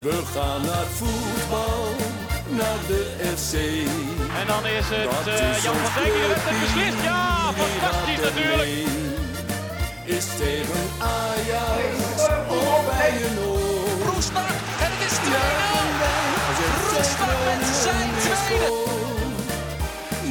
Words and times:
We 0.00 0.22
gaan 0.34 0.62
naar 0.64 0.86
voetbal, 0.86 1.84
naar 2.48 2.80
de 2.86 3.02
FC. 3.36 3.52
En 4.40 4.46
dan 4.46 4.66
is 4.66 4.86
het 4.88 5.26
eh, 5.26 5.56
is 5.56 5.62
Jan 5.62 5.74
van 5.76 6.02
Dijk 6.02 6.12
die 6.12 6.22
clubje, 6.22 6.60
beslist. 6.60 7.02
Ja, 7.02 7.52
fantastisch 7.52 8.20
natuurlijk. 8.28 8.70
Is 10.04 10.26
tegen 10.38 10.84
Ajax 10.98 11.94
of 12.48 12.86
bij 12.86 13.12
een 13.26 13.38
oor. 13.38 14.12
Roestak 14.12 14.56
en 14.84 14.90
het 14.94 15.02
is 15.10 15.16
2-0. 15.18 15.30
Juichen 15.34 15.98
wij 16.02 16.24
als 16.48 16.58
FC 16.60 17.20
Roestak 17.20 17.36
met 17.46 17.60
Groningen 17.60 17.74
zijn 17.84 18.10
tweede. 18.20 18.68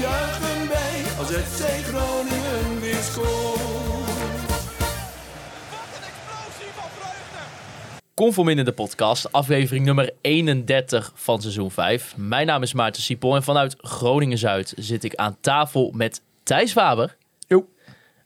Juichen 0.04 0.67
wij 0.67 0.97
als 1.20 1.29
FC 1.29 1.61
Groningen 1.88 2.79
weer 2.81 3.04
scoort. 3.11 4.08
Conform 8.20 8.49
in 8.49 8.65
de 8.65 8.71
podcast, 8.71 9.31
aflevering 9.31 9.86
nummer 9.86 10.11
31 10.21 11.11
van 11.15 11.41
seizoen 11.41 11.71
5. 11.71 12.14
Mijn 12.18 12.47
naam 12.47 12.61
is 12.61 12.73
Maarten 12.73 13.01
Siepel 13.01 13.36
en 13.36 13.43
vanuit 13.43 13.75
Groningen-Zuid 13.78 14.73
zit 14.78 15.04
ik 15.04 15.15
aan 15.15 15.37
tafel 15.42 15.92
met 15.95 16.21
Thijs 16.43 16.71
Faber. 16.71 17.15
Jo. 17.47 17.68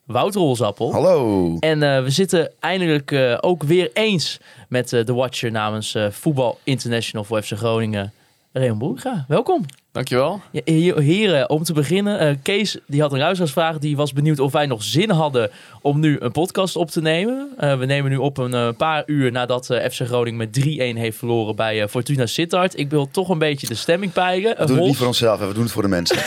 Wouter 0.04 0.42
Rolzappel. 0.42 0.92
Hallo. 0.92 1.58
En 1.60 1.84
eh, 1.84 2.04
we 2.04 2.10
zitten 2.10 2.52
eindelijk 2.60 3.12
eh, 3.12 3.38
ook 3.42 3.64
weer 3.64 3.90
eens 3.94 4.40
met 4.70 4.94
eh, 4.94 5.06
de 5.06 5.14
Watcher 5.14 5.52
namens 5.52 5.96
eh, 5.96 6.10
Voetbal 6.10 6.60
International 6.64 7.24
voor 7.24 7.42
FC 7.42 7.52
Groningen. 7.52 8.14
Rayon 8.52 8.78
Boerga, 8.78 9.26
welkom. 9.28 9.66
Dankjewel. 9.94 10.42
Ja, 10.52 10.62
he- 10.66 10.94
heren, 11.02 11.50
om 11.50 11.64
te 11.64 11.74
beginnen. 11.74 12.20
eh, 12.20 12.36
Kees 12.44 12.78
die 12.88 13.02
had 13.02 13.12
een 13.12 13.18
luisteraarsvraag. 13.20 13.78
Die 13.78 13.96
was 13.96 14.14
benieuwd 14.14 14.40
of 14.40 14.52
wij 14.52 14.66
nog 14.66 14.84
zin 14.84 15.10
hadden 15.10 15.50
om 15.82 16.00
nu 16.00 16.18
een 16.20 16.32
podcast 16.32 16.76
op 16.76 16.90
te 16.92 17.02
nemen. 17.02 17.50
Eh, 17.58 17.78
we 17.78 17.86
nemen 17.86 18.12
nu 18.12 18.18
op 18.18 18.38
een 18.38 18.54
eh, 18.54 18.70
paar 18.78 19.04
uur 19.06 19.32
nadat 19.32 19.70
eh, 19.70 19.90
FC 19.90 20.02
Groningen 20.02 20.38
met 20.38 20.60
3-1 20.60 20.98
heeft 21.00 21.18
verloren 21.18 21.56
bij 21.56 21.88
Fortuna 21.88 22.26
Sittard. 22.26 22.78
Ik 22.80 22.90
wil 22.90 23.08
toch 23.12 23.30
een 23.30 23.38
beetje 23.38 23.68
de 23.68 23.76
stemming 23.76 24.12
peilen. 24.12 24.56
We 24.58 24.66
doen 24.66 24.78
het 24.78 24.86
niet 24.86 24.98
voor 24.98 25.08
onszelf, 25.08 25.40
hè, 25.40 25.48
we 25.48 25.54
doen 25.54 25.64
het 25.64 25.72
voor 25.72 25.82
de 25.82 25.88
mensen. 25.88 26.18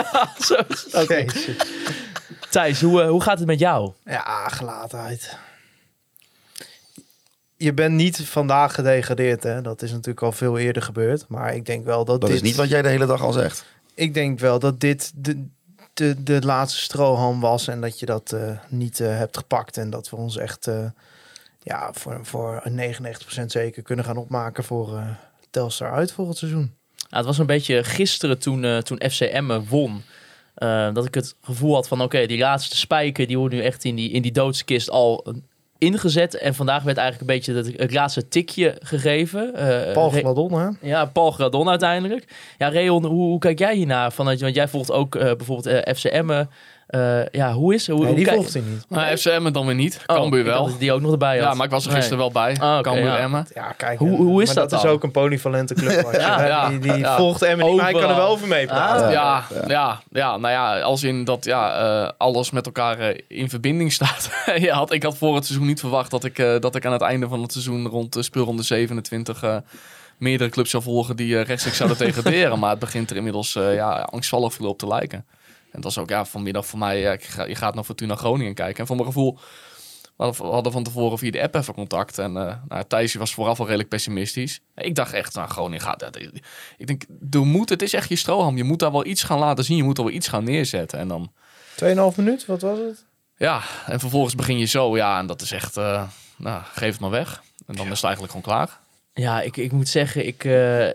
Zo, 0.46 0.54
Oké. 0.92 1.24
Thijs, 2.50 2.80
hoe, 2.80 3.02
hoe 3.02 3.22
gaat 3.22 3.38
het 3.38 3.46
met 3.46 3.58
jou? 3.58 3.90
Ja, 4.04 4.48
gelatenheid. 4.48 5.36
Je 7.62 7.72
bent 7.72 7.94
niet 7.94 8.20
vandaag 8.28 8.74
gedegradeerd, 8.74 9.42
hè? 9.42 9.62
Dat 9.62 9.82
is 9.82 9.90
natuurlijk 9.90 10.22
al 10.22 10.32
veel 10.32 10.58
eerder 10.58 10.82
gebeurd. 10.82 11.24
Maar 11.28 11.54
ik 11.54 11.66
denk 11.66 11.84
wel 11.84 12.04
dat, 12.04 12.20
Dat 12.20 12.30
dit... 12.30 12.38
is 12.40 12.46
niet 12.48 12.56
wat 12.56 12.68
jij 12.68 12.82
de 12.82 12.88
hele 12.88 13.06
dag 13.06 13.22
al 13.22 13.32
zegt. 13.32 13.64
Ik 13.94 14.14
denk 14.14 14.38
wel 14.38 14.58
dat 14.58 14.80
dit 14.80 15.12
de, 15.14 15.44
de, 15.94 16.22
de 16.22 16.40
laatste 16.44 16.80
strohalm 16.80 17.40
was 17.40 17.68
en 17.68 17.80
dat 17.80 17.98
je 17.98 18.06
dat 18.06 18.32
eh, 18.32 18.50
niet 18.68 19.00
eh, 19.00 19.08
hebt 19.08 19.36
gepakt. 19.36 19.76
En 19.76 19.90
dat 19.90 20.10
we 20.10 20.16
ons 20.16 20.36
echt 20.36 20.66
eh, 20.66 20.84
ja, 21.62 21.90
voor, 21.92 22.20
voor 22.22 22.60
een 22.64 22.94
99% 23.40 23.44
zeker 23.46 23.82
kunnen 23.82 24.04
gaan 24.04 24.16
opmaken 24.16 24.64
voor 24.64 24.96
eh 24.96 25.06
Telstar 25.50 25.92
uit 25.92 26.12
volgend 26.12 26.38
seizoen. 26.38 26.60
Nou, 26.60 27.16
het 27.16 27.24
was 27.24 27.38
een 27.38 27.46
beetje 27.46 27.84
gisteren 27.84 28.38
toen, 28.38 28.64
eh, 28.64 28.78
toen 28.78 29.02
FCM 29.10 29.60
won. 29.68 30.02
eh, 30.54 30.94
dat 30.94 31.06
ik 31.06 31.14
het 31.14 31.34
gevoel 31.42 31.74
had 31.74 31.88
van 31.88 32.00
oké, 32.00 32.26
die 32.26 32.38
laatste 32.38 32.76
spijker 32.76 33.26
die 33.26 33.38
wordt 33.38 33.54
nu 33.54 33.62
echt 33.62 33.84
in 33.84 33.94
die, 33.94 34.10
in 34.10 34.22
die 34.22 34.32
doodskist 34.32 34.90
al 34.90 35.34
ingezet. 35.82 36.38
En 36.38 36.54
vandaag 36.54 36.82
werd 36.82 36.96
eigenlijk 36.96 37.30
een 37.30 37.36
beetje 37.36 37.54
het, 37.54 37.80
het 37.80 37.92
laatste 37.92 38.28
tikje 38.28 38.76
gegeven. 38.82 39.54
Eh, 39.54 39.92
Paul 39.92 40.10
Gladon, 40.10 40.52
hè? 40.52 40.68
Ja, 40.80 41.04
Paul 41.04 41.30
Gradon 41.30 41.68
uiteindelijk. 41.68 42.24
Ja, 42.58 42.68
Reon, 42.68 43.04
hoe, 43.04 43.24
hoe 43.24 43.38
kijk 43.38 43.58
jij 43.58 43.74
hiernaar? 43.74 44.12
Vanuit, 44.12 44.40
want 44.40 44.54
jij 44.54 44.68
volgt 44.68 44.92
ook 44.92 45.14
eh, 45.14 45.22
bijvoorbeeld 45.22 45.66
eh 45.66 45.94
FCM. 45.94 46.44
Eh, 46.92 47.26
ja, 47.26 47.52
hoe 47.52 47.74
is 47.74 47.86
hoe, 47.86 47.98
Nee, 47.98 48.06
hoe 48.06 48.16
die 48.16 48.26
volgt 48.26 48.52
hij 48.52 48.62
niet. 48.66 48.84
Nou, 48.88 49.16
FCM 49.16 49.50
dan 49.52 49.66
weer 49.66 49.74
niet. 49.74 50.00
Oh, 50.06 50.16
Cambuur 50.16 50.44
wel. 50.44 50.78
die 50.78 50.92
ook 50.92 51.00
nog 51.00 51.12
erbij 51.12 51.38
had. 51.38 51.48
Ja, 51.48 51.54
maar 51.54 51.66
ik 51.66 51.72
was 51.72 51.86
er 51.86 51.92
gisteren 51.92 52.18
wel 52.18 52.30
bij. 52.32 52.56
Ah, 52.60 52.72
oké, 52.72 52.82
Cambuur 52.82 53.04
ja. 53.04 53.18
Emmen. 53.18 53.46
Ja, 53.54 53.72
kijk. 53.76 53.98
Hoe- 53.98 54.16
hoe 54.16 54.42
is 54.42 54.46
maar 54.46 54.56
dat 54.56 54.70
dat 54.70 54.84
is 54.84 54.90
ook 54.90 55.02
een 55.02 55.10
polyvalente 55.10 55.74
club. 55.74 55.90
Ja, 56.22 56.46
ja, 56.46 56.68
die 56.68 56.78
die 56.78 56.96
ja. 56.96 57.16
volgt 57.16 57.42
Emmen 57.42 57.66
niet, 57.66 57.76
maar 57.76 57.84
hij 57.84 58.00
kan 58.00 58.10
er 58.10 58.16
wel 58.16 58.28
over 58.28 58.48
meepraten. 58.48 59.06
Ah. 59.06 59.12
Ja, 59.12 59.44
ja, 59.66 60.00
ja, 60.10 60.36
nou 60.36 60.52
ja, 60.52 60.80
als 60.80 61.02
in 61.02 61.24
dat 61.24 61.44
ja, 61.44 61.78
eh, 62.04 62.10
alles 62.16 62.50
met 62.50 62.66
elkaar 62.66 62.98
eh, 62.98 63.18
in 63.28 63.48
verbinding 63.50 63.92
staat. 63.92 64.30
ja, 64.56 64.74
had, 64.74 64.92
ik 64.92 65.02
had 65.02 65.16
voor 65.16 65.34
het 65.34 65.46
seizoen 65.46 65.66
niet 65.66 65.80
verwacht 65.80 66.10
dat 66.10 66.24
ik, 66.24 66.38
eh, 66.38 66.58
dat 66.60 66.74
ik 66.74 66.86
aan 66.86 66.92
het 66.92 67.02
einde 67.02 67.28
van 67.28 67.42
het 67.42 67.52
seizoen 67.52 67.86
rond 67.88 68.12
de 68.12 68.22
speelronde 68.22 68.62
27 68.62 69.42
eh, 69.42 69.56
meerdere 70.18 70.50
clubs 70.50 70.70
zou 70.70 70.82
volgen 70.82 71.16
die 71.16 71.40
rechtstreeks 71.40 71.76
zouden 71.76 71.98
degraderen. 71.98 72.58
Maar 72.62 72.70
het 72.70 72.78
begint 72.78 73.10
er 73.10 73.16
inmiddels 73.16 73.56
eh, 73.56 73.74
ja, 73.74 73.90
angstvallig 74.10 74.52
veel 74.54 74.68
op 74.68 74.78
te 74.78 74.86
lijken. 74.86 75.24
En 75.72 75.80
dat 75.80 75.90
is 75.90 75.98
ook 75.98 76.08
ja, 76.08 76.24
vanmiddag 76.24 76.66
voor 76.66 76.78
mij, 76.78 77.00
ja, 77.00 77.12
ik 77.12 77.24
ga, 77.24 77.44
je 77.44 77.54
gaat 77.54 77.74
naar 77.74 77.84
Fortuna 77.84 78.14
Groningen 78.16 78.54
kijken. 78.54 78.80
En 78.80 78.86
voor 78.86 78.96
mijn 78.96 79.08
gevoel, 79.08 79.38
we 80.16 80.24
hadden- 80.38 80.72
van 80.72 80.82
tevoren 80.82 81.18
via 81.18 81.30
de 81.30 81.42
app 81.42 81.54
even 81.54 81.74
contact. 81.74 82.18
En 82.18 82.36
eh 82.36 82.54
nou, 82.68 82.84
Thijs 82.88 83.14
was 83.14 83.34
vooraf 83.34 83.58
al 83.58 83.64
redelijk 83.66 83.88
pessimistisch. 83.88 84.60
Ik 84.74 84.94
dacht 84.94 85.12
echt, 85.12 85.34
nou 85.34 85.48
Groningen 85.48 85.80
gaat... 85.80 85.98
dat- 86.00 86.16
Ik 86.76 86.86
denk, 86.86 87.02
er 87.30 87.46
moet, 87.46 87.68
het 87.68 87.82
is 87.82 87.92
echt 87.92 88.08
je 88.08 88.16
stroham. 88.16 88.56
Je 88.56 88.64
moet 88.64 88.78
daar 88.78 88.92
wel 88.92 89.06
iets 89.06 89.22
gaan 89.22 89.38
laten 89.38 89.64
zien. 89.64 89.76
Je 89.76 89.82
moet 89.82 89.98
er 89.98 90.04
wel 90.04 90.12
iets 90.12 90.28
gaan 90.28 90.44
neerzetten. 90.44 90.98
En 90.98 91.08
dan, 91.08 91.32
2,5 91.84 92.16
minuut, 92.16 92.46
wat 92.46 92.60
was 92.62 92.78
het? 92.78 93.04
ja, 93.36 93.62
en 93.86 94.00
vervolgens 94.00 94.34
begin 94.34 94.58
je 94.58 94.64
zo. 94.66 94.96
Ja, 94.96 95.18
en 95.18 95.26
dat 95.26 95.40
is 95.42 95.52
echt, 95.52 95.76
eh, 95.76 96.02
nou, 96.36 96.62
geef 96.74 96.90
het 96.92 97.00
maar 97.00 97.10
weg. 97.10 97.42
En 97.66 97.74
dan 97.76 97.86
is 97.86 97.92
het 97.92 98.04
eigenlijk 98.04 98.32
gewoon 98.34 98.56
klaar. 98.56 98.78
Ja, 99.14 99.40
ik, 99.40 99.56
ik 99.56 99.72
moet 99.72 99.88
zeggen, 99.88 100.26
ik, 100.26 100.44
eh, 100.44 100.88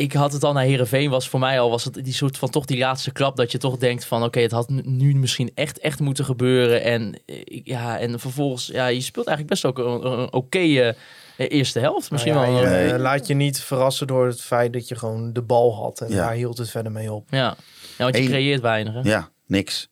ik 0.00 0.12
had 0.12 0.32
het 0.32 0.44
al 0.44 0.52
naar 0.52 0.64
Herenveen 0.64 1.10
was 1.10 1.28
voor 1.28 1.40
mij 1.40 1.60
al 1.60 1.70
was 1.70 1.84
het 1.84 1.94
die 2.04 2.12
soort 2.12 2.38
van 2.38 2.50
toch 2.50 2.64
die 2.64 2.78
laatste 2.78 3.12
klap 3.12 3.36
dat 3.36 3.52
je 3.52 3.58
toch 3.58 3.76
denkt 3.76 4.04
van 4.04 4.22
oké, 4.24 4.40
het 4.40 4.50
had 4.50 4.68
nu- 4.68 5.14
misschien 5.14 5.50
echt 5.54 5.78
echt 5.78 6.00
moeten 6.00 6.24
gebeuren 6.24 6.82
en 6.82 7.20
eh, 7.26 7.60
ja 7.64 7.98
en 7.98 8.20
vervolgens 8.20 8.66
ja, 8.66 8.86
je 8.86 9.00
speelt 9.00 9.26
eigenlijk 9.26 9.60
best 9.62 9.78
ook 9.78 9.86
een, 10.04 10.18
een 10.18 10.32
oké 10.32 10.58
eh, 10.58 10.94
eerste 11.36 11.78
helft 11.78 12.10
misschien 12.10 12.34
Nou 12.34 12.46
ja, 12.46 12.52
wel. 12.52 12.60
je, 12.62 12.76
eh, 12.84 12.90
Nee. 12.90 12.98
laat 12.98 13.26
je 13.26 13.34
niet 13.34 13.60
verrassen 13.60 14.06
door 14.06 14.26
het 14.26 14.40
feit 14.42 14.72
dat 14.72 14.88
je 14.88 14.94
gewoon 14.96 15.32
de 15.32 15.42
bal 15.42 15.74
had. 15.74 16.00
En 16.00 16.08
Ja. 16.10 16.16
daar 16.16 16.32
hield 16.32 16.58
het 16.58 16.70
verder 16.70 16.92
mee 16.92 17.12
op. 17.12 17.26
ja. 17.30 17.38
ja, 17.38 17.56
want 18.04 18.16
je 18.16 18.22
Eén- 18.22 18.28
creëert 18.28 18.60
weinig. 18.60 18.94
Hè? 18.94 19.00
Ja, 19.00 19.30
niks. 19.46 19.88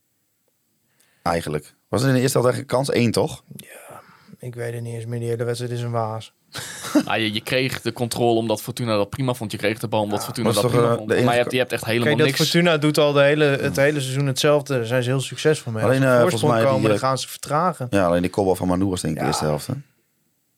Eigenlijk. 1.22 1.74
Was 1.88 2.00
het 2.00 2.08
in 2.10 2.16
de 2.16 2.22
eerste 2.22 2.38
helft 2.38 2.52
eigenlijk 2.54 2.84
kans 2.86 2.90
één, 3.02 3.10
toch? 3.12 3.42
Ik 4.38 4.54
weet 4.54 4.72
het 4.74 4.82
niet 4.82 4.94
eens 4.94 5.06
meer. 5.06 5.20
Die 5.20 5.28
hele 5.28 5.44
wedstrijd 5.44 5.72
is 5.72 5.80
een 5.82 5.90
waas. 5.90 6.32
Nou, 7.04 7.18
je, 7.20 7.32
je 7.32 7.40
kreeg 7.40 7.80
de 7.80 7.92
controle 7.92 8.38
omdat 8.38 8.62
Fortuna 8.62 8.96
dat 8.96 9.10
prima 9.10 9.34
vond. 9.34 9.52
Je 9.52 9.58
kreeg 9.58 9.78
de 9.78 9.88
bal 9.88 10.02
omdat 10.02 10.24
Fortuna 10.24 10.52
dat 10.52 10.62
dat 10.62 10.70
prima 10.70 10.90
eh, 10.90 10.96
vond. 10.96 11.08
Maar 11.08 11.18
je 11.34 11.40
hebt, 11.40 11.52
je 11.52 11.58
hebt 11.58 11.72
echt 11.72 11.84
helemaal 11.84 12.06
Kijk, 12.06 12.18
dat 12.18 12.26
niks. 12.26 12.38
Fortuna 12.40 12.76
doet 12.76 12.98
al 12.98 13.12
de 13.12 13.20
hele, 13.22 13.44
het 13.44 13.76
hele 13.76 14.00
seizoen 14.00 14.26
hetzelfde. 14.26 14.74
Daar 14.76 14.86
zijn 14.86 15.02
ze 15.02 15.10
heel 15.10 15.20
succesvol 15.20 15.72
mee. 15.72 15.84
Alleen, 15.84 16.02
Als 16.02 16.04
ze 16.04 16.10
eh, 16.10 16.14
op 16.14 16.20
volgens 16.20 16.40
voorsprong 16.40 16.62
mij 16.62 16.72
komen, 16.72 16.90
die, 16.90 17.00
dan 17.00 17.08
gaan 17.08 17.18
ze 17.18 17.28
vertragen. 17.28 17.86
Ja, 17.90 18.06
alleen 18.06 18.22
die 18.22 18.30
kopbal 18.30 18.54
van 18.56 18.68
Manu 18.68 18.84
was 18.84 19.00
denk 19.00 19.14
ik 19.14 19.20
de 19.20 19.26
eerste 19.26 19.44
helft. 19.44 19.66
Hè? 19.66 19.72
Dat 19.72 19.82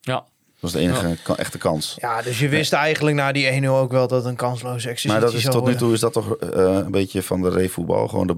Ja. 0.01 0.25
was 0.59 0.71
de 0.71 0.79
enige 0.79 1.17
echte 1.35 1.57
kans. 1.57 1.95
Ja, 1.99 2.21
dus 2.21 2.39
je 2.39 2.49
wist 2.49 2.73
eigenlijk 2.73 3.15
na 3.15 3.31
die 3.31 3.61
1-0 3.61 3.65
ook 3.67 3.91
wel 3.91 4.07
dat 4.07 4.19
het 4.19 4.29
een 4.29 4.35
kansloze 4.35 4.73
exercitie 4.89 5.11
Maar 5.11 5.19
dat 5.21 5.33
is 5.33 5.41
zou 5.41 5.53
tot 5.55 5.65
nu 5.65 5.75
toe 5.75 5.93
is 5.93 5.99
dat 5.99 6.13
toch 6.13 6.35
eh, 6.35 6.49
een 6.63 6.91
beetje 6.91 7.23
van 7.23 7.41
de 7.41 7.49
reevoetbal. 7.49 8.07
Gewoon 8.07 8.27
de, 8.27 8.37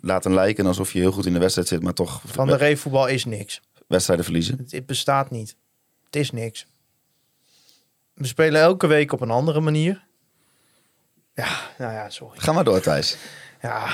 laten 0.00 0.34
lijken 0.34 0.66
alsof 0.66 0.92
je 0.92 0.98
heel 0.98 1.12
goed 1.12 1.26
in 1.26 1.32
de 1.32 1.38
wedstrijd 1.38 1.68
zit, 1.68 1.82
maar 1.82 1.92
toch 1.92 2.20
Van 2.24 2.46
de 2.46 2.56
reefvoetbal 2.56 3.06
is 3.06 3.24
niks. 3.24 3.60
wedstrijden 3.86 4.24
verliezen. 4.24 4.56
Het, 4.58 4.72
het 4.72 4.86
bestaat 4.86 5.30
niet. 5.30 5.56
Het 6.12 6.20
is 6.20 6.30
niks. 6.30 6.66
We 8.14 8.26
spelen 8.26 8.60
elke 8.60 8.86
week 8.86 9.12
op 9.12 9.20
een 9.20 9.30
andere 9.30 9.60
manier. 9.60 10.02
Ja, 11.34 11.48
nou 11.78 11.92
ja, 11.92 12.10
sorry. 12.10 12.38
Ga 12.38 12.52
maar 12.52 12.64
door, 12.64 12.80
Thijs. 12.80 13.16
Ja, 13.62 13.88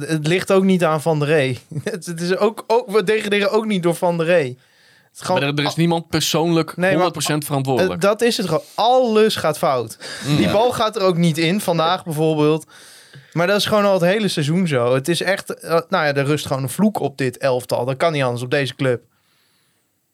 het 0.00 0.26
ligt 0.26 0.52
ook 0.52 0.62
niet 0.64 0.84
aan 0.84 1.02
Van 1.02 1.18
der 1.18 1.28
Rey. 1.28 1.58
Het, 1.84 2.06
het 2.06 2.20
is 2.20 2.36
ook, 2.36 2.64
ook, 2.66 2.90
we 2.90 3.02
degraderen 3.04 3.50
ook 3.50 3.66
niet 3.66 3.82
door 3.82 3.94
Van 3.94 4.16
der 4.16 4.26
Rey. 4.26 4.44
Het 4.46 5.14
is 5.14 5.20
gewoon, 5.20 5.40
Maar 5.40 5.50
er, 5.50 5.58
er 5.58 5.64
is 5.64 5.74
niemand 5.76 6.08
persoonlijk 6.08 6.76
Nee, 6.76 6.94
100% 6.94 6.96
maar- 6.96 7.42
verantwoordelijk. 7.44 8.02
Eh, 8.02 8.08
dat 8.08 8.22
is 8.22 8.36
het 8.36 8.46
gewoon. 8.46 8.62
Alles 8.74 9.36
gaat 9.36 9.58
fout. 9.58 9.98
Mm. 10.26 10.36
Die 10.36 10.50
bal 10.50 10.72
gaat 10.72 10.96
er 10.96 11.02
ook 11.02 11.16
niet 11.16 11.38
in, 11.38 11.60
vandaag 11.60 12.04
bijvoorbeeld. 12.04 12.66
Maar 13.32 13.46
dat 13.46 13.56
is 13.56 13.66
gewoon 13.66 13.84
al 13.84 13.92
het 13.92 14.02
hele 14.02 14.28
seizoen 14.28 14.66
zo. 14.66 14.94
Het 14.94 15.08
is 15.08 15.20
echt, 15.20 15.54
eh, 15.54 15.70
nou 15.70 16.06
ja, 16.06 16.14
er 16.14 16.24
rust 16.24 16.46
gewoon 16.46 16.62
een 16.62 16.68
vloek 16.68 17.00
op 17.00 17.18
dit 17.18 17.38
elftal. 17.38 17.84
Dat 17.84 17.96
kan 17.96 18.12
niet 18.12 18.22
anders 18.22 18.42
op 18.42 18.50
deze 18.50 18.74
club. 18.74 19.02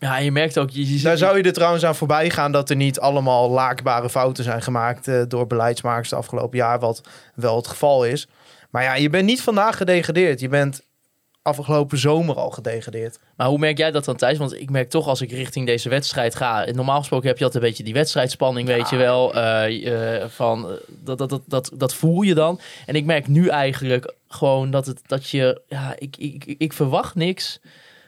Ja, 0.03 0.17
je 0.19 0.33
merkt 0.33 0.59
ook, 0.59 0.71
je, 0.71 1.01
Daar 1.03 1.17
zou 1.19 1.37
je 1.37 1.43
er 1.43 1.53
trouwens 1.53 1.85
aan 1.85 1.95
voorbij 1.95 2.31
gaan 2.31 2.53
dat 2.53 2.71
er 2.71 2.77
niet 2.77 3.01
allemaal 3.01 3.51
laakbare 3.51 4.11
fouten 4.11 4.45
zijn 4.45 4.63
gemaakt 4.63 5.09
eh, 5.09 5.23
door 5.29 5.47
beleidsmakers 5.47 6.09
de 6.09 6.17
afgelopen 6.17 6.59
jaar, 6.59 6.79
wat 6.81 7.01
wel 7.35 7.57
het 7.57 7.67
geval 7.67 8.05
is. 8.05 8.27
Maar 8.71 8.83
ja, 8.83 8.95
je 8.95 9.11
bent 9.11 9.25
niet 9.27 9.43
vandaag 9.43 9.77
gedegradeerd. 9.77 10.41
Je 10.41 10.49
bent 10.49 10.83
afgelopen 11.43 11.99
zomer 11.99 12.37
al 12.37 12.51
gedegradeerd. 12.51 13.19
Maar 13.37 13.47
hoe 13.47 13.59
merk 13.59 13.79
jij 13.79 13.91
dat 13.91 14.05
dan 14.05 14.17
Thijs? 14.17 14.39
Want 14.39 14.61
ik 14.61 14.71
merk 14.71 14.91
toch 14.91 15.07
als 15.07 15.21
ik 15.21 15.31
richting 15.31 15.67
deze 15.67 15.89
wedstrijd 15.89 16.35
ga. 16.35 16.65
Normaal 16.73 16.99
gesproken 16.99 17.29
heb 17.29 17.39
je 17.39 17.45
altijd 17.45 17.63
een 17.63 17.69
beetje 17.69 17.85
die 17.85 17.95
wedstrijdspanning, 17.95 18.69
weet 18.69 18.89
je 18.91 18.97
wel. 18.97 19.35
eh, 19.35 20.21
eh, 20.23 20.29
van, 20.29 20.79
dat, 20.89 21.19
dat, 21.19 21.29
dat, 21.31 21.43
dat, 21.47 21.71
dat 21.75 21.95
voel 21.95 22.23
je 22.23 22.35
dan. 22.35 22.61
En 22.87 22.95
ik 22.95 23.05
merk 23.05 23.29
nu 23.29 23.49
eigenlijk 23.49 24.15
gewoon 24.29 24.71
dat, 24.71 24.87
het, 24.87 25.01
dat 25.07 25.29
je... 25.29 25.61
Ja, 25.69 25.95
ik, 25.99 26.17
ik, 26.17 26.45
ik- 26.45 26.59
ik 26.59 26.73
verwacht 26.73 27.15
niks. 27.15 27.61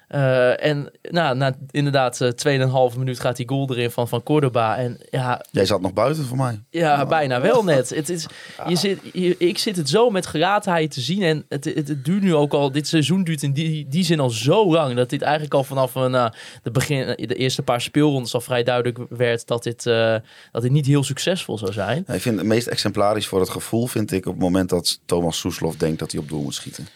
Eh, 0.08 0.64
en 0.64 0.90
nou, 1.02 1.36
na 1.36 1.54
inderdaad 1.70 2.20
uh, 2.20 2.90
2,5 2.92 2.98
minuut 2.98 3.20
gaat 3.20 3.36
die 3.36 3.48
goal 3.48 3.70
erin 3.70 3.90
van, 3.90 4.08
van 4.08 4.22
Cordoba. 4.22 4.76
En 4.76 4.98
ja, 5.10 5.44
Jij 5.50 5.66
zat 5.66 5.80
nog 5.80 5.92
buiten 5.92 6.24
voor 6.24 6.36
mij. 6.36 6.60
ja, 6.70 7.06
bijna 7.06 7.40
wel 7.40 7.64
net. 7.64 7.90
Het 7.90 8.08
is, 8.08 8.26
je 8.68 8.76
zit, 8.76 8.98
je- 9.12 9.36
ik 9.38 9.58
zit 9.58 9.76
het 9.76 9.88
zo 9.88 10.10
met 10.10 10.26
geraadheid 10.26 10.90
te 10.90 11.00
zien. 11.00 11.22
En 11.22 11.44
het, 11.48 11.64
het, 11.64 11.88
het 11.88 12.04
duurt 12.04 12.22
nu 12.22 12.34
ook 12.34 12.52
al, 12.52 12.72
dit 12.72 12.88
seizoen 12.88 13.24
duurt 13.24 13.42
in 13.42 13.52
die, 13.52 13.88
die 13.88 14.04
zin 14.04 14.20
al 14.20 14.30
zo 14.30 14.66
lang. 14.72 14.94
Dat 14.96 15.10
dit 15.10 15.22
eigenlijk 15.22 15.54
al 15.54 15.64
vanaf 15.64 15.94
een, 15.94 16.14
eh, 16.14 16.26
de, 16.62 16.70
begin, 16.70 17.06
de 17.06 17.34
eerste 17.34 17.62
paar 17.62 17.80
speelrondes 17.80 18.34
al 18.34 18.40
vrij 18.40 18.62
duidelijk 18.62 18.98
werd 19.08 19.46
dat 19.46 19.62
dit, 19.62 19.86
eh, 19.86 20.16
dat 20.52 20.62
dit 20.62 20.70
niet 20.72 20.86
heel 20.86 21.04
succesvol 21.04 21.58
zou 21.58 21.72
zijn. 21.72 22.04
Ja, 22.06 22.14
ik 22.14 22.20
vind 22.20 22.38
het 22.38 22.46
meest 22.46 22.66
exemplarisch 22.66 23.26
voor 23.26 23.40
het 23.40 23.50
gevoel, 23.50 23.86
vind 23.86 24.12
ik, 24.12 24.26
op 24.26 24.32
het 24.32 24.42
moment 24.42 24.68
dat 24.68 25.00
Thomas 25.06 25.38
Soeslof 25.38 25.76
denkt 25.76 25.98
dat 25.98 26.12
hij 26.12 26.20
op 26.20 26.28
doel 26.28 26.42
moet 26.42 26.54
schieten. 26.54 26.86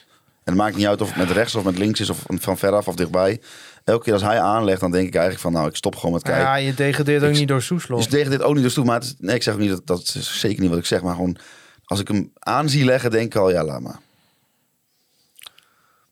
En 0.49 0.55
het 0.55 0.63
maakt 0.63 0.77
niet 0.77 0.87
uit 0.87 1.01
of 1.01 1.09
het 1.09 1.17
met 1.17 1.31
rechts 1.31 1.55
of 1.55 1.65
met 1.65 1.79
links 1.79 2.01
is 2.01 2.11
of 2.11 2.25
van 2.29 2.59
veraf 2.59 2.89
of 2.89 2.95
dichtbij. 2.95 3.41
Elke 3.85 4.05
keer 4.05 4.13
als 4.13 4.23
hij 4.23 4.41
aanlegt, 4.41 4.81
dan 4.81 4.91
denk 4.91 5.07
ik 5.07 5.13
eigenlijk 5.15 5.43
van, 5.43 5.53
nou, 5.53 5.69
ik 5.69 5.77
stop 5.77 5.97
gewoon 5.97 6.13
met 6.13 6.23
kijken. 6.23 6.43
Ja, 6.43 6.55
je 6.55 6.75
degradeert 6.75 7.23
ook 7.23 7.31
Ik- 7.31 7.37
niet 7.39 7.49
door 7.49 7.63
Soeslof. 7.63 7.99
Dus 7.99 8.09
tegen 8.09 8.31
dit 8.31 8.43
ook 8.43 8.55
niet 8.55 8.63
dus 8.63 8.75
toe. 8.75 8.85
Maar 8.85 8.95
het 8.95 9.05
is- 9.05 9.15
nee, 9.19 9.35
ik 9.35 9.43
zeg 9.43 9.55
ook 9.55 9.61
niet 9.61 9.69
dat 9.71 9.87
dat 9.87 10.01
is 10.19 10.41
zeker 10.41 10.61
niet 10.61 10.71
wat 10.71 10.79
ik 10.79 10.87
zeg. 10.87 11.03
Maar 11.03 11.15
gewoon 11.15 11.37
als 11.85 12.01
ik 12.01 12.09
hem 12.09 12.33
aan 12.39 12.69
zie 12.69 12.85
leggen, 12.85 13.11
denk 13.11 13.25
ik 13.35 13.41
al, 13.41 13.51
ja, 13.51 13.65
laat 13.65 13.81
maar. 13.81 13.99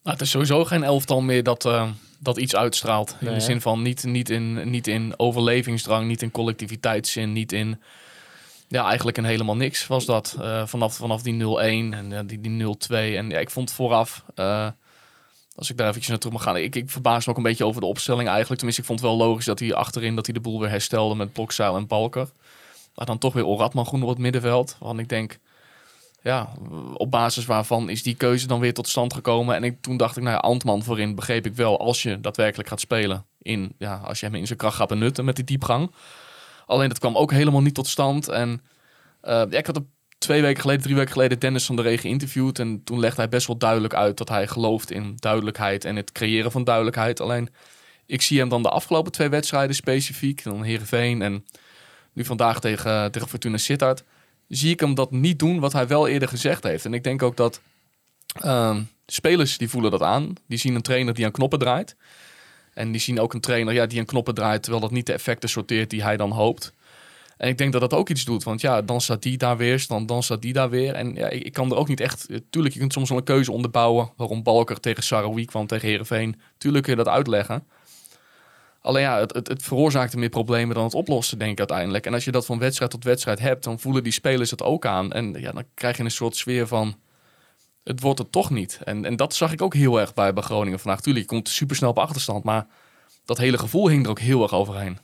Nou, 0.03 0.17
het 0.17 0.21
is 0.21 0.31
sowieso 0.31 0.65
geen 0.65 0.83
elftal 0.83 1.21
meer 1.21 1.43
dat, 1.43 1.65
eh, 1.65 1.89
dat 2.19 2.39
iets 2.39 2.57
uitstraalt. 2.57 3.17
In 3.21 3.27
Nee, 3.27 3.35
de 3.35 3.41
zin 3.41 3.61
van 3.61 3.83
niet, 3.83 4.05
niet, 4.05 4.31
in, 4.31 4.71
niet 4.71 4.87
in 4.87 5.15
overlevingsdrang, 5.17 6.07
niet 6.07 6.23
in 6.23 6.31
collectiviteitszin, 6.31 7.33
niet 7.33 7.53
in... 7.53 7.81
Ja, 8.69 8.85
eigenlijk 8.87 9.17
in 9.17 9.25
helemaal 9.25 9.57
niks 9.57 9.87
was 9.87 10.05
dat. 10.05 10.37
eh, 10.41 10.67
vanaf, 10.67 10.95
vanaf 10.97 11.23
die 11.23 11.43
0-1 11.43 11.95
en 11.95 12.13
eh, 12.13 12.21
die, 12.27 12.41
die 12.41 12.77
0-2. 12.77 12.89
En 12.89 13.31
ja, 13.31 13.39
ik 13.39 13.51
vond 13.51 13.73
vooraf... 13.73 14.25
eh, 14.35 14.69
als 15.57 15.71
ik 15.71 15.77
daar 15.77 15.87
eventjes 15.87 16.11
naar 16.11 16.19
terug 16.19 16.35
mag 16.35 16.43
gaan. 16.43 16.57
Ik, 16.57 16.75
ik 16.77 16.91
verbaas 16.91 17.25
me 17.25 17.31
ook 17.31 17.37
een 17.37 17.43
beetje 17.43 17.65
over 17.65 17.81
de 17.81 17.87
opstelling 17.87 18.29
eigenlijk. 18.29 18.57
Tenminste, 18.57 18.81
ik 18.81 18.87
vond 18.87 19.01
het 19.01 19.09
wel 19.09 19.19
logisch 19.19 19.45
dat 19.45 19.59
hij 19.59 19.75
achterin 19.75 20.15
dat 20.15 20.27
hij 20.27 20.35
de 20.35 20.41
boel 20.41 20.61
weer 20.61 20.69
herstelde 20.69 21.15
met 21.15 21.33
Blokzuil 21.33 21.77
en 21.77 21.87
Balker. 21.87 22.31
Maar 22.95 23.07
dan 23.07 23.19
toch 23.19 23.33
weer 23.33 23.47
Oratman 23.47 23.87
groen 23.87 24.03
op 24.03 24.09
het 24.09 24.19
middenveld. 24.19 24.77
Want 24.81 24.99
ik 24.99 25.09
denk, 25.09 25.39
ja, 26.23 26.53
op 26.95 27.11
basis 27.11 27.45
waarvan 27.45 27.89
is 27.89 28.03
die 28.03 28.15
keuze 28.15 28.47
dan 28.47 28.61
weer 28.61 28.75
tot 28.75 28.89
stand 28.89 29.15
gekomen. 29.15 29.55
En 29.55 29.65
ik, 29.65 29.81
toen 29.81 29.97
dacht 29.97 30.17
ik, 30.17 30.23
nou 30.23 30.35
ja, 30.35 30.41
Antman 30.41 30.83
voorin 30.83 31.15
begreep 31.15 31.47
ik 31.47 31.55
wel. 31.55 31.81
Als 31.81 32.03
je 32.03 32.21
daadwerkelijk 32.21 32.69
gaat 32.69 32.81
spelen, 32.81 33.25
in, 33.43 33.73
ja, 33.79 34.01
als 34.05 34.21
je 34.21 34.27
hem 34.27 34.35
in 34.35 34.47
zijn 34.47 34.59
kracht 34.59 34.77
gaat 34.77 34.89
benutten 34.89 35.25
met 35.25 35.37
die 35.37 35.45
diepgang. 35.45 35.91
Alleen 36.67 36.89
dat 36.89 36.99
kwam 36.99 37.17
ook 37.17 37.31
helemaal 37.31 37.63
niet 37.63 37.75
tot 37.75 37.87
stand. 37.87 38.29
En 38.29 38.61
eh, 39.21 39.43
ik 39.51 39.67
had 39.67 39.77
op 39.77 39.87
twee 40.19 40.43
weken 40.43 40.61
geleden, 40.61 40.83
drie 40.83 40.95
weken 40.95 41.13
geleden 41.13 41.39
Dennis 41.39 41.67
van 41.67 41.77
der 41.77 41.85
Regen 41.85 42.01
geïnterviewd. 42.01 42.59
En 42.59 42.85
toen 42.85 43.01
legde 43.01 43.21
hij 43.21 43.29
best 43.29 43.47
wel 43.47 43.59
duidelijk 43.59 43.95
uit 43.95 44.17
dat 44.17 44.29
hij 44.29 44.47
gelooft 44.47 44.91
in 44.91 45.13
duidelijkheid 45.17 45.85
en 45.85 45.97
het 45.97 46.13
creëren 46.13 46.51
van 46.51 46.65
duidelijkheid. 46.65 47.21
Alleen, 47.21 47.49
ik 48.07 48.23
zie 48.23 48.39
hem 48.39 48.49
dan 48.49 48.63
de 48.63 48.69
afgelopen 48.69 49.13
twee 49.13 49.29
wedstrijden 49.29 49.77
specifiek, 49.77 50.43
dan 50.43 50.63
Heerenveen 50.63 51.23
en 51.23 51.45
nu 52.13 52.25
vandaag 52.25 52.61
tegen, 52.61 53.13
tegen 53.13 53.29
Fortuna 53.29 53.57
Sittard, 53.57 54.05
zie 54.49 54.71
ik 54.71 54.81
hem 54.81 54.95
dat 54.95 55.11
niet 55.11 55.39
doen 55.39 55.61
wat 55.61 55.73
hij 55.73 55.87
wel 55.87 56.09
eerder 56.09 56.29
gezegd 56.29 56.63
heeft. 56.63 56.85
En 56.85 56.95
ik 56.95 57.05
denk 57.05 57.23
ook 57.23 57.37
dat 57.37 57.61
ehm, 58.41 58.83
spelers 59.07 59.59
die 59.59 59.69
voelen 59.69 59.91
dat 59.91 60.03
aan. 60.03 60.33
Die 60.47 60.59
zien 60.59 60.75
een 60.75 60.83
trainer 60.83 61.15
die 61.15 61.25
aan 61.25 61.31
knoppen 61.31 61.59
draait. 61.59 61.97
En 62.77 62.93
die 62.93 63.01
zien 63.01 63.21
ook 63.21 63.35
een 63.35 63.41
trainer 63.41 63.75
ja, 63.75 63.87
die 63.87 63.99
aan 63.99 64.05
knoppen 64.05 64.35
draait, 64.35 64.63
terwijl 64.63 64.83
dat 64.83 64.91
niet 64.93 65.07
de 65.07 65.13
effecten 65.13 65.49
sorteert 65.49 65.91
die 65.91 66.03
hij 66.03 66.17
dan 66.17 66.31
hoopt. 66.31 66.73
En 67.37 67.49
ik 67.49 67.59
denk 67.59 67.73
dat 67.73 67.81
dat 67.81 67.95
ook 67.95 68.09
iets 68.09 68.25
doet. 68.25 68.45
Want 68.45 68.61
ja, 68.61 68.83
dan 68.83 69.01
staat 69.01 69.23
die 69.23 69.37
daar 69.37 69.57
weer, 69.57 69.85
dan, 69.89 70.07
dan 70.07 70.23
staat 70.23 70.43
die 70.43 70.53
daar 70.53 70.71
weer. 70.71 70.95
En 70.95 71.15
ja, 71.15 71.29
ik, 71.29 71.53
kan 71.53 71.71
er 71.71 71.77
ook 71.77 71.89
niet 71.89 72.01
echt... 72.01 72.27
eh, 72.27 72.39
Tuurlijk, 72.51 72.75
je 72.75 72.81
kunt 72.81 72.93
soms 72.93 73.09
wel 73.09 73.19
een 73.19 73.25
keuze 73.25 73.53
onderbouwen. 73.53 74.11
Waarom 74.17 74.43
Balker 74.43 74.81
tegen 74.81 75.03
Sarawi 75.03 75.45
kwam, 75.45 75.67
tegen 75.67 75.89
Herenveen. 75.89 76.41
Tuurlijk 76.59 76.85
kun 76.85 76.97
je 76.97 77.03
dat 77.05 77.13
uitleggen. 77.13 77.67
Alleen 78.81 79.03
ja, 79.03 79.19
het, 79.19 79.35
het, 79.35 79.49
het 79.49 79.63
veroorzaakte 79.63 80.19
meer 80.19 80.29
problemen 80.29 80.75
dan 80.75 80.85
het 80.85 80.95
oploste, 80.95 81.37
denk 81.37 81.53
ik 81.53 81.59
uiteindelijk. 81.59 82.07
En 82.07 82.15
als 82.15 82.25
je 82.25 82.31
dat 82.31 82.47
van 82.47 82.59
wedstrijd 82.59 82.91
tot 82.91 83.05
wedstrijd 83.05 83.39
hebt, 83.39 83.65
dan 83.65 83.79
voelen 83.79 84.03
die 84.03 84.13
spelers 84.13 84.51
het 84.51 84.63
ook 84.63 84.87
aan. 84.87 85.13
En 85.13 85.35
ja, 85.41 85.53
dan 85.53 85.65
krijg 85.75 85.97
je 85.97 86.03
een 86.03 86.11
soort 86.11 86.37
sfeer 86.37 86.67
van... 86.67 86.97
Het 87.87 88.01
wordt 88.01 88.19
het 88.19 88.33
toch 88.33 88.51
niet. 88.51 88.79
En, 88.85 89.05
en 89.05 89.17
dat 89.17 89.35
zag 89.35 89.53
ik 89.53 89.63
ook 89.63 89.75
heel 89.75 90.01
erg 90.01 90.15
bij, 90.15 90.33
bij 90.33 90.43
Groningen 90.43 90.79
vandaag. 90.79 91.01
Tuurlijk, 91.01 91.25
je 91.31 91.35
komt 91.37 91.49
super 91.49 91.77
snel 91.77 91.91
op 91.91 91.99
achterstand. 91.99 92.45
Maar 92.45 92.67
dat 93.25 93.39
hele 93.39 93.59
gevoel 93.59 93.89
hing 93.89 94.05
er 94.05 94.11
ook 94.11 94.19
heel 94.21 94.43
erg 94.43 94.53
overheen. 94.53 94.99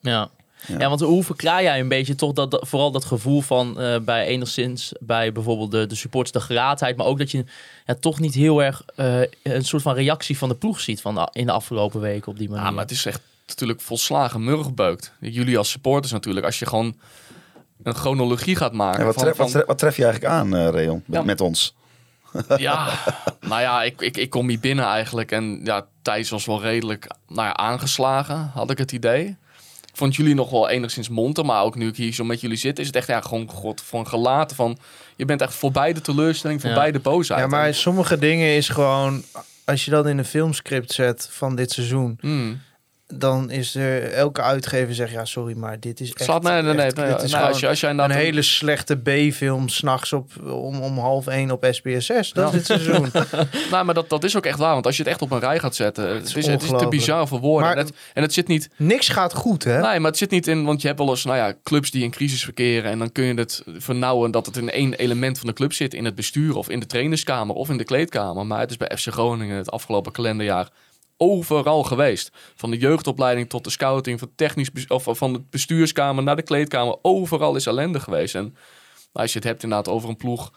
Ja. 0.00 0.28
Ja. 0.66 0.78
Ja. 0.78 0.88
want 0.88 1.00
hoe 1.00 1.24
verklaar 1.24 1.62
jij 1.62 1.80
een 1.80 1.88
beetje 1.88 2.14
toch 2.14 2.32
dat, 2.32 2.50
dat- 2.50 2.68
vooral 2.68 2.90
dat 2.90 3.04
gevoel 3.04 3.40
van 3.40 3.80
eh, 3.80 4.00
bij 4.00 4.26
enigszins 4.26 4.92
bij 5.00 5.32
bijvoorbeeld 5.32 5.70
de, 5.70 5.86
de 5.86 5.94
supporters, 5.94 6.32
de 6.32 6.40
geraadheid, 6.40 6.96
maar 6.96 7.06
ook 7.06 7.18
dat 7.18 7.30
je 7.30 7.44
ja, 7.86 7.94
toch 7.94 8.20
niet 8.20 8.34
heel 8.34 8.62
erg 8.62 8.82
eh, 8.96 9.20
een 9.42 9.64
soort 9.64 9.82
van 9.82 9.94
reactie 9.94 10.38
van 10.38 10.48
de 10.48 10.54
ploeg 10.54 10.80
ziet 10.80 11.00
van 11.00 11.14
de- 11.14 11.28
in 11.32 11.46
de 11.46 11.52
afgelopen 11.52 12.00
weken 12.00 12.28
op 12.32 12.38
die 12.38 12.48
manier. 12.48 12.64
Ja, 12.64 12.70
maar 12.70 12.82
het 12.82 12.90
is 12.90 13.06
echt 13.06 13.20
natuurlijk 13.46 13.80
volslagen 13.80 14.44
murgebeukt. 14.44 15.12
Jullie 15.20 15.58
als 15.58 15.70
supporters 15.70 16.12
natuurlijk. 16.12 16.46
Als 16.46 16.58
je 16.58 16.66
gewoon 16.66 16.96
een 17.82 17.94
chronologie 17.94 18.56
gaat 18.56 18.72
maken. 18.72 19.00
En 19.00 19.06
wat, 19.06 19.14
van- 19.14 19.22
tref, 19.24 19.36
wat, 19.36 19.46
van- 19.50 19.54
tref, 19.56 19.66
wat 19.68 19.78
tref 19.78 19.96
je 19.96 20.04
eigenlijk 20.04 20.34
aan, 20.34 20.56
eh 20.56 20.68
Reon, 20.70 21.02
met, 21.06 21.18
Ja. 21.18 21.24
met 21.24 21.40
ons? 21.40 21.74
Ja, 22.56 22.88
nou 23.40 23.60
ja, 23.60 23.82
ik, 23.82 24.00
ik, 24.00 24.16
ik 24.16 24.30
kom 24.30 24.48
hier 24.48 24.60
binnen 24.60 24.84
eigenlijk. 24.84 25.32
En 25.32 25.60
ja, 25.64 25.86
Thijs 26.02 26.30
was 26.30 26.46
wel 26.46 26.60
redelijk 26.60 27.06
nou 27.28 27.46
ja, 27.46 27.56
aangeslagen, 27.56 28.50
had 28.54 28.70
ik 28.70 28.78
het 28.78 28.92
idee. 28.92 29.36
Ik 29.84 30.02
vond 30.02 30.16
jullie 30.16 30.34
nog 30.34 30.50
wel 30.50 30.68
enigszins 30.68 31.08
monter. 31.08 31.44
Maar 31.44 31.62
ook 31.62 31.74
nu 31.74 31.88
ik 31.88 31.96
hier 31.96 32.12
zo 32.12 32.24
met 32.24 32.40
jullie 32.40 32.56
zit, 32.56 32.78
is 32.78 32.86
het 32.86 32.96
echt 32.96 33.06
ja, 33.06 33.20
gewoon 33.20 33.48
god, 33.50 33.82
van 33.82 34.06
gelaten. 34.06 34.56
Van, 34.56 34.78
je 35.16 35.24
bent 35.24 35.40
echt 35.42 35.54
voorbij 35.54 35.92
de 35.92 36.00
teleurstelling, 36.00 36.62
Ja. 36.62 36.66
voorbij 36.68 36.92
de 36.92 36.98
boosheid. 36.98 37.40
Ja, 37.40 37.46
maar 37.46 37.74
sommige 37.74 38.18
dingen 38.18 38.56
is 38.56 38.68
gewoon... 38.68 39.22
Als 39.64 39.84
je 39.84 39.90
dat 39.90 40.06
in 40.06 40.18
een 40.18 40.24
filmscript 40.24 40.92
zet 40.92 41.28
van 41.30 41.56
dit 41.56 41.70
seizoen... 41.70 42.18
Hmm. 42.20 42.60
Dan 43.14 43.50
is 43.50 43.74
er 43.74 44.12
elke 44.12 44.42
uitgever 44.42 44.94
zegt... 44.94 45.10
ja, 45.12 45.24
sorry, 45.24 45.56
maar 45.56 45.80
dit 45.80 46.00
is 46.00 46.12
echt... 46.12 46.22
Slaat, 46.24 46.42
nee, 46.42 46.62
nee, 46.62 46.74
nee. 46.74 46.84
echt- 46.86 47.34
als, 47.34 47.60
je, 47.60 47.68
als 47.68 47.80
jij 47.80 47.90
een 47.90 48.10
hele 48.10 48.42
slechte 48.42 48.96
B-film... 48.96 49.68
s'nachts 49.68 50.12
op 50.12 50.30
om, 50.42 50.80
om 50.80 50.98
half 50.98 51.26
één 51.26 51.50
op 51.50 51.64
SBS6. 51.66 52.06
Dat 52.06 52.30
Ja. 52.32 52.46
is 52.46 52.50
dit 52.50 52.66
seizoen. 52.66 53.10
Nou, 53.70 53.84
maar 53.84 53.94
dat, 53.94 54.08
dat 54.08 54.24
is 54.24 54.36
ook 54.36 54.46
echt 54.46 54.58
waar. 54.58 54.72
Want 54.72 54.86
als 54.86 54.96
je 54.96 55.02
het 55.02 55.12
echt 55.12 55.22
op 55.22 55.30
een 55.30 55.38
rij 55.38 55.58
gaat 55.58 55.74
zetten... 55.74 56.08
Het 56.14 56.36
is, 56.36 56.46
het 56.46 56.62
is 56.62 56.68
te 56.68 56.88
bizar 56.88 57.28
voor 57.28 57.40
woorden. 57.40 57.68
Maar- 57.68 57.76
en, 57.78 57.84
het, 57.86 57.94
en 58.14 58.22
het 58.22 58.32
zit 58.32 58.48
niet... 58.48 58.68
Niks 58.76 59.08
gaat 59.08 59.34
goed, 59.34 59.64
hè? 59.64 59.80
Nee, 59.80 60.00
maar 60.00 60.10
het 60.10 60.18
zit 60.18 60.30
niet 60.30 60.46
in, 60.46 60.64
want 60.64 60.80
je 60.80 60.86
hebt 60.86 60.98
wel 61.00 61.08
eens 61.08 61.24
nou 61.24 61.36
ja, 61.36 61.54
clubs 61.62 61.90
die 61.90 62.02
in 62.02 62.10
crisis 62.10 62.44
verkeren. 62.44 62.90
En 62.90 62.98
dan 62.98 63.12
kun 63.12 63.24
je 63.24 63.34
het 63.34 63.62
vernauwen 63.76 64.30
dat 64.30 64.46
het 64.46 64.56
in 64.56 64.70
één 64.70 64.94
element 64.94 65.38
van 65.38 65.46
de 65.48 65.54
club 65.54 65.72
zit. 65.72 65.94
In 65.94 66.04
het 66.04 66.14
bestuur 66.14 66.56
of 66.56 66.68
in 66.68 66.80
de 66.80 66.86
trainerskamer 66.86 67.54
of 67.56 67.68
in 67.68 67.76
de 67.76 67.84
kleedkamer. 67.84 68.46
Maar 68.46 68.60
het 68.60 68.70
is 68.70 68.76
bij 68.76 68.90
FC 68.96 69.08
Groningen 69.12 69.56
het 69.56 69.70
afgelopen 69.70 70.12
kalenderjaar 70.12 70.68
overal 71.16 71.82
geweest. 71.82 72.30
Van 72.54 72.70
de 72.70 72.76
jeugdopleiding 72.76 73.48
tot 73.48 73.64
de 73.64 73.70
scouting, 73.70 74.18
van, 74.18 74.30
technisch, 74.34 74.70
of 74.88 75.08
van 75.10 75.32
de 75.32 75.40
bestuurskamer 75.50 76.22
naar 76.22 76.36
de 76.36 76.42
kleedkamer. 76.42 76.96
Overal 77.02 77.56
is 77.56 77.66
ellende 77.66 78.00
geweest. 78.00 78.34
En 78.34 78.56
als 79.12 79.32
je 79.32 79.38
het 79.38 79.48
hebt 79.48 79.62
inderdaad 79.62 79.88
over 79.94 80.08
een 80.08 80.16
ploeg 80.16 80.52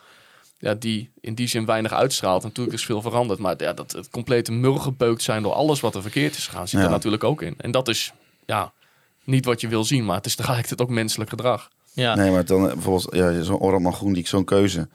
ja, 0.58 0.74
die 0.74 1.12
in 1.22 1.36
die 1.36 1.48
zin 1.48 1.66
weinig 1.66 1.94
uitstraalt. 1.94 2.44
Natuurlijk 2.44 2.78
is 2.78 2.86
veel 2.86 3.02
veranderd. 3.02 3.40
Maar 3.40 3.54
ja, 3.58 3.74
dat 3.74 3.92
het 3.92 4.10
complete 4.10 4.52
murgebeukt 4.52 5.22
zijn 5.24 5.44
door 5.44 5.54
alles 5.54 5.80
wat 5.80 5.96
er 5.96 6.02
verkeerd 6.02 6.36
is 6.38 6.48
gegaan, 6.48 6.68
zit 6.68 6.80
Ja. 6.80 6.86
er 6.86 6.92
natuurlijk 6.92 7.24
ook 7.24 7.42
in. 7.42 7.54
En 7.58 7.72
dat 7.72 7.88
is 7.88 8.14
ja, 8.46 8.74
niet 9.24 9.46
wat 9.46 9.62
je 9.62 9.68
wil 9.68 9.84
zien, 9.84 10.06
maar 10.06 10.16
het 10.16 10.26
is 10.26 10.36
tegelijkertijd 10.36 10.82
ook 10.82 10.90
menselijk 10.90 11.30
gedrag. 11.30 11.70
ja. 11.94 12.16
Nee, 12.16 12.32
maar 12.32 12.46
dan 12.46 12.68
eh, 12.68 12.74
bijvoorbeeld 12.74 13.16
ja, 13.16 13.42
zo'n 13.44 13.60
Orman 13.60 13.94
Groen, 13.94 14.14
die 14.14 14.28
zo'n 14.28 14.44
keuze. 14.44 14.88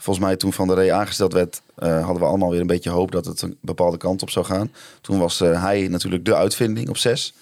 Volgens 0.00 0.26
mij 0.26 0.36
toen 0.36 0.52
Van 0.52 0.66
der 0.66 0.76
Rey 0.76 0.92
aangesteld 0.92 1.32
werd, 1.32 1.62
eh, 1.74 2.04
hadden 2.04 2.22
we 2.22 2.28
allemaal 2.28 2.50
weer 2.50 2.60
een 2.60 2.66
beetje 2.66 2.90
hoop 2.90 3.10
dat 3.12 3.24
het 3.24 3.42
een 3.42 3.58
bepaalde 3.60 3.96
kant 3.96 4.22
op 4.22 4.30
zou 4.30 4.44
gaan. 4.46 4.72
Toen 5.00 5.18
was 5.18 5.40
eh, 5.40 5.62
hij 5.62 5.88
natuurlijk 5.88 6.24
de 6.24 6.34
uitvinding 6.36 6.88
op 6.88 6.96
zes. 6.96 7.34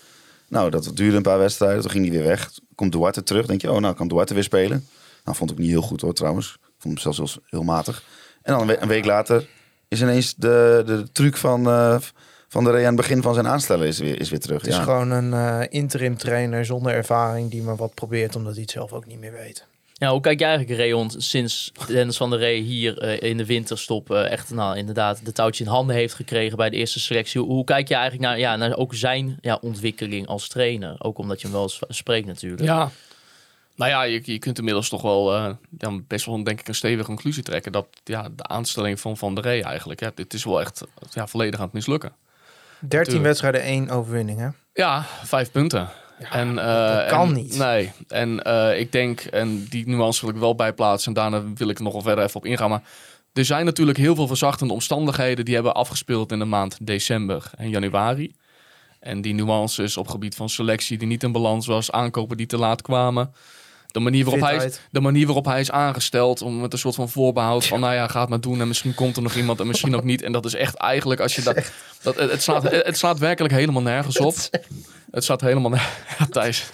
Nou, 0.49 0.71
dat 0.71 0.91
duurde 0.95 1.17
een 1.17 1.23
paar 1.23 1.39
wedstrijden. 1.39 1.81
Toen 1.81 1.91
ging 1.91 2.05
hij 2.05 2.15
weer 2.15 2.27
weg. 2.27 2.51
Komt 2.75 2.93
Duarte 2.93 3.23
terug. 3.23 3.47
Denk 3.47 3.61
je, 3.61 3.73
oh, 3.73 3.81
nou 3.81 3.95
kan 3.95 4.09
Duarte 4.09 4.35
weer 4.35 4.43
spelen. 4.43 4.87
Nou, 5.25 5.37
vond 5.37 5.51
ik 5.51 5.59
niet 5.59 5.69
heel 5.69 5.83
goed 5.83 6.01
hoor, 6.01 6.13
trouwens. 6.13 6.53
Ik 6.61 6.75
vond 6.79 7.03
hem 7.03 7.15
zelfs 7.15 7.33
heel, 7.35 7.43
heel 7.51 7.63
matig. 7.63 8.03
En 8.43 8.53
dan 8.53 8.61
een, 8.61 8.67
we- 8.67 8.81
een 8.83 8.89
week 8.89 9.05
later 9.05 9.47
is 9.89 10.03
ineens 10.03 10.35
de, 10.35 10.83
de 10.87 11.07
truc 11.13 11.37
van, 11.37 11.67
eh, 11.67 11.97
van 12.49 12.65
de 12.65 12.71
Rey 12.71 12.81
aan 12.81 12.87
het 12.87 12.97
begin 12.97 13.23
van 13.23 13.35
zijn 13.35 13.49
aanstellen 13.49 13.87
is 13.87 13.99
weer, 13.99 14.21
is 14.21 14.31
weer 14.31 14.41
terug. 14.41 14.61
Het 14.61 14.71
is 14.71 14.77
ja. 14.77 14.83
gewoon 14.83 15.11
een 15.11 15.69
interim 15.71 16.17
trainer 16.17 16.65
zonder 16.65 16.93
ervaring... 16.93 17.51
die 17.51 17.63
maar 17.63 17.77
wat 17.77 17.95
probeert 17.95 18.37
omdat 18.37 18.53
hij 18.53 18.63
het 18.63 18.71
zelf 18.71 18.93
ook 18.93 19.07
niet 19.07 19.21
meer 19.21 19.33
weet. 19.33 19.67
Ja, 19.99 20.11
hoe 20.11 20.21
kijk 20.21 20.39
jij 20.39 20.49
eigenlijk, 20.49 20.81
Reon, 20.81 21.11
sinds 21.11 21.73
Dennis 21.87 22.17
van 22.17 22.31
der 22.31 22.39
Rey 22.39 22.57
hier 22.57 22.99
eh, 22.99 23.31
in 23.31 23.37
de 23.37 23.47
winterstop 23.47 24.11
eh, 24.11 24.31
echt 24.31 24.51
nou, 24.51 24.77
inderdaad 24.77 25.25
de 25.25 25.33
touwtje 25.33 25.65
in 25.65 25.71
handen 25.71 25.97
heeft 25.97 26.15
gekregen 26.15 26.57
bij 26.57 26.71
de 26.71 26.77
eerste 26.77 27.01
selectie? 27.01 27.41
Hoe, 27.41 27.51
hoe 27.51 27.65
kijk 27.65 27.89
je 27.89 27.95
eigenlijk 27.95 28.25
naar, 28.25 28.39
ja, 28.39 28.57
naar 28.57 28.77
ook 28.77 28.95
zijn 28.95 29.39
ja, 29.41 29.59
ontwikkeling 29.61 30.27
als 30.27 30.49
trainer? 30.49 30.97
Ook 30.99 31.19
omdat 31.19 31.41
je 31.41 31.47
hem 31.47 31.57
wel 31.57 31.63
eens 31.63 31.81
spreekt 31.89 32.27
natuurlijk. 32.27 32.63
Ja. 32.63 32.91
Nou 33.77 33.91
ja, 33.91 34.03
je, 34.03 34.21
je 34.25 34.39
kunt 34.39 34.59
inmiddels 34.59 34.89
toch 34.89 35.03
wel 35.03 35.35
eh, 35.35 35.51
dan 35.71 36.05
best 36.07 36.27
wel 36.27 36.45
denk 36.45 36.61
ik 36.61 36.69
een 36.69 36.75
stevige 36.75 37.07
conclusie 37.07 37.43
trekken 37.43 37.73
dat 37.73 37.87
ja, 38.05 38.29
de 38.37 38.45
aanstelling 38.45 39.01
van 39.01 39.17
Van 39.17 39.35
der 39.35 39.45
Rey 39.45 39.63
eigenlijk, 39.63 40.01
ja, 40.01 40.11
dit 40.15 40.35
is 40.35 40.45
wel 40.45 40.61
echt 40.61 40.83
ja, 41.11 41.27
volledig 41.27 41.59
aan 41.59 41.65
het 41.65 41.75
mislukken. 41.75 42.13
13 42.81 43.03
Tuurlijk. 43.03 43.25
wedstrijden, 43.25 43.63
één 43.63 43.91
overwinning, 43.91 44.39
hè? 44.39 44.49
Ja, 44.73 45.03
vijf 45.23 45.51
punten. 45.51 45.89
En, 46.19 46.59
eh, 46.59 46.97
dat 46.97 47.07
kan 47.07 47.29
en- 47.29 47.35
niet. 47.35 47.59
Nee, 47.59 47.93
en 48.09 48.43
eh, 48.43 48.81
ik 48.81 48.93
denk, 48.93 49.21
en 49.21 49.65
die 49.69 49.89
nuance 49.89 50.27
wil 50.27 50.35
ik 50.35 50.41
wel 50.41 50.55
bij 50.55 50.73
plaatsen, 50.73 51.09
en 51.09 51.15
daarna 51.21 51.43
wil 51.55 51.69
ik 51.69 51.77
er 51.79 51.85
nog 51.85 51.93
wel 51.93 52.03
verder 52.03 52.25
even 52.25 52.37
op 52.37 52.47
ingaan, 52.47 52.71
maar 52.71 52.83
Er 53.33 53.45
zijn 53.45 53.65
natuurlijk 53.65 53.99
heel 53.99 54.15
veel 54.15 54.27
verzachtende 54.27 54.73
omstandigheden 54.73 55.45
die 55.45 55.55
hebben 55.55 55.75
afgespeeld 55.75 56.33
in 56.33 56.39
de 56.39 56.45
maand 56.45 56.79
december 56.81 57.51
en 57.57 57.69
januari. 57.71 58.35
En 59.01 59.21
die 59.21 59.35
nuances 59.35 59.97
op 59.97 60.09
gebied 60.09 60.35
van 60.35 60.49
selectie 60.49 60.99
die 60.99 61.09
niet 61.09 61.23
in 61.23 61.33
balans 61.33 61.67
was, 61.67 61.91
aankopen 61.93 62.37
die 62.37 62.47
te 62.47 62.57
laat 62.59 62.83
kwamen. 62.83 63.33
De 63.87 64.01
manier 64.01 64.25
waarop, 64.25 64.43
hij 64.43 64.57
is, 64.57 64.81
de 64.91 65.01
manier 65.01 65.27
waarop 65.27 65.45
hij 65.45 65.61
is 65.61 65.71
aangesteld, 65.71 66.43
om 66.43 66.61
met 66.61 66.73
een 66.73 66.79
soort 66.79 66.95
van 66.95 67.09
voorbehoud 67.09 67.67
van, 67.67 67.81
nou 67.81 67.95
ja, 67.95 68.09
ga 68.09 68.21
het 68.21 68.29
maar 68.29 68.41
doen 68.41 68.61
en 68.61 68.69
misschien 68.69 68.95
komt 68.95 69.17
er 69.17 69.23
nog 69.23 69.35
iemand 69.35 69.61
en 69.61 69.67
misschien 69.67 69.97
ook 69.97 70.05
niet. 70.05 70.23
En 70.23 70.33
dat 70.33 70.45
is 70.45 70.55
echt 70.55 70.75
eigenlijk, 70.75 71.21
als 71.21 71.35
je 71.35 71.43
dat, 71.53 71.73
dat 72.03 72.17
het 72.17 72.43
slaat, 72.43 72.63
het 72.63 72.99
slaat 72.99 73.19
werkelijk 73.19 73.55
helemaal 73.55 73.83
nergens 73.83 74.19
op. 74.19 74.35
Het 75.17 75.25
staat 75.25 75.41
helemaal. 75.41 75.73
Ja, 76.19 76.27
Thijs. 76.31 76.65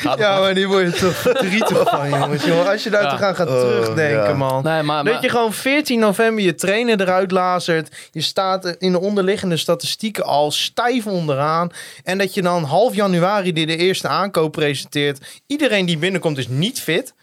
Gaat 0.00 0.18
Ja, 0.24 0.38
maar 0.40 0.54
die 0.54 0.68
word 0.68 0.84
je 0.94 1.00
toch 1.00 1.14
verdrietig 1.32 1.88
van, 1.88 2.08
jongens. 2.08 2.44
Jongen, 2.44 2.68
als 2.68 2.82
je 2.82 2.90
daar 2.90 3.02
Ja. 3.02 3.10
toch 3.10 3.22
aan 3.22 3.34
gaat 3.34 3.48
Oh, 3.48 3.60
terugdenken, 3.60 4.28
ja. 4.28 4.34
man. 4.34 4.62
Nee, 4.62 4.82
maar, 4.82 5.04
Dat 5.04 5.12
maar- 5.12 5.22
je 5.22 5.28
gewoon 5.28 5.52
14 5.52 5.98
november 5.98 6.44
je 6.44 6.54
trainer 6.54 7.00
eruit 7.00 7.30
lazert. 7.30 8.08
Je 8.10 8.20
staat 8.20 8.66
in 8.66 8.92
de 8.92 9.00
onderliggende 9.00 9.56
statistieken 9.56 10.24
al 10.24 10.50
stijf 10.50 11.06
onderaan. 11.06 11.70
En 12.04 12.18
dat 12.18 12.34
je 12.34 12.42
dan 12.42 12.64
half 12.64 12.94
januari 12.94 13.52
die 13.52 13.66
de 13.66 13.76
eerste 13.76 14.08
aankoop 14.08 14.52
presenteert. 14.52 15.40
Iedereen 15.46 15.86
die 15.86 15.98
binnenkomt 15.98 16.38
is 16.38 16.48
niet 16.48 16.80
fit. 16.80 17.14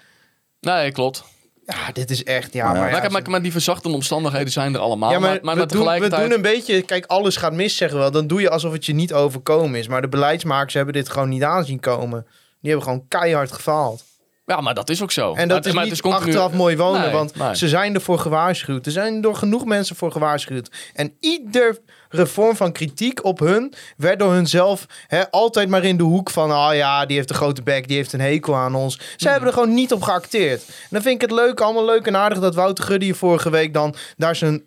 nee, 0.62 0.92
klopt. 0.92 1.24
Ja, 1.66 1.92
dit 1.94 2.10
is 2.10 2.24
echt... 2.24 2.54
Ja, 2.54 2.66
Maar 2.66 2.76
ja, 2.76 2.82
maar, 2.82 2.92
ja, 2.92 3.00
maar, 3.02 3.12
maar, 3.12 3.30
maar 3.30 3.42
die 3.42 3.52
verzachtende 3.52 3.96
omstandigheden 3.96 4.52
zijn 4.52 4.74
er 4.74 4.80
allemaal. 4.80 5.12
ja, 5.12 5.20
maar, 5.20 5.30
maar, 5.30 5.40
maar 5.44 5.56
we, 5.56 5.60
doen, 5.60 5.68
we 5.70 5.74
tegelijkertijd... 5.74 6.22
doen 6.22 6.32
een 6.32 6.42
beetje... 6.42 6.82
Kijk, 6.82 7.06
alles 7.06 7.36
gaat 7.36 7.54
mis, 7.54 7.78
zeggen 7.78 7.98
we 7.98 8.04
wel. 8.04 8.12
Dan 8.12 8.28
doe 8.28 8.42
je 8.42 8.50
alsof 8.50 8.72
het 8.72 8.86
je 8.86 8.94
niet 8.94 9.14
overkomen 9.14 9.80
is. 9.80 9.88
Maar 9.88 10.02
de 10.02 10.08
beleidsmakers 10.08 10.74
hebben 10.74 10.94
dit 10.94 11.10
gewoon 11.10 11.30
niet 11.30 11.44
aanzien 11.44 11.80
komen. 11.80 12.26
Die 12.62 12.72
hebben 12.72 12.84
gewoon 12.84 13.08
keihard 13.08 13.52
gefaald. 13.52 14.04
Ja, 14.46 14.62
maar 14.62 14.74
dat 14.74 14.90
is 14.90 15.02
ook 15.02 15.12
zo. 15.12 15.34
En 15.34 15.48
dat 15.48 15.58
Maar- 15.58 15.68
is 15.68 15.74
maar 15.74 15.84
niet 15.84 15.92
het 15.92 16.02
continu- 16.02 16.26
achteraf 16.26 16.52
mooi 16.54 16.78
wonen, 16.78 17.02
Nee, 17.02 17.12
want 17.12 17.36
nee. 17.36 17.56
ze 17.56 17.68
zijn 17.70 17.94
ervoor 17.94 18.20
gewaarschuwd. 18.20 18.86
Er 18.86 18.92
zijn 18.92 19.22
door 19.22 19.36
genoeg 19.36 19.66
mensen 19.66 19.96
voor 19.96 20.12
gewaarschuwd. 20.12 20.72
En 20.94 21.14
iedere 21.20 21.80
vorm 22.12 22.56
van 22.56 22.72
kritiek 22.72 23.24
op 23.24 23.40
hun 23.40 23.74
werd 23.98 24.20
door 24.20 24.32
hunzelf 24.34 24.86
hè, 25.08 25.32
altijd 25.32 25.70
maar 25.70 25.84
in 25.84 25.98
de 25.98 26.04
hoek 26.04 26.30
van... 26.30 26.52
ah 26.52 26.76
ja, 26.76 27.06
die 27.06 27.16
heeft 27.18 27.30
een 27.30 27.36
grote 27.36 27.62
bek, 27.64 27.88
die 27.88 27.98
heeft 27.98 28.14
een 28.14 28.20
hekel 28.22 28.56
aan 28.56 28.76
ons. 28.76 28.94
Ze 28.98 29.02
Mhm. 29.18 29.28
hebben 29.28 29.48
er 29.48 29.54
gewoon 29.54 29.74
niet 29.74 29.94
op 29.94 30.02
geacteerd. 30.02 30.64
En 30.68 30.74
dan 30.90 31.02
vind 31.02 31.16
ik 31.16 31.22
het 31.22 31.32
leuk, 31.32 31.62
allemaal 31.62 31.86
leuk 31.86 32.08
en 32.08 32.16
aardig... 32.16 32.40
dat 32.40 32.56
Wouter 32.56 32.84
Gudde 32.84 33.06
hier 33.06 33.16
vorige 33.16 33.50
week 33.50 33.74
dan 33.74 33.96
daar 34.18 34.36
zijn... 34.36 34.64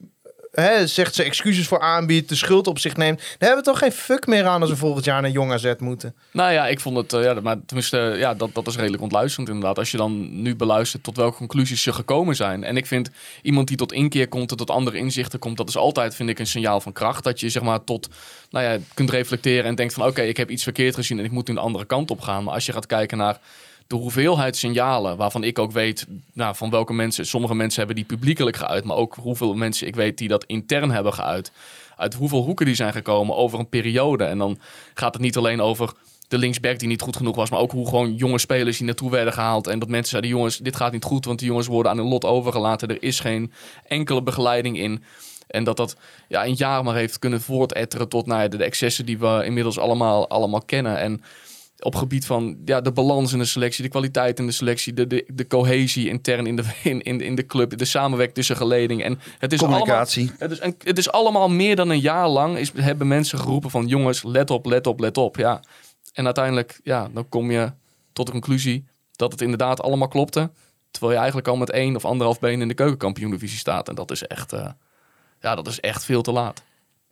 Zegt 0.84 1.14
ze 1.14 1.22
excuses 1.22 1.66
voor 1.66 1.80
aanbiedt, 1.80 2.28
de 2.28 2.34
schuld 2.34 2.66
op 2.66 2.78
zich 2.78 2.96
neemt. 2.96 3.18
Daar 3.18 3.36
hebben 3.38 3.58
we 3.58 3.70
toch 3.70 3.78
geen 3.78 3.92
fuck 3.92 4.26
meer 4.26 4.46
aan 4.46 4.60
als 4.60 4.70
we 4.70 4.76
volgend 4.76 5.04
jaar 5.04 5.22
naar 5.22 5.30
Jong 5.30 5.52
AZ 5.52 5.72
moeten. 5.78 6.14
Nou 6.32 6.52
ja, 6.52 6.66
ik 6.66 6.80
vond 6.80 6.96
het, 6.96 7.12
eh, 7.12 7.22
ja, 7.22 7.40
maar 7.40 7.56
tenminste, 7.66 7.98
eh, 7.98 8.18
ja, 8.18 8.34
dat, 8.34 8.54
dat 8.54 8.66
is 8.66 8.76
redelijk 8.76 9.02
ontluisterend 9.02 9.48
inderdaad. 9.48 9.78
Als 9.78 9.90
je 9.90 9.96
dan 9.96 10.42
nu 10.42 10.56
beluistert 10.56 11.02
tot 11.02 11.16
welke 11.16 11.36
conclusies 11.36 11.82
ze 11.82 11.92
gekomen 11.92 12.36
zijn. 12.36 12.64
En 12.64 12.76
ik 12.76 12.86
vind 12.86 13.10
iemand 13.42 13.68
die 13.68 13.76
tot 13.76 13.92
inkeer 13.92 14.28
komt, 14.28 14.48
tot 14.48 14.70
andere 14.70 14.96
inzichten 14.96 15.38
komt, 15.38 15.56
dat 15.56 15.68
is 15.68 15.76
altijd, 15.76 16.14
vind 16.14 16.28
ik, 16.28 16.38
een 16.38 16.46
signaal 16.46 16.80
van 16.80 16.92
kracht. 16.92 17.24
Dat 17.24 17.40
je 17.40 17.48
zeg 17.48 17.62
maar 17.62 17.84
tot, 17.84 18.08
nou 18.50 18.64
ja, 18.64 18.78
kunt 18.94 19.10
reflecteren 19.10 19.64
en 19.64 19.74
denkt 19.74 19.94
van, 19.94 20.06
oké, 20.06 20.22
ik 20.22 20.36
heb 20.36 20.50
iets 20.50 20.62
verkeerd 20.62 20.94
gezien 20.94 21.18
en 21.18 21.24
ik 21.24 21.30
moet 21.30 21.48
nu 21.48 21.54
een 21.54 21.60
andere 21.60 21.84
kant 21.84 22.10
op 22.10 22.20
gaan. 22.20 22.44
Maar 22.44 22.54
als 22.54 22.66
je 22.66 22.72
gaat 22.72 22.86
kijken 22.86 23.18
naar 23.18 23.40
de 23.88 23.97
hoeveelheid 23.97 24.57
signalen, 24.57 25.16
waarvan 25.16 25.45
ik 25.45 25.59
ook 25.59 25.73
weet 25.73 26.07
nou, 26.33 26.57
van 26.57 26.71
welke 26.71 26.92
mensen, 26.92 27.26
sommige 27.26 27.54
mensen 27.54 27.78
hebben 27.78 27.97
die 27.97 28.04
publiekelijk 28.04 28.57
geuit, 28.57 28.85
maar 28.85 28.97
ook 28.97 29.14
hoeveel 29.21 29.54
mensen 29.54 29.87
ik 29.87 29.97
weet 29.97 30.18
die 30.18 30.28
dat 30.28 30.45
intern 30.45 30.90
hebben 30.90 31.12
geuit. 31.12 31.52
Uit 31.97 32.14
hoeveel 32.14 32.42
hoeken 32.42 32.66
die 32.66 32.75
zijn 32.75 32.92
gekomen 32.92 33.37
over 33.37 33.59
een 33.59 33.68
periode. 33.68 34.25
En 34.25 34.38
dan 34.38 34.59
gaat 34.95 35.12
het 35.12 35.23
niet 35.23 35.37
alleen 35.37 35.61
over 35.61 35.92
de 36.28 36.38
linksback 36.38 36.78
die 36.78 36.88
niet 36.88 37.02
goed 37.02 37.16
genoeg 37.16 37.37
was, 37.37 37.50
maar 37.50 37.61
ook 37.61 37.73
hoe 37.73 37.88
gewoon 37.88 38.14
jonge 38.14 38.38
spelers 38.38 38.76
die 38.76 38.87
naartoe 38.87 39.11
werden 39.11 39.33
gehaald. 39.33 39.66
En 39.66 39.78
dat 39.78 39.88
mensen 39.88 40.11
zeiden, 40.11 40.30
jongens, 40.30 40.59
dit 40.59 40.76
gaat 40.76 40.92
niet 40.92 41.04
goed, 41.04 41.25
want 41.25 41.38
die 41.38 41.49
jongens 41.49 41.66
worden 41.66 41.92
aan 41.92 41.99
hun 41.99 42.09
lot 42.09 42.25
overgelaten. 42.25 42.88
Er 42.88 43.02
is 43.02 43.21
geen 43.21 43.52
enkele 43.87 44.23
begeleiding 44.23 44.78
in. 44.78 45.02
En 45.47 45.64
dat 45.64 45.76
dat 45.76 45.97
ja, 46.28 46.45
een 46.45 46.54
jaar 46.54 46.85
maar 46.85 46.95
heeft 46.95 47.18
kunnen 47.18 47.40
voortetteren 47.40 48.09
tot 48.09 48.26
nou 48.26 48.42
ja, 48.42 48.49
de, 48.49 48.57
de 48.57 48.64
excessen 48.64 49.07
die 49.07 49.18
we 49.18 49.42
inmiddels 49.45 49.78
allemaal, 49.78 50.28
allemaal 50.28 50.62
kennen. 50.62 50.99
En 50.99 51.23
op 51.80 51.94
gebied 51.94 52.26
van 52.26 52.56
ja, 52.64 52.80
de 52.80 52.92
balans 52.92 53.32
in 53.32 53.38
de 53.38 53.44
selectie, 53.44 53.82
de 53.85 53.90
kwaliteit 53.90 54.38
in 54.38 54.47
de 54.47 54.52
selectie, 54.52 54.92
de, 54.92 55.06
de, 55.06 55.25
de 55.35 55.47
cohesie 55.47 56.08
intern 56.08 56.47
in 56.47 56.56
de, 56.56 56.62
in, 56.82 57.02
in, 57.02 57.20
in 57.20 57.35
de 57.35 57.47
club, 57.47 57.78
de 57.78 57.85
samenwerking 57.85 58.37
tussen 58.37 58.56
geleding. 58.56 59.02
En 59.02 59.18
het 59.38 59.52
is 59.52 59.61
allemaal, 59.61 59.78
Communicatie. 59.78 60.30
het 60.38 60.50
is, 60.50 60.61
een- 60.61 60.76
het 60.85 60.99
is 60.99 61.11
allemaal 61.11 61.49
meer 61.49 61.76
dan 61.76 61.90
een 61.90 62.00
jaar 62.00 62.28
lang 62.28 62.56
is, 62.56 62.73
hebben 62.75 63.08
mensen 63.08 63.38
geroepen 63.38 63.70
van 63.70 63.87
jongens, 63.87 64.23
let 64.23 64.50
op, 64.50 64.66
let 64.66 64.87
op, 64.87 65.00
let 65.00 65.16
op. 65.16 65.37
Ja. 65.37 65.61
En 66.12 66.25
uiteindelijk, 66.25 66.80
ja, 66.85 67.08
dan 67.12 67.28
kom 67.28 67.50
je 67.50 67.73
tot 68.12 68.26
de 68.26 68.32
conclusie 68.32 68.85
dat 69.12 69.32
het 69.32 69.40
inderdaad 69.40 69.82
allemaal 69.82 70.08
klopte. 70.08 70.50
Terwijl 70.90 71.12
je 71.12 71.18
eigenlijk 71.18 71.49
al 71.49 71.56
met 71.56 71.70
één 71.70 71.97
of 71.97 72.04
anderhalf 72.04 72.38
been 72.38 72.61
in 72.61 72.68
de 72.68 72.75
keukenkampioen-divisie 72.75 73.58
staat. 73.58 73.88
En 73.88 73.94
dat 73.94 74.11
is 74.11 74.23
echt, 74.26 74.52
eh, 74.52 74.68
ja, 75.40 75.54
dat 75.54 75.66
is 75.66 75.80
echt 75.80 76.04
veel 76.04 76.23
te 76.23 76.32
laat. 76.32 76.62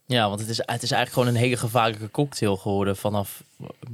Ja, 0.09 0.27
want 0.27 0.39
het 0.39 0.49
is, 0.49 0.57
het 0.57 0.83
is 0.83 0.91
eigenlijk 0.91 1.11
gewoon 1.11 1.27
een 1.27 1.35
hele 1.35 1.57
gevaarlijke 1.57 2.11
cocktail 2.11 2.57
geworden 2.57 2.95
vanaf 2.97 3.43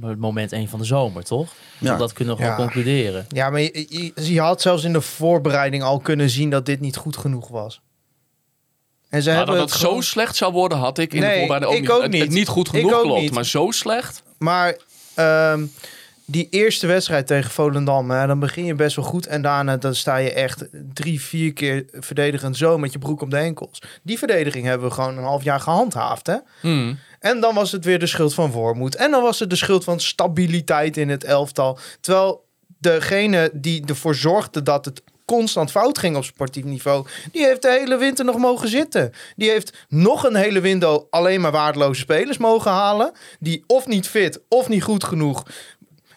het 0.00 0.18
moment 0.18 0.52
1 0.52 0.68
van 0.68 0.78
de 0.78 0.84
zomer, 0.84 1.24
toch? 1.24 1.52
Ja. 1.78 1.96
Dat 1.96 2.12
kunnen 2.12 2.36
we 2.36 2.42
gewoon 2.42 2.56
Ja. 2.56 2.62
concluderen. 2.64 3.26
Ja, 3.28 3.50
maar 3.50 3.60
je, 3.60 3.86
je, 3.88 4.32
je 4.32 4.40
had 4.40 4.60
zelfs 4.62 4.84
in 4.84 4.92
de 4.92 5.00
voorbereiding 5.00 5.82
al 5.82 5.98
kunnen 5.98 6.30
zien 6.30 6.50
dat 6.50 6.66
dit 6.66 6.80
niet 6.80 6.96
goed 6.96 7.16
genoeg 7.16 7.48
was. 7.48 7.80
En 9.08 9.22
ze 9.22 9.28
Maar 9.28 9.36
hebben 9.36 9.54
dat 9.54 9.64
het 9.64 9.72
het 9.72 9.80
zo 9.82 9.88
gewoon- 9.88 10.02
slecht 10.02 10.36
zou 10.36 10.52
worden, 10.52 10.78
had 10.78 10.98
ik 10.98 11.12
in 11.14 11.20
Nee, 11.20 11.30
de 11.32 11.38
voorbereiding 11.38 11.72
ook 11.72 11.76
ik 11.76 11.94
niet. 11.96 12.04
ook 12.04 12.10
niet. 12.12 12.22
Het, 12.22 12.30
niet 12.30 12.48
goed 12.48 12.68
genoeg 12.68 13.00
klopt, 13.00 13.20
niet. 13.20 13.30
maar 13.32 13.44
zo 13.44 13.70
slecht. 13.70 14.22
Maar 14.38 14.78
ehm, 15.14 15.66
die 16.26 16.48
eerste 16.50 16.86
wedstrijd 16.86 17.26
tegen 17.26 17.50
Volendam, 17.50 18.10
hè, 18.10 18.26
dan 18.26 18.38
begin 18.38 18.64
je 18.64 18.74
best 18.74 18.96
wel 18.96 19.04
goed. 19.04 19.26
En 19.26 19.42
daarna 19.42 19.76
dan 19.76 19.94
sta 19.94 20.16
je 20.16 20.32
echt 20.32 20.64
drie, 20.92 21.20
vier 21.20 21.52
keer 21.52 21.84
verdedigend 21.92 22.56
zo 22.56 22.78
met 22.78 22.92
je 22.92 22.98
broek 22.98 23.20
op 23.20 23.30
de 23.30 23.36
enkels. 23.36 23.82
Die 24.02 24.18
verdediging 24.18 24.66
hebben 24.66 24.88
we 24.88 24.94
gewoon 24.94 25.16
een 25.18 25.24
half 25.24 25.42
jaar 25.42 25.60
gehandhaafd. 25.60 26.26
Hè? 26.26 26.36
Hmm. 26.60 26.98
En 27.20 27.40
dan 27.40 27.54
was 27.54 27.72
het 27.72 27.84
weer 27.84 27.98
de 27.98 28.06
schuld 28.06 28.34
van 28.34 28.50
Wormoed. 28.50 28.96
En 28.96 29.10
dan 29.10 29.22
was 29.22 29.38
het 29.38 29.50
de 29.50 29.56
schuld 29.56 29.84
van 29.84 30.00
stabiliteit 30.00 30.96
in 30.96 31.08
het 31.08 31.24
elftal. 31.24 31.78
Terwijl 32.00 32.44
degene 32.78 33.50
die 33.52 33.86
ervoor 33.86 34.14
zorgde 34.14 34.62
dat 34.62 34.84
het 34.84 35.02
constant 35.24 35.70
fout 35.70 35.98
ging 35.98 36.16
op 36.16 36.24
sportief 36.24 36.64
niveau... 36.64 37.06
die 37.32 37.44
heeft 37.44 37.62
de 37.62 37.70
hele 37.70 37.96
winter 37.96 38.24
nog 38.24 38.38
mogen 38.38 38.68
zitten. 38.68 39.12
Die 39.36 39.50
heeft 39.50 39.86
nog 39.88 40.24
een 40.24 40.34
hele 40.34 40.60
window 40.60 41.04
alleen 41.10 41.40
maar 41.40 41.52
waardeloze 41.52 42.00
spelers 42.00 42.38
mogen 42.38 42.70
halen... 42.70 43.12
die 43.40 43.64
of 43.66 43.86
niet 43.86 44.08
fit 44.08 44.40
of 44.48 44.68
niet 44.68 44.82
goed 44.82 45.04
genoeg... 45.04 45.42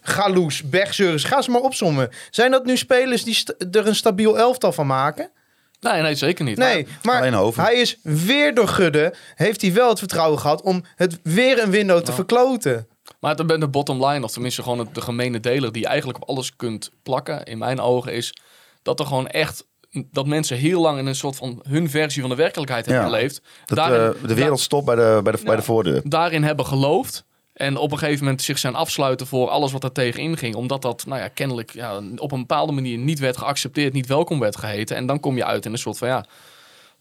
Galoes, 0.08 0.70
Bergzeuris, 0.70 1.24
ga 1.24 1.42
ze 1.42 1.52
maar 1.52 1.62
opzommen. 1.62 2.10
Zijn 2.30 2.52
dat 2.52 2.66
nu 2.66 2.78
spelers 2.78 3.24
die 3.24 3.34
st- 3.34 3.56
er 3.72 3.88
een 3.88 3.96
stabiel 3.96 4.38
elftal 4.38 4.72
van 4.72 4.88
maken? 4.88 5.32
Nee, 5.80 6.02
nee, 6.02 6.16
zeker 6.16 6.46
niet. 6.46 6.58
Nee, 6.58 6.88
maar 7.04 7.32
hij 7.56 7.74
is 7.76 7.98
weer 8.02 8.54
door 8.56 8.68
Gudde. 8.68 9.14
Heeft 9.36 9.62
hij 9.62 9.74
wel 9.74 9.90
het 9.90 10.00
vertrouwen 10.00 10.40
gehad 10.40 10.62
om 10.62 10.84
het 10.96 11.20
weer 11.24 11.64
een 11.64 11.70
window 11.72 12.02
te 12.04 12.12
verkloten. 12.12 12.88
Maar 13.20 13.36
de, 13.36 13.58
de 13.58 13.68
bottom 13.68 14.06
line, 14.06 14.24
of 14.26 14.32
tenminste 14.32 14.64
gewoon 14.64 14.80
het- 14.80 14.96
de 14.96 15.02
gemene 15.02 15.40
deler 15.40 15.72
die 15.72 15.82
je 15.82 15.88
eigenlijk 15.88 16.22
op 16.22 16.30
alles 16.30 16.56
kunt 16.56 16.92
plakken, 17.04 17.44
in 17.44 17.58
mijn 17.58 17.80
ogen, 17.80 18.14
is 18.14 18.34
dat 18.82 19.00
er 19.00 19.06
gewoon 19.06 19.28
echt 19.28 19.66
dat 20.12 20.26
mensen 20.28 20.58
heel 20.58 20.82
lang 20.82 21.00
in 21.00 21.06
een 21.06 21.16
soort 21.16 21.36
van 21.36 21.60
hun 21.70 21.90
versie 21.90 22.22
van 22.22 22.30
de 22.30 22.36
werkelijkheid 22.36 22.86
hebben 22.86 23.04
Ja. 23.04 23.10
geleefd. 23.10 23.42
Dat, 23.66 23.78
Daarin- 23.78 24.14
eh, 24.22 24.28
de 24.28 24.34
wereld 24.34 24.60
stopt 24.60 24.86
bij 24.86 24.96
de, 24.96 25.20
bij 25.24 25.32
de, 25.34 25.40
bij 25.44 25.56
de 25.56 25.62
voordeur. 25.62 26.02
daarin 26.04 26.44
hebben 26.44 26.66
geloofd. 26.66 27.26
En 27.58 27.78
op 27.78 27.92
een 27.92 27.98
gegeven 27.98 28.24
moment 28.24 28.42
zich 28.42 28.58
zijn 28.58 28.76
afsluiten 28.76 29.28
voor 29.28 29.50
alles 29.50 29.72
wat 29.72 29.84
er 29.84 29.92
tegenin 29.92 30.38
ging. 30.38 30.56
Omdat 30.56 30.82
dat 30.82 31.06
nou 31.06 31.22
ja, 31.22 31.28
kennelijk 31.28 31.74
ja, 31.74 32.02
op 32.16 32.32
een 32.32 32.40
bepaalde 32.40 32.72
manier 32.72 32.98
niet 32.98 33.20
werd 33.20 33.38
geaccepteerd, 33.38 33.94
niet 33.94 34.08
welkom 34.08 34.40
werd 34.40 34.58
geheten. 34.58 34.96
En 34.96 35.06
dan 35.06 35.20
kom 35.20 35.36
je 35.36 35.46
uit 35.46 35.66
in 35.66 35.72
een 35.72 35.78
soort 35.78 35.98
van 35.98 36.08
ja, 36.08 36.26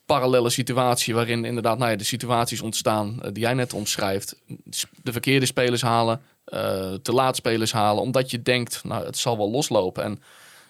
parallele 0.06 0.50
situatie. 0.50 1.14
Waarin 1.14 1.44
inderdaad 1.44 1.78
nou 1.78 1.90
ja, 1.90 1.96
de 1.96 2.04
situaties 2.04 2.60
ontstaan 2.60 3.22
eh, 3.22 3.32
die 3.32 3.42
jij 3.42 3.54
net 3.54 3.72
omschrijft. 3.72 4.36
De 5.02 5.12
verkeerde 5.12 5.46
spelers 5.46 5.82
halen, 5.82 6.20
eh, 6.44 6.92
te 7.02 7.12
laat 7.12 7.36
spelers 7.36 7.72
halen. 7.72 8.02
Omdat 8.02 8.30
je 8.30 8.42
denkt, 8.42 8.84
nou 8.84 9.06
het 9.06 9.18
zal 9.18 9.36
wel 9.36 9.50
loslopen. 9.50 10.04
En, 10.04 10.22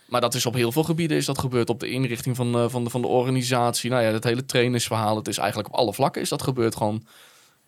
maar 0.06 0.20
dat 0.20 0.34
is 0.34 0.46
op 0.46 0.54
heel 0.54 0.72
veel 0.72 0.84
gebieden 0.84 1.16
is 1.16 1.26
dat 1.26 1.38
gebeurd. 1.38 1.70
Op 1.70 1.80
de 1.80 1.90
inrichting 1.90 2.36
van, 2.36 2.54
eh, 2.54 2.68
van, 2.68 2.84
de, 2.84 2.90
van 2.90 3.00
de 3.00 3.08
organisatie. 3.08 3.90
Nou 3.90 4.02
ja, 4.02 4.12
het 4.12 4.24
hele 4.24 4.44
trainersverhaal. 4.44 5.16
Het 5.16 5.28
is 5.28 5.38
eigenlijk 5.38 5.68
op 5.68 5.74
alle 5.74 5.94
vlakken 5.94 6.22
is 6.22 6.28
dat 6.28 6.42
gebeurd. 6.42 6.76
Gewoon 6.76 7.06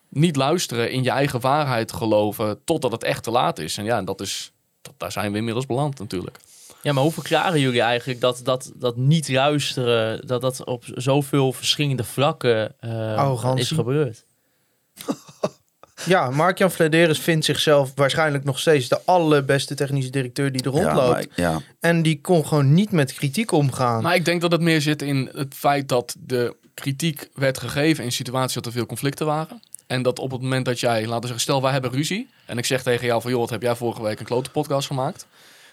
niet 0.08 0.36
luisteren, 0.36 0.90
in 0.90 1.02
je 1.02 1.10
eigen 1.10 1.40
waarheid 1.40 1.92
geloven, 1.92 2.58
totdat 2.64 2.92
het 2.92 3.04
echt 3.04 3.22
te 3.22 3.30
laat 3.30 3.58
is. 3.58 3.76
En 3.76 3.84
ja, 3.84 3.96
en 3.98 4.04
dat 4.04 4.20
is, 4.20 4.52
dat, 4.82 4.94
daar 4.96 5.12
zijn 5.12 5.32
we 5.32 5.38
inmiddels 5.38 5.66
beland 5.66 5.98
natuurlijk. 5.98 6.36
Ja, 6.82 6.92
maar 6.92 7.02
hoe 7.02 7.12
verklaren 7.12 7.60
jullie 7.60 7.80
eigenlijk 7.80 8.20
dat, 8.20 8.40
dat, 8.44 8.72
dat 8.74 8.96
niet 8.96 9.28
luisteren, 9.28 10.26
dat 10.26 10.40
dat 10.40 10.64
op 10.64 10.84
zoveel 10.94 11.52
verschillende 11.52 12.04
vlakken 12.04 12.74
eh, 12.80 13.52
is 13.54 13.70
gebeurd? 13.70 14.24
Ja, 16.04 16.30
Mark-Jan 16.30 16.70
Flederis 16.70 17.18
vindt 17.18 17.44
zichzelf 17.44 17.92
waarschijnlijk 17.94 18.44
nog 18.44 18.58
steeds 18.58 18.88
de 18.88 19.00
allerbeste 19.04 19.74
technische 19.74 20.10
directeur 20.10 20.52
die 20.52 20.62
er 20.62 20.74
Ja, 20.74 20.80
rondloopt. 20.92 21.24
ik- 21.24 21.36
ja. 21.36 21.60
En 21.80 22.02
die 22.02 22.20
kon 22.20 22.46
gewoon 22.46 22.74
niet 22.74 22.90
met 22.92 23.12
kritiek 23.14 23.52
omgaan. 23.52 24.02
Maar 24.02 24.14
ik 24.14 24.24
denk 24.24 24.40
dat 24.40 24.52
het 24.52 24.60
meer 24.60 24.80
zit 24.80 25.02
in 25.02 25.30
het 25.34 25.54
feit 25.54 25.88
dat 25.88 26.14
de 26.18 26.56
kritiek 26.74 27.28
werd 27.34 27.58
gegeven 27.58 28.04
in 28.04 28.12
situaties 28.12 28.54
dat 28.54 28.66
er 28.66 28.72
veel 28.72 28.86
conflicten 28.86 29.26
waren. 29.26 29.60
En 29.88 30.02
dat 30.02 30.18
op 30.18 30.30
het 30.30 30.40
moment 30.42 30.64
dat 30.64 30.80
jij, 30.80 31.00
laten 31.00 31.14
we 31.20 31.26
zeggen, 31.26 31.40
stel 31.40 31.62
wij 31.62 31.72
hebben 31.72 31.90
ruzie. 31.90 32.28
En 32.44 32.58
ik 32.58 32.64
zeg 32.66 32.82
tegen 32.82 33.06
jou 33.06 33.20
van, 33.22 33.30
joh, 33.30 33.40
wat 33.40 33.50
heb 33.50 33.62
jij 33.62 33.74
vorige 33.76 34.02
week 34.02 34.18
een 34.20 34.26
klote 34.26 34.50
podcast 34.50 34.86
gemaakt? 34.86 35.26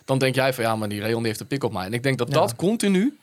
Dan 0.06 0.18
denk 0.18 0.36
jij 0.36 0.54
van, 0.54 0.64
ja, 0.64 0.76
maar 0.76 0.90
die 0.90 1.00
Rayon 1.02 1.18
die 1.18 1.28
heeft 1.28 1.40
een 1.40 1.48
pik 1.48 1.64
op 1.64 1.74
mij. 1.74 1.86
En 1.86 1.94
ik 1.94 2.04
denk 2.04 2.18
dat 2.18 2.28
Ja. 2.28 2.34
dat 2.34 2.56
continu 2.56 3.18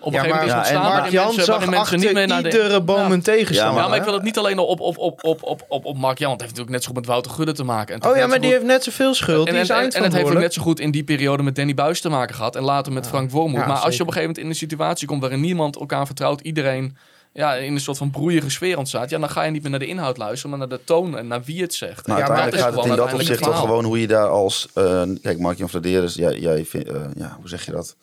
Op 0.00 0.12
Ja, 0.12 0.18
een 0.18 0.24
gegeven 0.24 0.46
maar 0.46 0.56
moment 0.56 0.66
is 0.66 0.72
ja, 0.72 1.04
en 1.04 1.10
Jan 1.10 1.24
mensen, 1.26 1.44
zag 1.44 1.66
mensen 1.70 1.98
niet 1.98 2.12
meer 2.12 2.26
naar 2.26 2.42
de... 2.42 2.48
iedere 2.50 2.80
boom 2.80 2.96
Ja. 2.96 3.10
een 3.10 3.22
tegenstander. 3.22 3.74
Ja, 3.76 3.82
Ja, 3.82 3.88
maar 3.88 3.98
ik 3.98 4.04
wil 4.04 4.12
het 4.14 4.22
niet 4.22 4.38
alleen 4.38 4.58
op, 4.58 4.80
op, 4.80 4.98
op, 4.98 5.24
op, 5.24 5.42
op, 5.42 5.64
op, 5.68 5.84
op 5.84 5.96
Mark 5.98 6.18
Jan. 6.18 6.30
Het 6.32 6.40
heeft 6.40 6.52
natuurlijk 6.56 6.70
net 6.70 6.82
zo 6.82 6.86
goed 6.88 6.96
met 6.98 7.06
Wouter 7.06 7.32
Gudde 7.32 7.52
te 7.52 7.64
maken. 7.64 7.94
En 8.00 8.10
Oh 8.10 8.16
ja, 8.16 8.26
maar 8.26 8.40
die 8.40 8.50
heeft 8.50 8.64
net 8.64 8.84
zoveel 8.84 9.14
schuld. 9.14 9.46
en, 9.46 9.52
die 9.52 9.62
is 9.62 9.68
en, 9.68 9.76
en, 9.76 9.90
en 9.90 10.02
het 10.02 10.12
heeft 10.12 10.26
ook 10.30 10.38
net 10.38 10.54
zo 10.54 10.62
goed 10.62 10.80
in 10.80 10.90
die 10.90 11.04
periode 11.04 11.42
met 11.42 11.56
Danny 11.56 11.74
Buis 11.74 12.00
te 12.00 12.08
maken 12.08 12.34
gehad. 12.34 12.56
En 12.56 12.62
later 12.62 12.92
met 12.92 13.06
Frank 13.06 13.30
Wormoed. 13.30 13.60
Ja, 13.60 13.66
maar 13.66 13.76
als 13.76 13.96
je 13.96 14.02
op 14.02 14.06
een 14.06 14.12
gegeven 14.12 14.20
moment 14.20 14.38
in 14.38 14.48
een 14.48 14.54
situatie 14.54 15.06
komt 15.06 15.20
waarin 15.20 15.40
niemand 15.40 15.76
elkaar 15.76 16.06
vertrouwt, 16.06 16.40
iedereen 16.40 16.96
ja, 17.36 17.54
in 17.54 17.72
een 17.72 17.80
soort 17.80 17.98
van 17.98 18.10
broeierige 18.10 18.50
sfeer 18.50 18.78
ontstaat. 18.78 19.10
Ja, 19.10 19.18
dan 19.18 19.30
ga 19.30 19.42
je 19.42 19.50
niet 19.50 19.62
meer 19.62 19.70
naar 19.70 19.80
de 19.80 19.86
inhoud 19.86 20.16
luisteren, 20.16 20.50
maar 20.58 20.68
naar 20.68 20.78
de 20.78 20.84
toon 20.84 21.18
en 21.18 21.26
naar 21.26 21.42
wie 21.42 21.62
het 21.62 21.74
zegt. 21.74 22.06
Nou, 22.06 22.20
Ja, 22.20 22.26
maar 22.26 22.36
uiteindelijk 22.36 22.50
dat 22.50 22.54
is 22.54 22.60
gaat 22.60 22.84
het 22.84 22.98
in 22.98 23.10
dat 23.10 23.20
opzicht 23.20 23.42
toch 23.42 23.60
gewoon 23.60 23.84
hoe 23.84 24.00
je 24.00 24.06
daar 24.06 24.28
als... 24.28 24.68
eh, 24.74 25.02
kijk, 25.22 25.38
Mark-Jan 25.38 25.68
Vladeris, 25.68 26.14
jij, 26.14 26.38
jij 26.38 26.64
vindt, 26.64 26.88
eh, 26.88 27.00
ja, 27.16 27.36
hoe 27.40 27.48
zeg 27.48 27.64
je 27.64 27.72
dat? 27.72 27.96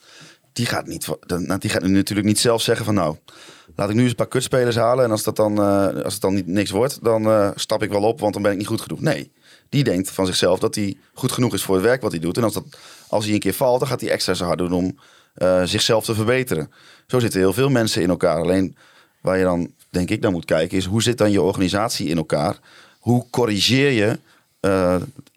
Die 0.53 0.65
gaat, 0.65 0.85
niet, 0.87 1.07
nou, 1.27 1.59
die 1.59 1.69
gaat 1.69 1.81
natuurlijk 1.81 2.27
niet 2.27 2.39
zelf 2.39 2.61
zeggen 2.61 2.85
van 2.85 2.93
nou, 2.93 3.15
laat 3.75 3.89
ik 3.89 3.95
nu 3.95 4.01
eens 4.01 4.09
een 4.09 4.15
paar 4.15 4.27
kutspelers 4.27 4.75
halen. 4.75 5.05
En 5.05 5.11
als, 5.11 5.23
dat 5.23 5.35
dan, 5.35 5.57
eh, 5.57 6.03
als 6.03 6.13
het 6.13 6.21
dan 6.21 6.33
niet, 6.33 6.47
niks 6.47 6.69
wordt, 6.69 7.03
dan 7.03 7.25
eh, 7.25 7.49
stap 7.55 7.83
ik 7.83 7.89
wel 7.91 8.03
op, 8.03 8.19
want 8.19 8.33
dan 8.33 8.41
ben 8.41 8.51
ik 8.51 8.57
niet 8.57 8.67
goed 8.67 8.81
genoeg. 8.81 9.01
Nee, 9.01 9.31
die 9.69 9.83
denkt 9.83 10.11
van 10.11 10.25
zichzelf 10.25 10.59
dat 10.59 10.75
hij 10.75 10.97
goed 11.13 11.31
genoeg 11.31 11.53
is 11.53 11.63
voor 11.63 11.75
het 11.75 11.83
werk 11.83 12.01
wat 12.01 12.11
hij 12.11 12.19
doet. 12.19 12.37
En 12.37 12.43
als, 12.43 12.53
dat, 12.53 12.63
als 13.07 13.25
hij 13.25 13.33
een 13.33 13.39
keer 13.39 13.53
valt, 13.53 13.79
dan 13.79 13.87
gaat 13.87 14.01
hij 14.01 14.09
extra 14.09 14.33
zo 14.33 14.45
hard 14.45 14.57
doen 14.57 14.71
om 14.71 14.97
eh, 15.33 15.63
zichzelf 15.63 16.05
te 16.05 16.15
verbeteren. 16.15 16.71
Zo 17.07 17.19
zitten 17.19 17.39
heel 17.39 17.53
veel 17.53 17.69
mensen 17.69 18.01
in 18.01 18.09
elkaar. 18.09 18.41
Alleen 18.41 18.75
waar 19.23 19.37
je 19.37 19.43
dan, 19.43 19.71
denk 19.89 20.09
ik, 20.09 20.21
naar 20.21 20.31
moet 20.31 20.45
kijken, 20.45 20.77
is 20.77 20.85
hoe 20.85 21.01
zit 21.03 21.17
dan 21.17 21.31
je 21.31 21.41
organisatie 21.41 22.07
in 22.07 22.17
elkaar? 22.17 22.59
Hoe 22.99 23.25
corrigeer 23.29 23.89
je 23.91 24.19
eh, 24.59 24.95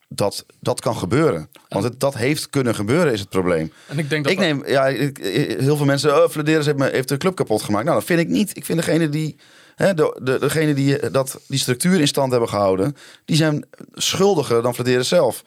dat 0.09 0.45
dat 0.61 0.81
kan 0.81 0.97
gebeuren? 0.97 1.49
Want 1.69 1.85
het, 1.85 2.01
dat 2.01 2.15
heeft 2.15 2.51
kunnen 2.51 2.75
gebeuren, 2.75 3.13
is 3.13 3.21
het 3.21 3.29
probleem. 3.29 3.73
En 3.87 3.99
ik 3.99 4.11
denk 4.11 4.25
dat 4.25 4.33
Ik 4.33 4.39
neem, 4.39 4.67
ja, 4.67 4.87
ik- 4.87 5.19
ik- 5.19 5.61
heel 5.61 5.77
veel 5.77 5.87
mensen, 5.87 6.11
oh, 6.25 6.35
heeft, 6.45 6.77
me, 6.77 6.89
heeft 6.91 7.09
de 7.09 7.17
club 7.17 7.35
kapot 7.37 7.63
gemaakt. 7.63 7.85
Nou, 7.85 7.97
dat 7.99 8.07
vind 8.07 8.21
ik 8.21 8.29
niet. 8.29 8.57
Ik 8.57 8.65
vind 8.65 8.79
degene 8.79 9.09
die, 9.09 9.37
hè, 9.77 9.95
de, 9.95 10.21
de, 10.23 10.39
degene 10.39 10.75
die 10.75 10.99
eh, 10.99 11.13
dat, 11.13 11.41
die 11.49 11.59
structuur 11.59 12.01
in 12.01 12.09
stand 12.09 12.31
hebben 12.31 12.49
gehouden, 12.49 12.97
die 13.25 13.37
zijn 13.37 13.65
schuldiger 13.95 14.63
dan 14.63 14.75
Vladeris 14.75 15.09
zelf. 15.09 15.45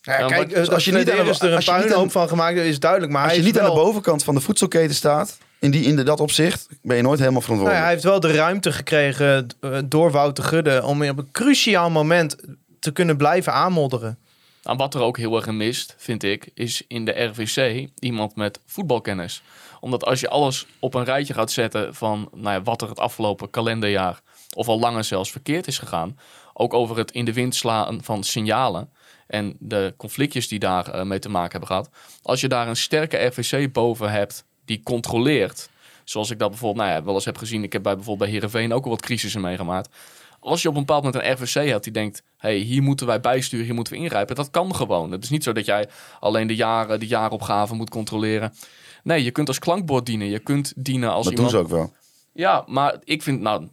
Ja, 0.00 0.18
Ja, 0.18 0.26
kijk, 0.26 0.56
als 0.56 0.84
je 0.84 0.92
niet 0.92 1.10
aan 1.10 1.24
de- 1.24 1.46
er 1.46 1.52
een 1.52 1.64
puinhoop 1.64 2.10
van 2.10 2.28
gemaakt, 2.28 2.58
is 2.58 2.78
duidelijk. 2.80 3.12
Maar 3.12 3.24
Als 3.28 3.36
je 3.36 3.42
niet 3.42 3.58
aan 3.58 3.68
de 3.70 3.76
bovenkant 3.76 4.24
van 4.24 4.34
de 4.34 4.40
voedselketen 4.40 4.94
staat, 4.94 5.38
in, 5.66 5.72
die, 5.72 5.84
in 5.84 5.96
de, 5.96 6.02
dat 6.02 6.20
opzicht, 6.20 6.68
ben 6.82 6.96
je 6.96 7.02
nooit 7.02 7.18
helemaal 7.18 7.40
Nou 7.40 7.58
ja, 7.58 7.58
verantwoordelijk. 7.58 7.84
hij 7.84 7.92
heeft 7.92 8.04
wel 8.04 8.20
de 8.20 8.32
ruimte 8.32 8.72
gekregen 8.72 9.46
eh, 9.60 9.78
door 9.84 10.10
Wouter 10.10 10.44
Gudde 10.44 10.84
om 10.84 11.08
op 11.08 11.18
een 11.18 11.30
cruciaal 11.32 11.90
moment 11.90 12.36
te 12.80 12.92
kunnen 12.92 13.16
blijven 13.16 13.52
aanmodderen. 13.52 14.18
Nou, 14.62 14.76
wat 14.76 14.94
er 14.94 15.00
ook 15.00 15.16
heel 15.16 15.36
erg 15.36 15.46
mist, 15.46 15.94
vind 15.98 16.22
ik, 16.22 16.50
is 16.54 16.82
in 16.88 17.04
de 17.04 17.22
RVC 17.24 17.88
iemand 17.98 18.36
met 18.36 18.60
voetbalkennis. 18.66 19.42
Omdat 19.80 20.04
als 20.04 20.20
je 20.20 20.28
alles 20.28 20.66
op 20.78 20.94
een 20.94 21.04
rijtje 21.04 21.34
gaat 21.34 21.50
zetten 21.50 21.94
van 21.94 22.28
nou 22.34 22.54
ja, 22.54 22.62
wat 22.62 22.82
er 22.82 22.88
het 22.88 22.98
afgelopen 22.98 23.50
kalenderjaar 23.50 24.20
of 24.54 24.68
al 24.68 24.78
langer 24.78 25.04
zelfs 25.04 25.30
verkeerd 25.30 25.66
is 25.66 25.78
gegaan, 25.78 26.18
ook 26.52 26.74
over 26.74 26.96
het 26.96 27.10
in 27.10 27.24
de 27.24 27.32
wind 27.32 27.54
slaan 27.54 27.98
van 28.02 28.24
signalen 28.24 28.90
en 29.26 29.56
de 29.58 29.94
conflictjes 29.96 30.48
die 30.48 30.58
daar 30.58 30.88
eh, 30.88 31.02
mee 31.02 31.18
te 31.18 31.28
maken 31.28 31.50
hebben 31.50 31.68
gehad. 31.68 31.90
Als 32.22 32.40
je 32.40 32.48
daar 32.48 32.68
een 32.68 32.76
sterke 32.76 33.16
RVC 33.16 33.72
boven 33.72 34.10
hebt 34.10 34.44
die 34.66 34.80
controleert, 34.82 35.68
zoals 36.04 36.30
ik 36.30 36.38
dat 36.38 36.50
bijvoorbeeld 36.50 36.86
nou 36.86 36.98
ja, 36.98 37.04
wel 37.04 37.14
eens 37.14 37.24
heb 37.24 37.38
gezien, 37.38 37.62
ik 37.62 37.72
heb 37.72 37.82
bij 37.82 37.94
bijvoorbeeld 37.94 38.30
bij 38.30 38.38
Herenveen 38.38 38.72
ook 38.72 38.84
al 38.84 38.90
wat 38.90 39.02
crisissen 39.02 39.40
meegemaakt. 39.40 39.88
Als 40.40 40.62
je 40.62 40.68
op 40.68 40.74
een 40.74 40.84
bepaald 40.84 41.04
moment 41.04 41.24
een 41.24 41.32
RVC 41.32 41.68
hebt 41.68 41.84
die 41.84 41.92
denkt, 41.92 42.22
hey, 42.36 42.56
hier 42.56 42.82
moeten 42.82 43.06
wij 43.06 43.20
bijsturen, 43.20 43.64
hier 43.64 43.74
moeten 43.74 43.92
we 43.92 43.98
ingrijpen, 43.98 44.36
dat 44.36 44.50
kan 44.50 44.74
gewoon. 44.74 45.12
Het 45.12 45.24
is 45.24 45.30
niet 45.30 45.42
zo 45.42 45.52
dat 45.52 45.64
jij 45.64 45.88
alleen 46.20 46.46
de 46.46 46.54
jaren, 46.54 47.00
de 47.00 47.06
jaaropgave 47.06 47.74
moet 47.74 47.90
controleren. 47.90 48.52
Nee, 49.02 49.24
je 49.24 49.30
kunt 49.30 49.48
als 49.48 49.58
klankbord 49.58 50.06
dienen. 50.06 50.26
Je 50.26 50.38
kunt 50.38 50.72
dienen 50.76 51.12
als 51.12 51.24
dat 51.24 51.32
iemand... 51.32 51.50
doen 51.50 51.60
ze 51.60 51.66
ook 51.66 51.72
wel. 51.72 51.92
Ja, 52.32 52.64
maar 52.66 52.96
ik 53.04 53.22
vind, 53.22 53.40
nou, 53.40 53.68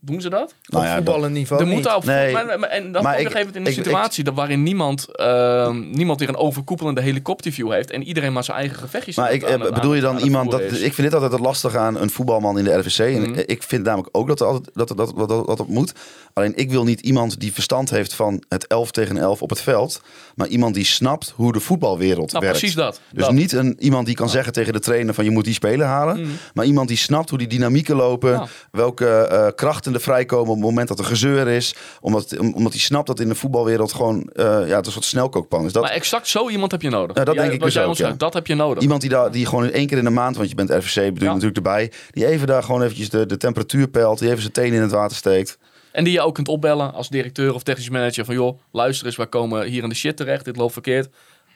doen 0.00 0.20
ze 0.20 0.28
dat? 0.30 0.54
Nou 0.64 0.82
op 0.84 0.88
ja, 0.88 0.94
dat- 0.96 1.04
voetballend 1.04 1.34
niveau 1.34 1.60
er 1.62 1.66
niet. 1.68 1.76
moet 1.76 1.84
daar 1.84 1.96
op, 1.96 2.04
Nee, 2.04 2.32
maar, 2.32 2.58
maar- 2.58 2.68
en 2.68 2.92
dan 2.92 3.02
maar 3.02 3.12
kom 3.14 3.22
je 3.22 3.28
ik- 3.28 3.28
op 3.28 3.34
een 3.34 3.40
gegeven 3.40 3.46
moment 3.46 3.56
in 3.56 3.62
een 3.62 3.68
ik- 3.78 3.84
situatie 3.84 4.24
dat 4.24 4.34
waarin 4.34 4.62
niemand, 4.62 5.16
ehm, 5.16 5.90
niemand 5.90 6.18
weer 6.20 6.28
een 6.28 6.36
overkoepelende 6.36 7.00
helikopterview 7.00 7.72
heeft 7.72 7.90
en 7.90 8.02
iedereen 8.02 8.32
maar 8.32 8.44
zijn 8.44 8.56
eigen 8.56 8.76
gevechtjes 8.78 9.16
Maar 9.16 9.32
ik, 9.32 9.44
aan 9.44 9.66
eh, 9.66 9.72
bedoel 9.72 9.94
je 9.94 10.00
dan 10.00 10.18
iemand 10.18 10.50
dat. 10.50 10.60
is. 10.60 10.72
Ik 10.80 10.94
vind 10.94 10.96
dit 10.96 11.14
altijd 11.14 11.32
het 11.32 11.40
lastig 11.40 11.74
aan 11.76 12.00
een 12.00 12.10
voetbalman 12.10 12.58
in 12.58 12.64
de 12.64 12.78
RVC. 12.78 12.98
En 12.98 13.30
Mhm. 13.30 13.42
ik 13.46 13.62
vind 13.62 13.84
namelijk 13.84 14.08
ook 14.12 14.28
dat 14.28 14.40
er 14.40 14.46
altijd 14.46 14.70
dat, 14.74 14.88
dat, 14.88 14.96
dat, 14.96 15.16
dat, 15.16 15.46
dat, 15.46 15.56
dat 15.56 15.68
moet. 15.68 15.92
Alleen 16.32 16.52
ik 16.56 16.70
wil 16.70 16.84
niet 16.84 17.00
iemand 17.00 17.40
die 17.40 17.52
verstand 17.52 17.90
heeft 17.90 18.14
van 18.14 18.42
het 18.48 18.66
11 18.66 18.90
tegen 18.90 19.16
11 19.16 19.42
op 19.42 19.50
het 19.50 19.60
veld. 19.60 20.00
Maar 20.34 20.46
iemand 20.46 20.74
die 20.74 20.84
snapt 20.84 21.32
hoe 21.36 21.52
de 21.52 21.60
voetbalwereld 21.60 22.32
Nou, 22.32 22.44
werkt. 22.44 22.58
precies 22.58 22.76
dat. 22.76 23.00
Dus 23.12 23.24
Dat. 23.24 23.32
niet 23.32 23.52
een, 23.52 23.76
iemand 23.78 24.06
die 24.06 24.14
kan 24.14 24.28
zeggen 24.28 24.52
tegen 24.52 24.72
de 24.72 24.80
trainer 24.80 25.14
van 25.14 25.24
je 25.24 25.30
moet 25.30 25.44
die 25.44 25.54
speler 25.54 25.86
halen. 25.86 26.20
Mhm. 26.20 26.28
Maar 26.54 26.64
iemand 26.64 26.88
die 26.88 26.96
snapt 26.96 27.28
hoe 27.30 27.38
die 27.38 27.46
dynamieken 27.48 27.96
lopen. 27.96 28.30
Ja. 28.30 28.46
Welke 28.70 29.06
eh, 29.08 29.46
krachten 29.54 29.87
er 29.94 30.00
vrijkomen 30.00 30.48
op 30.48 30.54
het 30.56 30.64
moment 30.64 30.88
dat 30.88 30.98
er 30.98 31.04
gezeur 31.04 31.48
is. 31.48 31.74
Omdat, 32.00 32.38
om- 32.38 32.54
omdat 32.54 32.72
hij 32.72 32.80
snapt 32.80 33.06
dat 33.06 33.20
in 33.20 33.28
de 33.28 33.34
voetbalwereld 33.34 33.92
gewoon 33.92 34.22
eh, 34.32 34.44
ja, 34.44 34.76
het 34.76 34.86
een 34.86 34.92
soort 34.92 35.04
snelkookpan 35.04 35.64
is. 35.64 35.72
Dat, 35.72 35.82
Maar 35.82 35.92
exact 35.92 36.28
zo 36.28 36.48
iemand 36.48 36.70
heb 36.72 36.82
je 36.82 36.88
nodig. 36.90 37.16
Ja, 37.16 37.24
dat 37.24 37.34
Jij- 37.34 37.42
denk 37.42 37.54
ik 37.56 37.62
dus 37.62 37.78
ook, 37.78 37.96
ja. 37.96 38.12
Dat 38.12 38.34
heb 38.34 38.46
je 38.46 38.54
nodig. 38.54 38.82
Iemand 38.82 39.00
die, 39.00 39.10
daar, 39.10 39.30
die 39.30 39.46
gewoon 39.46 39.70
één 39.70 39.86
keer 39.86 39.98
in 39.98 40.04
de 40.04 40.10
maand, 40.10 40.36
want 40.36 40.48
je 40.48 40.54
bent 40.54 40.70
RVC, 40.70 40.94
bedoel 40.94 41.18
Ja. 41.28 41.28
natuurlijk 41.28 41.56
erbij. 41.56 41.92
Die 42.10 42.26
even 42.26 42.46
daar 42.46 42.62
gewoon 42.62 42.82
eventjes 42.82 43.10
de, 43.10 43.26
de 43.26 43.36
temperatuur 43.36 43.88
peilt. 43.88 44.18
Die 44.18 44.28
even 44.28 44.40
zijn 44.40 44.52
tenen 44.52 44.74
in 44.74 44.82
het 44.82 44.90
water 44.90 45.16
steekt. 45.16 45.58
En 45.92 46.04
die 46.04 46.12
je 46.12 46.20
ook 46.20 46.34
kunt 46.34 46.48
opbellen 46.48 46.92
als 46.92 47.08
directeur 47.08 47.54
of 47.54 47.62
technisch 47.62 47.88
manager 47.90 48.24
van 48.24 48.34
joh, 48.34 48.58
luister 48.72 49.06
eens, 49.06 49.16
wij 49.16 49.26
komen 49.26 49.66
hier 49.66 49.82
in 49.82 49.88
de 49.88 49.94
shit 49.94 50.16
terecht, 50.16 50.44
dit 50.44 50.56
loopt 50.56 50.72
verkeerd. 50.72 51.08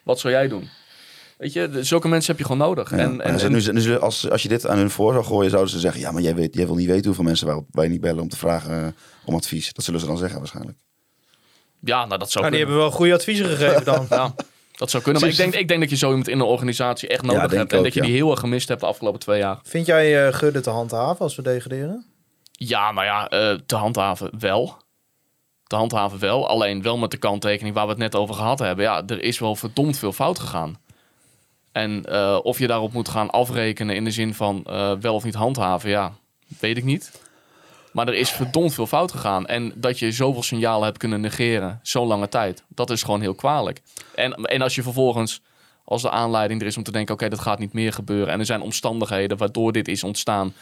Wat 0.05 0.19
zou 0.21 0.33
jij 0.33 0.49
doen? 0.49 0.69
Weet 1.39 1.53
je, 1.53 1.79
zulke 1.81 2.09
mensen 2.09 2.31
heb 2.31 2.41
je 2.41 2.47
gewoon 2.53 2.67
nodig. 2.69 2.91
Ja. 2.91 2.97
En, 2.97 3.21
en, 3.21 3.39
ze- 3.39 3.47
en- 3.47 3.53
nu, 3.53 3.73
nu 3.73 3.81
zullen- 3.81 4.01
als, 4.01 4.31
als 4.31 4.43
je 4.43 4.49
dit 4.49 4.67
aan 4.67 4.79
hun 4.79 4.91
voor 4.91 5.13
zou 5.13 5.25
gooien, 5.25 5.51
zouden 5.51 5.73
ze 5.73 5.79
zeggen... 5.79 6.01
ja, 6.01 6.11
maar 6.13 6.23
jij, 6.23 6.35
weet, 6.35 6.55
jij 6.55 6.67
wil 6.67 6.75
niet 6.75 6.87
weten 6.87 7.07
hoeveel 7.07 7.25
mensen 7.25 7.47
wij, 7.47 7.65
wij 7.71 7.89
niet 7.89 8.01
bellen 8.01 8.23
om 8.23 8.29
te 8.29 8.37
vragen 8.37 8.85
eh, 8.85 8.91
om 9.25 9.35
advies. 9.35 9.73
Dat 9.73 9.85
zullen 9.85 10.01
ze 10.01 10.07
dan 10.07 10.19
zeggen 10.19 10.39
waarschijnlijk. 10.39 10.79
ja, 11.81 12.07
nou 12.07 12.19
dat 12.19 12.31
zou 12.31 12.45
Nou, 12.45 12.57
die 12.57 12.65
kunnen. 12.65 12.69
hebben 12.69 12.77
wel 12.77 12.91
goede 12.91 13.15
adviezen 13.15 13.47
gegeven 13.47 13.85
dan. 13.85 14.07
Ja, 14.19 14.35
dat 14.77 14.91
zou 14.91 15.03
kunnen. 15.03 15.23
Maar 15.23 15.31
ik 15.31 15.37
denk, 15.37 15.55
ik 15.55 15.69
denk 15.69 15.81
dat 15.81 15.91
je 15.91 15.97
zo 15.97 16.09
iemand 16.09 16.29
in 16.29 16.39
een 16.41 16.47
organisatie 16.47 17.09
echt 17.09 17.23
nodig 17.23 17.41
hebt. 17.41 17.53
En 17.73 17.79
ook, 17.79 17.85
dat 17.85 17.95
je 17.95 18.01
ja. 18.01 18.07
die 18.07 18.15
heel 18.15 18.31
erg 18.31 18.41
gemist 18.41 18.69
hebt 18.69 18.81
de 18.81 18.87
afgelopen 18.87 19.21
twee 19.21 19.39
jaar. 19.39 19.59
Vind 19.63 19.87
jij 19.87 20.27
eh 20.27 20.35
Gudde 20.35 20.61
te 20.61 20.71
handhaven 20.71 21.21
als 21.21 21.37
we 21.37 21.43
degraderen? 21.43 22.07
Ja, 22.53 22.93
nou 22.93 23.07
ja, 23.07 23.29
eh, 23.29 23.55
te 23.67 23.77
handhaven 23.77 24.31
wel. 24.39 24.77
Te 25.67 25.77
handhaven 25.77 26.19
wel. 26.19 26.49
Alleen 26.49 26.83
wel 26.83 26.99
met 26.99 27.11
de 27.11 27.17
kanttekening 27.17 27.75
waar 27.75 27.85
we 27.85 27.91
het 27.91 27.99
net 28.01 28.15
over 28.15 28.35
gehad 28.35 28.59
hebben. 28.59 28.85
Ja, 28.85 29.03
er 29.07 29.23
is 29.23 29.39
wel 29.39 29.57
verdomd 29.57 29.99
veel 29.99 30.13
fout 30.13 30.39
gegaan. 30.39 30.77
En 31.73 32.05
eh, 32.05 32.39
of 32.43 32.59
je 32.59 32.67
daarop 32.67 32.93
moet 32.93 33.09
gaan 33.09 33.31
afrekenen 33.31 33.95
in 33.95 34.05
de 34.05 34.11
zin 34.11 34.35
van 34.35 34.65
eh, 34.65 34.93
wel 35.01 35.15
of 35.15 35.25
niet 35.25 35.35
handhaven, 35.35 35.91
ja, 35.91 36.13
weet 36.61 36.77
ik 36.77 36.85
niet. 36.85 37.21
Maar 37.93 38.09
er 38.09 38.15
is 38.15 38.31
verdomd 38.31 38.75
veel 38.75 38.87
fout 38.87 39.13
gegaan. 39.13 39.47
En 39.47 39.73
dat 39.77 39.99
je 39.99 40.13
zoveel 40.13 40.43
signalen 40.43 40.85
hebt 40.85 40.99
kunnen 40.99 41.21
negeren, 41.21 41.81
zo'n 41.83 42.07
lange 42.07 42.29
tijd, 42.29 42.65
dat 42.69 42.91
is 42.91 43.03
gewoon 43.03 43.21
heel 43.21 43.35
kwalijk. 43.35 43.81
En, 44.15 44.33
en 44.33 44.63
als 44.63 44.75
je 44.75 44.83
vervolgens, 44.83 45.41
als 45.85 46.03
de 46.03 46.11
aanleiding 46.11 46.61
er 46.61 46.67
is 46.67 46.77
om 46.77 46.83
te 46.83 46.93
denken, 46.93 47.15
oké, 47.15 47.29
dat 47.29 47.41
gaat 47.41 47.59
niet 47.59 47.73
meer 47.73 47.93
gebeuren. 47.93 48.33
En 48.33 48.39
er 48.39 48.47
zijn 48.47 48.61
omstandigheden 48.61 49.37
waardoor 49.37 49.73
dit 49.73 49.89
is 49.89 50.05
ontstaan, 50.05 50.55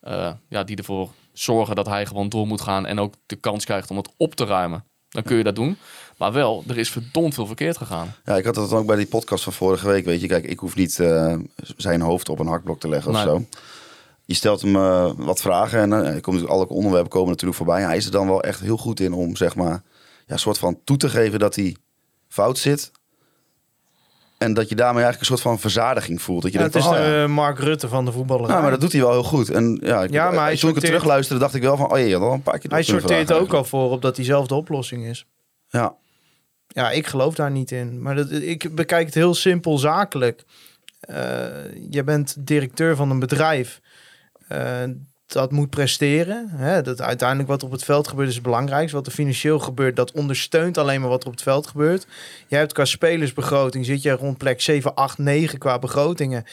eh, 0.00 0.32
ja, 0.48 0.64
die 0.64 0.76
ervoor 0.76 1.10
zorgen 1.32 1.76
dat 1.76 1.86
hij 1.86 2.06
gewoon 2.06 2.28
door 2.28 2.46
moet 2.46 2.60
gaan 2.60 2.86
en 2.86 2.98
ook 2.98 3.14
de 3.26 3.36
kans 3.36 3.64
krijgt 3.64 3.90
om 3.90 3.96
het 3.96 4.08
op 4.16 4.34
te 4.34 4.44
ruimen. 4.44 4.84
Dan 5.08 5.22
kun 5.22 5.36
je 5.36 5.42
dat 5.42 5.54
doen. 5.54 5.78
Maar 6.18 6.32
wel, 6.32 6.64
er 6.68 6.78
is 6.78 6.90
verdomd 6.90 7.34
veel 7.34 7.46
verkeerd 7.46 7.76
gegaan. 7.76 8.14
Ja, 8.24 8.36
ik 8.36 8.44
had 8.44 8.54
dat 8.54 8.70
dan 8.70 8.78
ook 8.78 8.86
bij 8.86 8.96
die 8.96 9.06
podcast 9.06 9.44
van 9.44 9.52
vorige 9.52 9.86
week. 9.86 10.04
Weet 10.04 10.20
je, 10.20 10.26
kijk, 10.26 10.44
ik 10.44 10.58
hoef 10.58 10.74
niet 10.74 10.98
eh, 11.00 11.34
zijn 11.76 12.00
hoofd 12.00 12.28
op 12.28 12.38
een 12.38 12.46
hakblok 12.46 12.80
te 12.80 12.88
leggen 12.88 13.12
of 13.12 13.20
zo. 13.20 13.44
Je 14.24 14.34
stelt 14.34 14.60
hem 14.62 14.76
eh, 14.76 15.10
wat 15.16 15.40
vragen 15.40 15.78
en 15.80 15.92
eh, 15.92 15.98
komt 16.12 16.14
natuurlijk- 16.26 16.50
alle 16.52 16.68
onderwerpen 16.68 17.10
komen 17.10 17.28
natuurlijk 17.28 17.56
voorbij. 17.56 17.82
Hij 17.82 17.96
is 17.96 18.04
er 18.06 18.10
dan 18.12 18.26
wel 18.26 18.42
echt 18.42 18.60
heel 18.60 18.76
goed 18.76 19.00
in 19.00 19.12
om, 19.12 19.36
zeg 19.36 19.54
maar, 19.54 19.82
ja, 20.26 20.32
een 20.32 20.38
soort 20.38 20.58
van 20.58 20.78
toe 20.84 20.96
te 20.96 21.08
geven 21.08 21.38
dat 21.38 21.54
hij 21.54 21.76
fout 22.28 22.58
zit. 22.58 22.90
En 24.38 24.54
dat 24.54 24.68
je 24.68 24.74
daarmee 24.74 25.02
eigenlijk 25.02 25.20
een 25.30 25.36
soort 25.36 25.48
van 25.48 25.58
verzadiging 25.60 26.22
voelt. 26.22 26.42
Dat 26.42 26.52
je 26.52 26.58
Ja, 26.58 26.64
het 26.64 26.72
denkt, 26.72 26.88
is 26.88 26.94
van, 26.94 27.02
oh, 27.02 27.08
de 27.10 27.16
ja. 27.16 27.22
eh, 27.22 27.28
Mark 27.28 27.58
Rutte 27.58 27.88
van 27.88 28.04
de 28.04 28.12
voetballer. 28.12 28.48
Nou, 28.48 28.62
maar 28.62 28.70
dat 28.70 28.80
doet 28.80 28.92
hij 28.92 29.00
wel 29.00 29.10
heel 29.10 29.22
goed. 29.22 29.50
En 29.50 29.78
ja, 29.82 30.02
ik, 30.02 30.10
Ja, 30.10 30.30
maar 30.30 30.44
hij 30.44 30.56
toen 30.56 30.68
ik 30.68 30.74
het 30.74 30.84
terugluisterde, 30.84 31.40
dacht 31.40 31.54
ik 31.54 31.62
wel 31.62 31.76
van, 31.76 31.92
oh 31.92 31.98
ja, 31.98 32.04
je 32.04 32.12
had 32.12 32.22
al 32.22 32.32
een 32.32 32.42
paar 32.42 32.58
keer 32.58 32.70
Hij 32.70 32.82
sorteert 32.82 33.26
vragen 33.26 33.42
ook 33.44 33.52
al 33.52 33.64
voor 33.64 33.90
op 33.90 34.02
dat 34.02 34.16
hij 34.16 34.24
zelf 34.24 34.46
de 34.46 34.54
oplossing 34.54 35.04
is. 35.06 35.26
eigenlijk. 35.70 36.02
Ja, 36.74 36.90
ik 36.90 37.06
geloof 37.06 37.34
daar 37.34 37.50
niet 37.50 37.70
in. 37.70 38.02
Maar 38.02 38.14
dat, 38.14 38.30
ik 38.30 38.74
bekijk 38.74 39.06
het 39.06 39.14
heel 39.14 39.34
simpel 39.34 39.78
zakelijk. 39.78 40.44
Eh, 41.00 41.46
je 41.90 42.04
bent 42.04 42.46
directeur 42.46 42.96
van 42.96 43.10
een 43.10 43.18
bedrijf. 43.18 43.80
Eh, 44.48 44.82
dat 45.26 45.52
moet 45.52 45.70
presteren. 45.70 46.48
Hè? 46.48 46.82
Dat 46.82 47.00
uiteindelijk 47.00 47.48
wat 47.48 47.62
op 47.62 47.70
het 47.70 47.84
veld 47.84 48.08
gebeurt 48.08 48.28
is 48.28 48.34
het 48.34 48.42
belangrijkste. 48.42 48.96
Wat 48.96 49.06
er 49.06 49.12
financieel 49.12 49.58
gebeurt, 49.58 49.96
dat 49.96 50.12
ondersteunt 50.12 50.78
alleen 50.78 51.00
maar 51.00 51.08
wat 51.08 51.22
er 51.22 51.28
op 51.28 51.32
het 51.32 51.42
veld 51.42 51.66
gebeurt. 51.66 52.06
Je 52.48 52.56
hebt 52.56 52.72
qua 52.72 52.84
spelersbegroting, 52.84 53.86
zit 53.86 54.02
je 54.02 54.10
rond 54.10 54.38
plek 54.38 54.60
7, 54.60 54.94
8, 54.94 55.18
9 55.18 55.58
qua 55.58 55.78
begrotingen. 55.78 56.44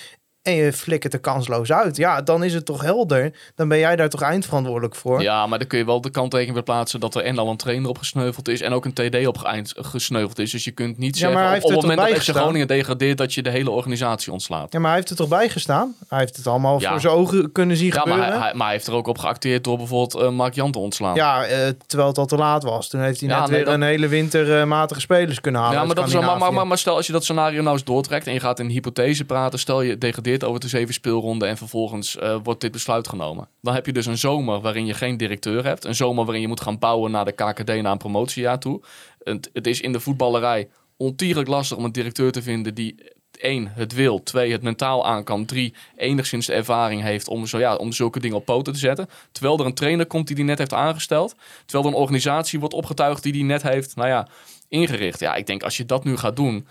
En 0.41 0.53
je 0.53 0.73
flikkert 0.73 1.13
er 1.13 1.19
kansloos 1.19 1.71
uit. 1.71 1.97
Ja, 1.97 2.21
dan 2.21 2.43
is 2.43 2.53
het 2.53 2.65
toch 2.65 2.81
helder. 2.81 3.33
Dan 3.55 3.67
ben 3.67 3.77
jij 3.77 3.95
daar 3.95 4.09
toch 4.09 4.21
eindverantwoordelijk 4.21 4.95
voor. 4.95 5.21
Ja, 5.21 5.47
maar 5.47 5.59
dan 5.59 5.67
kun 5.67 5.77
je 5.77 5.85
wel 5.85 6.01
de 6.01 6.09
kanttekening 6.09 6.53
weer 6.55 6.63
plaatsen 6.63 6.99
dat 6.99 7.15
er 7.15 7.23
en 7.23 7.37
al 7.37 7.49
een 7.49 7.57
trainer 7.57 7.89
op 7.89 7.97
gesneuveld 7.97 8.47
is 8.47 8.61
en 8.61 8.73
ook 8.73 8.85
een 8.85 8.93
TD 8.93 9.27
op 9.27 9.37
geëind- 9.37 9.73
gesneuveld 9.77 10.39
is. 10.39 10.51
Dus 10.51 10.63
je 10.63 10.71
kunt 10.71 10.97
niet 10.97 11.17
Ja, 11.17 11.23
maar 11.29 11.33
zeggen 11.37 11.51
hij 11.57 11.63
op, 11.63 11.71
het 11.71 11.81
moment 11.81 11.99
dat 11.99 12.09
FC 12.09 12.15
gestaan? 12.15 12.35
Groningen 12.35 12.67
degradeert 12.67 13.17
dat 13.17 13.33
je 13.33 13.41
de 13.41 13.49
hele 13.49 13.69
organisatie 13.69 14.31
ontslaat. 14.31 14.73
Ja, 14.73 14.79
maar 14.79 14.87
hij 14.87 14.97
heeft 14.97 15.09
er 15.11 15.15
toch 15.15 15.27
bij 15.27 15.49
gestaan? 15.49 15.95
Hij 16.07 16.19
heeft 16.19 16.35
het 16.37 16.47
allemaal 16.47 16.79
Ja. 16.79 16.89
voor 16.91 16.99
zijn 17.01 17.13
ogen 17.13 17.51
kunnen 17.51 17.77
zien 17.77 17.87
Ja, 17.87 17.93
maar 17.93 18.03
gebeuren. 18.07 18.39
hij- 18.41 18.53
maar 18.53 18.65
hij 18.65 18.75
heeft 18.75 18.87
er 18.87 18.93
ook 18.93 19.07
op 19.07 19.17
geacteerd 19.17 19.63
door 19.63 19.77
bijvoorbeeld 19.77 20.23
eh, 20.23 20.29
Mark 20.31 20.53
Jan 20.53 20.71
te 20.71 20.79
ontslaan. 20.79 21.15
Ja, 21.15 21.43
eh, 21.45 21.57
terwijl 21.87 22.09
het 22.09 22.17
al 22.17 22.25
te 22.25 22.35
laat 22.35 22.63
was. 22.63 22.89
Toen 22.89 23.01
heeft 23.01 23.19
hij 23.19 23.29
net 23.29 23.39
nee, 23.39 23.47
weer 23.49 23.65
dat- 23.65 23.73
een 23.73 23.81
hele 23.81 24.07
winter 24.07 24.59
eh, 24.59 24.65
matige 24.65 24.99
spelers 24.99 25.41
kunnen 25.41 25.61
halen. 25.61 25.77
Ja, 25.79 25.85
maar, 25.85 25.95
dat 25.95 26.07
is, 26.07 26.13
maar, 26.13 26.37
maar, 26.37 26.53
maar, 26.53 26.67
maar 26.67 26.77
stel 26.77 26.95
als 26.95 27.05
je 27.07 27.11
dat 27.13 27.23
scenario 27.23 27.61
nou 27.61 27.73
eens 27.75 27.83
doortrekt 27.83 28.27
en 28.27 28.33
je 28.33 28.39
gaat 28.39 28.59
in 28.59 28.67
hypothese 28.67 29.25
praten. 29.25 29.59
Stel 29.59 29.81
je 29.81 29.97
degradeert 29.97 30.29
over 30.39 30.59
de 30.59 30.67
zeven 30.67 30.93
speelronden 30.93 31.47
en 31.47 31.57
vervolgens 31.57 32.17
eh, 32.17 32.37
wordt 32.43 32.61
dit 32.61 32.71
besluit 32.71 33.07
genomen. 33.07 33.47
Dan 33.61 33.73
heb 33.73 33.85
je 33.85 33.93
dus 33.93 34.05
een 34.05 34.17
zomer 34.17 34.61
waarin 34.61 34.85
je 34.85 34.93
geen 34.93 35.17
directeur 35.17 35.63
hebt. 35.63 35.85
Een 35.85 35.95
zomer 35.95 36.23
waarin 36.23 36.41
je 36.41 36.47
moet 36.47 36.61
gaan 36.61 36.79
bouwen 36.79 37.11
naar 37.11 37.25
de 37.25 37.31
KKD, 37.31 37.67
naar 37.67 37.91
een 37.91 37.97
promotiejaar 37.97 38.59
toe. 38.59 38.81
Het, 39.23 39.49
het 39.53 39.67
is 39.67 39.81
in 39.81 39.91
de 39.91 39.99
voetballerij 39.99 40.69
ontiegelijk 40.97 41.49
lastig 41.49 41.77
om 41.77 41.83
een 41.83 41.91
directeur 41.91 42.31
te 42.31 42.41
vinden 42.41 42.73
die 42.73 42.95
één, 43.31 43.71
het 43.73 43.93
wil. 43.93 44.23
Twee, 44.23 44.51
het 44.51 44.61
mentaal 44.61 45.05
aan 45.05 45.23
kan. 45.23 45.45
Drie, 45.45 45.73
enigszins 45.95 46.45
de 46.45 46.53
ervaring 46.53 47.01
heeft 47.01 47.27
om, 47.27 47.45
zo, 47.45 47.59
ja, 47.59 47.75
om 47.75 47.91
zulke 47.91 48.19
dingen 48.19 48.37
op 48.37 48.45
poten 48.45 48.73
te 48.73 48.79
zetten. 48.79 49.09
Terwijl 49.31 49.59
er 49.59 49.65
een 49.65 49.73
trainer 49.73 50.05
komt 50.05 50.27
die 50.27 50.35
die 50.35 50.45
net 50.45 50.57
heeft 50.57 50.73
aangesteld. 50.73 51.35
Terwijl 51.65 51.89
er 51.89 51.95
een 51.95 52.01
organisatie 52.01 52.59
wordt 52.59 52.73
opgetuigd 52.73 53.23
die 53.23 53.33
die 53.33 53.43
net 53.43 53.61
heeft, 53.61 53.95
nou 53.95 54.09
ja, 54.09 54.27
ingericht. 54.67 55.19
Ja, 55.19 55.35
ik 55.35 55.45
denk 55.47 55.63
als 55.63 55.77
je 55.77 55.85
dat 55.85 56.03
nu 56.03 56.17
gaat 56.17 56.35
doen... 56.35 56.67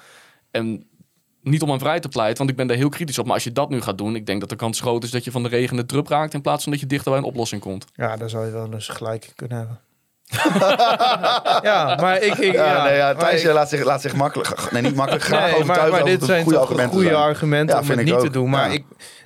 En 0.51 0.90
niet 1.43 1.63
om 1.63 1.69
hem 1.69 1.79
vrij 1.79 2.01
te 2.01 2.09
pleiten, 2.09 2.39
want 2.39 2.51
ik 2.51 2.57
ben 2.57 2.67
daar 2.67 2.77
heel 2.77 2.89
kritisch 2.89 3.19
op. 3.19 3.25
Maar 3.25 3.35
als 3.35 3.45
je 3.45 3.53
dat 3.53 3.71
nu 3.71 3.81
gaat 3.81 3.99
doen, 3.99 4.15
ik 4.15 4.27
denk 4.27 4.41
dat 4.41 4.49
de 4.49 4.57
kans 4.57 4.81
groot 4.81 5.05
is 5.05 5.11
dat 5.11 5.25
je 5.25 5.31
van 5.31 5.43
de 5.43 5.49
regen 5.49 5.77
de 5.77 5.87
drup 5.87 6.07
raakt. 6.09 6.35
In 6.35 6.41
plaats 6.41 6.63
van 6.63 6.73
dat 6.73 6.81
je 6.81 6.87
dichter 6.87 7.11
bij 7.11 7.21
een 7.21 7.27
oplossing 7.27 7.61
komt. 7.61 7.85
Ja, 7.95 8.17
daar 8.17 8.31
zou 8.31 8.47
je 8.47 8.53
wel 8.53 8.73
eens 8.73 8.89
gelijk 8.89 9.25
in 9.25 9.33
kunnen 9.35 9.59
hebben. 9.59 9.81
ja, 11.71 11.97
maar 12.01 12.23
ik... 12.23 12.35
ik 12.35 12.53
Ja, 12.53 12.67
ja, 12.67 12.85
nee, 12.85 12.97
ja, 12.97 13.15
Thijs 13.15 13.45
ik- 13.45 13.53
laat 13.53 13.69
zich, 13.69 13.85
laat 13.85 14.01
zich 14.01 14.15
makkelijk, 14.15 14.71
nee 14.73 14.83
niet 14.83 14.95
makkelijk, 14.95 15.25
graag 15.25 15.41
Nee, 15.41 15.51
maar, 15.51 15.61
overtuigen 15.61 15.91
maar 15.91 16.01
als 16.01 16.11
dit 16.11 16.25
zijn 16.25 16.43
goede 16.43 16.59
toch 16.59 16.69
argumenten 16.69 16.99
goede 16.99 17.15
argumenten 17.15 17.75
Ja, 17.75 17.81
om 17.81 17.87
vind 17.87 17.99
het 17.99 18.09
ik 18.09 18.15
niet 18.15 18.25
te 18.25 18.31
doen. 18.31 18.51
Maar 18.51 18.69
ja. 18.69 18.75
ik 18.75 18.85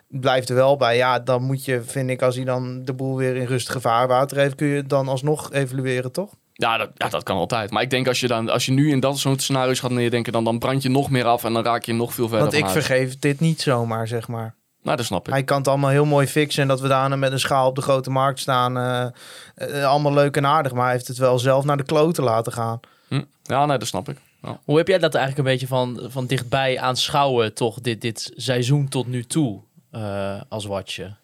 blijf 0.08 0.48
er 0.48 0.54
wel 0.54 0.76
bij. 0.76 0.96
Ja, 0.96 1.18
dan 1.18 1.42
moet 1.42 1.64
je, 1.64 1.82
vind 1.82 2.10
ik, 2.10 2.22
als 2.22 2.36
hij 2.36 2.44
dan 2.44 2.84
de 2.84 2.94
boel 2.94 3.16
weer 3.16 3.36
in 3.36 3.46
rustige 3.46 3.80
vaarwater 3.80 4.36
heeft, 4.36 4.54
kun 4.54 4.66
je 4.66 4.76
het 4.76 4.88
dan 4.88 5.08
alsnog 5.08 5.52
evalueren, 5.52 6.12
toch? 6.12 6.30
Ja 6.56 6.76
dat, 6.76 6.90
ja, 6.94 7.08
dat 7.08 7.22
kan 7.22 7.36
altijd. 7.36 7.70
Maar 7.70 7.82
ik 7.82 7.90
denk 7.90 8.08
als 8.08 8.20
je, 8.20 8.26
dan, 8.26 8.48
als 8.48 8.66
je 8.66 8.72
nu 8.72 8.90
in 8.90 9.00
dat 9.00 9.18
soort 9.18 9.42
scenario's 9.42 9.80
gaat 9.80 9.90
neerdenken, 9.90 10.32
dan, 10.32 10.44
dan 10.44 10.58
brand 10.58 10.82
je 10.82 10.88
nog 10.88 11.10
meer 11.10 11.24
af 11.24 11.44
en 11.44 11.52
dan 11.52 11.64
raak 11.64 11.84
je 11.84 11.92
nog 11.92 12.14
veel 12.14 12.28
verder 12.28 12.50
Want 12.50 12.64
ik 12.64 12.68
vergeef 12.68 13.18
dit 13.18 13.40
niet 13.40 13.60
zomaar, 13.60 14.08
zeg 14.08 14.28
maar. 14.28 14.54
Nou, 14.82 14.96
dat 14.96 15.06
snap 15.06 15.26
ik. 15.26 15.32
Hij 15.32 15.44
kan 15.44 15.58
het 15.58 15.68
allemaal 15.68 15.90
heel 15.90 16.04
mooi 16.04 16.26
fixen 16.26 16.62
en 16.62 16.68
dat 16.68 16.80
we 16.80 16.88
daarna 16.88 17.16
met 17.16 17.32
een 17.32 17.40
schaal 17.40 17.68
op 17.68 17.74
de 17.74 17.82
grote 17.82 18.10
markt 18.10 18.40
staan. 18.40 18.76
eh, 18.76 19.06
eh, 19.54 19.84
allemaal 19.86 20.12
leuk 20.12 20.36
en 20.36 20.46
aardig, 20.46 20.72
maar 20.72 20.84
hij 20.84 20.92
heeft 20.92 21.08
het 21.08 21.18
wel 21.18 21.38
zelf 21.38 21.64
naar 21.64 21.76
de 21.76 21.82
kloten 21.82 22.24
laten 22.24 22.52
gaan. 22.52 22.80
Hm? 23.08 23.22
Ja, 23.42 23.66
nee, 23.66 23.78
dat 23.78 23.88
snap 23.88 24.08
ik. 24.08 24.16
Ja. 24.42 24.60
Hoe 24.64 24.76
heb 24.76 24.88
jij 24.88 24.98
dat 24.98 25.14
eigenlijk 25.14 25.46
een 25.46 25.52
beetje 25.54 25.66
van, 25.66 26.00
van 26.10 26.26
dichtbij 26.26 26.78
aanschouwen, 26.80 27.54
toch, 27.54 27.80
dit, 27.80 28.00
dit 28.00 28.32
seizoen 28.36 28.88
tot 28.88 29.06
nu 29.06 29.24
toe, 29.24 29.60
eh, 29.90 30.40
als 30.48 30.64
watje? 30.64 31.14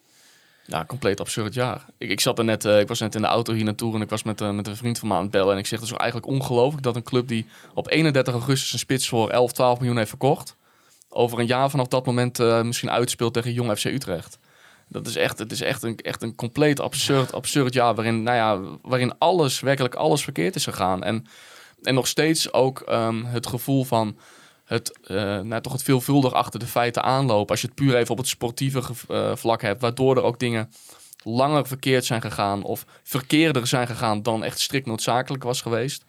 Ja, 0.71 0.85
compleet 0.85 1.19
absurd 1.19 1.53
jaar. 1.53 1.85
Ik, 1.97 2.09
ik 2.09 2.19
zat 2.19 2.37
er 2.37 2.43
net, 2.43 2.65
eh, 2.65 2.79
ik 2.79 2.87
was 2.87 2.99
net 2.99 3.15
in 3.15 3.21
de 3.21 3.27
auto 3.27 3.53
hier 3.53 3.63
naartoe 3.63 3.95
en 3.95 4.01
ik 4.01 4.09
was 4.09 4.23
met, 4.23 4.41
eh, 4.41 4.51
met 4.51 4.67
een 4.67 4.75
vriend 4.75 4.99
van 4.99 5.07
me 5.07 5.13
aan 5.13 5.21
het 5.21 5.31
bellen. 5.31 5.53
En 5.53 5.59
ik 5.59 5.65
zeg, 5.65 5.79
het 5.79 5.89
is 5.89 5.97
eigenlijk 5.97 6.31
ongelooflijk 6.31 6.83
dat 6.83 6.95
een 6.95 7.03
club 7.03 7.27
die 7.27 7.45
op 7.73 7.89
31 7.89 8.33
augustus 8.33 8.73
een 8.73 8.79
spits 8.79 9.09
voor 9.09 9.29
11, 9.29 9.51
12 9.51 9.77
miljoen 9.77 9.97
heeft 9.97 10.09
verkocht. 10.09 10.55
Over 11.09 11.39
een 11.39 11.45
jaar 11.45 11.69
vanaf 11.69 11.87
dat 11.87 12.05
moment 12.05 12.39
eh, 12.39 12.61
misschien 12.61 12.91
uitspeelt 12.91 13.33
tegen 13.33 13.53
Jong 13.53 13.77
FC 13.77 13.85
Utrecht. 13.85 14.39
Dat 14.87 15.07
is 15.07 15.15
echt, 15.15 15.39
het 15.39 15.51
is 15.51 15.61
echt 15.61 15.83
een, 15.83 15.97
echt 15.97 16.21
een 16.21 16.35
compleet 16.35 16.79
absurd, 16.79 17.33
absurd 17.33 17.73
jaar 17.73 17.95
waarin, 17.95 18.23
nou 18.23 18.37
ja, 18.37 18.77
waarin 18.81 19.17
alles, 19.17 19.59
werkelijk 19.59 19.95
alles 19.95 20.23
verkeerd 20.23 20.55
is 20.55 20.63
gegaan. 20.63 21.03
En, 21.03 21.25
en 21.81 21.93
nog 21.93 22.07
steeds 22.07 22.53
ook 22.53 22.79
ehm, 22.79 23.23
het 23.23 23.47
gevoel 23.47 23.83
van 23.83 24.17
het, 24.71 24.99
eh, 25.03 25.39
nou, 25.39 25.61
toch 25.61 25.71
het 25.71 25.83
veelvuldig 25.83 26.33
achter 26.33 26.59
de 26.59 26.67
feiten 26.67 27.03
aanlopen. 27.03 27.49
Als 27.49 27.61
je 27.61 27.67
het 27.67 27.75
puur 27.75 27.95
even 27.95 28.11
op 28.11 28.17
het 28.17 28.27
sportieve 28.27 28.81
eh, 29.07 29.35
vlak 29.35 29.61
hebt, 29.61 29.81
waardoor 29.81 30.17
er 30.17 30.23
ook 30.23 30.39
dingen 30.39 30.71
langer 31.23 31.67
verkeerd 31.67 32.05
zijn 32.05 32.21
gegaan 32.21 32.63
of 32.63 32.85
verkeerder 33.03 33.67
zijn 33.67 33.87
gegaan 33.87 34.23
dan 34.23 34.43
echt 34.43 34.59
strikt 34.59 34.85
noodzakelijk 34.85 35.43
was 35.43 35.61
geweest. 35.61 36.05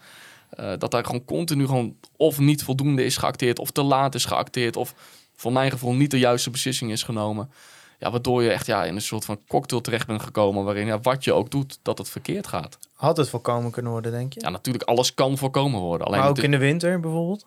Eh, 0.51 0.73
dat 0.79 0.91
daar 0.91 1.05
gewoon 1.05 1.25
continu 1.25 1.67
gewoon 1.67 1.97
of 2.17 2.39
niet 2.39 2.65
voldoende 2.65 3.05
is 3.05 3.17
geacteerd 3.17 3.59
of 3.59 3.71
te 3.71 3.83
laat 3.83 4.15
is 4.15 4.25
geacteerd 4.25 4.77
of 4.77 4.95
voor 5.37 5.53
mijn 5.53 5.71
gevoel 5.71 5.95
niet 5.95 6.11
de 6.11 6.19
juiste 6.19 6.51
beslissing 6.51 6.91
is 6.91 7.03
genomen. 7.03 7.51
Ja, 7.99 8.11
waardoor 8.11 8.43
je 8.43 8.51
echt 8.51 8.67
ja, 8.67 8.85
in 8.85 8.95
een 8.95 9.03
soort 9.03 9.25
van 9.25 9.41
cocktail 9.49 9.81
terecht 9.81 10.07
bent 10.07 10.23
gekomen 10.23 10.65
waarin 10.65 10.87
ja, 10.87 11.01
wat 11.01 11.25
je 11.25 11.33
ook 11.33 11.51
doet, 11.51 11.79
dat 11.83 11.99
het 11.99 12.09
verkeerd 12.09 12.47
gaat. 12.47 12.79
Had 12.95 13.17
het 13.17 13.29
voorkomen 13.29 13.71
kunnen 13.71 13.93
worden, 13.93 14.13
denk 14.13 14.33
je? 14.33 14.41
Ja, 14.41 14.51
natuurlijk, 14.51 14.85
alles 14.85 15.15
kan 15.15 15.39
voorkomen 15.39 15.81
worden. 15.81 16.07
Alleen 16.07 16.21
maar 16.21 16.29
ook 16.29 16.39
in 16.39 16.51
de 16.51 16.59
winter 16.59 17.01
bijvoorbeeld? 17.01 17.47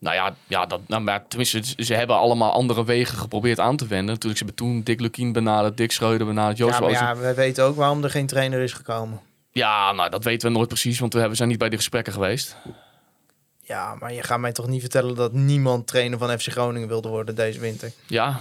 Nou 0.00 0.14
ja, 0.16 0.34
ja 0.46 0.66
dat, 0.66 0.80
nou, 0.86 1.02
maar 1.02 1.26
tenminste, 1.28 1.60
ze- 1.84 1.94
hebben 1.94 2.16
allemaal 2.16 2.52
andere 2.52 2.84
wegen 2.84 3.18
geprobeerd 3.18 3.60
aan 3.60 3.76
te 3.76 3.86
wenden. 3.86 4.14
Natuurlijk, 4.14 4.38
ze 4.38 4.44
hebben 4.44 4.64
toen 4.66 4.82
Dick 4.82 5.00
Lukien 5.00 5.32
benaderd, 5.32 5.76
Dick 5.76 5.92
Schreuder 5.92 6.26
benaderd, 6.26 6.56
Joost 6.58 6.74
Ja, 6.74 6.80
maar 6.80 6.90
ja, 6.90 7.16
we 7.16 7.34
weten 7.34 7.64
ook 7.64 7.76
waarom 7.76 8.04
er 8.04 8.10
geen 8.10 8.26
trainer 8.26 8.60
is 8.60 8.72
gekomen. 8.72 9.20
Ja, 9.52 9.92
nou, 9.92 10.10
dat 10.10 10.24
weten 10.24 10.48
we 10.48 10.54
nooit 10.56 10.68
precies, 10.68 10.98
want 10.98 11.12
we 11.12 11.18
hebben- 11.18 11.36
zijn 11.36 11.48
niet 11.48 11.58
bij 11.58 11.68
die 11.68 11.78
gesprekken 11.78 12.12
geweest. 12.12 12.56
Ja, 13.60 13.94
maar 14.00 14.12
je 14.12 14.22
gaat 14.22 14.38
mij 14.38 14.52
toch 14.52 14.66
niet 14.66 14.80
vertellen 14.80 15.14
dat 15.14 15.32
niemand 15.32 15.86
trainer 15.86 16.18
van 16.18 16.38
FC 16.38 16.48
Groningen 16.50 16.88
wilde 16.88 17.08
worden 17.08 17.34
deze 17.34 17.60
winter? 17.60 17.92
Ja. 18.06 18.40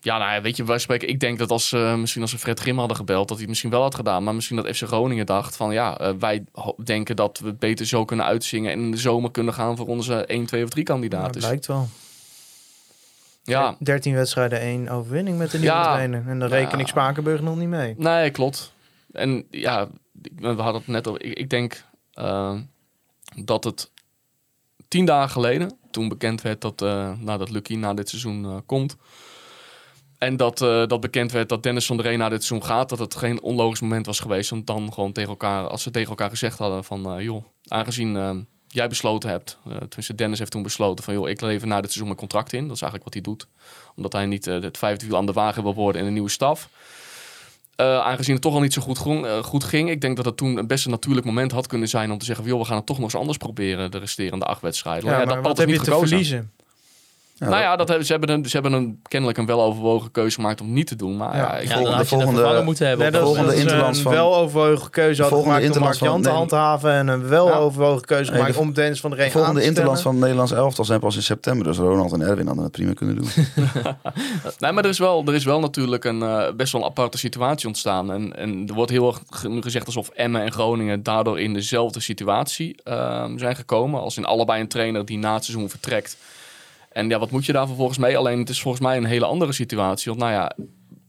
Ja, 0.00 0.18
nou 0.18 0.32
ja, 0.32 0.40
weet 0.40 0.56
je, 0.56 0.64
wij 0.64 0.78
spreken. 0.78 1.08
Ik 1.08 1.20
denk 1.20 1.38
dat 1.38 1.50
als 1.50 1.72
eh, 1.72 1.94
misschien 1.94 2.22
als 2.22 2.32
we 2.32 2.38
Fred 2.38 2.60
Grim 2.60 2.78
hadden 2.78 2.96
gebeld, 2.96 3.20
dat 3.20 3.28
hij 3.28 3.38
het 3.40 3.48
misschien 3.48 3.70
wel 3.70 3.82
had 3.82 3.94
gedaan. 3.94 4.24
Maar 4.24 4.34
misschien 4.34 4.56
dat 4.56 4.76
FC 4.76 4.82
Groningen 4.86 5.26
dacht 5.26 5.56
van 5.56 5.72
ja, 5.72 5.98
eh, 5.98 6.12
wij 6.18 6.44
denken 6.84 7.16
dat 7.16 7.38
we 7.38 7.46
het 7.46 7.58
beter 7.58 7.86
zo 7.86 8.04
kunnen 8.04 8.26
uitzingen 8.26 8.72
en 8.72 8.78
in 8.80 8.90
de 8.90 8.96
zomer 8.96 9.30
kunnen 9.30 9.54
gaan 9.54 9.76
voor 9.76 9.86
onze 9.86 10.14
1, 10.26 10.46
2 10.46 10.64
of 10.64 10.70
3 10.70 10.84
Ja, 10.86 10.92
kandidaat. 10.92 11.32
Dus, 11.32 11.42
lijkt 11.42 11.66
wel. 11.66 11.88
ja, 13.42 13.76
13 13.78 14.14
wedstrijden, 14.14 14.60
één 14.60 14.88
overwinning 14.88 15.38
met 15.38 15.50
de 15.50 15.58
nieuwe 15.58 15.74
Ja. 15.74 15.92
trainer. 15.92 16.24
En 16.28 16.38
dan 16.38 16.48
reken 16.48 16.80
ik 16.80 16.86
Spakenburg 16.86 17.40
nog 17.40 17.56
niet 17.56 17.68
mee. 17.68 17.94
Nee, 17.96 18.30
klopt. 18.30 18.72
En 19.12 19.46
ja, 19.50 19.88
we 20.36 20.46
hadden 20.48 20.74
het 20.80 20.86
net 20.86 21.08
over. 21.08 21.22
Ik, 21.24 21.38
ik 21.38 21.50
denk 21.50 21.84
eh, 22.12 22.54
dat 23.44 23.64
het 23.64 23.90
tien 24.88 25.04
dagen 25.04 25.30
geleden, 25.30 25.78
toen 25.90 26.08
bekend 26.08 26.42
werd 26.42 26.60
dat, 26.60 26.80
nou, 26.80 27.38
dat 27.38 27.50
Lucky 27.50 27.74
na 27.74 27.94
dit 27.94 28.08
seizoen 28.08 28.62
komt. 28.66 28.96
En 30.18 30.36
dat, 30.36 30.62
eh, 30.62 30.86
dat 30.86 31.00
bekend 31.00 31.32
werd 31.32 31.48
dat 31.48 31.62
Dennis 31.62 31.86
van 31.86 31.96
der 31.96 32.06
Reen 32.06 32.18
na 32.18 32.28
dit 32.28 32.44
seizoen 32.44 32.68
gaat. 32.68 32.88
Dat 32.88 32.98
het 32.98 33.14
geen 33.14 33.42
onlogisch 33.42 33.80
moment 33.80 34.06
was 34.06 34.20
geweest. 34.20 34.52
Om 34.52 34.64
dan 34.64 34.92
gewoon 34.92 35.12
tegen 35.12 35.30
elkaar, 35.30 35.66
als 35.66 35.82
ze 35.82 35.90
tegen 35.90 36.08
elkaar 36.08 36.30
gezegd 36.30 36.58
hadden 36.58 36.84
van... 36.84 37.12
eh, 37.12 37.24
joh, 37.24 37.44
aangezien 37.68 38.16
eh, 38.16 38.30
jij 38.68 38.88
besloten 38.88 39.30
hebt... 39.30 39.58
tenminste, 39.62 40.14
Dennis 40.14 40.38
heeft 40.38 40.50
toen 40.50 40.62
besloten 40.62 41.04
van... 41.04 41.14
joh, 41.14 41.28
ik 41.28 41.40
lever 41.40 41.66
na 41.66 41.74
dit 41.74 41.84
seizoen 41.84 42.06
mijn 42.06 42.18
contract 42.18 42.52
in. 42.52 42.66
Dat 42.66 42.76
is 42.76 42.82
eigenlijk 42.82 43.04
wat 43.04 43.24
hij 43.24 43.32
doet. 43.32 43.48
Omdat 43.96 44.12
hij 44.12 44.26
niet 44.26 44.44
het 44.44 44.78
vijfde 44.78 45.06
wiel 45.06 45.16
aan 45.16 45.26
de 45.26 45.32
wagen 45.32 45.62
wil 45.62 45.74
worden 45.74 46.00
in 46.00 46.06
een 46.06 46.12
nieuwe 46.12 46.30
staf. 46.30 46.68
Aangezien 47.76 48.34
het 48.34 48.42
toch 48.42 48.54
al 48.54 48.60
niet 48.60 48.72
zo 48.72 48.82
goed, 48.82 48.98
ging, 48.98 49.26
goed 49.42 49.64
ging. 49.64 49.90
Ik 49.90 50.00
denk 50.00 50.16
dat 50.16 50.24
het 50.24 50.36
toen 50.36 50.56
een 50.56 50.66
best 50.66 50.84
een 50.84 50.90
natuurlijk 50.90 51.26
moment 51.26 51.52
had 51.52 51.66
kunnen 51.66 51.88
zijn 51.88 52.10
om 52.10 52.18
te 52.18 52.24
zeggen: 52.24 52.44
van, 52.44 52.52
joh, 52.52 52.62
we 52.62 52.68
gaan 52.68 52.76
het 52.76 52.86
toch 52.86 52.96
nog 52.96 53.04
eens 53.04 53.16
anders 53.16 53.36
proberen, 53.36 53.90
de 53.90 53.98
resterende 53.98 54.44
acht 54.44 54.60
wedstrijden. 54.60 55.10
Ja, 55.10 55.16
Maar 55.16 55.26
dat 55.26 55.44
wat 55.44 55.58
is 55.58 55.64
heb 55.64 55.74
je 55.74 55.80
te 55.80 55.98
verliezen? 55.98 56.52
Ja, 57.38 57.48
nou 57.48 57.60
ja, 57.62 57.76
dat 57.76 57.88
hebben, 57.88 58.06
ze, 58.06 58.12
hebben 58.12 58.30
een, 58.30 58.44
ze 58.44 58.52
hebben 58.52 58.72
een, 58.72 59.00
kennelijk 59.08 59.38
een 59.38 59.46
weloverwogen 59.46 60.10
keuze 60.10 60.34
gemaakt 60.34 60.60
om 60.60 60.72
niet 60.72 60.86
te 60.86 60.96
doen. 60.96 61.16
Maar 61.16 61.36
Ja. 61.36 61.42
ja, 61.42 61.56
ik- 61.56 61.68
Ja, 61.68 61.74
volgende- 61.74 61.98
je 61.98 62.04
volgende- 62.04 62.62
moeten 62.64 62.86
hebben. 62.86 63.04
Dat, 63.04 63.14
de 63.14 63.18
is- 63.18 63.24
volgende 63.24 63.48
dat 63.48 63.56
is 63.58 63.62
interlands 63.64 63.98
een 63.98 64.04
van- 64.04 64.12
weloverwogen 64.12 64.90
keuze 64.90 65.22
had 65.22 65.30
volgende 65.30 65.54
gemaakt 65.60 65.76
om 65.76 65.80
Mark 65.82 65.92
interlands 65.92 65.98
van 65.98 66.08
Jan 66.08 66.22
te 66.22 66.28
handhaven. 66.28 66.92
En 66.92 67.08
een 67.08 67.28
weloverwogen 67.28 68.04
keuze 68.04 68.30
Nee, 68.30 68.38
gemaakt 68.40 68.54
de- 68.56 68.60
om 68.60 68.72
Dennis 68.72 69.00
van 69.00 69.10
der 69.10 69.18
Reen 69.18 69.28
De 69.28 69.32
volgende 69.34 69.56
aan 69.58 69.62
te 69.62 69.68
interlands 69.68 70.00
stellen. 70.00 70.18
van 70.18 70.28
het 70.28 70.36
Nederlands 70.38 70.64
elftal 70.64 70.84
zijn 70.84 71.00
pas 71.00 71.16
in 71.16 71.22
september. 71.22 71.66
Dus 71.66 71.76
Ronald 71.76 72.12
en 72.12 72.20
Erwin 72.20 72.46
hadden 72.46 72.64
het 72.64 72.72
prima 72.72 72.92
kunnen 72.92 73.16
doen. 73.16 73.28
Nee, 74.58 74.72
maar 74.72 74.84
er 74.84 74.90
is 74.90 74.98
wel, 74.98 75.22
er 75.26 75.34
is 75.34 75.44
wel 75.44 75.60
natuurlijk 75.60 76.04
een 76.04 76.22
eh, 76.22 76.52
best 76.56 76.72
wel 76.72 76.80
een 76.82 76.86
aparte 76.88 77.18
situatie 77.18 77.66
ontstaan. 77.68 78.12
En, 78.12 78.36
en 78.36 78.64
er 78.68 78.74
wordt 78.74 78.90
heel 78.90 79.06
erg 79.06 79.20
gezegd 79.60 79.86
alsof 79.86 80.08
Emmen 80.08 80.42
en 80.42 80.52
Groningen 80.52 81.02
daardoor 81.02 81.40
in 81.40 81.54
dezelfde 81.54 82.00
situatie 82.00 82.76
ehm, 82.84 83.38
zijn 83.38 83.56
gekomen. 83.56 84.00
Als 84.00 84.16
in 84.16 84.24
allebei 84.24 84.60
een 84.60 84.68
trainer 84.68 85.04
die 85.04 85.18
na 85.18 85.34
het 85.34 85.44
seizoen 85.44 85.68
vertrekt. 85.70 86.16
En 86.98 87.08
ja, 87.08 87.18
wat 87.18 87.30
moet 87.30 87.46
je 87.46 87.52
daar 87.52 87.66
vervolgens 87.66 87.98
mee? 87.98 88.16
Alleen 88.16 88.38
het 88.38 88.48
is 88.48 88.60
volgens 88.60 88.82
mij 88.82 88.96
een 88.96 89.04
hele 89.04 89.24
andere 89.24 89.52
situatie. 89.52 90.12
Want 90.12 90.22
nou 90.22 90.32
ja, 90.32 90.52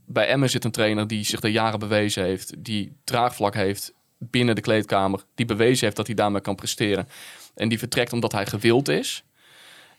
bij 0.05 0.27
Emmen 0.27 0.49
zit 0.49 0.63
een 0.63 0.71
trainer 0.71 1.07
die 1.07 1.23
zich 1.23 1.41
er 1.41 1.49
jaren 1.49 1.79
bewezen 1.79 2.23
heeft. 2.23 2.53
Die 2.57 2.95
draagvlak 3.03 3.53
heeft 3.53 3.93
binnen 4.17 4.55
de 4.55 4.61
kleedkamer. 4.61 5.23
Die 5.35 5.45
bewezen 5.45 5.85
heeft 5.85 5.95
dat 5.95 6.05
hij 6.05 6.15
daarmee 6.15 6.41
kan 6.41 6.55
presteren. 6.55 7.07
En 7.55 7.69
die 7.69 7.79
vertrekt 7.79 8.13
omdat 8.13 8.31
hij 8.31 8.45
gewild 8.45 8.87
is. 8.87 9.23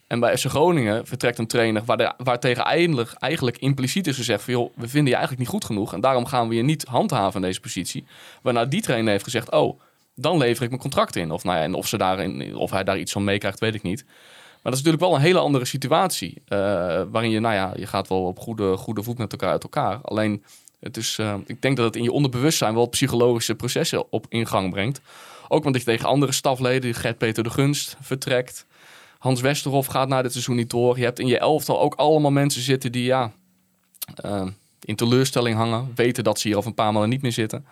En 0.06 0.20
bij 0.20 0.38
FC 0.38 0.46
Groningen 0.46 1.06
vertrekt 1.06 1.38
een 1.38 1.46
trainer 1.46 1.84
waar, 1.84 2.14
waar 2.16 2.40
tegen 2.40 2.64
eigenlijk, 2.64 3.12
eigenlijk 3.12 3.58
impliciet 3.58 4.06
is 4.06 4.16
gezegd 4.16 4.44
we 4.46 4.70
vinden 4.76 5.04
je 5.04 5.14
eigenlijk 5.14 5.38
niet 5.38 5.48
goed 5.48 5.64
genoeg 5.64 5.92
en 5.92 6.00
daarom 6.00 6.26
gaan 6.26 6.48
we 6.48 6.54
je 6.54 6.62
niet 6.62 6.84
handhaven 6.84 7.40
in 7.40 7.46
deze 7.46 7.60
positie. 7.60 8.04
Waarna 8.42 8.64
die 8.64 8.82
trainer 8.82 9.10
heeft 9.10 9.24
gezegd, 9.24 9.50
oh, 9.50 9.80
dan 10.14 10.38
lever 10.38 10.62
ik 10.62 10.68
mijn 10.68 10.82
contract 10.82 11.16
in. 11.16 11.30
Of, 11.30 11.44
nou 11.44 11.56
ja, 11.56 11.62
en 11.62 11.74
of, 11.74 11.86
ze 11.86 11.98
daarin, 11.98 12.56
of 12.56 12.70
hij 12.70 12.84
daar 12.84 12.98
iets 12.98 13.12
van 13.12 13.24
meekrijgt, 13.24 13.60
weet 13.60 13.74
ik 13.74 13.82
niet. 13.82 14.04
Maar 14.62 14.72
dat 14.72 14.80
is 14.80 14.86
natuurlijk 14.86 15.12
wel 15.12 15.14
een 15.14 15.26
hele 15.26 15.46
andere 15.46 15.64
situatie. 15.64 16.42
eh, 16.46 16.58
waarin 17.10 17.30
je, 17.30 17.40
nou 17.40 17.54
ja, 17.54 17.72
je 17.76 17.86
gaat 17.86 18.08
wel 18.08 18.24
op 18.26 18.38
goede, 18.38 18.76
goede 18.76 19.02
voet 19.02 19.18
met 19.18 19.32
elkaar 19.32 19.50
uit 19.50 19.62
elkaar. 19.62 19.98
Alleen, 20.02 20.44
het 20.80 20.96
is, 20.96 21.18
eh, 21.18 21.34
ik 21.46 21.62
denk 21.62 21.76
dat 21.76 21.86
het 21.86 21.96
in 21.96 22.02
je 22.02 22.12
onderbewustzijn 22.12 22.74
wel 22.74 22.86
psychologische 22.86 23.54
processen 23.54 24.12
op 24.12 24.26
in 24.28 24.46
gang 24.46 24.70
brengt. 24.70 25.00
Ook 25.48 25.64
omdat 25.64 25.80
je 25.80 25.86
tegen 25.86 26.08
andere 26.08 26.32
stafleden, 26.32 26.94
Gert-Peter 26.94 27.42
de 27.42 27.50
Gunst, 27.50 27.96
vertrekt. 28.00 28.66
Hans 29.18 29.40
Westerhof 29.40 29.86
gaat 29.86 30.08
na 30.08 30.22
dit 30.22 30.32
seizoen 30.32 30.56
niet 30.56 30.70
door. 30.70 30.98
Je 30.98 31.04
hebt 31.04 31.18
in 31.18 31.26
je 31.26 31.38
elftal 31.38 31.80
ook 31.80 31.94
allemaal 31.94 32.30
mensen 32.30 32.62
zitten 32.62 32.92
die, 32.92 33.04
ja, 33.04 33.32
eh, 34.14 34.46
in 34.80 34.96
teleurstelling 34.96 35.56
hangen. 35.56 35.92
Weten 35.94 36.24
dat 36.24 36.40
ze 36.40 36.48
hier 36.48 36.56
al 36.56 36.66
een 36.66 36.74
paar 36.74 36.92
maanden 36.92 37.10
niet 37.10 37.22
meer 37.22 37.32
zitten. 37.32 37.66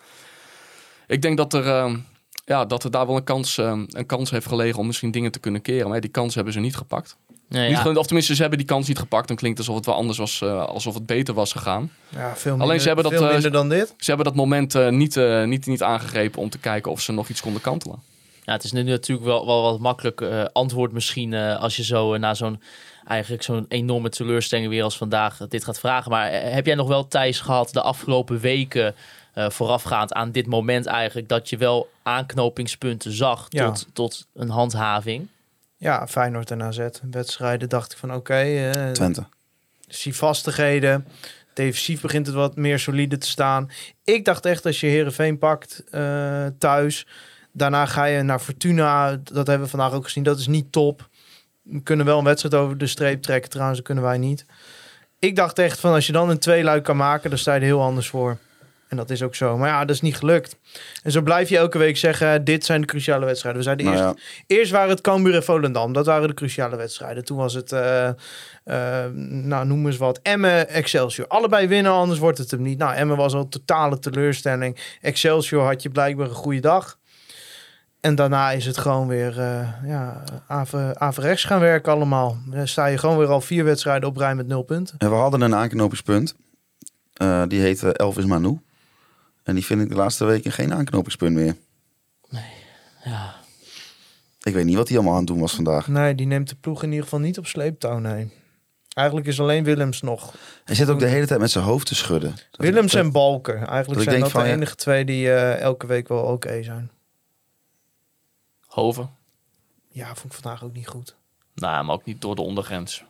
Ik 1.07 1.22
denk 1.22 1.37
dat 1.37 1.55
er, 1.55 2.01
ja, 2.48 2.64
dat 2.64 2.84
er 2.84 2.90
daar 2.90 3.06
wel 3.06 3.16
een 3.16 3.24
kans, 3.24 3.58
eh, 3.58 3.80
een 3.88 4.06
kans 4.06 4.30
heeft 4.30 4.46
gelegen 4.46 4.78
om 4.78 4.87
misschien 4.87 5.11
dingen 5.11 5.32
te 5.32 5.38
kunnen 5.38 5.62
keren. 5.62 5.88
Maar 5.88 6.00
die 6.00 6.11
kans 6.11 6.34
hebben 6.34 6.52
ze 6.52 6.61
niet 6.61 6.76
gepakt. 6.76 7.16
Nee, 7.48 7.68
Niet 7.68 7.76
ja. 7.76 7.82
ge- 7.82 7.98
Of 7.98 8.04
tenminste, 8.06 8.34
ze 8.34 8.40
hebben 8.40 8.58
die 8.58 8.66
kans 8.68 8.88
niet 8.88 8.98
gepakt. 8.98 9.28
Dan 9.28 9.37
klinkt 9.37 9.58
het 9.58 9.66
alsof 9.66 9.80
het 9.84 9.90
wel 9.92 10.00
anders 10.00 10.18
was, 10.18 10.40
eh, 10.42 10.64
alsof 10.64 10.94
het 10.94 11.06
beter 11.06 11.34
was 11.34 11.52
gegaan. 11.52 11.90
Ja, 12.08 12.37
veel 12.37 12.50
minder, 12.50 12.66
Alleen 12.66 12.80
ze 12.80 12.87
hebben 12.87 13.04
dat, 13.04 13.12
veel 13.12 13.32
minder 13.32 13.50
dan 13.52 13.68
dit. 13.68 13.94
Ze 13.98 14.04
hebben 14.04 14.24
dat 14.26 14.34
moment 14.34 14.74
eh, 14.74 14.88
niet, 14.88 15.16
eh, 15.16 15.44
niet, 15.44 15.66
niet 15.66 15.82
aangegrepen 15.82 16.40
om 16.40 16.50
te 16.50 16.58
kijken 16.58 16.90
of 16.92 17.00
ze 17.00 17.12
nog 17.12 17.28
iets 17.28 17.40
konden 17.40 17.61
kantelen. 17.62 18.02
Ja, 18.44 18.52
het 18.52 18.64
is 18.64 18.72
nu 18.72 18.82
natuurlijk 18.82 19.26
wel, 19.26 19.46
wel 19.46 19.62
wat 19.62 19.78
makkelijk 19.78 20.20
eh, 20.20 20.44
antwoord 20.52 20.92
misschien 20.92 21.32
eh, 21.32 21.61
als 21.61 21.76
je 21.76 21.84
zo 21.84 22.16
na 22.16 22.34
zo'n 22.34 22.62
eigenlijk 23.04 23.42
zo'n 23.42 23.64
enorme 23.68 24.08
teleurstelling 24.08 24.68
weer 24.68 24.82
als 24.82 24.96
vandaag 24.96 25.38
dit 25.48 25.64
gaat 25.64 25.78
vragen. 25.78 26.11
Maar 26.11 26.32
heb 26.32 26.66
jij 26.66 26.74
nog 26.74 26.88
wel 26.88 27.08
Thijs 27.08 27.40
gehad 27.40 27.72
de 27.72 27.82
afgelopen 27.82 28.40
weken 28.40 28.94
eh, 29.34 29.50
voorafgaand 29.50 30.12
aan 30.12 30.30
dit 30.32 30.46
moment 30.46 30.86
eigenlijk 30.86 31.28
dat 31.28 31.48
je 31.50 31.56
wel 31.56 31.90
aanknopingspunten 32.02 33.12
zag 33.12 33.46
Ja. 33.48 33.66
tot, 33.70 33.86
tot 33.92 34.26
een 34.34 34.48
handhaving? 34.50 35.28
Ja, 35.76 36.06
Feyenoord 36.06 36.50
en 36.50 36.62
AZ. 36.62 36.86
Wedstrijden 37.10 37.68
dacht 37.68 37.92
ik 37.92 37.98
van 37.98 38.14
oké, 38.14 38.34
eh, 38.34 38.90
Twente. 38.90 39.24
zie 39.88 40.14
vastigheden. 40.16 41.06
Defensief 41.54 42.00
begint 42.00 42.26
het 42.26 42.34
wat 42.34 42.56
meer 42.56 42.78
solide 42.78 43.18
te 43.18 43.26
staan. 43.28 43.70
Ik 44.04 44.24
dacht 44.24 44.46
echt 44.46 44.66
als 44.66 44.80
je 44.80 44.86
Herenveen 44.86 45.38
pakt 45.38 45.82
eh, 45.90 46.46
thuis. 46.58 47.06
Daarna 47.52 47.86
ga 47.86 48.04
je 48.04 48.22
naar 48.22 48.38
Fortuna. 48.38 49.16
Dat 49.22 49.46
hebben 49.46 49.64
we 49.64 49.70
vandaag 49.76 49.92
ook 49.92 50.04
gezien. 50.04 50.22
Dat 50.22 50.38
is 50.38 50.46
niet 50.46 50.72
top. 50.72 51.08
We 51.62 51.82
kunnen 51.82 52.06
wel 52.06 52.18
een 52.18 52.24
wedstrijd 52.24 52.54
over 52.54 52.78
de 52.78 52.86
streep 52.86 53.22
trekken. 53.22 53.50
Trouwens, 53.50 53.78
dat 53.78 53.86
kunnen 53.86 54.04
wij 54.04 54.18
niet. 54.18 54.46
Ik 55.18 55.36
dacht 55.36 55.58
echt 55.58 55.80
van 55.80 55.92
als 55.92 56.06
je 56.06 56.12
dan 56.12 56.30
een 56.30 56.38
tweeluik 56.38 56.84
kan 56.84 56.96
maken, 56.96 57.30
dan 57.30 57.38
sta 57.38 57.54
je 57.54 57.60
er 57.60 57.66
heel 57.66 57.82
anders 57.82 58.08
voor. 58.08 58.38
En 58.88 58.96
dat 58.96 59.11
is 59.11 59.22
ook 59.22 59.35
zo. 59.35 59.57
Maar 59.59 59.68
ja, 59.68 59.81
dat 59.85 59.94
is 59.94 60.01
niet 60.01 60.16
gelukt. 60.16 60.57
En 61.03 61.12
zo 61.12 61.20
blijf 61.22 61.48
je 61.48 61.57
elke 61.57 61.79
week 61.79 61.96
zeggen, 61.96 62.44
dit 62.44 62.64
zijn 62.64 62.81
de 62.81 62.87
cruciale 62.87 63.24
wedstrijden. 63.27 63.61
We 63.61 63.66
zeiden 63.66 63.87
Nou 63.87 63.98
eerst, 63.98 64.18
ja, 64.18 64.22
Eerst 64.57 64.70
waren 64.72 64.88
het 64.90 65.01
Cambuur 65.01 65.35
en 65.35 65.44
Volendam. 65.44 65.92
Dat 65.92 66.07
waren 66.07 66.29
de 66.29 66.35
cruciale 66.35 66.77
wedstrijden. 66.77 67.24
Toen 67.24 67.37
was 67.37 67.55
het, 67.55 67.72
eh, 67.72 68.11
nou 69.20 69.66
noem 69.66 69.87
eens 69.87 69.96
wat, 69.96 70.20
Emmen, 70.22 70.68
Excelsior. 70.68 71.27
Allebei 71.29 71.66
winnen, 71.66 71.92
anders 71.92 72.18
wordt 72.18 72.38
het 72.38 72.51
hem 72.51 72.62
niet. 72.62 72.79
Nou, 72.79 72.94
Emmen 72.94 73.16
was 73.16 73.35
al 73.35 73.40
een 73.40 73.48
totale 73.48 73.98
teleurstelling. 73.98 74.96
Excelsior 75.01 75.64
had 75.64 75.83
je 75.83 75.88
blijkbaar 75.90 76.29
een 76.29 76.35
goede 76.35 76.61
dag. 76.61 76.98
En 78.01 78.14
daarna 78.14 78.51
is 78.51 78.66
het 78.66 78.79
gewoon 78.79 79.09
weer 79.09 79.38
eh 79.40 79.68
ja, 79.85 80.22
ave- 80.46 80.94
averechts 80.98 81.44
gaan 81.44 81.61
werken 81.61 81.92
allemaal. 81.92 82.37
Dan 82.46 82.68
sta 82.68 82.87
je 82.87 82.98
gewoon 82.98 83.18
weer 83.18 83.27
al 83.29 83.40
vier 83.40 83.64
wedstrijden 83.64 84.09
op 84.09 84.16
rij 84.16 84.35
met 84.35 84.46
nul 84.46 84.62
punten. 84.62 84.94
en 84.98 85.11
we 85.11 85.16
hadden 85.16 85.40
een 85.40 85.55
aanknopingspunt. 85.55 86.35
Die 87.48 87.61
heette 87.61 87.92
Elvis 87.92 88.24
Manu. 88.24 88.59
En 89.48 89.54
die 89.54 89.64
vind 89.64 89.80
ik 89.82 89.88
de 89.88 89.94
laatste 89.94 90.24
weken 90.24 90.52
geen 90.52 90.74
aanknopingspunt 90.74 91.34
meer. 91.34 91.56
Ja, 93.04 93.34
Ik 94.42 94.54
weet 94.54 94.64
niet 94.64 94.76
wat 94.76 94.88
hij 94.88 94.96
allemaal 94.96 95.14
aan 95.14 95.20
het 95.24 95.28
doen 95.28 95.40
was 95.40 95.54
vandaag. 95.54 95.88
Nee, 95.88 96.14
die 96.14 96.26
neemt 96.26 96.48
de 96.48 96.54
ploeg 96.54 96.82
in 96.82 96.88
ieder 96.88 97.04
geval 97.04 97.18
niet 97.20 97.38
op 97.38 97.46
sleeptouw, 97.46 97.98
nee. 97.98 98.32
Eigenlijk 98.94 99.26
is 99.28 99.40
alleen 99.40 99.64
Willems 99.64 100.00
nog. 100.02 100.34
Hij 100.64 100.74
zit 100.74 100.88
ook 100.88 100.98
de 100.98 101.06
hele 101.06 101.26
tijd 101.26 101.40
met 101.40 101.50
zijn 101.50 101.64
hoofd 101.64 101.87
te 101.87 101.94
schudden. 101.94 102.30
Dat- 102.30 102.61
Willems 102.61 102.92
dat- 102.92 103.04
en 103.04 103.12
Balker. 103.12 103.54
Eigenlijk 103.56 103.88
dat 103.94 104.02
zijn 104.02 104.20
dat 104.20 104.30
van, 104.30 104.42
de 104.42 104.48
ja. 104.48 104.54
enige 104.54 104.74
twee 104.74 105.04
die 105.04 105.32
eh, 105.32 105.58
elke 105.61 105.87
week 105.87 106.08
wel 106.08 106.22
oké 106.22 106.62
zijn. 106.62 106.90
Hoven. 108.66 109.11
Ja, 109.88 110.06
vond 110.14 110.32
ik 110.34 110.40
vandaag 110.42 110.64
ook 110.64 110.72
niet 110.74 110.88
goed. 110.88 111.14
Nou, 111.54 111.84
maar 111.84 111.94
ook 111.94 112.04
niet 112.04 112.20
door 112.20 112.34
de 112.34 112.42
ondergrens. 112.42 113.04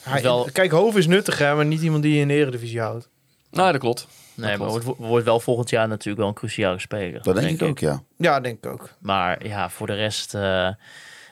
Hij, 0.00 0.22
wel- 0.22 0.48
Kijk, 0.52 0.70
Hoven 0.70 1.00
is 1.00 1.06
nuttig, 1.06 1.38
hè, 1.38 1.54
maar 1.54 1.66
niet 1.66 1.82
iemand 1.82 2.02
die 2.02 2.14
je 2.14 2.20
in 2.20 2.28
de 2.28 2.34
Eredivisie 2.34 2.80
houdt. 2.80 3.08
Nou, 3.50 3.72
dat 3.72 3.80
klopt. 3.80 4.06
Nee, 4.38 4.56
maar 4.56 4.68
wordt, 4.68 4.86
wordt 4.98 5.24
wel 5.24 5.40
volgend 5.40 5.70
jaar 5.70 5.88
natuurlijk 5.88 6.18
wel 6.18 6.28
een 6.28 6.34
cruciale 6.34 6.78
speler. 6.78 7.22
Dat 7.22 7.34
denk, 7.34 7.60
ik 7.60 7.68
ook, 7.68 7.78
ja. 7.78 8.02
Ja, 8.16 8.40
denk 8.40 8.64
ik 8.64 8.72
ook. 8.72 8.94
Maar 8.98 9.46
ja, 9.46 9.70
voor 9.70 9.86
de 9.86 9.94
rest. 9.94 10.34
eh, 10.34 10.40
ja, 10.40 10.74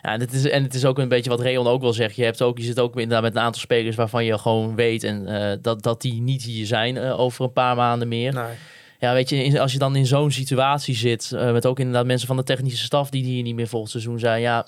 en, 0.03 0.21
het 0.21 0.33
is, 0.33 0.49
en 0.49 0.62
het 0.62 0.75
is 0.75 0.85
ook 0.85 0.99
een 0.99 1.09
beetje 1.09 1.31
wat 1.31 1.40
Reon 1.40 1.66
ook 1.66 1.81
wel 1.81 1.92
zegt. 1.92 2.16
Je, 2.16 2.25
hebt 2.25 2.42
ook, 2.42 2.59
je 2.59 2.64
zit 2.64 2.81
ook 2.81 2.95
inderdaad 2.95 3.23
met 3.23 3.35
een 3.35 3.42
aantal 3.42 3.61
spelers 3.61 3.97
waarvan 3.97 4.25
je 4.25 4.38
gewoon 4.38 4.75
weet 4.75 5.05
en, 5.05 5.27
eh, 5.27 5.59
dat, 5.62 5.83
dat 5.83 6.01
die 6.01 6.21
niet 6.21 6.42
hier 6.42 6.66
zijn 6.66 6.97
eh, 6.97 7.21
over 7.21 7.45
een 7.45 7.53
paar 7.53 7.77
maanden 7.77 8.09
meer. 8.09 8.33
Nee. 8.33 8.55
Ja, 9.01 9.12
weet 9.12 9.29
je, 9.29 9.61
als 9.61 9.73
je 9.73 9.79
dan 9.79 9.97
in 9.97 10.07
zo'n 10.07 10.31
situatie 10.31 10.95
zit, 10.95 11.31
met 11.31 11.66
ook 11.66 11.79
inderdaad 11.79 12.07
mensen 12.07 12.27
van 12.27 12.37
de 12.37 12.42
technische 12.42 12.85
staf 12.85 13.11
die 13.11 13.25
hier 13.25 13.42
niet 13.42 13.55
meer 13.55 13.69
volgend 13.69 13.90
seizoen 13.90 14.19
zijn, 14.19 14.40
ja, 14.40 14.66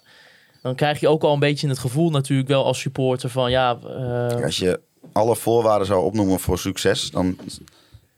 dan 0.62 0.74
krijg 0.74 1.00
je 1.00 1.08
ook 1.08 1.22
al 1.22 1.32
een 1.32 1.38
beetje 1.38 1.68
het 1.68 1.78
gevoel 1.78 2.10
natuurlijk 2.10 2.48
wel 2.48 2.64
als 2.64 2.80
supporter 2.80 3.30
van 3.30 3.50
ja, 3.50 3.78
eh, 3.82 4.44
Als 4.44 4.58
je 4.58 4.80
alle 5.12 5.36
voorwaarden 5.36 5.86
zou 5.86 6.04
opnoemen 6.04 6.40
voor 6.40 6.58
succes, 6.58 7.10
dan 7.10 7.38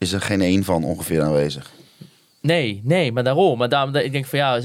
is 0.00 0.12
er 0.12 0.20
geen 0.20 0.40
één 0.40 0.64
van 0.64 0.84
ongeveer 0.84 1.22
aanwezig. 1.22 1.70
nee, 2.40 2.80
nee, 2.84 3.12
maar 3.12 3.24
daarom. 3.24 3.58
Maar 3.58 3.68
daarom, 3.68 3.94
ik 3.94 4.12
denk 4.12 4.26
van 4.26 4.38
ja, 4.38 4.56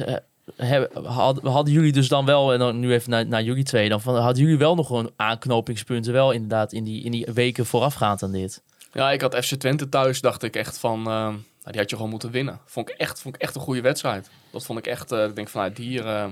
eh, 0.55 0.81
hadden, 1.03 1.51
hadden 1.51 1.73
jullie 1.73 1.91
dus 1.91 2.07
dan 2.07 2.25
wel, 2.25 2.53
en 2.53 2.59
dan 2.59 2.79
nu 2.79 2.93
even 2.93 3.09
naar, 3.09 3.25
naar 3.25 3.43
jullie 3.43 3.63
twee, 3.63 3.89
dan 3.89 4.01
van, 4.01 4.15
hadden 4.15 4.43
jullie 4.43 4.57
wel 4.57 4.75
nog 4.75 4.87
gewoon 4.87 5.11
aanknopingspunten 5.15 6.13
wel 6.13 6.31
inderdaad 6.31 6.73
in 6.73 6.83
die, 6.83 7.03
in 7.03 7.11
die 7.11 7.27
weken 7.33 7.65
voorafgaand 7.65 8.23
aan 8.23 8.31
dit? 8.31 8.61
Ja, 8.93 9.11
ik 9.11 9.21
had 9.21 9.35
FC 9.45 9.53
Twente 9.55 9.89
thuis, 9.89 10.21
dacht 10.21 10.43
ik 10.43 10.55
echt 10.55 10.77
van... 10.77 10.97
eh, 10.99 11.05
nou, 11.05 11.37
die 11.63 11.79
had 11.81 11.89
je 11.89 11.95
gewoon 11.95 12.11
moeten 12.11 12.31
winnen. 12.31 12.59
Vond 12.65 12.89
ik 12.89 12.95
echt, 12.97 13.21
vond 13.21 13.35
ik 13.35 13.41
echt 13.41 13.55
een 13.55 13.61
goede 13.61 13.81
wedstrijd. 13.81 14.29
Dat 14.51 14.65
vond 14.65 14.79
ik 14.79 14.87
echt... 14.87 15.11
eh, 15.11 15.23
ik 15.23 15.35
denk 15.35 15.49
van, 15.49 15.61
nou, 15.61 15.73
hier, 15.81 16.05
eh, 16.05 16.25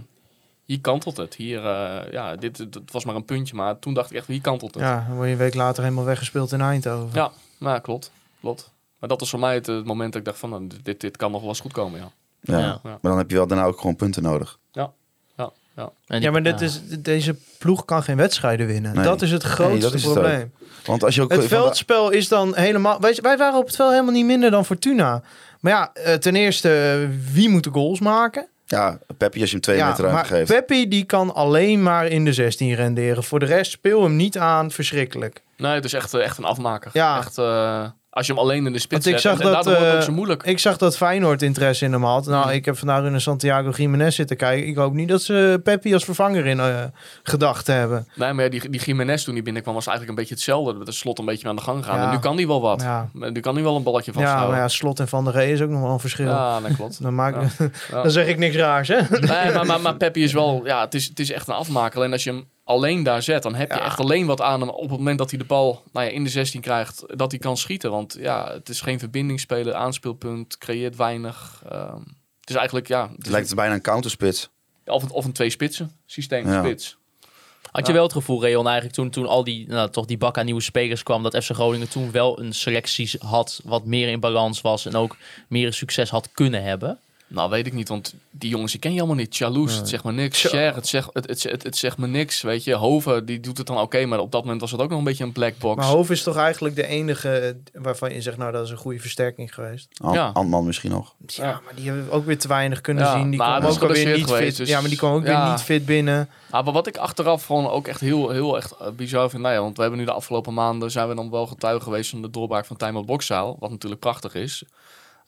hier 0.65 0.81
kantelt 0.81 1.17
het. 1.17 1.35
Hier, 1.35 1.65
eh, 1.65 2.11
ja, 2.11 2.35
dit, 2.35 2.57
dit 2.57 2.91
was 2.91 3.05
maar 3.05 3.15
een 3.15 3.25
puntje. 3.25 3.55
Maar 3.55 3.79
toen 3.79 3.93
dacht 3.93 4.11
ik 4.11 4.17
echt, 4.17 4.27
hier 4.27 4.41
kantelt 4.41 4.73
het. 4.73 4.83
Ja, 4.83 5.05
dan 5.07 5.15
word 5.15 5.27
je 5.27 5.31
een 5.33 5.39
week 5.39 5.53
later 5.53 5.83
helemaal 5.83 6.05
weggespeeld 6.05 6.51
in 6.51 6.61
Eindhoven. 6.61 7.09
Ja, 7.13 7.31
nou, 7.57 7.79
klopt. 7.79 8.11
Klopt. 8.41 8.71
Maar 9.03 9.11
dat 9.11 9.21
was 9.21 9.29
voor 9.29 9.39
mij 9.39 9.53
het, 9.53 9.67
moment 9.85 10.11
dat 10.11 10.21
ik 10.21 10.27
dacht 10.27 10.39
van, 10.39 10.49
nou, 10.49 10.67
dit, 10.83 11.01
dit 11.01 11.17
kan 11.17 11.31
nog 11.31 11.39
wel 11.39 11.49
eens 11.49 11.59
goed 11.59 11.71
komen, 11.71 11.99
ja. 11.99 12.11
Ja. 12.41 12.59
Ja. 12.59 12.79
Maar 12.83 12.97
dan 13.01 13.17
heb 13.17 13.29
je 13.29 13.35
wel 13.35 13.47
daarna 13.47 13.65
ook 13.65 13.79
gewoon 13.79 13.95
punten 13.95 14.23
nodig. 14.23 14.59
Ja, 14.71 14.91
ja. 15.37 15.51
Ja, 15.75 16.19
die- 16.19 16.31
maar 16.31 16.43
dit 16.43 16.61
is, 16.61 16.81
deze 16.99 17.35
ploeg 17.59 17.85
kan 17.85 18.03
geen 18.03 18.17
wedstrijden 18.17 18.67
winnen. 18.67 18.95
Nee. 18.95 19.03
Dat 19.03 19.21
is 19.21 19.31
het 19.31 19.43
grootste 19.43 19.79
dat 19.79 19.93
is 19.93 20.03
het 20.03 20.13
probleem. 20.13 20.53
Want 20.85 21.03
als 21.03 21.15
je 21.15 21.21
ook 21.21 21.31
Het 21.31 21.45
veldspel 21.45 22.09
is 22.09 22.27
dan 22.27 22.55
helemaal... 22.55 23.07
Je, 23.07 23.21
wij 23.21 23.37
waren 23.37 23.59
op 23.59 23.65
het 23.65 23.75
veld 23.75 23.91
helemaal 23.91 24.13
niet 24.13 24.25
minder 24.25 24.51
dan 24.51 24.65
Fortuna. 24.65 25.21
Maar 25.59 25.71
ja, 25.71 25.93
eh, 25.93 26.13
ten 26.13 26.35
eerste, 26.35 27.09
wie 27.31 27.49
moet 27.49 27.63
de 27.63 27.69
goals 27.69 27.99
maken? 27.99 28.47
Ja, 28.65 28.99
Peppi 29.17 29.39
als 29.39 29.49
je 29.49 29.55
hem 29.55 29.63
twee 29.63 29.77
ja, 29.77 29.87
meter 29.87 30.03
ruimte 30.03 30.21
maar 30.21 30.31
geeft. 30.37 30.51
Peppi 30.51 30.87
die 30.87 31.03
kan 31.03 31.33
alleen 31.33 31.83
maar 31.83 32.07
in 32.07 32.25
de 32.25 32.33
16 32.33 32.73
renderen. 32.73 33.23
Voor 33.23 33.39
de 33.39 33.45
rest 33.45 33.71
speel 33.71 34.03
hem 34.03 34.15
niet 34.15 34.37
aan. 34.37 34.71
Verschrikkelijk. 34.71 35.41
Nee, 35.57 35.73
het 35.73 35.85
is 35.85 35.93
echt, 35.93 36.13
eh, 36.13 36.23
echt 36.23 36.37
een 36.37 36.43
afmaker. 36.43 36.91
Ja. 36.93 37.17
Echt, 37.17 37.37
eh, 37.37 37.85
als 38.15 38.25
je 38.27 38.33
hem 38.33 38.41
alleen 38.41 38.65
in 38.65 38.73
de 38.73 38.79
spits 38.79 39.03
Want 39.05 39.15
ik 39.15 39.21
zag 39.21 39.39
en 39.39 39.51
dat, 39.51 39.65
wordt 39.65 39.79
het 39.79 39.87
ook 39.93 39.97
eh, 39.99 40.01
zo 40.05 40.11
moeilijk. 40.11 40.43
Ik 40.43 40.59
zag 40.59 40.77
dat 40.77 40.97
Feyenoord 40.97 41.41
interesse 41.41 41.85
in 41.85 41.91
hem 41.91 42.03
had. 42.03 42.25
Nou, 42.25 42.45
Mhm. 42.45 42.55
ik 42.55 42.65
heb 42.65 42.77
vandaag 42.77 43.03
in 43.05 43.13
een 43.13 43.21
Santiago 43.21 43.69
Jiménez 43.69 44.15
zitten 44.15 44.37
kijken. 44.37 44.67
Ik 44.67 44.75
hoop 44.75 44.93
niet 44.93 45.07
dat 45.09 45.21
ze 45.21 45.59
Peppi 45.63 45.93
als 45.93 46.03
vervanger 46.05 46.45
in 46.45 46.59
eh, 46.59 46.83
gedachten 47.23 47.75
hebben. 47.75 48.07
Nee, 48.15 48.33
maar 48.33 48.43
ja, 48.43 48.49
die, 48.49 48.69
die 48.69 48.81
Jiménez 48.81 49.23
toen 49.23 49.33
die 49.33 49.43
binnenkwam 49.43 49.73
was 49.75 49.87
eigenlijk 49.87 50.17
een 50.17 50.23
beetje 50.23 50.35
hetzelfde. 50.35 50.85
De 50.85 50.91
slot 50.91 51.19
een 51.19 51.25
beetje 51.25 51.47
aan 51.47 51.55
de 51.55 51.61
gang 51.61 51.85
gaan. 51.85 51.97
Ja. 51.97 52.05
En 52.05 52.11
nu 52.11 52.19
kan 52.19 52.35
die 52.35 52.47
wel 52.47 52.61
wat. 52.61 52.81
Ja. 52.81 53.09
Nu 53.13 53.39
kan 53.39 53.53
hij 53.53 53.63
wel 53.63 53.75
een 53.75 53.83
balletje 53.83 54.11
Ja, 54.11 54.19
vasthouden. 54.19 54.51
maar 54.51 54.59
ja, 54.59 54.67
Slot 54.67 54.99
en 54.99 55.07
Van 55.07 55.23
der 55.23 55.33
Rey 55.33 55.51
is 55.51 55.61
ook 55.61 55.69
nog 55.69 55.81
wel 55.81 55.91
een 55.91 55.99
verschil. 55.99 56.27
Ja, 56.27 56.59
nee, 56.59 56.75
klopt. 56.75 57.01
Dan, 57.03 57.15
maak, 57.15 57.35
Ja. 57.35 57.47
Ja. 57.91 58.01
dan 58.01 58.11
zeg 58.11 58.27
ik 58.27 58.37
niks 58.37 58.55
raars, 58.55 58.87
hè? 58.87 58.99
Nee, 59.09 59.53
maar, 59.53 59.65
maar, 59.65 59.81
maar 59.81 59.95
Peppi 59.95 60.23
is 60.23 60.33
wel... 60.33 60.61
Ja, 60.65 60.81
het 60.81 60.93
is, 60.93 61.05
het 61.07 61.19
is 61.19 61.31
echt 61.31 61.47
een 61.47 61.53
afmaker. 61.53 61.97
Alleen 61.99 62.11
als 62.11 62.23
je 62.23 62.29
hem 62.29 62.45
alleen 62.63 63.03
daar 63.03 63.21
zet, 63.23 63.43
dan 63.43 63.55
heb 63.55 63.71
je 63.71 63.77
Ja. 63.77 63.85
echt 63.85 63.99
alleen 63.99 64.25
wat 64.25 64.41
aan 64.41 64.59
hem... 64.59 64.69
op 64.69 64.81
het 64.89 64.97
moment 64.97 65.17
dat 65.17 65.29
hij 65.29 65.39
de 65.39 65.45
bal 65.45 65.83
nou 65.91 66.05
ja, 66.05 66.11
in 66.11 66.23
de 66.23 66.29
16 66.29 66.61
krijgt, 66.61 67.03
dat 67.17 67.31
hij 67.31 67.39
kan 67.39 67.57
schieten. 67.57 67.91
Want 67.91 68.15
ja, 68.19 68.51
het 68.51 68.69
is 68.69 68.81
geen 68.81 68.99
verbindingsspeler, 68.99 69.73
aanspeelpunt, 69.73 70.57
creëert 70.57 70.95
weinig. 70.95 71.63
Ehm, 71.69 71.97
het 72.39 72.49
is 72.49 72.55
eigenlijk, 72.55 72.87
ja... 72.87 73.09
Het 73.17 73.27
lijkt 73.27 73.55
bijna 73.55 73.73
een 73.73 73.81
counterspits. 73.81 74.49
of, 74.85 75.03
een, 75.03 75.11
of 75.11 75.25
een 75.25 75.33
twee-spitsen 75.33 75.91
systeem, 76.05 76.47
Ja. 76.47 76.59
spits. 76.63 76.97
Had 77.71 77.87
je 77.87 77.93
wel 77.93 78.03
het 78.03 78.11
gevoel, 78.13 78.41
Reon, 78.41 78.65
eigenlijk 78.65 78.95
toen, 78.95 79.09
toen 79.09 79.27
al 79.27 79.43
die, 79.43 79.67
nou, 79.67 79.89
toch 79.89 80.05
die 80.05 80.17
bak 80.17 80.37
aan 80.37 80.45
nieuwe 80.45 80.61
spelers 80.61 81.03
kwam, 81.03 81.23
dat 81.23 81.43
FC 81.43 81.51
Groningen 81.51 81.89
toen 81.89 82.11
wel 82.11 82.39
een 82.39 82.53
selectie 82.53 83.11
had 83.19 83.61
wat 83.63 83.85
meer 83.85 84.07
in 84.07 84.19
balans 84.19 84.61
was 84.61 84.85
en 84.85 84.95
ook 84.95 85.17
meer 85.47 85.73
succes 85.73 86.09
had 86.09 86.31
kunnen 86.31 86.63
hebben? 86.63 86.99
Nou, 87.27 87.49
weet 87.49 87.65
ik 87.67 87.73
niet, 87.73 87.87
want 87.89 88.13
die 88.31 88.49
jongens, 88.49 88.71
die 88.71 88.79
ken 88.81 88.91
je 88.93 88.97
allemaal 88.97 89.15
niet. 89.15 89.37
Jaloes, 89.37 89.75
het 89.75 89.89
zegt 89.89 90.03
maar 90.03 90.13
niks. 90.13 90.41
Cher, 90.41 90.75
het 90.75 90.87
zegt, 90.87 91.09
het, 91.13 91.27
het, 91.27 91.43
het, 91.43 91.63
het 91.63 91.77
zegt 91.77 91.97
me 91.97 92.07
niks, 92.07 92.41
weet 92.41 92.63
je. 92.63 92.73
Hoven, 92.73 93.25
die 93.25 93.39
doet 93.39 93.57
het 93.57 93.67
dan 93.67 93.77
oké, 93.77 94.05
maar 94.05 94.19
op 94.19 94.31
dat 94.31 94.41
moment 94.43 94.61
was 94.61 94.71
het 94.71 94.81
ook 94.81 94.89
nog 94.89 94.97
een 94.97 95.03
beetje 95.03 95.23
een 95.23 95.31
black 95.31 95.57
box. 95.57 95.75
Maar 95.75 95.85
Hoofd 95.85 96.09
is 96.09 96.23
toch 96.23 96.35
eigenlijk 96.37 96.75
de 96.75 96.87
enige 96.87 97.57
waarvan 97.73 98.13
je 98.13 98.21
zegt, 98.21 98.37
nou 98.37 98.51
dat 98.51 98.65
is 98.65 98.69
een 98.71 98.77
goede 98.77 98.99
versterking 98.99 99.53
geweest. 99.53 99.87
Ant- 99.97 100.15
Ja. 100.15 100.29
Antman 100.33 100.65
misschien 100.65 100.91
nog. 100.91 101.13
Ja, 101.25 101.61
maar 101.65 101.75
die 101.75 101.85
hebben 101.85 102.05
we 102.05 102.11
ook 102.11 102.25
weer 102.25 102.37
te 102.39 102.47
weinig 102.47 102.81
kunnen 102.81 103.03
Ja, 103.03 103.13
zien. 103.17 103.29
Die 103.29 103.39
maar 103.39 103.47
kwam 103.49 103.61
dat 103.61 103.69
is 103.69 103.75
ook 103.75 103.81
alweer 103.81 103.95
geblesseerd 103.97 104.27
niet 104.27 104.35
geweest, 104.37 104.57
fit. 104.57 104.65
dus- 104.65 104.75
Ja, 104.75 104.79
maar 104.79 104.89
die 104.89 104.97
kwam 104.97 105.13
ook 105.13 105.25
ja. 105.25 105.41
weer 105.43 105.51
niet 105.51 105.61
fit 105.61 105.85
binnen. 105.85 106.29
Maar 106.51 106.63
wat 106.63 106.87
ik 106.87 106.97
achteraf 106.97 107.45
gewoon 107.45 107.69
ook 107.69 107.87
echt 107.87 107.99
heel, 107.99 108.29
heel 108.29 108.57
echt 108.57 108.71
eh, 108.71 108.87
bizar 108.89 109.29
vind. 109.29 109.41
Nou 109.41 109.53
ja, 109.53 109.61
want 109.61 109.75
we 109.75 109.81
hebben 109.81 109.99
nu 109.99 110.05
de 110.05 110.11
afgelopen 110.11 110.53
maanden 110.53 110.91
zijn 110.91 111.07
we 111.07 111.15
dan 111.15 111.29
wel 111.29 111.47
getuige 111.47 111.83
geweest 111.83 112.09
van 112.09 112.21
de 112.21 112.29
doorbraak 112.29 112.65
van 112.65 112.75
Time 112.77 112.97
Out 112.97 113.05
Boxzaal. 113.05 113.55
Wat 113.59 113.69
natuurlijk 113.69 114.01
prachtig 114.01 114.33
is. 114.35 114.63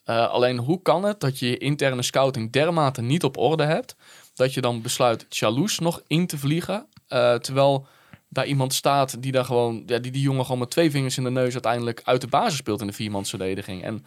Eh, 0.06 0.30
alleen 0.30 0.58
hoe 0.58 0.82
kan 0.82 1.04
het 1.04 1.20
dat 1.20 1.40
je 1.40 1.50
je 1.50 1.58
interne 1.58 2.02
scouting 2.02 2.52
dermate 2.52 3.02
niet 3.02 3.24
op 3.24 3.38
orde 3.38 3.64
hebt. 3.64 3.96
Dat 4.34 4.54
je 4.54 4.62
dan 4.62 4.82
besluit 4.82 5.26
Chaloes 5.30 5.80
nog 5.80 6.02
in 6.08 6.28
te 6.28 6.38
vliegen. 6.38 6.86
eh, 7.08 7.34
terwijl 7.36 7.88
daar 8.30 8.46
iemand 8.46 8.74
staat 8.74 9.22
die 9.22 9.32
daar 9.32 9.46
gewoon, 9.46 9.84
ja, 9.86 9.98
die 10.00 10.12
die 10.12 10.22
jongen 10.22 10.44
gewoon 10.44 10.60
met 10.60 10.70
twee 10.70 10.92
vingers 10.92 11.18
in 11.18 11.24
de 11.24 11.30
neus 11.30 11.54
uiteindelijk 11.54 12.02
uit 12.04 12.22
de 12.22 12.28
basis 12.28 12.58
speelt 12.58 12.82
in 12.82 12.88
de 12.88 12.94
viermansverdediging. 12.94 13.84
En 13.84 14.06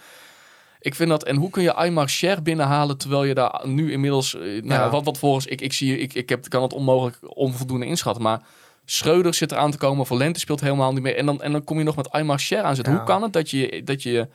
ik 0.81 0.95
vind 0.95 1.09
dat, 1.11 1.25
en 1.25 1.37
hoe 1.37 1.51
kun 1.51 1.63
je 1.63 1.75
Aymar 1.75 2.09
Cher 2.09 2.43
binnenhalen 2.43 2.99
terwijl 2.99 3.25
je 3.25 3.35
daar 3.35 3.61
nu 3.65 3.93
inmiddels, 3.93 4.35
eh, 4.35 4.41
nou, 4.41 4.67
Ja. 4.67 4.91
wat, 4.91 5.05
wat 5.05 5.19
volgens, 5.19 5.47
ik, 5.47 5.61
ik 5.61 5.73
zie, 5.73 5.99
ik, 5.99 6.15
ik 6.15 6.29
heb, 6.29 6.49
kan 6.49 6.63
het 6.63 6.73
onmogelijk 6.73 7.19
onvoldoende 7.23 7.87
inschatten, 7.87 8.23
maar 8.23 8.43
Schreuder 8.85 9.35
zit 9.35 9.53
eraan 9.53 9.71
te 9.71 9.79
komen, 9.79 10.07
Valente 10.07 10.41
speelt 10.41 10.61
helemaal 10.61 10.93
niet 10.93 11.03
meer. 11.03 11.17
En 11.17 11.27
dan, 11.27 11.43
en 11.43 11.53
dan 11.53 11.65
kom 11.65 11.79
je 11.79 11.85
nog 11.85 11.97
met 11.97 12.11
Aymar 12.11 12.39
Cher 12.39 12.63
aan 12.63 12.75
zitten. 12.75 12.93
Ja. 12.93 12.99
Hoe 12.99 13.09
kan 13.09 13.23
het 13.23 13.33
dat 13.33 13.51
je 13.51 13.83
dat 13.85 14.03
je, 14.03 14.29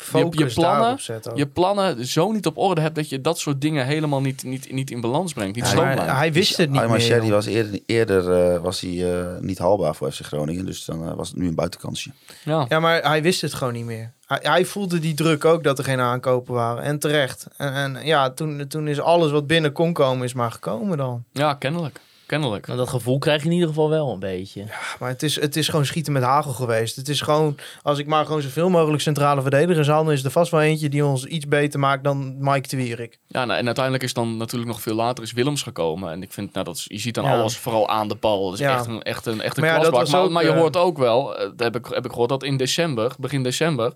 Focus 0.00 0.54
plannen- 0.54 0.80
daarop 0.80 1.00
zetten. 1.00 1.30
ook. 1.32 1.38
je 1.38 1.46
plannen 1.46 2.06
zo 2.06 2.32
niet 2.32 2.46
op 2.46 2.58
orde 2.58 2.80
hebt 2.80 2.94
dat 2.94 3.08
je 3.08 3.20
dat 3.20 3.38
soort 3.38 3.60
dingen 3.60 3.86
helemaal 3.86 4.20
niet, 4.20 4.42
niet, 4.44 4.72
niet 4.72 4.90
in 4.90 5.00
balans 5.00 5.32
brengt? 5.32 5.56
Niet 5.56 5.70
Ja, 5.70 5.74
maar 5.74 6.16
hij 6.16 6.32
wist 6.32 6.56
het 6.56 6.70
niet 6.70 6.88
meer. 6.88 7.00
Sherry 7.00 7.30
was 7.30 7.46
eerder, 7.46 7.80
eerder 7.86 8.52
eh, 8.52 8.60
was 8.60 8.80
hij, 8.80 9.20
eh, 9.20 9.26
niet 9.40 9.58
haalbaar 9.58 9.94
voor 9.94 10.12
FC 10.12 10.20
Groningen. 10.20 10.66
Dus 10.66 10.84
dan 10.84 11.08
eh, 11.08 11.14
was 11.14 11.28
het 11.28 11.36
nu 11.36 11.48
een 11.48 11.54
buitenkansje. 11.54 12.10
Ja. 12.44 12.66
Ja, 12.68 12.80
maar 12.80 13.02
hij 13.02 13.22
wist 13.22 13.40
het 13.40 13.54
gewoon 13.54 13.72
niet 13.72 13.84
meer. 13.84 14.12
Hij, 14.26 14.38
hij 14.42 14.64
voelde 14.64 14.98
die 14.98 15.14
druk 15.14 15.44
ook 15.44 15.62
dat 15.64 15.78
er 15.78 15.84
geen 15.84 16.00
aankopen 16.00 16.54
waren. 16.54 16.82
En 16.82 16.98
terecht. 16.98 17.46
En, 17.56 17.74
en 17.74 18.06
ja, 18.06 18.30
toen, 18.30 18.64
toen 18.68 18.88
is 18.88 19.00
alles 19.00 19.30
wat 19.30 19.46
binnen 19.46 19.72
kon 19.72 19.92
komen, 19.92 20.24
is 20.24 20.32
maar 20.34 20.52
gekomen 20.52 20.96
dan. 20.96 21.24
ja, 21.32 21.54
kennelijk. 21.54 22.00
Kennelijk. 22.30 22.66
Nou, 22.66 22.78
dat 22.78 22.88
gevoel 22.88 23.18
krijg 23.18 23.40
je 23.40 23.46
in 23.48 23.52
ieder 23.54 23.68
geval 23.68 23.88
wel 23.88 24.12
een 24.12 24.18
beetje. 24.18 24.64
Maar 24.98 25.08
het 25.08 25.22
is, 25.22 25.40
het 25.40 25.56
is 25.56 25.68
gewoon 25.68 25.84
schieten 25.84 26.12
met 26.12 26.22
hagel 26.22 26.52
geweest. 26.52 26.96
Het 26.96 27.08
is 27.08 27.20
gewoon, 27.20 27.56
als 27.82 27.98
ik 27.98 28.06
maar 28.06 28.24
gewoon 28.26 28.42
zoveel 28.42 28.68
mogelijk 28.68 29.02
centrale 29.02 29.40
verdedigers 29.42 29.88
haal, 29.88 30.04
dan 30.04 30.12
is 30.12 30.24
er 30.24 30.30
vast 30.30 30.50
wel 30.50 30.60
eentje 30.60 30.88
die 30.88 31.04
ons 31.04 31.24
iets 31.24 31.48
beter 31.48 31.80
maakt 31.80 32.04
dan 32.04 32.34
Mike 32.38 32.68
de 32.68 32.76
Wierik. 32.76 33.18
Ja, 33.26 33.44
nou, 33.44 33.58
en 33.58 33.64
uiteindelijk 33.66 34.04
is 34.04 34.12
dan 34.14 34.36
natuurlijk 34.36 34.70
nog 34.70 34.80
veel 34.80 34.94
later 34.94 35.24
is 35.24 35.32
Willems 35.32 35.62
gekomen. 35.62 36.10
En 36.12 36.22
ik 36.22 36.32
vind, 36.32 36.52
nou, 36.52 36.64
dat 36.64 36.76
is, 36.76 36.84
je 36.88 36.98
ziet 36.98 37.14
dan 37.14 37.24
Ja. 37.24 37.38
alles 37.38 37.56
vooral 37.56 37.88
aan 37.88 38.08
de 38.08 38.16
bal. 38.20 38.44
Dat 38.44 38.52
is 38.54 38.58
Ja. 38.60 38.76
echt 38.76 38.86
een, 38.86 39.02
echt 39.02 39.26
een, 39.26 39.40
echt 39.40 39.56
een 39.56 39.62
Maar 39.62 39.72
ja, 39.72 39.78
dat 39.80 39.90
klasbak. 39.90 40.00
was 40.00 40.10
Maar, 40.12 40.22
ook, 40.22 40.30
maar 40.30 40.44
je 40.44 40.50
eh, 40.50 40.58
hoort 40.58 40.76
ook 40.76 40.98
wel, 40.98 41.36
eh, 41.36 41.42
dat 41.56 41.60
heb 41.60 41.76
ik, 41.76 41.86
heb 41.94 42.04
ik 42.04 42.10
gehoord, 42.10 42.28
dat 42.28 42.42
in 42.42 42.56
december, 42.56 43.12
begin 43.18 43.42
december, 43.42 43.92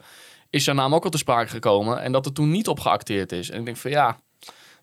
is 0.50 0.64
zijn 0.64 0.76
naam 0.76 0.94
ook 0.94 1.04
al 1.04 1.10
te 1.10 1.18
sprake 1.18 1.50
gekomen. 1.50 2.00
En 2.02 2.12
dat 2.12 2.26
er 2.26 2.32
toen 2.32 2.50
niet 2.50 2.68
op 2.68 2.80
geacteerd 2.80 3.32
is. 3.32 3.50
En 3.50 3.58
ik 3.58 3.64
denk 3.64 3.76
van 3.76 3.90
ja, 3.90 4.16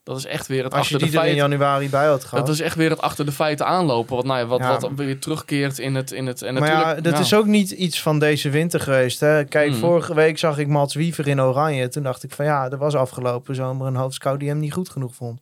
dat 0.04 0.18
is 0.18 0.26
echt 0.26 0.48
weer 0.48 0.64
het 0.64 0.74
Als 0.74 0.88
je 0.90 0.94
achter 0.94 1.10
die 1.10 1.18
de 1.18 1.24
er 1.24 1.30
in 1.30 1.36
feiten. 1.38 1.58
januari 1.58 1.90
bij 1.90 2.08
had 2.08 2.24
gehad. 2.24 2.46
Dat 2.46 2.56
is 2.56 2.62
echt 2.62 2.76
weer 2.76 2.90
het 2.90 3.02
achter 3.02 3.26
de 3.26 3.32
feiten 3.32 3.66
aanlopen. 3.66 4.16
Wat, 4.16 4.26
nou 4.26 4.40
ja, 4.40 4.46
wat, 4.46 4.60
Ja. 4.60 4.80
wat 4.80 4.92
weer 4.96 5.20
terugkeert 5.20 5.80
in 5.80 5.96
het. 5.96 6.12
In 6.12 6.26
het 6.28 6.42
en 6.42 6.54
maar 6.54 6.68
ja, 6.70 6.76
natuurlijk, 6.78 7.04
dat 7.04 7.14
ja. 7.14 7.20
is 7.20 7.34
ook 7.34 7.46
niet 7.46 7.72
iets 7.72 8.02
van 8.02 8.20
deze 8.20 8.50
winter 8.50 8.80
geweest. 8.80 9.20
Hè? 9.20 9.44
Kijk, 9.46 9.70
Hmm. 9.70 9.80
vorige 9.80 10.14
week 10.14 10.38
zag 10.38 10.58
ik 10.58 10.68
Mats 10.68 10.94
Wiever 10.96 11.28
in 11.28 11.42
Oranje. 11.42 11.88
Toen 11.88 12.04
dacht 12.04 12.24
ik 12.24 12.32
van 12.32 12.46
ja, 12.46 12.70
er 12.70 12.78
was 12.78 12.96
afgelopen 12.96 13.56
zomer 13.56 13.88
een 13.88 13.96
hoofdscout 13.96 14.40
die 14.40 14.50
hem 14.50 14.60
niet 14.60 14.74
goed 14.74 14.90
genoeg 14.90 15.16
vond. 15.16 15.40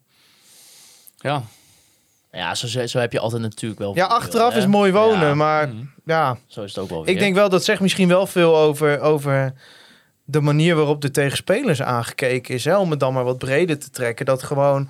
Ja, 1.18 1.44
Ja, 2.32 2.56
zo, 2.56 2.68
zo 2.88 3.00
heb 3.00 3.12
je 3.12 3.20
altijd 3.20 3.42
natuurlijk 3.42 3.80
wel. 3.80 3.96
Ja, 3.96 4.06
achteraf 4.06 4.56
is 4.56 4.66
mooi 4.68 4.92
wonen, 4.92 5.28
Ja, 5.28 5.34
maar 5.36 5.68
Mhm. 5.68 5.78
ja, 6.06 6.38
Zo 6.48 6.62
is 6.64 6.76
het 6.76 6.84
ook 6.84 6.90
wel 6.90 7.06
weer. 7.06 7.14
ik 7.14 7.20
denk 7.20 7.36
wel 7.36 7.50
dat 7.50 7.64
zegt 7.64 7.82
misschien 7.82 8.08
wel 8.08 8.28
veel 8.28 8.58
over, 8.58 9.00
over 9.02 9.54
de 10.32 10.42
manier 10.42 10.76
waarop 10.76 11.02
de 11.02 11.12
tegenspelers 11.12 11.82
aangekeken 11.82 12.54
is. 12.54 12.68
Om 12.68 12.90
het 12.90 13.00
dan 13.00 13.14
maar 13.14 13.24
wat 13.24 13.38
breder 13.38 13.80
te 13.80 13.90
trekken. 13.90 14.26
Dat 14.26 14.44
gewoon 14.44 14.90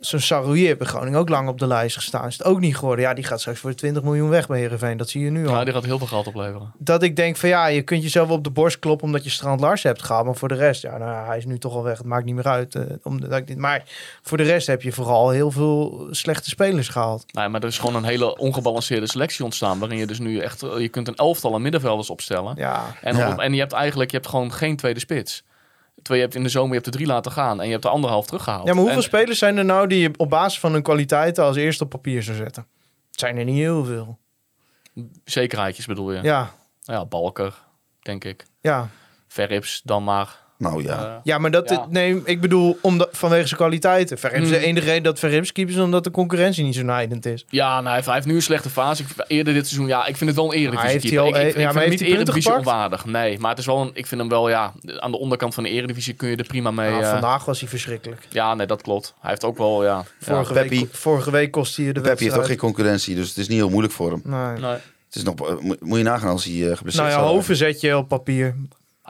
zo'n 0.00 0.20
Saroui 0.20 0.64
heeft 0.66 0.78
bij 0.78 0.86
Groningen 0.86 1.18
ook 1.18 1.28
lang 1.28 1.48
op 1.48 1.58
de 1.58 1.66
lijst 1.66 1.96
gestaan. 1.96 2.26
Is 2.26 2.38
het 2.38 2.46
ook 2.46 2.60
niet 2.60 2.76
geworden. 2.76 3.04
Ja, 3.04 3.14
die 3.14 3.24
gaat 3.24 3.40
straks 3.40 3.58
voor 3.58 3.74
20 3.74 4.02
miljoen 4.02 4.28
weg 4.28 4.46
bij 4.46 4.58
Heerenveen. 4.58 4.96
Dat 4.96 5.08
zie 5.08 5.24
je 5.24 5.30
nu 5.30 5.46
al. 5.46 5.54
ja, 5.54 5.64
die 5.64 5.72
gaat 5.72 5.84
heel 5.84 5.98
veel 5.98 6.06
geld 6.06 6.26
opleveren. 6.26 6.72
Dat 6.78 7.02
ik 7.02 7.16
denk 7.16 7.36
van 7.36 7.48
ja, 7.48 7.66
je 7.66 7.82
kunt 7.82 8.02
jezelf 8.02 8.28
wel 8.28 8.36
op 8.36 8.44
de 8.44 8.50
borst 8.50 8.78
kloppen 8.78 9.06
omdat 9.06 9.24
je 9.24 9.30
Strand 9.30 9.60
Lars 9.60 9.82
hebt 9.82 10.02
gehad. 10.02 10.24
Maar 10.24 10.34
voor 10.36 10.48
de 10.48 10.54
rest, 10.54 10.82
ja, 10.82 10.98
nou, 10.98 11.10
ja, 11.10 11.24
hij 11.26 11.36
is 11.36 11.44
nu 11.44 11.58
toch 11.58 11.74
al 11.74 11.82
weg. 11.82 11.98
Het 11.98 12.06
maakt 12.06 12.24
niet 12.24 12.34
meer 12.34 12.44
uit. 12.48 12.74
eh, 12.74 12.82
omdat 13.02 13.32
ik 13.32 13.46
dit, 13.46 13.56
maar 13.58 13.82
voor 14.22 14.36
de 14.36 14.42
rest 14.44 14.66
heb 14.66 14.82
je 14.82 14.92
vooral 14.92 15.30
heel 15.30 15.50
veel 15.50 16.06
slechte 16.10 16.48
spelers 16.48 16.88
gehaald. 16.88 17.32
Nee, 17.32 17.48
maar 17.48 17.60
er 17.60 17.68
is 17.68 17.78
gewoon 17.78 17.94
een 17.96 18.04
hele 18.04 18.36
ongebalanceerde 18.38 19.08
selectie 19.08 19.44
ontstaan. 19.44 19.78
Waarin 19.78 19.98
je 19.98 20.06
dus 20.06 20.18
nu 20.18 20.38
echt. 20.38 20.60
Je 20.60 20.88
kunt 20.88 21.08
een 21.08 21.16
elftal 21.16 21.54
aan 21.54 21.62
middenvelders 21.62 22.10
opstellen. 22.10 22.54
Ja, 22.56 22.96
En, 23.02 23.16
Ja. 23.16 23.32
op- 23.32 23.38
en 23.38 23.52
je 23.52 23.60
hebt 23.60 23.72
eigenlijk 23.72 24.10
je 24.10 24.16
hebt 24.16 24.28
gewoon 24.28 24.52
geen 24.52 24.76
tweede 24.76 25.00
spits. 25.00 25.42
Terwijl 26.02 26.16
je 26.16 26.20
hebt 26.20 26.34
in 26.34 26.42
de 26.42 26.48
zomer 26.48 26.68
je 26.68 26.74
hebt 26.74 26.86
er 26.86 26.92
drie 26.92 27.06
laten 27.06 27.32
gaan. 27.32 27.60
En 27.60 27.66
je 27.66 27.72
hebt 27.72 27.84
er 27.84 27.90
anderhalf 27.90 28.26
teruggehaald. 28.26 28.66
ja 28.66 28.72
maar 28.72 28.82
hoeveel 28.82 28.98
En- 28.98 29.04
spelers 29.04 29.38
zijn 29.38 29.56
er 29.56 29.64
nou 29.64 29.86
die 29.86 29.98
je 30.00 30.10
op 30.16 30.30
basis 30.30 30.60
van 30.60 30.72
hun 30.72 30.82
kwaliteiten 30.82 31.44
als 31.44 31.56
eerste 31.56 31.84
op 31.84 31.90
papier 31.90 32.22
zou 32.22 32.36
zetten? 32.36 32.66
Het 33.10 33.20
zijn 33.20 33.36
er 33.36 33.44
niet 33.44 33.56
heel 33.56 33.84
veel. 33.84 34.18
Zekerheidjes 35.24 35.86
bedoel 35.86 36.12
je? 36.12 36.22
Ja, 36.22 36.54
Ja, 36.80 37.04
Balker, 37.06 37.54
denk 38.02 38.24
ik. 38.24 38.46
ja. 38.60 38.88
Verrips, 39.28 39.80
dan 39.84 40.04
maar. 40.04 40.38
Nou 40.60 40.82
ja. 40.82 41.04
eh, 41.04 41.12
Ja, 41.22 41.38
maar 41.38 41.50
dat, 41.50 41.68
Ja. 41.68 41.86
nee, 41.90 42.20
ik 42.24 42.40
bedoel 42.40 42.78
omdat, 42.82 43.08
vanwege 43.12 43.46
zijn 43.46 43.60
kwaliteiten. 43.60 44.18
Verrips, 44.18 44.42
Hmm. 44.42 44.50
De 44.52 44.58
enige 44.66 44.86
reden 44.86 45.02
dat 45.02 45.18
Verrips 45.18 45.52
keeper 45.52 45.74
is 45.74 45.80
omdat 45.80 46.04
de 46.04 46.10
concurrentie 46.10 46.64
niet 46.64 46.74
zo 46.74 46.82
nijdend 46.82 47.26
is. 47.26 47.44
ja, 47.48 47.80
nou, 47.80 48.02
hij 48.02 48.14
heeft- 48.14 48.26
nu 48.26 48.34
een 48.34 48.42
slechte 48.42 48.70
fase. 48.70 49.02
Ik, 49.02 49.08
eerder 49.26 49.54
dit 49.54 49.66
seizoen, 49.66 49.88
ja, 49.88 50.06
ik 50.06 50.16
vind 50.16 50.30
het 50.30 50.38
wel 50.38 50.52
een 50.52 50.58
eredivisie 50.58 50.90
hij 50.90 50.98
keeper. 50.98 51.18
al- 51.20 51.28
ik, 51.28 51.34
ik, 51.36 51.42
ik 51.48 51.56
ja, 51.56 51.62
maar 51.62 51.72
vind 51.72 51.74
hem 51.82 51.90
heeft 51.90 52.02
niet 52.02 52.12
eredivisie 52.12 52.54
onwaardig. 52.56 53.04
Nee, 53.04 53.38
maar 53.38 53.50
het 53.50 53.58
is 53.58 53.66
wel 53.66 53.80
een, 53.80 53.90
ik 53.92 54.06
vind 54.06 54.20
hem 54.20 54.30
wel, 54.30 54.48
ja, 54.48 54.72
aan 54.98 55.10
de 55.10 55.18
onderkant 55.18 55.54
van 55.54 55.62
de 55.62 55.70
eredivisie 55.70 56.14
kun 56.14 56.28
je 56.28 56.36
er 56.36 56.44
prima 56.46 56.70
mee. 56.70 56.90
Nou, 56.90 57.02
eh, 57.02 57.10
vandaag 57.10 57.44
was 57.44 57.60
hij 57.60 57.68
verschrikkelijk. 57.68 58.26
ja, 58.30 58.54
nee, 58.54 58.66
dat 58.66 58.82
klopt. 58.82 59.14
Hij 59.20 59.30
heeft 59.30 59.44
ook 59.44 59.58
wel, 59.58 59.84
ja. 59.84 60.04
Vorige, 60.20 60.54
week, 60.54 60.86
vorige 60.92 61.30
week 61.30 61.50
kostte 61.50 61.82
hij 61.82 61.92
de 61.92 62.00
Peppi 62.00 62.08
heeft 62.08 62.20
ook 62.22 62.26
geen 62.28 62.34
wedstrijd. 62.36 62.60
concurrentie, 62.60 63.14
dus 63.14 63.28
het 63.28 63.36
is 63.38 63.48
niet 63.48 63.58
heel 63.58 63.70
moeilijk 63.70 63.92
voor 63.94 64.10
hem. 64.10 64.22
Nee. 64.24 64.70
Het 65.06 65.18
is 65.18 65.22
nog, 65.22 65.48
eh, 65.48 65.54
moet, 65.80 65.98
je 65.98 66.04
nagaan 66.04 66.28
als 66.30 66.44
hij 66.44 66.70
eh, 66.70 66.76
geblesseerd 66.76 67.08
Nou 67.08 67.20
ja. 67.20 67.28
Hoven 67.28 67.56
zet 67.56 67.80
je 67.80 67.96
op 67.96 68.08
papier. 68.08 68.54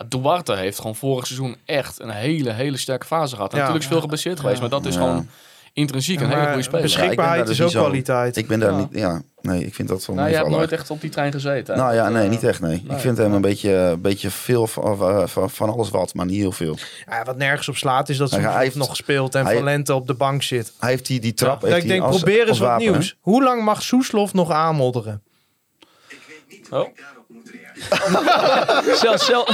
Duarte 0.08 0.54
heeft 0.56 0.76
gewoon 0.78 0.96
vorig 0.96 1.26
seizoen 1.26 1.56
echt 1.64 2.00
een 2.00 2.10
hele, 2.10 2.52
hele 2.52 2.76
sterke 2.76 3.06
fase 3.06 3.34
gehad. 3.34 3.50
En 3.52 3.56
Ja. 3.58 3.62
Natuurlijk 3.62 3.84
is 3.84 3.90
veel 3.92 4.00
geblesseerd 4.02 4.40
geweest, 4.40 4.60
maar 4.60 4.70
dat 4.70 4.86
is 4.86 4.94
Ja. 4.94 5.00
gewoon 5.00 5.28
intrinsiek 5.72 6.20
een 6.20 6.28
hele 6.28 6.46
goede 6.46 6.62
speler. 6.62 6.82
beschik- 6.82 7.00
Beschikbaarheid 7.00 7.48
is 7.48 7.56
dus 7.56 7.66
ook 7.66 7.72
niet 7.72 7.82
kwaliteit. 7.82 8.36
Ik 8.36 8.46
ben 8.46 8.60
daar 8.60 8.70
Ja. 8.72 8.76
niet... 8.78 8.88
Ja, 8.90 9.22
nee, 9.40 9.64
ik 9.66 9.74
vind 9.74 9.88
dat 9.88 10.04
van 10.04 10.14
nou, 10.14 10.28
je 10.28 10.36
hebt 10.36 10.48
nooit 10.48 10.72
echt 10.72 10.90
op 10.90 11.00
die 11.00 11.10
trein 11.10 11.32
gezeten. 11.32 11.74
hè? 11.74 11.80
Nou 11.80 11.94
ja, 11.94 12.08
nee, 12.08 12.24
eh, 12.24 12.30
niet 12.30 12.44
echt, 12.44 12.60
nee. 12.60 12.82
nee. 12.86 12.96
Ik 12.96 13.02
vind 13.02 13.18
hem 13.18 13.32
een 13.32 13.40
beetje, 13.40 13.72
een 13.72 14.00
beetje 14.00 14.30
veel 14.30 14.66
van, 14.66 15.28
van, 15.28 15.50
van, 15.50 15.70
alles 15.70 15.90
wat, 15.90 16.14
maar 16.14 16.26
niet 16.26 16.40
heel 16.40 16.52
veel. 16.52 16.76
Ja, 17.06 17.24
wat 17.24 17.36
nergens 17.36 17.68
op 17.68 17.76
slaat 17.76 18.08
is 18.08 18.16
dat 18.16 18.30
ze 18.30 18.40
hij 18.40 18.62
heeft- 18.62 18.74
nog 18.76 18.96
speelt 18.96 19.34
en 19.34 19.44
hij- 19.44 19.54
Valente 19.56 19.94
op 19.94 20.06
de 20.06 20.14
bank 20.14 20.42
zit. 20.42 20.72
Hij 20.78 20.90
heeft 20.90 21.06
die, 21.06 21.20
die 21.20 21.34
trap... 21.34 21.62
Heeft 21.62 21.76
ik 21.76 21.88
denk, 21.88 22.02
als- 22.02 22.16
probeer 22.16 22.48
eens 22.48 22.58
wat 22.58 22.68
wapen, 22.68 22.84
hè? 22.86 22.90
nieuws. 22.90 23.16
Hoe 23.20 23.42
lang 23.42 23.64
mag 23.64 23.82
Soeslof 23.82 24.32
nog 24.34 24.50
aanmodderen? 24.50 25.22
Oh. 26.70 26.88
zelfs, 29.02 29.24
zelfs, 29.26 29.52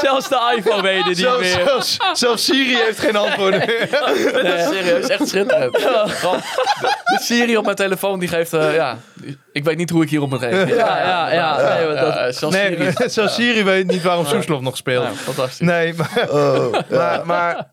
zelfs 0.00 0.28
de 0.28 0.52
iPhone 0.56 0.82
weet 0.82 1.04
het 1.04 1.16
niet 1.16 1.38
meer. 1.38 1.44
zelfs, 1.64 1.96
zelfs 2.12 2.44
Siri 2.44 2.76
heeft 2.76 2.98
geen 3.00 3.16
antwoord 3.16 3.66
meer. 3.66 3.88
Nee, 4.42 4.58
serieus, 4.62 5.06
echt 5.08 5.28
schitterend. 5.28 5.72
De, 5.72 6.38
Siri 7.20 7.56
op 7.56 7.64
mijn 7.64 7.76
telefoon 7.76 8.18
die 8.18 8.28
geeft, 8.28 8.52
eh, 8.52 8.74
ja, 8.74 8.96
ik 9.52 9.64
weet 9.64 9.76
niet 9.76 9.90
hoe 9.90 10.02
ik 10.02 10.10
hierop 10.10 10.30
moet 10.30 10.40
reageren. 10.40 10.76
Ja, 10.76 10.98
ja, 10.98 11.32
ja. 11.32 11.74
Nee, 11.74 11.86
dat- 11.94 12.14
Ja, 12.14 12.32
zelfs 12.32 12.56
Siri. 12.56 12.76
Nee, 12.76 13.08
zelfs 13.18 13.34
Siri 13.34 13.64
weet 13.64 13.86
niet 13.86 14.02
waarom 14.02 14.26
Soeslof 14.26 14.60
nog 14.60 14.76
speelt. 14.76 15.04
Ja, 15.04 15.12
fantastisch. 15.14 15.58
Nee, 15.66 15.94
maar, 15.94 16.28
Oh, 16.30 16.74
maar, 16.90 17.26
maar 17.26 17.66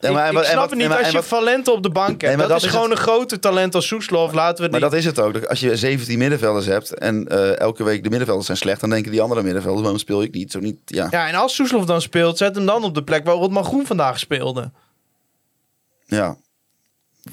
Ja, 0.00 0.12
maar, 0.12 0.26
ik, 0.28 0.32
en 0.32 0.38
en 0.38 0.44
snap 0.44 0.60
wat- 0.60 0.70
het 0.70 0.78
niet 0.78 0.88
en 0.88 0.92
als 0.96 1.00
en 1.00 1.10
je 1.10 1.16
wat- 1.16 1.26
Valente 1.26 1.72
op 1.72 1.82
de 1.82 1.90
bank 1.90 2.20
hebt. 2.20 2.38
Dat, 2.38 2.48
dat 2.48 2.56
is 2.58 2.64
is 2.64 2.70
gewoon 2.70 2.90
een 2.90 2.96
groter 2.96 3.40
talent 3.40 3.74
als 3.74 3.86
Soeslof. 3.86 4.32
Laten 4.32 4.64
we 4.64 4.70
Maar 4.70 4.80
dat 4.80 4.92
is 4.92 5.04
het 5.04 5.20
ook. 5.20 5.44
Als 5.44 5.60
je 5.60 5.76
17 5.76 6.18
middenvelders 6.18 6.66
hebt 6.66 6.94
en 6.94 7.28
eh, 7.28 7.58
elke 7.60 7.84
week 7.84 8.02
de 8.02 8.08
middenvelders 8.08 8.46
zijn 8.46 8.58
slecht, 8.58 8.80
dan 8.80 8.90
denken 8.90 9.10
die 9.10 9.22
andere 9.22 9.42
middenvelders, 9.42 9.80
waarom 9.82 9.98
speel 10.00 10.22
ik 10.22 10.34
niet? 10.34 10.50
Zo 10.52 10.58
niet, 10.58 10.78
ja. 10.84 11.06
Ja, 11.10 11.28
en 11.28 11.34
als 11.34 11.54
Soeslof 11.54 11.84
dan 11.84 12.00
speelt, 12.00 12.38
zet 12.38 12.54
hem 12.54 12.66
dan 12.66 12.84
op 12.84 12.94
de 12.94 13.02
plek 13.04 13.24
waar 13.24 13.34
Rotman 13.34 13.64
Groen 13.64 13.86
vandaag 13.86 14.18
speelde. 14.18 14.70
Ja. 16.06 16.36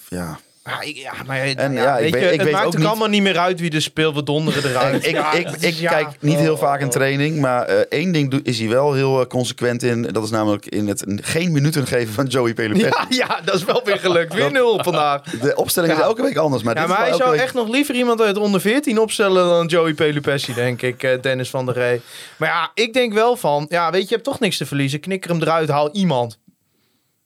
Ja. 0.09 0.39
Ja, 0.69 0.81
ik, 0.81 0.95
ja 0.95 1.13
maar 1.25 1.39
En 1.39 1.73
ja, 1.73 1.81
ja, 1.81 1.97
ik 1.97 2.01
weet 2.01 2.11
weet- 2.13 2.21
je, 2.21 2.27
ik 2.31 2.33
het 2.33 2.43
weet 2.43 2.51
maakt 2.53 2.65
ook 2.65 2.77
niet- 2.77 2.85
allemaal 2.87 3.07
niet 3.07 3.21
meer 3.21 3.37
uit 3.37 3.59
wie 3.59 3.71
er 3.71 3.81
speelt. 3.81 4.15
We 4.15 4.23
donderen 4.23 4.63
eruit. 4.71 5.05
Ik, 5.05 5.11
Ja, 5.11 5.31
ik, 5.33 5.49
ik 5.59 5.73
ja. 5.73 5.89
kijk 5.91 6.07
niet 6.19 6.37
heel 6.37 6.57
vaak 6.57 6.79
in 6.81 6.89
training, 6.89 7.39
maar 7.39 7.65
eh, 7.65 7.77
één 7.89 8.11
ding 8.11 8.39
is 8.43 8.59
hij 8.59 8.69
wel 8.69 8.93
heel 8.93 9.19
eh, 9.21 9.27
consequent 9.27 9.83
in. 9.83 10.01
Dat 10.01 10.23
is 10.23 10.29
namelijk 10.29 10.65
in 10.65 10.87
het 10.87 11.03
geen 11.21 11.51
minuten 11.51 11.87
geven 11.87 12.13
van 12.13 12.25
Joey 12.25 12.53
Pelopet. 12.53 12.81
Ja, 12.81 13.05
ja, 13.09 13.39
dat 13.43 13.55
is 13.55 13.63
wel 13.63 13.81
weer 13.83 13.97
gelukt. 13.99 14.33
Weer 14.33 14.51
nul 14.61 14.83
vandaag. 14.83 15.21
De 15.23 15.55
opstelling 15.55 15.93
is 15.93 15.99
elke 15.99 16.21
week 16.21 16.37
anders, 16.37 16.63
maar, 16.63 16.75
dit 16.75 16.87
maar 16.87 16.99
hij 17.07 17.13
zou 17.13 17.31
week- 17.31 17.39
echt 17.39 17.53
nog 17.53 17.67
liever 17.69 17.95
iemand 17.95 18.21
uit 18.21 18.37
onder 18.37 18.61
14 18.61 18.99
opstellen 18.99 19.47
dan 19.47 19.65
Joey 19.67 19.93
Pelupessi, 19.93 20.53
denk 20.53 20.81
ik. 20.81 21.03
eh, 21.03 21.21
Dennis 21.21 21.49
van 21.49 21.65
der 21.65 21.75
Ree. 21.75 22.01
Maar 22.37 22.49
ja, 22.49 22.71
ik 22.73 22.93
denk 22.93 23.13
wel 23.13 23.35
van, 23.35 23.65
ja, 23.69 23.91
weet 23.91 24.01
je, 24.01 24.07
je 24.07 24.13
hebt 24.13 24.25
toch 24.27 24.39
niks 24.39 24.57
te 24.57 24.65
verliezen. 24.65 24.99
Knikker 24.99 25.29
hem 25.31 25.41
eruit, 25.41 25.69
haal 25.69 25.89
iemand. 25.91 26.37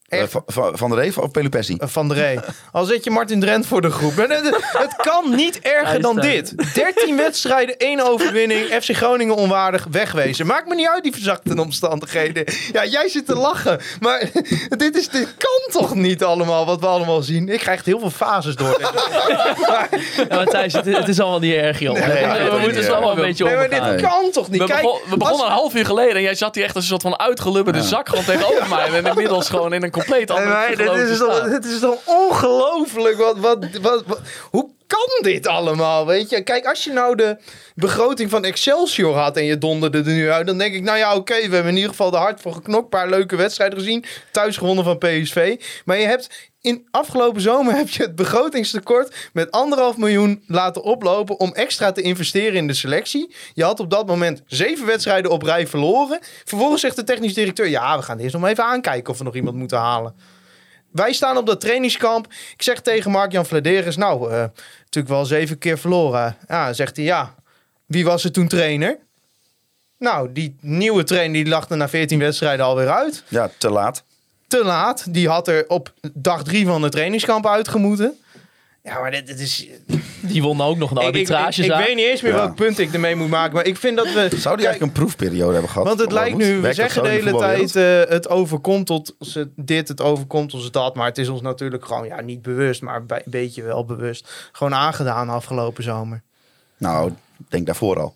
Eh, 0.10 0.22
Echt. 0.22 0.32
van, 0.32 0.44
van, 0.48 0.78
van 0.78 0.90
de 0.90 0.96
Reef 0.96 1.18
of 1.18 1.32
Pelupessi? 1.32 1.76
Eh, 1.80 1.88
Van 1.88 2.08
der 2.08 2.18
Rey. 2.18 2.40
Al 2.72 2.86
zet 2.86 3.04
je 3.04 3.10
Martin 3.10 3.40
Drent 3.40 3.66
voor 3.66 3.82
de 3.82 3.90
groep. 3.92 4.16
Het, 4.16 4.30
het- 4.30 4.56
het 4.78 4.96
kan 4.96 5.36
niet 5.36 5.60
erger 5.60 6.02
dan 6.02 6.16
dit. 6.16 6.74
13 6.74 7.16
wedstrijden, 7.26 7.78
één 7.78 8.08
overwinning. 8.10 8.66
FC 8.84 8.96
Groningen 8.96 9.36
onwaardig, 9.36 9.88
wegwezen. 9.92 10.46
Maakt 10.46 10.68
me 10.68 10.76
niet 10.76 10.88
uit 10.88 11.04
die 11.04 11.12
verzachte 11.12 11.60
omstandigheden. 11.62 12.44
Ja, 12.72 12.86
jij 12.86 13.10
zit 13.10 13.26
te 13.26 13.36
lachen. 13.36 13.80
Maar 14.00 14.24
dit, 14.78 14.98
is, 14.98 15.10
dit 15.10 15.28
kan 15.38 15.82
toch 15.82 15.96
niet 15.96 16.24
allemaal, 16.24 16.66
wat 16.66 16.80
we 16.80 16.88
allemaal 16.88 17.22
zien. 17.22 17.50
Ik 17.50 17.60
krijg 17.60 17.78
echt 17.78 17.86
heel 17.86 18.00
veel 18.00 18.10
fases 18.10 18.56
door. 18.56 18.82
Ja, 20.30 20.36
Matthijs, 20.36 20.74
het, 20.74 20.86
het 20.86 21.08
is 21.08 21.20
allemaal 21.20 21.40
niet 21.40 21.54
erg, 21.54 21.80
joh. 21.80 21.94
Nee, 21.94 22.04
we 22.04 22.50
nee, 22.52 22.60
moeten 22.60 22.84
er 22.84 22.92
allemaal 22.92 23.12
een 23.12 23.22
beetje 23.22 23.44
Nee, 23.44 23.56
maar 23.56 23.70
dit 23.70 24.02
kan 24.02 24.32
toch 24.32 24.50
niet? 24.50 24.62
We, 24.62 24.68
Kijk, 24.68 24.82
begon- 24.82 25.00
we 25.10 25.18
begonnen 25.18 25.46
als- 25.46 25.50
een 25.54 25.58
half 25.58 25.76
uur 25.76 25.86
geleden 25.86 26.16
en 26.16 26.22
jij 26.22 26.36
zat 26.36 26.56
hier 26.56 26.64
echt 26.64 26.76
als 26.76 26.84
een 26.84 26.90
soort 26.90 27.02
van 27.02 27.20
uitgelubberde 27.20 27.82
zak 27.84 28.10
gewoon 28.10 28.24
tegenover 28.26 28.70
mij. 28.70 28.88
En 28.94 29.06
inmiddels 29.06 29.50
gewoon 29.50 29.74
in 29.74 29.84
een 29.84 29.92
compleet 30.00 30.28
Nee, 30.30 30.38
andere 30.38 30.54
maar 30.54 30.76
dit 30.98 31.10
is 31.10 31.18
toch, 31.18 31.50
dit 31.50 31.66
is 31.66 31.80
toch 31.80 31.98
ongelooflijk. 32.06 33.18
Wat, 33.18 33.38
wat, 33.38 33.58
wat, 33.82 34.04
wat- 34.08 34.20
hoe 34.52 34.70
kan 34.90 35.32
dit 35.32 35.48
allemaal? 35.48 36.06
Weet 36.06 36.30
je, 36.30 36.44
kijk, 36.44 36.66
als 36.66 36.84
je 36.84 36.92
nou 36.92 37.16
de 37.16 37.38
begroting 37.76 38.30
van 38.30 38.46
Excelsior 38.46 39.16
had 39.16 39.38
en 39.38 39.44
je 39.44 39.58
donderde 39.58 39.98
er 39.98 40.06
nu 40.06 40.30
uit, 40.30 40.48
dan 40.48 40.58
denk 40.58 40.74
ik, 40.74 40.84
nou 40.84 40.98
ja, 40.98 41.16
oké, 41.16 41.34
we 41.34 41.54
hebben 41.54 41.68
in 41.72 41.76
ieder 41.76 41.90
geval 41.90 42.12
de 42.12 42.18
hard 42.18 42.42
voor 42.42 42.54
geknokt. 42.54 42.84
Een 42.84 42.90
paar 42.90 43.10
leuke 43.10 43.36
wedstrijden 43.36 43.78
gezien. 43.78 44.06
Thuis 44.32 44.58
gewonnen 44.58 44.84
van 44.84 44.98
PSV. 44.98 45.62
Maar 45.86 45.98
je 45.98 46.06
hebt 46.06 46.50
in 46.62 46.88
afgelopen 46.92 47.42
zomer 47.42 47.76
heb 47.82 47.90
je 47.90 48.04
het 48.04 48.16
begrotingstekort 48.16 49.30
met 49.34 49.52
anderhalf 49.52 49.98
miljoen 49.98 50.44
laten 50.48 50.84
oplopen 50.84 51.40
om 51.40 51.54
extra 51.54 51.92
te 51.92 52.02
investeren 52.02 52.56
in 52.56 52.68
de 52.68 52.74
selectie. 52.74 53.36
Je 53.54 53.64
had 53.64 53.80
op 53.80 53.90
dat 53.90 54.08
moment 54.08 54.42
zeven 54.48 54.86
wedstrijden 54.86 55.32
op 55.32 55.42
rij 55.42 55.68
verloren. 55.68 56.20
Vervolgens 56.46 56.82
zegt 56.82 56.96
de 56.96 57.04
technisch 57.04 57.34
directeur, 57.34 57.68
ja, 57.68 57.98
we 57.98 58.04
gaan 58.04 58.20
eerst 58.20 58.36
nog 58.36 58.48
even 58.48 58.64
aankijken 58.64 59.12
of 59.12 59.18
we 59.18 59.24
nog 59.24 59.36
iemand 59.36 59.56
moeten 59.56 59.78
halen. 59.78 60.16
Wij 60.92 61.14
staan 61.14 61.38
op 61.38 61.46
dat 61.46 61.62
trainingskamp. 61.62 62.28
Ik 62.54 62.62
zeg 62.62 62.82
tegen 62.82 63.12
Mark-Jan 63.12 63.46
Vladeris, 63.46 63.98
nou, 63.98 64.32
eh, 64.32 64.40
natuurlijk 64.80 65.14
wel 65.14 65.26
zeven 65.26 65.58
keer 65.58 65.78
verloren. 65.78 66.38
Ja, 66.48 66.74
zegt 66.74 66.96
hij, 66.96 67.06
ja, 67.06 67.36
wie 67.86 68.06
was 68.06 68.24
er 68.24 68.32
toen 68.32 68.48
trainer? 68.48 68.98
Nou, 69.98 70.32
die 70.32 70.56
nieuwe 70.62 71.04
trainer 71.04 71.44
die 71.44 71.52
lag 71.52 71.70
er 71.70 71.78
na 71.78 71.90
14 71.90 72.20
wedstrijden 72.20 72.66
alweer 72.66 72.90
uit. 72.90 73.24
Ja, 73.28 73.50
te 73.58 73.70
laat. 73.70 74.04
Te 74.48 74.64
laat. 74.64 75.14
Die 75.14 75.30
had 75.30 75.48
er 75.48 75.66
op 75.68 75.94
dag 76.14 76.44
drie 76.44 76.66
van 76.66 76.82
de 76.82 76.90
trainingskamp 76.90 77.48
uitgemoeten. 77.48 78.20
Ja, 78.84 79.00
maar 79.00 79.12
dit, 79.12 79.28
dit 79.28 79.40
is... 79.40 79.68
Die 80.22 80.42
won 80.42 80.62
ook 80.62 80.78
nog 80.78 80.92
een 80.92 80.98
Ik, 80.98 81.16
ik, 81.16 81.30
ik, 81.30 81.56
ik 81.58 81.74
weet 81.74 81.96
niet 81.96 82.06
eens 82.06 82.22
meer 82.22 82.32
Ja. 82.32 82.38
welk 82.38 82.56
punt 82.56 82.80
ik 82.80 82.94
ermee 82.94 83.16
moet 83.16 83.30
maken. 83.30 83.56
Maar 83.56 83.66
ik 83.66 83.78
vind 83.78 83.98
dat 83.98 84.06
we... 84.06 84.12
Zou 84.14 84.28
die 84.30 84.30
Kijk, 84.40 84.48
eigenlijk 84.48 84.82
een 84.82 84.92
proefperiode 84.92 85.52
hebben 85.54 85.70
gehad? 85.72 85.88
want 85.88 86.00
het 86.00 86.12
lijkt 86.12 86.38
nu, 86.38 86.60
we 86.62 86.74
zeggen 86.74 87.04
de 87.04 87.10
hele 87.10 87.38
tijd, 87.38 87.76
eh, 87.76 88.12
het 88.14 88.30
overkomt 88.30 88.90
ons 88.90 89.14
dit, 89.56 89.88
het 89.88 90.02
overkomt 90.02 90.54
ons 90.54 90.72
dat. 90.72 90.96
Maar 90.96 91.06
het 91.06 91.18
is 91.18 91.28
ons 91.28 91.42
natuurlijk 91.42 91.86
gewoon, 91.86 92.06
ja, 92.06 92.22
niet 92.22 92.42
bewust, 92.42 92.82
maar 92.82 93.06
bij- 93.06 93.22
een 93.26 93.32
beetje 93.32 93.64
wel 93.64 93.86
bewust. 93.86 94.50
Gewoon 94.52 94.74
aangedaan 94.76 95.30
afgelopen 95.30 95.84
zomer. 95.84 96.22
Nou, 96.78 97.12
denk 97.50 97.66
daarvoor 97.66 98.00
al. 98.00 98.16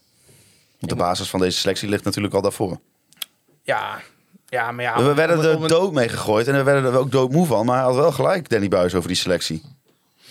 Want 0.79 0.91
de 0.91 0.95
basis 0.95 1.29
van 1.29 1.39
deze 1.39 1.57
selectie 1.57 1.89
ligt 1.89 2.03
natuurlijk 2.03 2.33
al 2.33 2.41
daarvoor. 2.41 2.77
Ja, 3.63 3.99
ja 4.47 4.71
maar 4.71 4.83
ja. 4.83 5.03
we 5.03 5.13
werden 5.13 5.43
er 5.61 5.67
dood 5.67 5.93
mee 5.93 6.09
gegooid 6.09 6.47
en 6.47 6.53
we 6.55 6.63
werden 6.63 6.91
er 6.93 6.97
ook 6.97 7.11
doodmoe 7.11 7.45
van. 7.45 7.65
Maar 7.65 7.75
hij 7.75 7.85
had 7.85 7.95
wel 7.95 8.11
gelijk, 8.11 8.49
Danny 8.49 8.67
Buis, 8.67 8.95
over 8.95 9.07
die 9.07 9.17
selectie. 9.17 9.61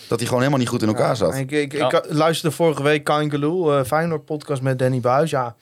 Dat 0.07 0.17
hij 0.17 0.27
gewoon 0.27 0.39
helemaal 0.39 0.59
niet 0.59 0.69
goed 0.69 0.81
in 0.81 0.87
elkaar 0.87 1.15
zat. 1.15 1.35
Ik, 1.35 1.51
ik, 1.51 1.71
Ja. 1.71 1.91
ik 1.91 2.05
luisterde 2.13 2.55
vorige 2.55 2.83
week 2.83 3.03
Kain 3.03 3.29
Geloel, 3.29 3.77
eh 3.77 3.83
Feyenoord 3.85 4.25
podcast 4.25 4.61
met 4.61 4.79
Danny 4.79 4.99
Buis. 4.99 5.29
Ja, 5.29 5.55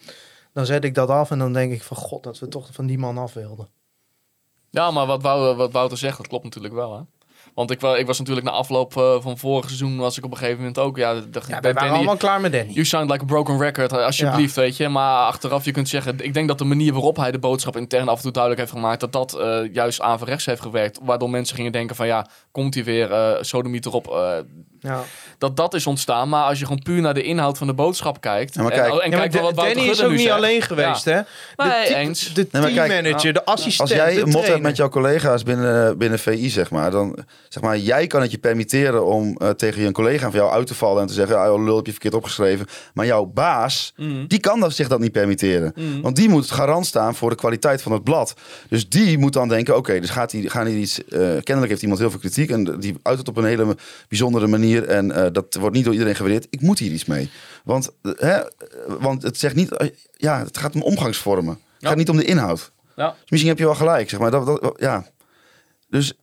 dan 0.53 0.65
zet 0.65 0.83
ik 0.83 0.95
dat 0.95 1.09
af 1.09 1.31
en 1.31 1.39
dan 1.39 1.53
denk 1.53 1.71
ik 1.73 1.83
van 1.83 1.97
god, 1.97 2.23
dat 2.23 2.39
we 2.39 2.47
toch 2.47 2.67
van 2.71 2.85
die 2.85 2.97
man 2.97 3.17
af 3.17 3.33
wilden. 3.33 3.67
Ja, 4.69 4.91
maar 4.91 5.05
wat, 5.05 5.21
Wou- 5.21 5.55
wat 5.55 5.71
Wouter 5.71 5.97
zegt, 5.97 6.17
dat 6.17 6.27
klopt 6.27 6.43
natuurlijk 6.43 6.73
wel. 6.73 6.95
Hè? 6.97 7.01
Want 7.56 7.72
ik, 7.72 7.80
wa- 7.80 7.95
ik 7.97 8.06
was 8.06 8.20
natuurlijk 8.20 8.45
na 8.47 8.52
afloop 8.54 8.97
eh, 8.97 9.16
van 9.22 9.38
vorig 9.38 9.66
seizoen, 9.66 9.97
was 9.97 10.18
ik 10.18 10.24
op 10.26 10.32
een 10.32 10.38
gegeven 10.38 10.58
moment 10.58 10.80
ook. 10.80 10.97
Ja, 10.97 11.14
de, 11.14 11.20
Ja, 11.20 11.39
we 11.41 11.47
Danny- 11.62 11.74
waren 11.74 11.91
allemaal 11.95 12.18
klaar 12.18 12.41
met 12.41 12.52
Danny. 12.52 12.72
You 12.72 12.86
sound 12.86 13.10
like 13.12 13.24
a 13.24 13.26
broken 13.26 13.58
record, 13.60 13.91
eh, 13.91 14.06
alsjeblieft, 14.06 14.56
weet 14.56 14.78
je. 14.78 14.89
Maar 14.89 15.26
achteraf, 15.26 15.66
je 15.66 15.72
kunt 15.72 15.89
zeggen, 15.89 16.20
ik 16.24 16.34
denk 16.34 16.47
dat 16.47 16.58
de 16.58 16.64
manier 16.66 16.93
waarop 16.93 17.18
hij 17.18 17.32
de 17.32 17.39
boodschap 17.39 17.78
intern 17.78 18.08
af 18.08 18.16
en 18.16 18.22
toe 18.22 18.32
duidelijk 18.32 18.62
heeft 18.62 18.74
gemaakt, 18.76 18.99
dat 18.99 19.12
dat 19.12 19.34
eh, 19.34 19.74
juist 19.74 20.02
averechts 20.02 20.45
heeft 20.45 20.62
gewerkt. 20.62 20.99
Waardoor 21.04 21.30
mensen 21.30 21.56
gingen 21.56 21.72
denken 21.72 21.95
van, 21.95 22.08
ja, 22.08 22.28
komt 22.52 22.74
hij 22.74 22.84
weer, 22.84 23.12
eh 23.12 23.32
sodomiet 23.41 23.86
erop. 23.86 24.08
eh, 24.08 24.34
Ja. 24.84 25.03
dat 25.38 25.57
dat 25.57 25.73
is 25.73 25.88
ontstaan. 25.88 26.29
Maar 26.29 26.43
als 26.43 26.59
je 26.59 26.65
gewoon 26.65 26.82
puur 26.84 27.01
naar 27.01 27.13
de 27.13 27.23
inhoud 27.23 27.57
van 27.57 27.67
de 27.67 27.73
boodschap 27.73 28.21
kijkt. 28.21 28.55
Ja, 28.55 28.61
maar 28.61 28.71
en, 28.71 28.77
kijk- 28.79 28.93
en 29.03 29.11
Ja, 29.11 29.17
maar 29.17 29.29
wat 29.41 29.55
Danny 29.55 29.73
Wouter 29.73 29.91
is 29.91 30.01
ook 30.03 30.09
nu 30.09 30.15
niet 30.15 30.25
zegt. 30.25 30.36
alleen 30.36 30.61
geweest, 30.61 31.05
hè? 31.05 31.19
De, 31.21 31.25
Nee, 31.63 31.95
eens. 31.95 32.34
de 32.34 32.45
kijk, 32.47 32.73
teammanager, 32.73 33.34
de 33.34 33.45
assistent, 33.45 33.79
Als 33.89 33.99
jij 33.99 34.21
een 34.21 34.29
mot 34.29 34.47
hebt 34.47 34.61
met 34.61 34.77
jouw 34.77 34.89
collega's 34.89 35.43
binnen, 35.43 35.97
binnen 35.97 36.19
VI, 36.19 36.49
zeg 36.49 36.69
maar, 36.71 36.91
dan 36.91 37.17
zeg 37.49 37.63
maar, 37.63 37.77
jij 37.77 38.07
kan 38.07 38.21
het 38.21 38.32
je 38.32 38.38
permitteren 38.38 39.05
om 39.05 39.36
eh, 39.38 39.49
tegen 39.49 39.82
je 39.82 39.91
collega 39.91 40.29
van 40.29 40.39
jou 40.39 40.51
uit 40.51 40.67
te 40.67 40.75
vallen 40.75 41.01
en 41.01 41.07
te 41.07 41.13
zeggen, 41.13 41.39
ah, 41.39 41.63
lul, 41.63 41.75
heb 41.75 41.86
je 41.86 41.91
verkeerd 41.91 42.13
opgeschreven. 42.13 42.65
Maar 42.93 43.05
jouw 43.05 43.25
baas, 43.25 43.93
Mhm. 43.97 44.25
die 44.27 44.39
kan 44.39 44.59
dat, 44.59 44.73
zich 44.73 44.88
dat 44.88 44.99
niet 44.99 45.11
permitteren. 45.11 45.73
Want 46.01 46.15
die 46.15 46.29
moet 46.29 46.51
garant 46.51 46.86
staan 46.86 47.15
voor 47.15 47.29
de 47.29 47.36
kwaliteit 47.36 47.82
van 47.82 47.91
het 47.91 48.03
blad. 48.03 48.34
Dus 48.69 48.89
die 48.89 49.17
moet 49.17 49.34
dan 49.34 49.47
denken, 49.47 49.77
oké, 49.77 49.99
dus 49.99 50.09
gaat 50.09 50.32
die, 50.32 50.49
gaan 50.49 50.65
die 50.65 50.77
iets, 50.77 51.03
eh, 51.05 51.19
kennelijk 51.19 51.67
heeft 51.69 51.82
iemand 51.82 51.99
heel 51.99 52.09
veel 52.09 52.19
kritiek 52.19 52.49
en 52.49 52.79
die 52.79 52.95
uit 53.03 53.17
het 53.17 53.27
op 53.27 53.38
een 53.38 53.45
hele 53.45 53.75
bijzondere 54.07 54.47
manier 54.47 54.70
en 54.80 55.11
eh, 55.11 55.26
dat 55.32 55.53
wordt 55.59 55.76
niet 55.76 55.84
door 55.84 55.93
iedereen 55.93 56.15
gewaardeerd. 56.15 56.47
Ik 56.49 56.61
moet 56.61 56.80
hier 56.80 56.91
iets 56.91 57.05
mee. 57.05 57.30
Want, 57.63 57.91
eh, 58.01 58.11
hè, 58.17 58.39
want 58.99 59.24
het 59.24 59.38
zegt 59.38 59.55
niet, 59.55 59.72
eh, 59.78 59.88
ja, 60.17 60.39
het 60.43 60.57
gaat 60.57 60.76
om 60.76 60.82
omgangsvormen. 60.82 61.53
Het 61.53 61.61
Ja. 61.80 61.88
gaat 61.88 61.97
niet 61.97 62.09
om 62.09 62.17
de 62.17 62.26
inhoud. 62.26 62.72
Ja. 62.95 63.09
Dus 63.09 63.30
misschien 63.30 63.49
heb 63.51 63.59
je 63.59 63.65
wel 63.65 63.76
gelijk, 63.76 64.09
zeg 64.09 64.19
maar. 64.19 64.32
Dat, 64.32 64.45
dat, 64.45 64.74
ja. 64.80 65.05
Dus 65.89 66.13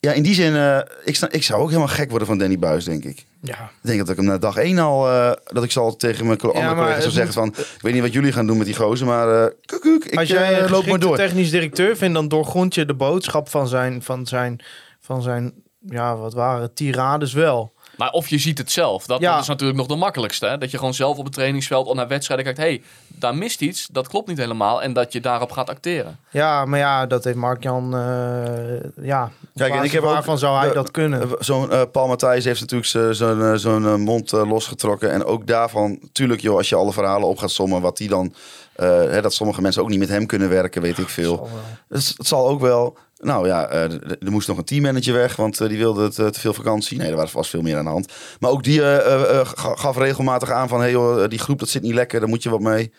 ja, 0.00 0.12
in 0.12 0.22
die 0.22 0.34
zin, 0.34 0.84
ik, 1.04 1.16
sta, 1.16 1.30
ik 1.30 1.42
zou 1.42 1.60
ook 1.60 1.68
helemaal 1.68 1.88
gek 1.88 2.10
worden 2.10 2.28
van 2.28 2.38
Danny 2.38 2.58
Buis, 2.58 2.84
denk 2.84 3.04
ik. 3.04 3.24
Ja. 3.40 3.54
Ik 3.64 3.70
denk 3.80 3.98
dat 3.98 4.08
ik 4.08 4.16
hem 4.16 4.24
na 4.24 4.38
dag 4.38 4.56
één 4.56 4.78
al, 4.78 5.02
dat 5.44 5.64
ik 5.64 5.70
zal 5.70 5.96
tegen 5.96 6.26
mijn 6.26 6.40
andere 6.40 6.74
collega's 6.74 7.00
zou 7.02 7.12
zeggen 7.12 7.32
van, 7.34 7.48
ik 7.48 7.78
weet 7.80 7.92
niet 7.92 8.02
wat 8.02 8.12
jullie 8.12 8.32
gaan 8.32 8.46
doen 8.46 8.56
met 8.56 8.66
die 8.66 8.76
gozer, 8.76 9.06
maar 9.06 9.44
eh 9.44 9.50
koekoek, 9.64 10.04
ik 10.04 10.18
Als 10.18 10.28
jij 10.28 10.68
loop 10.68 10.86
maar 10.86 10.98
door. 10.98 11.16
technisch 11.16 11.50
directeur 11.50 11.96
vindt, 11.96 12.14
dan 12.14 12.28
doorgrond 12.28 12.74
je 12.74 12.84
de 12.84 12.94
boodschap 12.94 13.48
van 13.48 13.68
zijn, 13.68 14.02
van 14.02 14.26
zijn, 14.26 14.60
van 15.00 15.22
zijn 15.22 15.52
ja, 15.88 16.16
wat 16.16 16.34
waren 16.34 16.62
het, 16.62 16.76
tirades 16.76 17.32
wel. 17.32 17.72
Maar 17.96 18.10
of 18.10 18.28
je 18.28 18.38
ziet 18.38 18.58
het 18.58 18.70
zelf. 18.72 19.06
Dat, 19.06 19.20
Ja. 19.20 19.32
dat 19.32 19.40
is 19.42 19.48
natuurlijk 19.48 19.78
nog 19.78 19.86
de 19.86 19.96
makkelijkste. 19.96 20.46
Hè? 20.46 20.58
Dat 20.58 20.70
je 20.70 20.78
gewoon 20.78 20.94
zelf 20.94 21.18
op 21.18 21.24
het 21.24 21.34
trainingsveld 21.34 21.86
of 21.86 21.94
naar 21.94 22.08
wedstrijden 22.08 22.44
kijkt. 22.44 22.60
hey, 22.60 22.82
daar 23.08 23.34
mist 23.34 23.60
iets. 23.60 23.88
Dat 23.92 24.08
klopt 24.08 24.28
niet 24.28 24.38
helemaal. 24.38 24.82
En 24.82 24.92
dat 24.92 25.12
je 25.12 25.20
daarop 25.20 25.50
gaat 25.52 25.70
acteren. 25.70 26.18
Ja, 26.30 26.64
maar 26.64 26.78
ja, 26.78 27.06
dat 27.06 27.24
heeft 27.24 27.36
Mark-Jan, 27.36 27.96
eh 27.96 29.04
ja, 29.06 29.30
Kijk, 29.54 29.74
en 29.74 29.82
ik 29.84 29.92
heb 29.92 30.02
ook- 30.02 30.10
waarvan 30.12 30.38
zou 30.38 30.56
hij 30.58 30.68
de- 30.68 30.74
dat 30.74 30.90
kunnen? 30.90 31.22
Eh, 31.22 31.28
Zo'n 31.38 31.70
eh, 31.70 31.82
Paul 31.92 32.06
Matthijs 32.08 32.44
heeft 32.44 32.60
natuurlijk 32.60 32.90
zo- 32.90 33.12
zo'n 33.12 33.58
zo'n 33.58 34.00
mond 34.00 34.32
losgetrokken. 34.32 35.10
En 35.10 35.24
ook 35.24 35.46
daarvan, 35.46 35.98
tuurlijk 36.12 36.40
joh, 36.40 36.56
als 36.56 36.68
je 36.68 36.76
alle 36.76 36.92
verhalen 36.92 37.28
op 37.28 37.38
gaat 37.38 37.50
sommen, 37.50 37.80
wat 37.80 37.96
die 37.96 38.08
dan, 38.08 38.34
eh, 38.72 38.88
hè, 38.88 39.22
dat 39.22 39.34
sommige 39.34 39.60
mensen 39.62 39.82
ook 39.82 39.88
niet 39.88 39.98
met 39.98 40.08
hem 40.08 40.26
kunnen 40.26 40.48
werken, 40.48 40.82
weet 40.82 40.98
ik 40.98 41.08
veel. 41.08 41.34
Zal 41.36 41.48
wel. 41.48 41.98
Het, 41.98 42.14
het 42.16 42.26
zal 42.26 42.48
ook 42.48 42.60
wel. 42.60 42.96
Nou 43.24 43.46
ja, 43.46 43.66
eh, 43.66 43.82
er- 43.82 44.18
moest 44.20 44.48
nog 44.48 44.58
een 44.58 44.64
teammanager 44.64 45.14
weg, 45.14 45.36
want 45.36 45.60
eh, 45.60 45.68
die 45.68 45.78
wilde 45.78 46.08
te, 46.08 46.30
te 46.30 46.40
veel 46.40 46.54
vakantie. 46.54 46.98
Nee, 46.98 47.10
er 47.10 47.16
was 47.16 47.30
vast 47.30 47.50
veel 47.50 47.62
meer 47.62 47.76
aan 47.76 47.84
de 47.84 47.90
hand. 47.90 48.12
Maar 48.40 48.50
ook 48.50 48.62
die 48.62 48.82
eh, 48.82 48.96
eh, 48.96 49.40
eh, 49.40 49.46
ga- 49.54 49.74
gaf 49.74 49.96
regelmatig 49.96 50.50
aan 50.50 50.68
van, 50.68 50.80
hey 50.80 50.90
joh, 50.90 51.22
eh, 51.22 51.28
die 51.28 51.38
groep 51.38 51.58
dat 51.58 51.68
zit 51.68 51.82
niet 51.82 51.94
lekker, 51.94 52.20
daar 52.20 52.28
moet 52.28 52.42
je 52.42 52.50
wat 52.50 52.60
mee. 52.60 52.92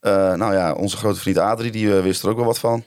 Eh, 0.00 0.32
nou 0.34 0.54
ja, 0.54 0.72
onze 0.72 0.96
grote 0.96 1.20
vriend 1.20 1.38
Adrie, 1.38 1.70
die 1.70 1.96
eh, 1.96 2.02
wist 2.02 2.22
er 2.22 2.28
ook 2.28 2.36
wel 2.36 2.44
wat 2.44 2.58
van. 2.58 2.84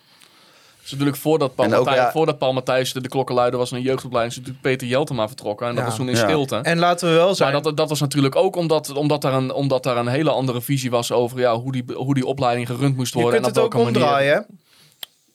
Dus 0.81 0.91
natuurlijk 0.91 1.17
voordat 1.23 1.55
Paul, 1.55 1.69
Matthijs, 1.69 1.95
ja- 1.97 2.11
voordat 2.11 2.37
Paul 2.37 2.53
Matthijs 2.53 2.93
de, 2.93 3.01
de 3.01 3.09
klokkenluider 3.09 3.59
was 3.59 3.71
een 3.71 3.81
jeugdopleiding... 3.81 4.31
is 4.31 4.37
natuurlijk 4.37 4.63
Peter 4.63 4.87
Jeltema 4.87 5.27
vertrokken. 5.27 5.67
En 5.67 5.71
dat 5.75 5.83
Ja. 5.83 5.89
was 5.89 5.97
toen 5.97 6.09
in 6.09 6.15
Ja. 6.15 6.23
stilte. 6.27 6.55
En 6.55 6.77
laten 6.79 7.07
we 7.09 7.13
wel 7.15 7.35
zijn, 7.35 7.53
Maar 7.53 7.61
dat, 7.61 7.77
dat 7.77 7.89
was 7.89 7.99
natuurlijk 7.99 8.35
ook 8.35 8.55
omdat, 8.55 8.93
omdat, 8.93 9.21
daar 9.21 9.33
een, 9.33 9.51
omdat 9.53 9.83
daar 9.83 9.97
een 9.97 10.07
hele 10.07 10.29
andere 10.31 10.61
visie 10.61 10.89
was 10.89 11.11
over 11.11 11.39
ja, 11.39 11.55
hoe, 11.55 11.71
die, 11.71 11.83
hoe 11.95 12.13
die 12.13 12.25
opleiding 12.25 12.67
gerund 12.67 12.95
moest 12.95 13.13
je 13.13 13.19
worden. 13.21 13.41
kunt 13.41 13.55
en 13.55 13.61
het 13.61 13.73
ook 13.73 13.73
welke 13.83 13.99
manier. 13.99 14.45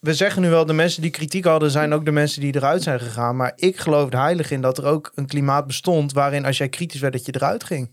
We 0.03 0.15
zeggen 0.15 0.43
nu 0.43 0.51
wel, 0.51 0.67
de 0.67 0.73
mensen 0.73 1.03
die 1.03 1.11
kritiek 1.11 1.45
hadden, 1.45 1.71
zijn 1.71 1.93
ook 1.93 2.05
de 2.05 2.11
mensen 2.11 2.41
die 2.41 2.57
eruit 2.57 2.83
zijn 2.83 3.01
gegaan. 3.01 3.37
Maar 3.37 3.53
ik 3.57 3.77
geloof 3.77 4.13
heilig 4.13 4.51
in 4.51 4.61
dat 4.61 4.79
er 4.79 4.85
ook 4.85 5.13
een 5.15 5.27
klimaat 5.27 5.67
bestond 5.67 6.13
waarin 6.13 6.45
als 6.45 6.59
jij 6.59 6.69
kritisch 6.69 7.01
werd, 7.01 7.13
dat 7.13 7.27
je 7.27 7.35
eruit 7.35 7.65
ging. 7.65 7.91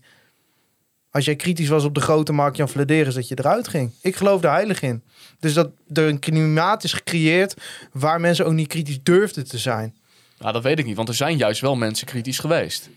Als 1.10 1.24
jij 1.24 1.36
kritisch 1.36 1.68
was 1.68 1.84
op 1.84 1.94
de 1.94 2.00
grote 2.00 2.32
Mark-Jan 2.32 2.68
Vladeris, 2.68 3.14
dat 3.14 3.28
je 3.28 3.38
eruit 3.38 3.68
ging. 3.68 3.92
Ik 4.02 4.16
geloof 4.16 4.42
er 4.42 4.50
heilig 4.50 4.82
in. 4.82 5.02
Dus 5.38 5.54
dat 5.54 5.70
er 5.92 6.08
een 6.08 6.18
klimaat 6.18 6.84
is 6.84 6.92
gecreëerd 6.92 7.54
waar 7.92 8.20
mensen 8.20 8.46
ook 8.46 8.52
niet 8.52 8.68
kritisch 8.68 9.02
durfden 9.02 9.48
te 9.48 9.58
zijn. 9.58 9.96
Nou, 10.38 10.52
dat 10.52 10.62
weet 10.62 10.78
ik 10.78 10.84
niet, 10.84 10.96
want 10.96 11.08
er 11.08 11.14
zijn 11.14 11.36
juist 11.36 11.60
wel 11.60 11.76
mensen 11.76 12.06
kritisch 12.06 12.38
geweest. 12.38 12.88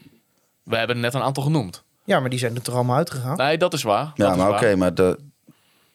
We 0.63 0.75
hebben 0.77 0.95
er 0.95 1.01
net 1.01 1.13
een 1.13 1.21
aantal 1.21 1.43
genoemd. 1.43 1.83
Ja, 2.05 2.19
maar 2.19 2.29
die 2.29 2.39
zijn 2.39 2.55
er 2.55 2.61
toch 2.61 2.75
allemaal 2.75 2.97
uitgegaan? 2.97 3.37
Nee, 3.37 3.57
dat 3.57 3.73
is 3.73 3.83
waar. 3.83 4.11
Ja, 4.15 4.27
Dat 4.27 4.37
maar 4.37 4.49
oké, 4.49 4.75
maar 4.75 4.93
de, 4.93 5.19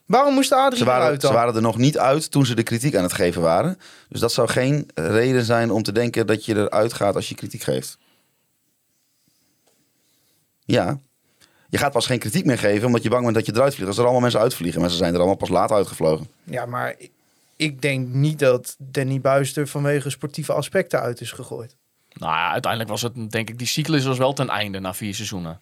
Waarom 0.09 0.35
moest 0.35 0.53
Adrie 0.53 0.79
ze, 0.79 0.85
waren, 0.85 1.03
eruit 1.03 1.21
dan? 1.21 1.31
ze 1.31 1.37
waren 1.37 1.55
er 1.55 1.63
nog 1.63 1.77
niet 1.77 1.99
uit 1.99 2.31
toen 2.31 2.47
ze 2.47 2.55
de 2.55 2.63
kritiek 2.63 2.97
aan 2.97 3.03
het 3.03 3.13
geven 3.13 3.43
waren. 3.43 3.79
Dus 4.09 4.21
dat 4.21 4.33
zou 4.33 4.49
geen 4.49 4.89
reden 4.95 5.45
zijn 5.45 5.71
om 5.71 5.83
te 5.83 5.93
denken 5.93 6.27
dat 6.27 6.45
je 6.45 6.57
eruit 6.57 6.93
gaat 6.93 7.15
als 7.15 7.29
je 7.29 7.35
kritiek 7.35 7.63
geeft. 7.63 7.99
Ja. 10.65 10.99
Je 11.69 11.79
gaat 11.79 11.93
pas 11.93 12.07
geen 12.07 12.19
kritiek 12.19 12.45
meer 12.45 12.59
geven 12.59 12.87
omdat 12.87 13.03
je 13.03 13.09
bang 13.09 13.23
bent 13.23 13.35
dat 13.35 13.47
je 13.47 13.53
eruit 13.55 13.75
vliegt. 13.75 13.89
Als 13.89 13.97
er 13.99 14.03
allemaal 14.03 14.21
mensen 14.21 14.41
uitvliegen, 14.41 14.81
maar 14.81 14.91
ze 14.91 14.97
zijn 14.97 15.13
er 15.13 15.19
allemaal 15.19 15.37
pas 15.37 15.49
laat 15.49 15.71
uitgevlogen. 15.71 16.29
Ja, 16.45 16.67
maar 16.67 16.97
ik 17.57 17.83
denk 17.83 18.09
niet 18.09 18.39
dat 18.39 18.77
Danny 18.79 19.21
Buis 19.21 19.57
er 19.57 19.69
vanwege 19.69 20.11
sportieve 20.11 20.53
aspecten 20.53 21.01
uit 21.01 21.21
is 21.21 21.33
gegooid. 21.33 21.77
Nou 22.13 22.33
ja, 22.33 22.51
uiteindelijk 22.51 22.91
was 22.91 23.03
het, 23.03 23.31
denk 23.31 23.49
ik, 23.49 23.59
die 23.59 23.67
cyclus 23.67 24.05
was 24.05 24.19
wel 24.19 24.33
ten 24.33 24.49
einde 24.49 24.81
na 24.81 24.95
vier 24.95 25.15
seizoenen. 25.15 25.61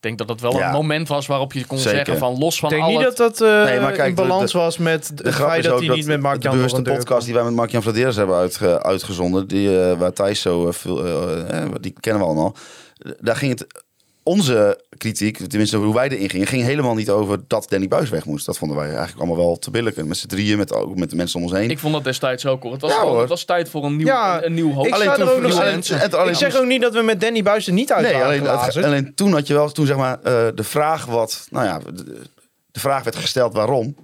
Ik 0.00 0.04
denk 0.04 0.18
dat 0.18 0.28
het 0.28 0.40
wel 0.40 0.56
Ja. 0.58 0.66
een 0.66 0.72
moment 0.72 1.08
was 1.08 1.26
waarop 1.26 1.52
je 1.52 1.66
kon 1.66 1.78
Zeker. 1.78 1.96
zeggen 1.96 2.18
van 2.18 2.38
los 2.38 2.58
van 2.58 2.68
Ik 2.70 2.74
denk 2.76 2.88
al 2.88 2.96
niet 2.96 3.06
het- 3.06 3.16
dat 3.16 3.38
dat 3.38 3.64
Nee, 3.64 3.80
maar 3.80 3.92
kijk, 3.92 4.08
in 4.08 4.14
de- 4.14 4.22
balans 4.22 4.52
de- 4.52 4.58
was 4.58 4.78
met 4.78 5.10
De 5.14 5.32
feit 5.32 5.58
is 5.58 5.64
dat 5.64 5.72
ook 5.72 5.78
hij 5.78 5.88
dat 5.88 5.96
niet 5.96 6.06
met 6.06 6.16
de 6.16 6.22
van 6.68 6.84
der 6.84 6.92
Deur 6.92 6.96
podcast 6.96 7.24
die 7.24 7.34
wij 7.34 7.44
met 7.44 7.52
Mark-Jan 7.54 7.82
Vladeres 7.82 8.16
hebben 8.16 8.36
uitge- 8.36 8.82
uitgezonden, 8.82 9.48
die, 9.48 9.80
eh, 9.82 9.98
waar 9.98 10.12
Thijs 10.12 10.40
zo 10.40 10.66
eh, 10.66 10.72
veel, 10.72 10.96
die 11.80 11.94
kennen 12.00 12.22
we 12.22 12.28
allemaal. 12.28 12.54
Daar 13.20 13.36
ging 13.36 13.58
het, 13.58 13.84
onze 14.28 14.80
kritiek, 14.96 15.36
tenminste 15.48 15.76
hoe 15.76 15.94
wij 15.94 16.08
erin 16.08 16.30
gingen, 16.30 16.46
ging 16.46 16.62
helemaal 16.62 16.94
niet 16.94 17.10
over 17.10 17.38
dat 17.46 17.66
Danny 17.68 17.88
Buis 17.88 18.08
weg 18.10 18.24
moest. 18.24 18.46
Dat 18.46 18.58
vonden 18.58 18.76
wij 18.76 18.86
eigenlijk 18.88 19.18
allemaal 19.18 19.36
wel 19.36 19.56
te 19.58 19.70
billijken. 19.70 20.08
Met 20.08 20.16
z'n 20.16 20.26
drieën, 20.26 20.58
met, 20.58 20.72
ook 20.72 20.96
met 20.96 21.10
de 21.10 21.16
mensen 21.16 21.38
om 21.38 21.44
ons 21.46 21.52
heen. 21.54 21.70
Ik 21.70 21.78
vond 21.78 21.92
dat 21.94 22.04
destijds 22.04 22.46
ook 22.46 22.62
hoor. 22.62 22.72
Het 22.72 22.80
was, 22.80 22.90
Ja, 22.90 22.96
gewoon- 22.96 23.10
hoor. 23.12 23.20
het 23.20 23.28
was 23.30 23.44
tijd 23.44 23.68
voor 23.68 23.84
een 23.84 23.96
nieuw, 23.96 24.06
Ja, 24.06 24.36
een, 24.36 24.44
een 24.44 24.54
nieuw 24.54 24.72
hoofd. 24.72 24.90
nog 24.90 24.98
het- 26.00 26.14
alleen- 26.14 26.30
Ik 26.32 26.36
zeg 26.38 26.56
ook 26.56 26.66
niet 26.66 26.80
dat 26.82 26.94
we 26.94 27.02
met 27.02 27.20
Danny 27.20 27.42
Buis 27.42 27.66
er 27.66 27.72
niet 27.72 27.92
uit 27.92 28.02
Nee, 28.02 28.12
waren 28.12 28.26
alleen, 28.26 28.42
het- 28.64 28.84
alleen 28.84 29.14
toen 29.14 29.32
had 29.32 29.46
je 29.46 29.54
wel, 29.54 29.70
toen 29.70 29.86
zeg 29.86 29.96
maar, 29.96 30.18
eh, 30.22 30.46
de 30.54 30.64
vraag 30.64 31.04
wat, 31.04 31.46
nou 31.50 31.64
ja, 31.66 31.78
de, 31.94 32.04
de 32.70 32.80
vraag 32.80 33.02
werd 33.04 33.16
gesteld 33.16 33.52
waarom. 33.54 33.94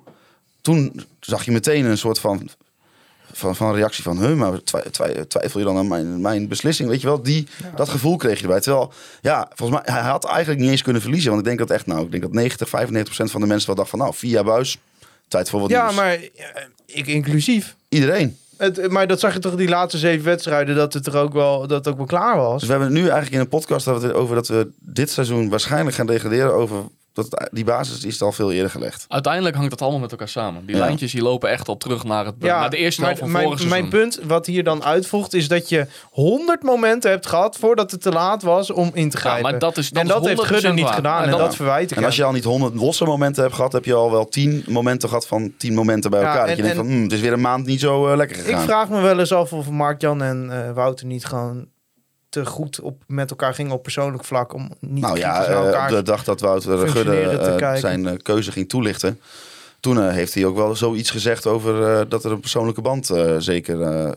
Toen 0.60 1.02
zag 1.20 1.44
je 1.44 1.50
meteen 1.50 1.84
een 1.84 1.98
soort 1.98 2.18
van, 2.18 2.48
van, 3.36 3.56
van 3.56 3.74
reactie 3.74 4.02
van, 4.02 4.18
huh, 4.18 4.34
maar 4.36 4.62
twi- 4.62 4.90
twi- 4.90 5.26
twijfel 5.28 5.60
je 5.60 5.66
dan 5.66 5.76
aan 5.76 5.88
mijn, 5.88 6.20
mijn 6.20 6.48
beslissing? 6.48 6.88
Weet 6.88 7.00
je 7.00 7.06
wel, 7.06 7.22
die, 7.22 7.46
dat 7.76 7.88
gevoel 7.88 8.16
kreeg 8.16 8.36
je 8.36 8.42
erbij. 8.42 8.60
Terwijl, 8.60 8.92
ja, 9.20 9.50
volgens 9.54 9.80
mij, 9.80 9.94
hij 9.94 10.02
had 10.10 10.24
eigenlijk 10.24 10.60
niet 10.60 10.70
eens 10.70 10.82
kunnen 10.82 11.02
verliezen. 11.02 11.30
Want 11.30 11.42
ik 11.42 11.46
denk 11.46 11.58
dat 11.68 11.70
echt, 11.70 11.86
nou, 11.86 12.04
ik 12.04 12.10
denk 12.10 12.22
dat 12.22 12.32
90, 12.32 12.68
95 12.68 13.04
procent 13.14 13.30
van 13.30 13.40
de 13.40 13.46
mensen 13.46 13.66
wel 13.66 13.76
dacht 13.76 13.90
van, 13.90 13.98
nou, 13.98 14.14
via 14.14 14.42
buis, 14.42 14.78
tijd 15.28 15.50
voor 15.50 15.60
wat 15.60 15.70
ja, 15.70 15.82
nieuws. 15.82 15.96
maar 15.96 16.12
eh, 16.12 16.20
ik 16.86 17.06
inclusief. 17.06 17.76
Iedereen. 17.88 18.36
Het, 18.56 18.90
maar 18.90 19.06
dat 19.06 19.20
zag 19.20 19.32
je 19.32 19.38
toch 19.38 19.54
die 19.54 19.68
laatste 19.68 19.98
zeven 19.98 20.24
wedstrijden 20.24 20.76
dat 20.76 20.92
het 20.92 21.06
er 21.06 21.16
ook 21.16 21.32
wel, 21.32 21.60
dat 21.60 21.70
het 21.84 21.88
ook 21.88 21.96
wel 21.96 22.06
klaar 22.06 22.36
was. 22.36 22.52
Dus 22.58 22.62
we 22.68 22.70
hebben 22.70 22.88
het 22.88 22.96
nu 22.96 23.02
eigenlijk 23.02 23.34
in 23.34 23.40
een 23.40 23.48
podcast 23.48 23.84
dat 23.84 24.00
we 24.00 24.06
het 24.06 24.16
over 24.16 24.34
dat 24.34 24.48
we 24.48 24.68
dit 24.78 25.10
seizoen 25.10 25.48
waarschijnlijk 25.48 25.96
gaan 25.96 26.06
degraderen 26.06 26.54
over 26.54 26.82
dat 27.14 27.48
die 27.52 27.64
basis 27.64 28.04
is 28.04 28.22
al 28.22 28.32
veel 28.32 28.52
eerder 28.52 28.70
gelegd. 28.70 29.04
Uiteindelijk 29.08 29.56
hangt 29.56 29.70
het 29.70 29.80
allemaal 29.82 30.00
met 30.00 30.10
elkaar 30.10 30.28
samen. 30.28 30.66
Die 30.66 30.76
Ja. 30.76 30.84
lijntjes 30.84 31.12
die 31.12 31.22
lopen 31.22 31.50
echt 31.50 31.68
al 31.68 31.76
terug 31.76 32.04
naar, 32.04 32.24
het, 32.26 32.38
naar 32.40 32.70
de 32.70 32.76
eerste 32.76 33.02
helft 33.04 33.18
van 33.18 33.30
mijn, 33.30 33.44
vorig 33.44 33.58
seizoen. 33.60 33.78
mijn 33.80 33.90
punt, 33.90 34.20
wat 34.26 34.46
hier 34.46 34.64
dan 34.64 34.84
uitvoegt, 34.84 35.34
is 35.34 35.48
dat 35.48 35.68
je 35.68 35.86
100 36.10 36.62
momenten 36.62 37.10
hebt 37.10 37.26
gehad 37.26 37.56
voordat 37.56 37.90
het 37.90 38.02
te 38.02 38.10
laat 38.10 38.42
was 38.42 38.70
om 38.70 38.90
in 38.94 39.10
te 39.10 39.16
Ja, 39.16 39.22
grijpen. 39.22 39.42
maar 39.50 39.58
dat 39.58 39.76
is, 39.76 39.88
dat 39.90 39.98
en 40.02 40.08
is 40.08 40.12
dat 40.14 40.26
heeft 40.26 40.38
100% 40.40 40.46
Gudde 40.46 40.72
niet 40.72 40.84
waar. 40.84 40.94
gedaan. 40.94 41.18
Ja, 41.18 41.24
en 41.24 41.30
dat- 41.30 41.38
dat, 41.38 41.56
verwijt 41.56 41.90
ik 41.90 41.96
En 41.96 42.04
als 42.04 42.16
je 42.16 42.24
al 42.24 42.32
niet 42.32 42.44
100 42.44 42.74
losse 42.74 43.04
momenten 43.04 43.42
hebt 43.42 43.54
gehad, 43.54 43.72
heb 43.72 43.84
je 43.84 43.94
al 43.94 44.10
wel 44.10 44.28
10 44.28 44.64
momenten 44.68 45.08
gehad 45.08 45.26
van 45.26 45.52
10 45.58 45.74
momenten 45.74 46.10
bij 46.10 46.20
Ja, 46.20 46.26
elkaar. 46.26 46.42
en- 46.42 46.48
dat 46.48 46.56
je 46.56 46.62
denkt 46.62 46.78
en- 46.78 46.84
van, 46.84 46.92
hmm, 46.94 47.02
het 47.02 47.12
is 47.12 47.20
weer 47.20 47.32
een 47.32 47.40
maand 47.40 47.66
niet 47.66 47.80
zo 47.80 48.08
eh, 48.08 48.16
lekker 48.16 48.36
Ik 48.38 48.44
gegaan. 48.44 48.62
vraag 48.62 48.88
me 48.88 49.00
wel 49.00 49.18
eens 49.18 49.32
af 49.32 49.52
of 49.52 49.70
Mark-Jan 49.70 50.22
en 50.22 50.48
eh, 50.66 50.72
Wouter 50.72 51.06
niet 51.06 51.24
gewoon 51.24 51.66
te 52.34 52.46
goed 52.46 52.80
op, 52.80 53.02
met 53.06 53.30
elkaar 53.30 53.54
gingen 53.54 53.72
op 53.72 53.82
persoonlijk 53.82 54.24
vlak. 54.24 54.52
Om 54.54 54.70
niet 54.80 55.02
nou 55.02 55.18
ja, 55.18 55.44
eh, 55.44 55.52
elkaar 55.66 55.90
op 55.90 55.96
de 55.96 56.02
dag 56.02 56.24
dat 56.24 56.40
Wouter 56.40 56.88
Gudde 56.88 57.20
eh, 57.60 57.74
zijn 57.74 58.06
eh, 58.06 58.14
keuze 58.22 58.52
ging 58.52 58.68
toelichten. 58.68 59.20
Toen 59.80 60.08
heeft 60.10 60.34
hij 60.34 60.44
ook 60.44 60.56
wel 60.56 60.76
zoiets 60.76 61.10
gezegd 61.10 61.46
over 61.46 61.98
eh, 61.98 62.04
dat 62.08 62.24
er 62.24 62.32
een 62.32 62.40
persoonlijke 62.40 62.80
band 62.80 63.10
eh, 63.10 63.34
zeker 63.38 63.80
eh, 63.82 64.10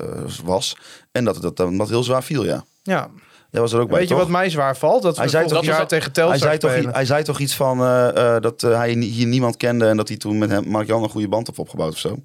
was. 0.43 0.78
En 1.11 1.24
dat 1.26 1.36
het 1.43 1.57
dat, 1.57 1.78
dat 1.78 1.89
heel 1.89 2.03
zwaar 2.03 2.24
viel, 2.24 2.43
ja. 2.45 2.63
Ja. 2.84 3.09
Jij 3.51 3.61
was 3.61 3.74
er 3.74 3.80
ook 3.80 3.88
bij, 3.89 3.97
Weet 3.99 4.07
je 4.07 4.13
toch? 4.13 4.24
wat 4.24 4.32
mij 4.32 4.49
zwaar 4.49 4.78
valt? 4.78 5.01
Dat 5.01 5.18
Hij 5.18 5.28
zei 5.28 5.43
toch- 5.47 5.53
jaar 5.53 5.72
dat 5.72 5.78
was- 5.80 5.88
tegen 5.89 6.11
Telstar 6.11 6.49
hij, 6.49 6.59
zei 6.59 6.84
toch, 6.84 6.93
hij 6.93 7.05
zei 7.05 7.24
toch 7.24 7.39
iets 7.39 7.55
van 7.55 7.80
eh, 7.82 8.36
eh, 8.36 8.41
dat 8.41 8.61
hij 8.61 8.89
hier 8.91 9.28
niemand 9.28 9.57
kende 9.57 9.88
en 9.88 9.97
dat 9.97 10.07
hij 10.07 10.18
toen 10.18 10.38
met 10.38 10.49
hem, 10.49 10.68
Mark-Jan 10.70 11.03
een 11.03 11.09
goede 11.09 11.28
band 11.28 11.47
heeft 11.47 11.59
opgebouwd 11.59 11.91
of 11.91 11.97
zo. 11.97 12.18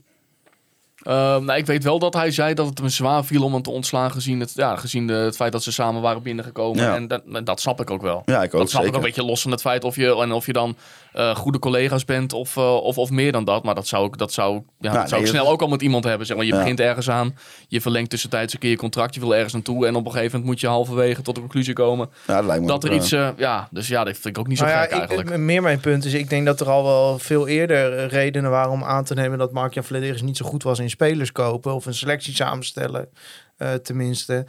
Ehm, 1.03 1.45
nou, 1.45 1.59
ik 1.59 1.67
weet 1.67 1.85
wel 1.85 1.99
dat 1.99 2.15
hij 2.15 2.31
zei 2.31 2.55
dat 2.55 2.67
het 2.67 2.79
hem 2.79 2.89
zwaar 2.89 3.25
viel 3.25 3.45
om 3.45 3.53
hem 3.53 3.63
te 3.63 3.71
ontslaan 3.71 4.11
gezien 4.11 4.41
het, 4.41 4.53
ja, 4.55 4.77
gezien 4.77 5.07
de, 5.07 5.13
het 5.13 5.37
feit 5.37 5.53
dat 5.53 5.63
ze 5.63 5.73
samen 5.73 6.03
waren 6.03 6.23
binnengekomen. 6.23 6.83
Ja. 6.83 6.95
En 6.95 7.09
dat, 7.09 7.23
dat 7.45 7.61
snap 7.61 7.81
ik 7.81 7.91
ook 7.91 8.03
wel. 8.03 8.23
Ja, 8.25 8.43
ik 8.43 8.55
ook 8.55 8.61
dat 8.61 8.71
snap 8.71 8.83
ik 8.83 8.89
ook 8.89 8.95
een 8.95 9.01
beetje 9.01 9.25
los 9.25 9.43
van 9.43 9.51
het 9.51 9.61
feit 9.61 9.85
of 9.85 9.97
je, 9.97 10.17
en 10.17 10.33
of 10.33 10.47
je 10.47 10.53
dan 10.53 10.77
eh, 11.13 11.37
goede 11.37 11.59
collega's 11.59 12.05
bent 12.05 12.33
of, 12.33 12.57
eh, 12.57 12.75
of, 12.75 12.99
of 12.99 13.11
meer 13.11 13.33
dan 13.33 13.45
dat. 13.45 13.65
Maar 13.65 13.75
dat 13.75 13.87
zou 13.87 14.07
ik, 14.07 14.19
dat 14.19 14.33
zou, 14.33 14.63
ja, 14.79 14.93
dat 14.93 15.09
zou 15.09 15.11
nee, 15.11 15.21
ik 15.21 15.27
snel 15.27 15.45
dat- 15.45 15.53
ook 15.53 15.61
al 15.63 15.69
met 15.69 15.83
iemand 15.83 16.05
hebben. 16.05 16.27
Zeg 16.27 16.37
maar, 16.37 16.47
je 16.47 16.53
Ja. 16.53 16.59
begint 16.59 16.81
ergens 16.81 17.11
aan, 17.11 17.35
je 17.69 17.81
verlengt 17.81 18.11
tussentijds 18.11 18.53
een 18.55 18.59
keer 18.59 18.71
je 18.71 18.77
contract, 18.77 19.15
je 19.15 19.21
wil 19.21 19.35
ergens 19.35 19.53
naartoe. 19.53 19.87
En 19.87 19.95
op 19.95 20.05
een 20.05 20.11
gegeven 20.13 20.31
moment 20.31 20.51
moet 20.51 20.61
je 20.61 20.67
halverwege 20.67 21.23
tot 21.23 21.35
de 21.35 21.41
conclusie 21.41 21.75
komen 21.75 22.11
Ja, 22.27 22.37
dat 22.37 22.45
lijkt 22.45 22.61
me 22.63 22.67
dat 22.69 22.85
ook, 22.85 22.91
er 22.91 22.97
iets, 22.97 23.13
eh, 23.13 23.29
ja, 23.37 23.69
dus 23.71 23.89
ja, 23.89 24.05
dat 24.05 24.13
vind 24.15 24.27
ik 24.27 24.39
ook 24.39 24.47
niet 24.47 24.59
zo 24.59 24.65
Nou 24.65 24.77
ja, 24.77 24.83
gek 24.83 24.93
ik- 24.93 24.99
eigenlijk. 24.99 25.37
meer 25.37 25.63
mijn 25.63 25.81
punt 25.81 26.05
is, 26.05 26.13
ik 26.15 26.29
denk 26.31 26.47
dat 26.47 26.61
er 26.61 26.69
al 26.71 26.85
wel 26.85 27.19
veel 27.19 27.49
eerder 27.49 28.07
redenen 28.07 28.51
waren 28.51 28.73
om 28.73 28.85
aan 28.85 29.05
te 29.05 29.15
nemen 29.15 29.39
dat 29.39 29.53
Mark-Jan 29.53 29.85
Vladeris 29.85 30.23
niet 30.23 30.37
zo 30.37 30.45
goed 30.47 30.63
was 30.63 30.79
in 30.79 30.91
spelers 30.91 31.33
kopen 31.33 31.75
of 31.75 31.87
een 31.87 31.95
selectie 31.95 32.35
samenstellen, 32.35 33.09
eh, 33.57 33.73
tenminste. 33.75 34.47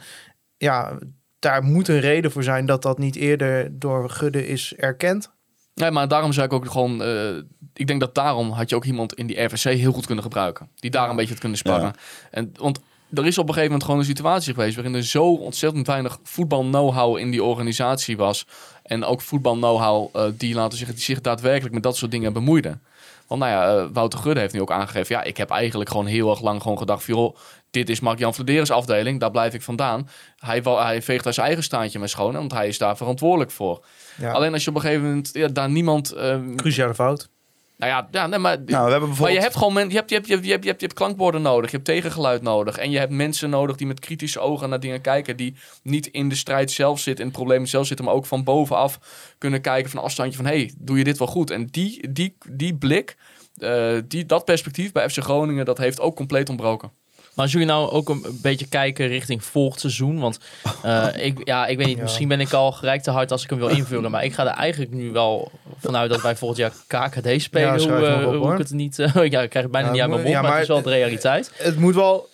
Ja, 0.56 0.98
daar 1.38 1.62
moet 1.62 1.88
een 1.88 2.00
reden 2.00 2.30
voor 2.30 2.42
zijn 2.42 2.66
dat 2.66 2.82
dat 2.82 2.98
niet 2.98 3.16
eerder 3.16 3.78
door 3.78 4.10
Gudde 4.10 4.46
is 4.48 4.74
erkend. 4.76 5.32
Nee, 5.74 5.90
maar 5.90 6.08
daarom 6.08 6.32
zei 6.32 6.46
ik 6.46 6.52
ook 6.52 6.70
gewoon... 6.70 7.02
eh, 7.02 7.36
ik 7.74 7.86
denk 7.86 8.00
dat 8.00 8.14
daarom 8.14 8.50
had 8.50 8.70
je 8.70 8.76
ook 8.76 8.84
iemand 8.84 9.14
in 9.14 9.26
die 9.26 9.42
RVC 9.42 9.62
heel 9.62 9.92
goed 9.92 10.06
kunnen 10.06 10.24
gebruiken. 10.24 10.68
Die 10.74 10.90
daar 10.90 11.10
een 11.10 11.16
beetje 11.16 11.30
had 11.30 11.40
kunnen 11.40 11.58
sparren. 11.58 11.92
En, 12.30 12.52
want 12.56 12.80
er 13.14 13.26
is 13.26 13.38
op 13.38 13.48
een 13.48 13.54
gegeven 13.54 13.70
moment 13.70 13.84
gewoon 13.84 13.98
een 13.98 14.06
situatie 14.06 14.54
geweest... 14.54 14.74
waarin 14.74 14.94
er 14.94 15.04
zo 15.04 15.34
ontzettend 15.34 15.86
weinig 15.86 16.18
voetbal-know-how 16.22 17.18
in 17.18 17.30
die 17.30 17.42
organisatie 17.42 18.16
was. 18.16 18.46
En 18.82 19.04
ook 19.04 19.20
voetbal-know-how 19.20 20.16
eh, 20.16 20.24
die, 20.36 20.54
laten 20.54 20.78
zeggen, 20.78 20.96
die 20.96 21.04
zich 21.04 21.20
daadwerkelijk 21.20 21.74
met 21.74 21.82
dat 21.82 21.96
soort 21.96 22.10
dingen 22.10 22.32
bemoeiden. 22.32 22.82
Want 23.26 23.40
nou 23.40 23.52
ja, 23.52 23.76
eh, 23.76 23.88
Wouter 23.92 24.18
Gudde 24.18 24.40
heeft 24.40 24.54
nu 24.54 24.60
ook 24.60 24.70
aangegeven... 24.70 25.16
ja, 25.16 25.22
ik 25.22 25.36
heb 25.36 25.50
eigenlijk 25.50 25.90
gewoon 25.90 26.06
heel 26.06 26.30
erg 26.30 26.40
lang 26.40 26.62
gewoon 26.62 26.78
gedacht... 26.78 27.04
joh, 27.04 27.36
dit 27.70 27.88
is 27.88 28.00
Mark-Jan 28.00 28.34
Vladeris 28.34 28.70
afdeling, 28.70 29.20
daar 29.20 29.30
blijf 29.30 29.54
ik 29.54 29.62
vandaan. 29.62 30.08
Hij, 30.36 30.60
hij 30.64 31.02
veegt 31.02 31.24
daar 31.24 31.34
zijn 31.34 31.46
eigen 31.46 31.64
staantje 31.64 31.98
mee 31.98 32.08
schoon... 32.08 32.32
want 32.32 32.52
hij 32.52 32.68
is 32.68 32.78
daar 32.78 32.96
verantwoordelijk 32.96 33.50
voor. 33.50 33.84
Ja, 34.16 34.32
Alleen 34.32 34.52
als 34.52 34.64
je 34.64 34.70
op 34.70 34.76
een 34.76 34.82
gegeven 34.82 35.02
moment 35.04 35.30
ja, 35.32 35.48
daar 35.48 35.70
niemand. 35.70 36.10
ehm, 36.12 36.54
cruciale 36.54 36.94
fout. 36.94 37.28
Nou 37.76 37.92
ja, 37.92 38.08
ja 38.10 38.26
nee, 38.26 38.38
maar. 38.38 38.56
Nou, 38.56 38.66
we 38.66 38.74
hebben 38.74 38.90
maar 38.90 39.08
bijvoorbeeld... 39.08 39.36
je 39.36 39.42
hebt 39.42 39.56
gewoon 39.56 39.72
men, 39.72 39.88
je, 39.88 39.94
hebt, 39.94 40.10
je, 40.10 40.14
hebt, 40.14 40.26
je, 40.26 40.34
hebt, 40.34 40.44
je, 40.44 40.50
hebt, 40.50 40.62
je, 40.62 40.68
hebt, 40.68 40.80
je 40.80 40.86
hebt 40.86 40.98
klankborden 40.98 41.42
nodig, 41.42 41.70
je 41.70 41.76
hebt 41.76 41.88
tegengeluid 41.88 42.42
nodig. 42.42 42.78
En 42.78 42.90
je 42.90 42.98
hebt 42.98 43.12
mensen 43.12 43.50
nodig 43.50 43.76
die 43.76 43.86
met 43.86 44.00
kritische 44.00 44.40
ogen 44.40 44.68
naar 44.68 44.80
dingen 44.80 45.00
kijken. 45.00 45.36
Die 45.36 45.56
niet 45.82 46.06
in 46.06 46.28
de 46.28 46.34
strijd 46.34 46.70
zelf 46.70 47.00
zitten, 47.00 47.24
in 47.24 47.30
het 47.30 47.38
probleem 47.38 47.66
zelf 47.66 47.86
zitten, 47.86 48.04
maar 48.04 48.14
ook 48.14 48.26
van 48.26 48.44
bovenaf 48.44 48.98
kunnen 49.38 49.60
kijken 49.60 49.90
van 49.90 50.02
afstandje 50.02 50.36
van: 50.36 50.46
hey, 50.46 50.72
doe 50.78 50.98
je 50.98 51.04
dit 51.04 51.18
wel 51.18 51.28
goed? 51.28 51.50
En 51.50 51.66
die, 51.66 52.12
die, 52.12 52.36
die 52.48 52.74
blik, 52.74 53.16
eh, 53.56 53.96
die, 54.08 54.26
dat 54.26 54.44
perspectief 54.44 54.92
bij 54.92 55.08
FC 55.08 55.18
Groningen, 55.18 55.64
dat 55.64 55.78
heeft 55.78 56.00
ook 56.00 56.16
compleet 56.16 56.48
ontbroken. 56.48 56.90
Maar 57.34 57.44
als 57.44 57.52
jullie 57.52 57.66
nou 57.66 57.90
ook 57.90 58.08
een 58.08 58.38
beetje 58.42 58.66
kijken 58.68 59.06
richting 59.06 59.44
volgend 59.44 59.80
seizoen. 59.80 60.18
Want 60.18 60.38
eh, 60.82 61.08
ik, 61.16 61.40
ja, 61.44 61.66
ik 61.66 61.76
weet 61.76 61.86
niet, 61.86 62.00
misschien 62.00 62.28
ben 62.28 62.40
ik 62.40 62.52
al 62.52 62.72
gelijk 62.72 63.02
te 63.02 63.10
hard 63.10 63.30
als 63.30 63.42
ik 63.42 63.50
hem 63.50 63.58
wil 63.58 63.68
invullen. 63.68 64.10
Maar 64.10 64.24
ik 64.24 64.32
ga 64.32 64.46
er 64.46 64.52
eigenlijk 64.52 64.92
nu 64.92 65.10
wel 65.10 65.50
vanuit 65.84 66.10
dat 66.10 66.22
wij 66.22 66.36
volgend 66.36 66.58
jaar 66.60 66.72
KKD 67.08 67.42
spelen. 67.42 67.80
Ja, 67.80 67.88
hoe, 67.88 68.00
maar 68.00 68.20
eh, 68.22 68.26
op, 68.28 68.34
hoe 68.42 68.52
ik 68.52 68.58
het 68.58 68.70
niet... 68.70 68.96
ja, 69.14 69.42
ik 69.42 69.50
krijg 69.50 69.52
het 69.52 69.70
bijna 69.70 69.86
Ja, 69.86 69.92
niet 69.92 70.00
uit 70.00 70.10
mijn 70.10 70.22
mond, 70.22 70.34
ja, 70.34 70.40
maar, 70.40 70.42
maar- 70.42 70.52
het 70.52 70.62
is 70.62 70.68
wel 70.74 70.82
de 70.82 70.90
realiteit. 70.90 71.50
Het 71.56 71.78
moet 71.78 71.94
wel 71.94 72.28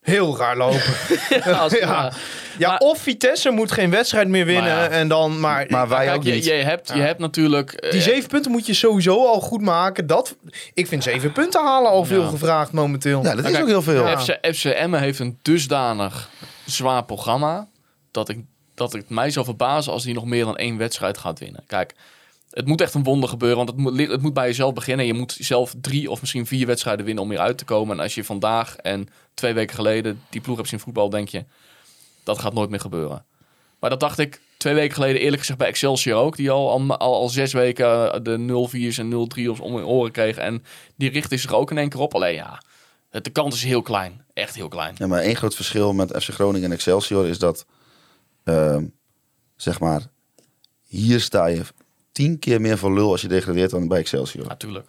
heel 0.00 0.36
raar 0.38 0.56
lopen. 0.56 0.80
Ja, 1.44 1.52
als- 1.52 1.72
Ja. 1.72 1.78
ja. 1.78 2.12
Ja, 2.58 2.68
Maar- 2.68 2.78
of 2.78 2.98
Vitesse 2.98 3.50
moet 3.50 3.72
geen 3.72 3.90
wedstrijd 3.90 4.28
meer 4.28 4.44
winnen 4.44 4.64
Maar 4.74 4.82
ja. 4.82 4.88
en 4.88 5.08
dan 5.08 5.40
maar. 5.40 5.66
Maar 5.68 5.88
wij 5.88 6.04
Kijk, 6.04 6.16
ook 6.16 6.22
je, 6.22 6.32
niet. 6.32 6.44
je, 6.44 6.52
hebt, 6.52 6.88
je 6.94 7.00
hebt 7.00 7.18
natuurlijk. 7.20 7.72
eh, 7.72 7.90
die 7.90 8.00
zeven 8.00 8.28
punten 8.28 8.50
moet 8.50 8.66
je 8.66 8.74
sowieso 8.74 9.26
al 9.26 9.40
goed 9.40 9.60
maken. 9.60 10.06
Dat, 10.06 10.36
ik 10.74 10.86
vind 10.86 11.02
zeven 11.02 11.32
punten 11.32 11.64
halen 11.64 11.90
al 11.90 12.04
veel 12.04 12.22
Ja. 12.22 12.28
gevraagd 12.28 12.72
momenteel. 12.72 13.22
Ja, 13.22 13.34
dat 13.34 13.44
is 13.44 13.50
kijk, 13.50 13.62
ook 13.62 13.68
heel 13.68 13.82
veel. 13.82 14.06
Ja. 14.06 14.18
FC, 14.20 14.38
FC 14.54 14.64
Emmen 14.64 15.00
heeft 15.00 15.18
een 15.18 15.38
dusdanig 15.42 16.28
zwaar 16.64 17.04
programma 17.04 17.68
dat 18.10 18.28
ik 18.28 18.38
dat 18.74 18.92
het 18.92 19.08
mij 19.08 19.30
zou 19.30 19.44
verbazen 19.44 19.92
als 19.92 20.04
hij 20.04 20.12
nog 20.12 20.24
meer 20.24 20.44
dan 20.44 20.56
één 20.56 20.76
wedstrijd 20.76 21.18
gaat 21.18 21.38
winnen. 21.38 21.64
Kijk, 21.66 21.94
het 22.50 22.66
moet 22.66 22.80
echt 22.80 22.94
een 22.94 23.02
wonder 23.02 23.28
gebeuren, 23.28 23.56
want 23.56 23.68
het 23.68 23.78
moet, 23.78 24.08
het 24.08 24.22
moet 24.22 24.34
bij 24.34 24.46
jezelf 24.46 24.72
beginnen. 24.72 25.06
Je 25.06 25.14
moet 25.14 25.36
zelf 25.38 25.74
drie 25.80 26.10
of 26.10 26.20
misschien 26.20 26.46
vier 26.46 26.66
wedstrijden 26.66 27.04
winnen 27.04 27.22
om 27.22 27.30
weer 27.30 27.38
uit 27.38 27.58
te 27.58 27.64
komen. 27.64 27.96
En 27.96 28.02
als 28.02 28.14
je 28.14 28.24
vandaag 28.24 28.76
en 28.76 29.08
twee 29.34 29.54
weken 29.54 29.74
geleden 29.74 30.22
die 30.30 30.40
ploeg 30.40 30.56
hebt 30.56 30.68
zien 30.68 30.80
voetbal, 30.80 31.10
denk 31.10 31.28
je, 31.28 31.44
dat 32.22 32.38
gaat 32.38 32.54
nooit 32.54 32.70
meer 32.70 32.80
gebeuren. 32.80 33.24
Maar 33.78 33.90
dat 33.90 34.00
dacht 34.00 34.18
ik 34.18 34.40
twee 34.56 34.74
weken 34.74 34.94
geleden 34.94 35.20
eerlijk 35.20 35.38
gezegd 35.38 35.58
bij 35.58 35.68
Excelsior 35.68 36.20
ook. 36.20 36.36
Die 36.36 36.50
al, 36.50 36.70
al, 36.70 36.98
al, 36.98 37.28
zes 37.28 37.52
weken 37.52 38.24
de 38.24 38.68
0-4's 38.68 38.98
en 38.98 39.12
0-3's 39.12 39.60
om 39.60 39.74
hun 39.74 39.84
oren 39.84 40.12
kregen. 40.12 40.42
En 40.42 40.64
die 40.96 41.10
richtte 41.10 41.36
zich 41.36 41.52
ook 41.52 41.70
in 41.70 41.78
één 41.78 41.88
keer 41.88 42.00
op. 42.00 42.14
Alleen 42.14 42.34
ja, 42.34 42.60
de 43.10 43.30
kans 43.30 43.54
is 43.54 43.64
heel 43.64 43.82
klein. 43.82 44.24
Echt 44.32 44.54
heel 44.54 44.68
klein. 44.68 44.94
Ja, 44.98 45.06
maar 45.06 45.20
één 45.20 45.36
groot 45.36 45.54
verschil 45.54 45.92
met 45.92 46.22
FC 46.22 46.28
Groningen 46.28 46.66
en 46.66 46.72
Excelsior 46.72 47.26
is 47.26 47.38
dat, 47.38 47.66
ehm, 48.44 48.86
zeg 49.56 49.80
maar, 49.80 50.02
hier 50.86 51.20
sta 51.20 51.46
je 51.46 51.62
tien 52.20 52.38
keer 52.38 52.60
meer 52.60 52.78
voor 52.78 52.94
lul 52.94 53.10
als 53.10 53.20
je 53.20 53.28
degradeert 53.28 53.70
dan 53.70 53.88
bij 53.88 53.98
Excelsior. 53.98 54.46
Natuurlijk. 54.46 54.88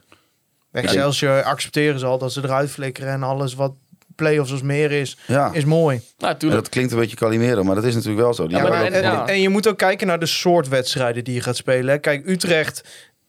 Bij 0.71 0.83
Excelsior 0.83 1.43
accepteren 1.43 1.99
ze 1.99 2.05
al 2.05 2.17
dat 2.17 2.33
ze 2.33 2.43
eruit 2.43 2.71
flikkeren 2.71 3.13
en 3.13 3.23
alles 3.23 3.53
wat 3.53 3.73
play-offs 4.15 4.51
als 4.51 4.61
meer 4.61 4.91
is, 4.91 5.17
Ja, 5.27 5.53
is 5.53 5.65
mooi. 5.65 5.97
Nou, 5.97 6.33
natuurlijk. 6.33 6.61
dat 6.61 6.71
klinkt 6.71 6.91
een 6.91 6.99
beetje 6.99 7.15
Calimero, 7.15 7.63
maar 7.63 7.75
dat 7.75 7.83
is 7.83 7.93
natuurlijk 7.93 8.21
wel 8.21 8.33
zo. 8.33 8.47
Die 8.47 8.57
Ja, 8.57 8.63
maar 8.63 8.85
en, 9.25 9.41
je 9.41 9.49
moet 9.49 9.67
ook 9.67 9.77
kijken 9.77 10.07
naar 10.07 10.19
de 10.19 10.25
soort 10.25 10.67
wedstrijden 10.67 11.23
die 11.23 11.33
je 11.33 11.41
gaat 11.41 11.55
spelen. 11.55 11.89
hè. 11.93 11.97
Kijk, 11.97 12.27
Utrecht, 12.27 12.83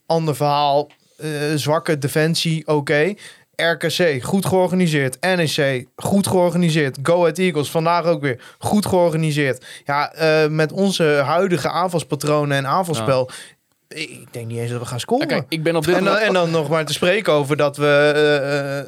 ander 0.07 0.37
verhaal, 0.37 0.91
eh, 1.17 1.29
zwakke 1.55 1.99
defensie, 1.99 2.67
oké. 2.67 3.15
RKC, 3.57 4.23
goed 4.23 4.47
georganiseerd. 4.47 5.21
NEC, 5.21 5.87
goed 5.97 6.27
georganiseerd. 6.27 6.99
Go 7.03 7.21
Ahead 7.21 7.39
Eagles, 7.39 7.71
vandaag 7.71 8.05
ook 8.05 8.21
weer 8.21 8.41
goed 8.59 8.87
georganiseerd. 8.87 9.65
Ja, 9.85 10.13
eh, 10.13 10.49
met 10.49 10.73
onze 10.73 11.05
huidige 11.05 11.69
aanvalspatronen 11.69 12.57
en 12.57 12.67
aanvalspel... 12.67 13.31
Ik 13.31 13.62
ik 13.95 14.33
denk 14.33 14.47
niet 14.47 14.59
eens 14.59 14.71
dat 14.71 14.81
we 14.81 14.87
gaan 14.87 15.01
scoren. 15.01 15.27
Kijk, 15.27 15.45
ik 15.49 15.63
ben 15.63 15.77
op 15.77 15.85
dit 15.85 15.95
en, 15.95 16.05
dan, 16.05 16.13
moment... 16.13 16.29
en 16.29 16.35
dan 16.35 16.51
nog 16.51 16.69
maar 16.69 16.87
te 16.87 16.93
spreken 16.93 17.33
over 17.33 17.57
dat 17.57 17.77
we 17.77 18.13
eh, 18.15 18.79
eh, 18.79 18.87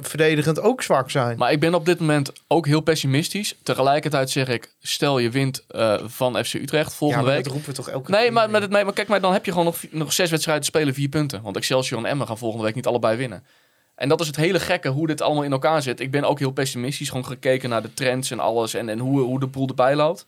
verdedigend 0.00 0.60
ook 0.60 0.82
zwak 0.82 1.10
zijn. 1.10 1.38
Maar 1.38 1.52
ik 1.52 1.60
ben 1.60 1.74
op 1.74 1.84
dit 1.86 2.00
moment 2.00 2.32
ook 2.48 2.66
heel 2.66 2.80
pessimistisch. 2.80 3.56
Tegelijkertijd 3.62 4.30
zeg 4.30 4.48
ik, 4.48 4.72
stel 4.80 5.18
je 5.18 5.30
wint 5.30 5.64
eh, 5.68 5.94
van 6.04 6.44
FC 6.44 6.54
Utrecht 6.54 6.90
ja, 6.90 6.96
volgende 6.96 7.24
maar 7.24 7.34
week. 7.34 7.44
dat 7.44 7.52
roepen 7.52 7.70
we 7.70 7.76
toch 7.76 7.88
elke 7.88 8.10
Nee, 8.10 8.22
keer 8.22 8.32
maar, 8.32 8.50
maar, 8.50 8.68
nee, 8.68 8.84
maar 8.84 8.92
kijk, 8.92 9.08
maar 9.08 9.20
dan 9.20 9.32
heb 9.32 9.44
je 9.44 9.50
gewoon 9.50 9.66
nog, 9.66 9.76
nog 9.90 10.12
zes 10.12 10.30
wedstrijden 10.30 10.64
te 10.64 10.70
spelen, 10.70 10.94
vier 10.94 11.08
punten. 11.08 11.42
Want 11.42 11.56
Excelsior 11.56 11.98
en 11.98 12.06
Emmen 12.10 12.26
gaan 12.26 12.38
volgende 12.38 12.64
week 12.64 12.74
niet 12.74 12.86
allebei 12.86 13.16
winnen. 13.16 13.44
En 13.94 14.08
dat 14.08 14.20
is 14.20 14.26
het 14.26 14.36
hele 14.36 14.60
gekke, 14.60 14.88
hoe 14.88 15.06
dit 15.06 15.20
allemaal 15.20 15.42
in 15.44 15.52
elkaar 15.52 15.82
zit. 15.82 16.00
Ik 16.00 16.10
ben 16.10 16.24
ook 16.24 16.38
heel 16.38 16.50
pessimistisch, 16.50 17.08
gewoon 17.08 17.26
gekeken 17.26 17.68
naar 17.68 17.82
de 17.82 17.94
trends 17.94 18.30
en 18.30 18.40
alles. 18.40 18.74
En, 18.74 18.88
en 18.88 18.98
hoe, 18.98 19.20
hoe 19.20 19.40
de 19.40 19.46
boel 19.46 19.68
erbij 19.68 19.96
loopt. 19.96 20.26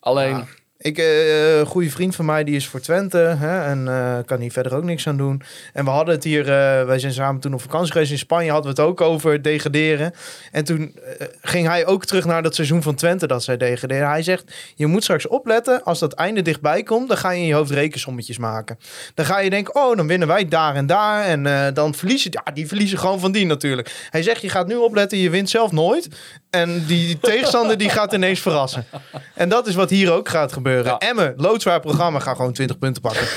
Alleen, 0.00 0.36
Ja. 0.36 0.46
Ik, 0.82 0.98
eh, 0.98 1.58
een 1.58 1.66
goede 1.66 1.90
vriend 1.90 2.14
van 2.14 2.24
mij, 2.24 2.44
die 2.44 2.56
is 2.56 2.66
voor 2.66 2.80
Twente. 2.80 3.16
Hè, 3.16 3.64
en 3.64 3.88
eh, 3.88 4.18
kan 4.24 4.40
hier 4.40 4.52
verder 4.52 4.74
ook 4.74 4.84
niks 4.84 5.06
aan 5.06 5.16
doen. 5.16 5.42
En 5.72 5.84
we 5.84 5.90
hadden 5.90 6.14
het 6.14 6.24
hier, 6.24 6.40
eh, 6.40 6.84
wij 6.84 6.98
zijn 6.98 7.12
samen 7.12 7.40
toen 7.40 7.54
op 7.54 7.60
vakantie 7.60 7.92
geweest 7.92 8.10
in 8.10 8.18
Spanje, 8.18 8.50
hadden 8.50 8.74
we 8.74 8.80
het 8.80 8.90
ook 8.90 9.00
over 9.00 9.42
degraderen. 9.42 10.12
En 10.52 10.64
toen 10.64 10.94
ging 11.42 11.66
hij 11.66 11.86
ook 11.86 12.04
terug 12.04 12.24
naar 12.24 12.42
dat 12.42 12.54
seizoen 12.54 12.82
van 12.82 12.94
Twente 12.94 13.26
dat 13.26 13.42
zij 13.42 13.56
degraderen. 13.56 14.08
Hij 14.08 14.22
zegt, 14.22 14.54
je 14.74 14.86
moet 14.86 15.02
straks 15.02 15.26
opletten, 15.26 15.82
als 15.84 15.98
dat 15.98 16.12
einde 16.12 16.42
dichtbij 16.42 16.82
komt, 16.82 17.08
dan 17.08 17.16
ga 17.16 17.30
je 17.30 17.40
in 17.40 17.46
je 17.46 17.54
hoofd 17.54 17.70
rekensommetjes 17.70 18.38
maken. 18.38 18.78
Dan 19.14 19.24
ga 19.24 19.38
je 19.38 19.50
denken, 19.50 19.74
oh, 19.74 19.96
dan 19.96 20.06
winnen 20.06 20.28
wij 20.28 20.48
daar 20.48 20.74
en 20.74 20.86
daar. 20.86 21.24
En 21.24 21.74
dan 21.74 21.94
verliezen, 21.94 22.30
ja, 22.44 22.52
die 22.52 22.68
verliezen 22.68 22.98
gewoon 22.98 23.20
van 23.20 23.32
die 23.32 23.46
natuurlijk. 23.46 24.06
Hij 24.10 24.22
zegt, 24.22 24.42
je 24.42 24.48
gaat 24.48 24.66
nu 24.66 24.74
opletten, 24.74 25.18
je 25.18 25.30
wint 25.30 25.50
zelf 25.50 25.72
nooit. 25.72 26.08
En 26.52 26.84
die 26.86 27.18
tegenstander 27.20 27.78
die 27.78 27.88
gaat 27.88 28.12
ineens 28.12 28.40
verrassen. 28.40 28.86
En 29.34 29.48
dat 29.48 29.66
is 29.66 29.74
wat 29.74 29.90
hier 29.90 30.12
ook 30.12 30.28
gaat 30.28 30.52
gebeuren. 30.52 30.84
Ja. 30.84 30.98
Emmen, 30.98 31.34
loodzwaar 31.36 31.80
programma, 31.80 32.18
ga 32.18 32.34
gewoon 32.34 32.52
20 32.52 32.78
punten 32.78 33.02
pakken. 33.02 33.26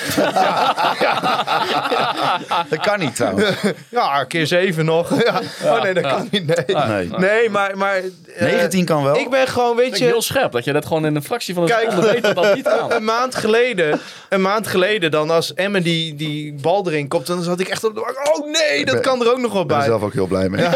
Dat 2.70 2.80
kan 2.80 2.99
niet 2.99 3.16
trouwens. 3.16 3.49
Ja, 3.89 4.24
keer 4.24 4.47
7 4.47 4.86
nog. 4.86 5.24
Ja. 5.24 5.41
Oh 5.63 5.82
nee, 5.82 5.93
dat 5.93 6.03
kan 6.07 6.28
niet. 6.32 6.45
Nee, 6.68 6.76
Nee. 6.88 7.09
nee 7.18 7.49
maar... 7.49 7.78
maar 7.78 7.95
eh, 8.36 8.41
19 8.41 8.86
kan 8.86 9.03
wel. 9.03 9.18
Ik 9.18 9.30
ben 9.30 9.47
gewoon, 9.47 9.76
weet 9.76 9.97
je... 9.97 10.03
heel 10.05 10.22
scherp 10.22 10.51
dat 10.51 10.63
je 10.63 10.74
dat 10.74 10.86
gewoon 10.86 11.05
in 11.05 11.16
een 11.16 11.24
fractie 11.24 11.53
van 11.53 11.63
een 11.63 11.70
Kijk. 11.70 11.89
seconde 11.89 12.11
weet 12.11 12.24
dat 12.24 12.36
dat 12.36 12.55
niet 12.55 12.63
kan. 12.63 12.91
Een 12.95 13.03
maand 13.03 13.36
geleden, 13.36 13.99
een 14.30 14.41
maand 14.41 14.68
geleden 14.68 15.11
dan 15.11 15.30
als 15.30 15.53
Emmen 15.53 15.84
die, 15.84 16.16
die 16.16 16.53
bal 16.53 16.88
erin 16.88 17.07
komt, 17.07 17.28
dan 17.28 17.43
zat 17.43 17.59
ik 17.59 17.68
echt 17.68 17.84
op 17.84 17.95
de 17.95 18.01
bank. 18.01 18.36
Oh 18.38 18.51
nee, 18.51 18.86
dat 18.86 18.93
ben- 18.93 19.03
kan 19.03 19.22
er 19.22 19.32
ook 19.32 19.39
nog 19.39 19.53
wel 19.53 19.61
Ik 19.61 19.68
ben 19.68 19.76
er 19.78 19.82
bij. 19.82 19.89
zelf 19.91 20.03
ook 20.03 20.13
heel 20.13 20.28
blij 20.28 20.49
mee. 20.49 20.66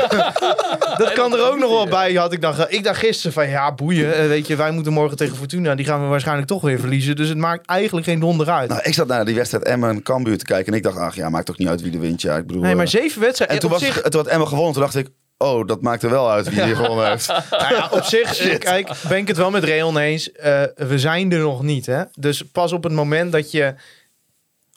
Dat 0.98 1.14
kan 1.14 1.34
er 1.34 1.48
ook 1.52 1.58
nog 1.60 1.70
wel 1.70 1.88
bij, 1.88 2.12
had 2.30 2.38
ik 2.38 2.42
dan. 2.42 2.54
ge- 2.54 2.76
Ik 2.76 2.84
dacht 2.84 3.00
gisteren 3.00 3.34
van 3.34 3.50
ja, 3.50 3.74
boeien. 3.74 4.16
eh, 4.16 4.28
Weet 4.28 4.48
je, 4.48 4.56
wij 4.56 4.72
moeten 4.72 4.94
morgen 4.94 5.18
tegen 5.18 5.36
Fortuna. 5.36 5.76
Die 5.76 5.86
gaan 5.86 6.02
we 6.02 6.08
waarschijnlijk 6.08 6.48
toch 6.48 6.62
weer 6.62 6.80
verliezen. 6.80 7.16
Dus 7.16 7.30
het 7.30 7.38
maakt 7.38 7.66
eigenlijk 7.66 8.08
geen 8.08 8.20
donder 8.20 8.50
uit. 8.50 8.70
Nou, 8.70 8.82
ik 8.84 8.94
zat 8.94 9.08
naar 9.08 9.26
die 9.26 9.36
wedstrijd 9.36 9.64
Emmen 9.64 10.04
Cambuur 10.04 10.38
te 10.38 10.46
kijken 10.46 10.72
en 10.72 10.78
ik 10.78 10.84
dacht, 10.84 10.98
ach 10.98 11.16
ja, 11.16 11.30
maakt 11.30 11.46
toch 11.46 11.58
niet 11.58 11.68
uit 11.68 11.82
wie 11.82 11.92
de 11.92 12.00
wint. 12.00 12.22
Ja, 12.22 12.38
ik 12.38 12.48
bedoel, 12.48 12.62
nee, 12.62 12.76
maar 12.76 12.86
eh, 12.86 12.92
zeven 12.92 13.22
wedstrijden. 13.22 13.56
en 13.56 13.62
toen, 13.62 13.72
was, 13.72 13.82
zich, 13.82 13.96
het- 14.04 14.12
toen 14.12 14.22
had 14.22 14.30
Emmen 14.30 14.48
gewonnen, 14.48 14.74
toen 14.74 14.82
dacht 14.82 14.96
ik, 14.96 15.08
oh, 15.38 15.68
dat 15.68 15.82
maakt 15.82 16.04
er 16.04 16.10
wel 16.10 16.32
uit 16.32 16.50
wie 16.50 16.64
die 16.64 16.76
gewonnen 16.76 17.10
heeft. 17.10 17.28
nou 17.52 17.74
ja, 17.76 17.88
op 17.92 18.04
zich 18.04 18.58
kijk, 18.58 18.90
ben 19.10 19.18
ik 19.18 19.28
het 19.28 19.38
wel 19.38 19.52
met 19.52 19.64
Reon 19.64 19.98
eens. 19.98 20.32
Eh, 20.32 20.62
we 20.76 21.00
zijn 21.00 21.32
er 21.32 21.40
nog 21.40 21.62
niet. 21.64 21.86
Hè? 21.86 22.02
Dus 22.14 22.44
pas 22.52 22.72
op 22.72 22.84
het 22.84 22.94
moment 22.94 23.32
dat 23.32 23.52
je 23.52 23.74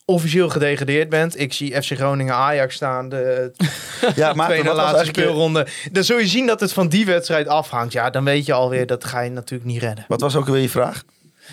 officieel 0.04 0.48
gedegradeerd 0.48 1.08
bent. 1.08 1.40
Ik 1.40 1.52
zie 1.52 1.82
FC 1.82 1.90
Groningen 1.92 2.34
Ajax 2.34 2.74
staan. 2.74 3.08
De 3.08 3.52
Ja, 4.14 4.32
maar 4.32 4.48
tweede 4.48 4.72
laatste 4.72 5.04
speelronde. 5.04 5.66
Dan 5.92 6.04
zul 6.04 6.18
je 6.18 6.26
zien 6.26 6.46
dat 6.46 6.60
het 6.60 6.72
van 6.72 6.88
die 6.88 7.06
wedstrijd 7.06 7.48
afhangt. 7.48 7.92
Ja, 7.92 8.10
dan 8.10 8.24
weet 8.24 8.46
je 8.46 8.52
alweer 8.52 8.86
dat 8.86 9.04
ga 9.04 9.20
je 9.20 9.30
natuurlijk 9.30 9.70
niet 9.70 9.82
redden. 9.82 10.04
Wat 10.08 10.20
was 10.20 10.36
ook 10.36 10.46
weer 10.46 10.60
je 10.60 10.68
vraag? 10.68 11.02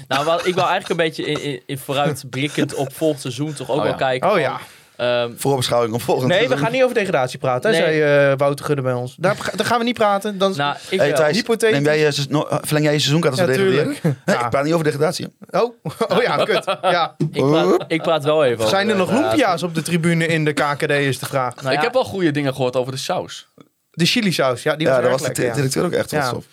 Nou, 0.07 0.25
wat, 0.25 0.47
ik 0.47 0.53
wil 0.53 0.67
eigenlijk 0.67 0.89
een 0.89 1.05
beetje 1.05 1.25
in, 1.25 1.43
in, 1.43 1.61
in 1.65 1.77
vooruitblikkend 1.77 2.73
op 2.73 2.93
volgend 2.93 3.21
seizoen 3.21 3.53
toch 3.53 3.69
ook 3.69 3.75
Oh 3.75 3.81
wel 3.81 3.91
ja. 3.91 3.97
kijken. 3.97 4.27
Oh 4.27 4.33
van, 4.33 4.41
ja. 4.41 4.59
Ehm, 4.99 5.31
Voorbeschouwing 5.37 5.93
op 5.93 6.01
volgend 6.01 6.27
Nee, 6.29 6.47
we 6.49 6.57
gaan 6.57 6.71
niet 6.71 6.83
over 6.83 6.95
degradatie 6.95 7.39
praten. 7.39 7.71
Nee. 7.71 7.79
zei 7.81 8.01
eh, 8.31 8.37
Wouter 8.37 8.65
Gudde 8.65 8.81
bij 8.81 8.93
ons. 8.93 9.15
Daar, 9.17 9.35
daar 9.55 9.65
gaan 9.65 9.77
we 9.77 9.83
niet 9.83 9.93
praten. 9.97 10.37
Dan, 10.37 10.53
nou, 10.57 10.75
ik 10.89 10.99
Hey. 10.99 11.13
Thijs, 11.13 11.35
hypothetisch. 11.37 11.75
neem 11.75 11.83
jij 11.85 11.97
je, 11.99 12.11
seizoen- 12.11 12.33
no, 12.33 12.45
verleng 12.49 12.83
jij 12.85 12.93
je 12.93 12.99
seizoenkaart 12.99 13.39
als 13.39 13.41
Ja, 13.41 13.47
we 13.47 13.57
degraderen? 13.57 13.95
Nee, 14.03 14.13
Ja. 14.25 14.43
ik 14.43 14.49
praat 14.49 14.63
niet 14.63 14.73
over 14.73 14.85
degradatie. 14.85 15.27
Oh, 15.49 15.73
oh 16.17 16.21
ja, 16.21 16.35
kut. 16.43 16.77
Ja. 16.81 17.15
ik, 17.31 17.41
praat, 17.45 17.83
ik 17.87 18.01
praat 18.01 18.23
wel 18.23 18.45
even 18.45 18.57
over 18.57 18.69
Zijn 18.69 18.89
er 18.89 18.95
nog 18.95 19.11
lumpia's 19.11 19.63
op 19.63 19.75
de 19.75 19.81
tribune 19.81 20.25
in 20.27 20.45
de 20.45 20.53
KKD 20.53 20.89
is 20.91 21.19
de 21.19 21.25
vraag. 21.25 21.55
Nou 21.55 21.67
ik 21.69 21.73
ja, 21.77 21.81
heb 21.83 21.93
wel 21.93 22.03
goede 22.03 22.31
dingen 22.31 22.53
gehoord 22.55 22.75
over 22.75 22.91
de 22.91 22.97
saus. 22.97 23.47
De 23.91 24.05
chili 24.05 24.31
saus, 24.31 24.63
ja, 24.63 24.75
die 24.75 24.87
was 24.87 24.95
Ja, 24.95 25.01
daar 25.01 25.11
was 25.11 25.21
de 25.23 25.31
directeur 25.33 25.85
ook 25.85 25.91
echt 25.91 26.09
trots 26.09 26.25
Ja. 26.25 26.31
op. 26.31 26.43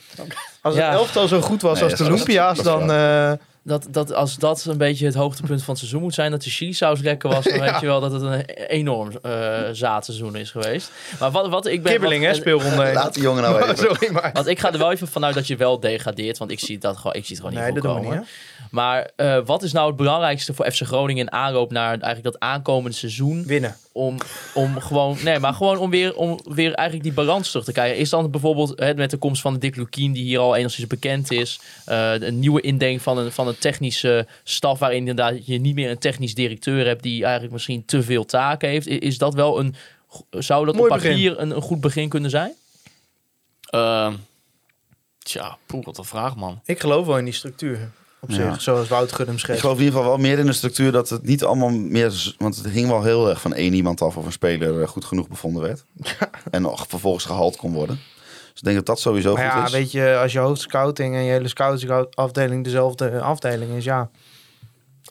Als 0.63 0.75
het 0.75 0.85
Ja. 0.85 0.91
elftal 0.93 1.29
zo 1.29 1.41
goed 1.41 1.63
was 1.63 1.75
Nee, 1.75 1.83
als 1.83 1.99
de 1.99 2.05
is 2.57 2.63
dan... 2.63 2.91
dat, 3.67 3.87
dat, 3.91 4.13
als 4.13 4.37
dat 4.37 4.65
een 4.65 4.79
beetje 4.79 5.07
het 5.07 5.15
hoogtepunt 5.15 5.61
van 5.63 5.69
het 5.69 5.79
seizoen 5.79 6.03
moet 6.03 6.15
zijn, 6.15 6.31
dat 6.31 6.43
de 6.43 6.51
chili-saus 6.51 7.01
lekker 7.01 7.31
was, 7.31 7.45
dan 7.45 7.61
weet 7.71 7.81
je 7.81 7.87
wel 7.87 8.01
dat 8.01 8.13
het 8.13 8.23
een 8.23 8.45
enorm 8.67 9.11
eh 9.23 9.63
zaadseizoen 9.73 10.37
is 10.37 10.51
geweest. 10.51 10.91
Maar 11.21 11.31
wat, 11.31 11.49
wat 11.49 11.67
ik 11.67 11.83
ben... 11.83 11.93
kibbeling, 11.93 12.25
hè, 12.25 12.35
speelronde. 12.35 12.93
Laat 12.93 13.15
die 13.15 13.23
jongen 13.23 13.43
nou 13.43 13.57
even. 13.63 13.77
Sorry, 13.77 14.13
maar... 14.13 14.31
want 14.33 14.47
ik 14.47 14.59
ga 14.59 14.73
er 14.73 14.79
wel 14.79 14.93
even 14.93 15.09
vanuit 15.09 15.35
dat 15.35 15.47
je 15.47 15.57
wel 15.57 15.81
degradeert, 15.81 16.39
want 16.39 16.51
ik 16.51 16.61
zie 16.61 16.79
dat 16.79 16.97
gewoon, 16.97 17.15
ik 17.15 17.27
zie 17.27 17.37
het 17.37 17.45
gewoon 17.45 17.61
Nee, 17.61 17.73
niet 17.73 17.83
dat 17.83 17.85
doen 17.85 17.95
we 17.95 17.99
voorkomen. 18.01 18.27
niet, 18.27 18.29
hè? 18.61 18.67
Maar 18.71 19.11
eh, 19.17 19.39
wat 19.45 19.63
is 19.63 19.73
nou 19.73 19.87
het 19.87 19.97
belangrijkste 19.97 20.55
voor 20.55 20.71
FC 20.71 20.83
Groningen 20.83 21.27
in 21.27 21.33
aanloop 21.33 21.71
naar 21.71 21.89
eigenlijk 21.89 22.23
dat 22.23 22.39
aankomende 22.39 22.97
seizoen? 22.97 23.45
Winnen. 23.47 23.77
Om, 23.97 24.17
om 24.55 24.81
gewoon, 24.81 25.17
nee, 25.25 25.39
maar 25.39 25.55
gewoon 25.55 25.79
om 25.79 25.91
weer, 25.91 26.15
om 26.15 26.41
weer 26.45 26.73
eigenlijk 26.73 27.03
die 27.09 27.25
balans 27.25 27.49
terug 27.49 27.65
te 27.65 27.73
krijgen. 27.73 27.99
Is 27.99 28.11
dan 28.11 28.31
bijvoorbeeld 28.31 28.79
hè, 28.79 28.95
met 28.95 29.11
de 29.11 29.17
komst 29.17 29.43
van 29.43 29.53
de 29.53 29.59
Dick 29.59 29.77
Lukien, 29.77 30.13
die 30.13 30.25
hier 30.25 30.39
al 30.39 30.57
enigszins 30.57 30.87
bekend 30.87 31.31
is, 31.31 31.61
eh, 31.85 32.13
een 32.13 32.39
nieuwe 32.39 32.61
indeling 32.61 33.03
van 33.03 33.19
een, 33.19 33.33
van 33.33 33.49
een 33.49 33.59
technische 33.59 34.27
staf, 34.45 34.79
waarin 34.79 34.99
inderdaad 34.99 35.47
je 35.47 35.59
niet 35.59 35.75
meer 35.75 35.91
een 35.91 35.99
technisch 35.99 36.35
directeur 36.35 36.87
hebt 36.87 37.03
die 37.03 37.23
eigenlijk 37.23 37.53
misschien 37.53 37.85
te 37.85 38.03
veel 38.03 38.25
taken 38.25 38.69
heeft. 38.69 38.87
Is 38.87 39.19
dat 39.19 39.35
wel 39.35 39.59
een, 39.59 39.75
zou 40.31 40.67
dat 40.67 40.75
Mooi 40.75 40.91
op 40.91 40.99
papier 40.99 41.41
een, 41.41 41.51
een 41.51 41.63
goed 41.63 41.81
begin 41.81 42.09
kunnen 42.09 42.31
zijn? 42.31 42.53
Ehm 43.71 44.15
tja, 45.19 45.59
poeh, 45.67 45.85
wat 45.85 45.99
een 45.99 46.05
vraag, 46.05 46.37
man. 46.37 46.61
Ik 46.65 46.81
geloof 46.81 47.07
wel 47.07 47.19
in 47.19 47.25
die 47.25 47.35
structuur. 47.35 47.91
Op 48.21 48.31
Ja. 48.31 48.35
zich, 48.53 48.63
zoals 48.63 48.89
Wouter 48.89 49.17
Gudde 49.17 49.33
hem 49.33 49.55
Ik 49.55 49.61
geloof 49.61 49.79
in 49.79 49.85
ieder 49.85 49.99
geval 49.99 50.11
wel 50.17 50.21
meer 50.21 50.39
in 50.39 50.47
de 50.47 50.53
structuur 50.53 50.93
dat 50.93 51.09
het 51.09 51.23
niet 51.27 51.45
allemaal 51.45 51.71
meer... 51.71 52.35
Want 52.39 52.57
het 52.57 52.69
hing 52.69 52.89
wel 52.89 53.03
heel 53.03 53.29
erg 53.29 53.41
van 53.41 53.55
één 53.55 53.73
iemand 53.73 54.03
af 54.03 54.17
of 54.17 54.27
een 54.27 54.33
speler 54.33 54.83
eh, 54.83 54.89
goed 54.89 55.05
genoeg 55.05 55.29
bevonden 55.29 55.63
werd. 55.63 55.85
En 56.51 56.63
nog 56.63 56.85
vervolgens 56.89 57.25
gehaald 57.25 57.57
kon 57.57 57.73
worden. 57.73 58.01
Dus 58.51 58.59
ik 58.59 58.63
denk 58.65 58.77
dat 58.77 58.87
dat 58.87 59.01
sowieso 59.01 59.35
Maar 59.35 59.51
goed 59.51 59.61
ja, 59.61 59.67
is. 59.67 59.73
weet 59.73 59.93
je, 59.93 60.17
als 60.23 60.33
je 60.33 60.39
hoofdscouting 60.39 61.15
en 61.15 61.23
je 61.23 61.31
hele 61.33 61.49
scouting-afdeling 61.49 62.65
dezelfde 62.65 63.21
afdeling 63.21 63.73
is, 63.73 63.85
ja. 63.85 64.11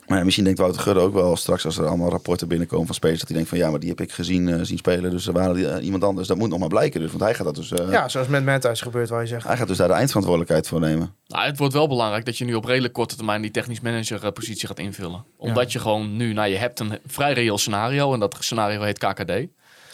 Maar 0.06 0.18
ja, 0.18 0.24
misschien 0.24 0.44
denkt 0.44 0.60
Wouter 0.60 0.82
Gudde 0.82 1.00
ook 1.02 1.14
wel 1.14 1.36
straks 1.36 1.66
als 1.66 1.78
er 1.78 1.86
allemaal 1.86 2.10
rapporten 2.10 2.48
binnenkomen 2.48 2.86
van 2.86 2.96
spelers... 2.96 3.20
dat 3.20 3.28
hij 3.28 3.38
denkt 3.38 3.52
van 3.52 3.60
ja, 3.60 3.70
maar 3.70 3.80
die 3.80 3.90
heb 3.90 4.02
ik 4.02 4.12
gezien 4.12 4.50
eh, 4.50 4.60
zien 4.62 4.78
spelen. 4.78 5.12
Dus 5.12 5.28
er 5.28 5.34
waren 5.34 5.56
die, 5.56 5.68
eh, 5.68 5.86
iemand 5.86 6.04
anders. 6.04 6.28
Dat 6.28 6.38
moet 6.38 6.50
nog 6.50 6.60
maar 6.60 6.68
blijken. 6.68 7.00
Dus, 7.00 7.10
want 7.10 7.24
hij 7.24 7.34
gaat, 7.34 7.46
dat 7.46 7.56
dus, 7.56 7.72
eh, 7.72 7.92
Ja, 7.92 8.10
zoals 8.10 8.28
met 8.28 8.46
Matthijs 8.46 8.82
gebeurt, 8.82 9.10
waar 9.10 9.22
je 9.22 9.28
zegt. 9.28 9.48
hij 9.48 9.58
gaat 9.58 9.68
dus 9.68 9.78
daar 9.78 9.88
de 9.88 9.94
eindverantwoordelijkheid 9.94 10.68
voor 10.68 10.80
nemen. 10.80 11.16
Nou, 11.28 11.46
het 11.46 11.58
wordt 11.58 11.74
wel 11.74 11.88
belangrijk 11.88 12.26
dat 12.26 12.38
je 12.38 12.46
nu 12.46 12.54
op 12.54 12.66
redelijk 12.66 12.94
korte 12.94 13.16
termijn 13.16 13.42
die 13.42 13.52
technisch 13.52 13.82
manager 13.82 14.32
positie 14.32 14.68
gaat 14.68 14.80
invullen. 14.80 15.26
Omdat 15.38 15.72
je 15.72 15.80
gewoon 15.80 16.16
nu, 16.16 16.34
nou 16.34 16.50
je 16.50 16.58
hebt 16.58 16.80
een 16.80 17.00
vrij 17.06 17.34
reëel 17.34 17.58
scenario 17.58 18.14
en 18.14 18.20
dat 18.20 18.38
scenario 18.40 18.82
heet 18.82 18.98
KKD. 18.98 19.32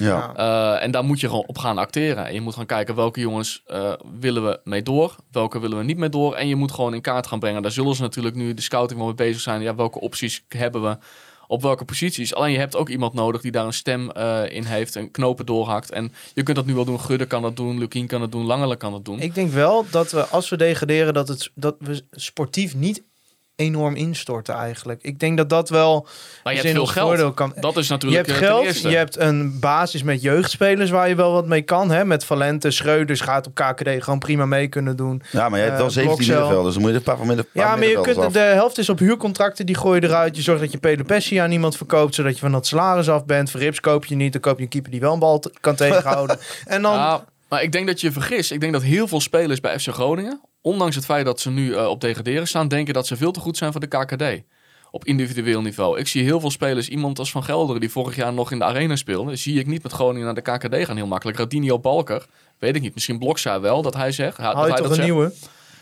Ja. 0.02 0.34
Eh, 0.36 0.84
en 0.84 0.92
daar 0.92 1.04
moet 1.04 1.20
je 1.20 1.28
gewoon 1.28 1.48
op 1.48 1.58
gaan 1.58 1.78
acteren. 1.78 2.26
En 2.26 2.34
je 2.34 2.42
moet 2.42 2.56
gaan 2.56 2.66
kijken 2.66 2.96
welke 2.96 3.20
jongens 3.20 3.64
eh, 3.66 3.94
willen 4.20 4.46
we 4.46 4.60
mee 4.64 4.84
door, 4.84 5.16
welke 5.32 5.60
willen 5.60 5.78
we 5.78 5.84
niet 5.84 5.98
mee 5.98 6.10
door. 6.10 6.36
En 6.36 6.48
je 6.48 6.56
moet 6.56 6.72
gewoon 6.72 6.94
in 6.94 7.02
kaart 7.02 7.28
gaan 7.28 7.40
brengen. 7.40 7.62
Daar 7.62 7.72
zullen 7.72 7.96
ze 7.96 8.02
natuurlijk 8.02 8.36
nu 8.36 8.54
de 8.54 8.62
scouting 8.62 9.00
wel 9.00 9.08
mee 9.08 9.18
bezig 9.18 9.42
zijn. 9.42 9.62
Ja, 9.62 9.76
welke 9.76 10.00
opties 10.00 10.44
hebben 10.48 10.82
we 10.82 10.98
op 11.52 11.62
welke 11.62 11.86
posities. 11.86 12.36
Alleen 12.36 12.52
je 12.52 12.58
hebt 12.58 12.76
ook 12.76 12.90
iemand 12.90 13.14
nodig 13.14 13.42
die 13.42 13.52
daar 13.52 13.66
een 13.66 13.74
stem 13.74 14.12
eh, 14.12 14.44
in 14.50 14.64
heeft 14.64 14.96
en 14.96 15.12
knopen 15.12 15.46
doorhakt. 15.46 15.92
En 15.92 16.14
je 16.34 16.44
kunt 16.44 16.58
dat 16.58 16.66
nu 16.66 16.74
wel 16.74 16.86
doen. 16.86 17.00
Gudde 17.00 17.26
kan 17.26 17.42
dat 17.42 17.56
doen, 17.56 17.80
Lukien 17.80 18.08
kan 18.08 18.20
dat 18.20 18.32
doen, 18.32 18.46
Langele 18.46 18.76
kan 18.76 18.92
dat 18.92 19.06
doen. 19.06 19.20
Ik 19.20 19.36
denk 19.36 19.52
wel 19.52 19.86
dat 19.92 20.12
we, 20.12 20.26
als 20.26 20.50
we 20.50 20.58
degraderen, 20.58 21.14
dat, 21.14 21.28
het, 21.28 21.52
dat 21.56 21.76
we 21.80 22.04
sportief 22.12 22.76
niet 22.76 23.04
enorm 23.62 23.96
instorten 23.96 24.56
eigenlijk. 24.56 25.00
Ik 25.02 25.20
denk 25.20 25.38
dat 25.38 25.50
dat 25.50 25.70
wel 25.70 26.08
maar 26.44 26.54
je 26.54 26.60
hebt 26.60 26.72
veel 26.74 26.86
geld. 26.86 27.08
voordeel 27.08 27.32
kan. 27.32 27.54
Dat 27.60 27.78
is 27.78 27.88
Je 27.88 27.94
natuurlijk 27.94 28.28
hebt 28.28 28.40
eh, 28.42 28.48
geld, 28.48 28.64
eerste. 28.66 28.90
je 28.90 28.96
hebt 28.96 29.20
een 29.20 29.60
basis 29.60 30.04
met 30.04 30.22
jeugdspelers 30.22 30.90
waar 30.90 31.10
je 31.10 31.16
wel 31.16 31.32
wat 31.32 31.46
mee 31.48 31.62
kan. 31.62 31.92
Hè? 31.92 32.06
Met 32.06 32.26
Valente, 32.26 32.72
Schreuders 32.72 33.22
gaat 33.22 33.48
op 33.48 33.54
KKD 33.56 33.90
gewoon 34.04 34.20
prima 34.20 34.46
mee 34.46 34.68
kunnen 34.68 34.96
doen. 34.96 35.22
ja, 35.32 35.50
maar 35.50 35.60
je 35.60 35.66
hebt 35.66 35.78
wel 35.78 35.86
Eh, 35.88 35.92
17 35.94 36.16
Blokcel. 36.16 36.36
middenvelders. 36.36 36.66
Dus 36.66 36.74
dan 36.74 36.82
moet 36.84 36.92
je 36.92 36.98
er 37.00 37.08
een 37.08 37.16
paar 37.18 37.18
van 37.18 37.28
midden, 37.28 37.46
paar 37.54 37.64
Ja, 37.66 37.76
maar 37.76 37.88
je 37.88 38.02
kunt, 38.02 38.18
af. 38.18 38.34
de 38.34 38.40
helft 38.40 38.78
is 38.78 38.90
op 38.90 39.00
huurcontracten, 39.00 39.66
die 39.66 39.76
gooi 39.76 40.00
je 40.02 40.08
eruit. 40.08 40.36
Je 40.36 40.42
zorgt 40.42 40.62
dat 40.62 40.72
je 40.72 40.78
Pelopessi 40.78 41.36
aan 41.38 41.52
iemand 41.52 41.78
verkoopt, 41.78 42.16
zodat 42.16 42.34
je 42.34 42.40
van 42.40 42.52
dat 42.52 42.68
salaris 42.68 43.10
af 43.10 43.26
bent. 43.26 43.50
Verrips 43.52 43.80
koop 43.80 44.06
je 44.06 44.16
niet, 44.16 44.32
dan 44.32 44.42
koop 44.42 44.58
je 44.58 44.64
een 44.64 44.70
keeper 44.70 44.92
die 44.92 45.00
wel 45.00 45.14
een 45.14 45.20
bal 45.20 45.44
kan 45.60 45.76
tegenhouden. 45.76 46.38
en 46.66 46.82
dan, 46.82 46.94
Ja, 46.94 47.24
maar 47.52 47.64
ik 47.64 47.72
denk 47.72 47.88
dat 47.88 48.02
je 48.02 48.08
je 48.08 48.14
vergist. 48.14 48.52
Ik 48.52 48.60
denk 48.60 48.74
dat 48.74 48.82
heel 48.82 49.08
veel 49.08 49.22
spelers 49.22 49.60
bij 49.60 49.80
FC 49.80 49.88
Groningen, 49.88 50.42
ondanks 50.62 50.96
het 50.96 51.06
feit 51.06 51.26
dat 51.26 51.40
ze 51.40 51.50
nu 51.50 51.74
eh, 51.76 51.86
op 51.88 52.02
degraderen 52.02 52.48
staan, 52.48 52.68
denken 52.68 52.94
dat 52.94 53.08
ze 53.08 53.18
veel 53.18 53.32
te 53.32 53.40
goed 53.40 53.58
zijn 53.58 53.72
voor 53.72 53.82
de 53.82 53.88
KKD. 53.88 54.44
op 54.92 55.06
individueel 55.06 55.62
niveau. 55.62 56.00
Ik 56.00 56.08
zie 56.08 56.24
heel 56.24 56.40
veel 56.40 56.52
spelers, 56.52 56.90
iemand 56.90 57.20
als 57.20 57.32
Van 57.32 57.44
Gelderen 57.44 57.82
die 57.82 57.90
vorig 57.92 58.16
jaar 58.16 58.34
nog 58.34 58.52
in 58.52 58.58
de 58.60 58.66
arena 58.66 58.96
speelde, 58.96 59.36
zie 59.36 59.60
ik 59.60 59.68
niet 59.68 59.84
met 59.84 59.92
Groningen 59.92 60.26
naar 60.26 60.36
de 60.36 60.42
KKD 60.42 60.86
gaan 60.86 60.96
heel 60.96 61.08
makkelijk. 61.08 61.38
Radinio 61.38 61.80
Balker, 61.80 62.26
weet 62.60 62.76
ik 62.76 62.82
niet. 62.82 62.94
Misschien 62.94 63.20
Blokza 63.20 63.60
wel, 63.60 63.82
dat 63.82 63.94
hij 63.94 64.12
zegt. 64.12 64.38
dat 64.38 64.46
Hou 64.46 64.58
je 64.58 64.62
hij 64.62 64.72
toch 64.72 64.88
dat 64.88 64.98
een 64.98 65.04
zegt. 65.04 65.08
nieuwe? 65.08 65.34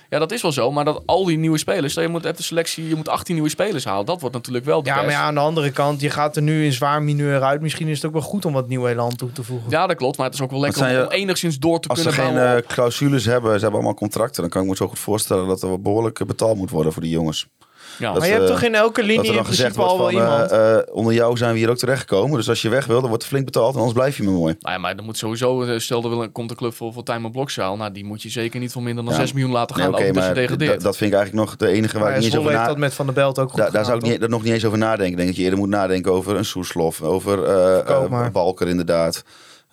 Ja, 0.09 0.19
dat 0.19 0.31
is 0.31 0.41
wel 0.41 0.51
zo. 0.51 0.71
Maar 0.71 0.85
dat 0.85 1.01
al 1.05 1.25
die 1.25 1.37
nieuwe 1.37 1.57
spelers, 1.57 1.93
je 1.93 2.07
moet, 2.07 2.23
hebt 2.23 2.37
de 2.37 2.43
selectie, 2.43 2.87
je 2.87 2.95
moet 2.95 3.09
18 3.09 3.33
nieuwe 3.33 3.49
spelers 3.49 3.85
halen. 3.85 4.05
Dat 4.05 4.19
wordt 4.21 4.35
natuurlijk 4.35 4.65
wel 4.65 4.83
de 4.83 4.89
Ja, 4.89 4.95
maar 4.95 5.09
ja, 5.11 5.21
aan 5.21 5.33
de 5.33 5.39
andere 5.39 5.71
kant, 5.71 6.01
je 6.01 6.09
gaat 6.09 6.35
er 6.35 6.41
nu 6.41 6.65
in 6.65 6.73
zwaar 6.73 7.03
mineur 7.03 7.41
uit. 7.41 7.61
Misschien 7.61 7.87
is 7.87 7.95
het 7.97 8.05
ook 8.05 8.13
wel 8.13 8.21
goed 8.21 8.45
om 8.45 8.53
wat 8.53 8.67
nieuw 8.67 8.87
elan 8.87 9.15
toe 9.15 9.31
te 9.31 9.43
voegen. 9.43 9.69
Ja, 9.69 9.87
dat 9.87 9.97
klopt. 9.97 10.17
Maar 10.17 10.25
het 10.25 10.35
is 10.35 10.41
ook 10.41 10.51
wel 10.51 10.59
lekker 10.59 10.81
om, 10.81 10.89
je- 10.89 11.05
om 11.05 11.11
enigszins 11.11 11.59
door 11.59 11.79
te 11.79 11.87
Als 11.89 12.01
ze 12.01 12.09
kunnen 12.09 12.25
geen 12.25 12.37
eh, 12.57 12.67
clausules 12.67 13.25
hebben, 13.25 13.51
ze 13.53 13.59
hebben 13.59 13.73
allemaal 13.79 13.93
contracten, 13.93 14.41
dan 14.41 14.49
kan 14.51 14.61
ik 14.63 14.67
me 14.69 14.75
zo 14.75 14.87
goed 14.87 14.99
voorstellen 14.99 15.47
dat 15.47 15.61
er 15.61 15.67
wel 15.67 15.79
behoorlijk 15.79 16.19
eh, 16.19 16.27
betaald 16.27 16.57
moet 16.57 16.69
worden 16.69 16.93
voor 16.93 17.01
die 17.01 17.11
jongens. 17.11 17.47
Ja. 17.99 18.09
dat 18.11 18.19
maar 18.19 18.27
je 18.27 18.33
eh, 18.33 18.39
hebt 18.39 18.51
toch 18.51 18.61
in 18.61 18.75
elke 18.75 18.99
Dat 19.01 19.09
linie 19.09 19.23
er 19.23 19.29
in 19.29 19.35
dan 19.35 19.45
gezegd 19.45 19.73
principe 19.75 19.95
wordt 19.97 20.13
al 20.15 20.23
wel 20.23 20.29
van, 20.29 20.33
iemand? 20.39 20.51
eh, 20.51 20.77
eh, 20.77 20.83
onder 20.91 21.13
jou 21.13 21.37
zijn 21.37 21.51
we 21.53 21.57
hier 21.59 21.69
ook 21.69 21.77
terechtgekomen. 21.77 22.37
Dus 22.37 22.49
als 22.49 22.61
je 22.61 22.69
weg 22.69 22.85
wil, 22.85 22.99
dan 22.99 23.07
wordt 23.09 23.23
er 23.23 23.29
flink 23.29 23.45
betaald. 23.45 23.69
En 23.73 23.77
anders 23.77 23.93
blijf 23.97 24.17
je 24.17 24.23
maar 24.23 24.33
mooi. 24.33 24.55
Nou 24.59 24.73
ja, 24.75 24.81
maar 24.81 24.95
dan 24.95 25.05
moet 25.05 25.17
sowieso, 25.17 25.63
eh, 25.63 25.79
stel 25.79 26.21
er 26.21 26.29
komt 26.29 26.49
een 26.51 26.57
club 26.57 26.73
voor, 26.73 26.93
voor 26.93 27.03
Time 27.03 27.31
Blokzaal. 27.31 27.75
Nou, 27.77 27.91
die 27.91 28.05
moet 28.05 28.21
je 28.21 28.29
zeker 28.29 28.59
niet 28.59 28.71
voor 28.71 28.83
minder 28.83 29.03
dan 29.03 29.13
Ja. 29.13 29.19
6 29.19 29.33
miljoen 29.33 29.51
laten 29.51 29.75
Nee, 29.75 29.85
gaan. 29.85 29.95
Dus 29.95 30.05
je 30.05 30.13
maar 30.13 30.33
dat 30.79 30.97
vind 30.97 31.11
ik 31.11 31.17
eigenlijk 31.17 31.33
nog 31.33 31.55
de 31.55 31.67
enige 31.67 31.93
waar 31.99 32.07
Maar 32.07 32.17
ik 32.17 32.23
niet 32.23 32.37
over 32.37 32.49
heeft 32.49 32.61
na... 32.61 32.67
dat 32.67 32.77
met 32.77 32.93
Van 32.93 33.05
der 33.05 33.15
Belt 33.15 33.39
ook 33.39 33.49
goed 33.51 33.71
Daar, 33.71 33.85
zou 33.85 34.09
ik 34.09 34.21
er 34.21 34.29
nog 34.29 34.43
niet 34.43 34.53
eens 34.53 34.65
over 34.65 34.77
nadenken. 34.77 35.07
Ik 35.07 35.15
denk 35.15 35.27
dat 35.27 35.37
je 35.37 35.43
eerder 35.43 35.59
moet 35.59 35.69
nadenken 35.69 36.11
over 36.11 36.35
een 36.35 36.45
Soeslof, 36.45 37.01
over 37.01 37.43
eh, 37.43 38.09
maar. 38.09 38.25
eh, 38.25 38.31
Balker 38.31 38.67
inderdaad. 38.67 39.23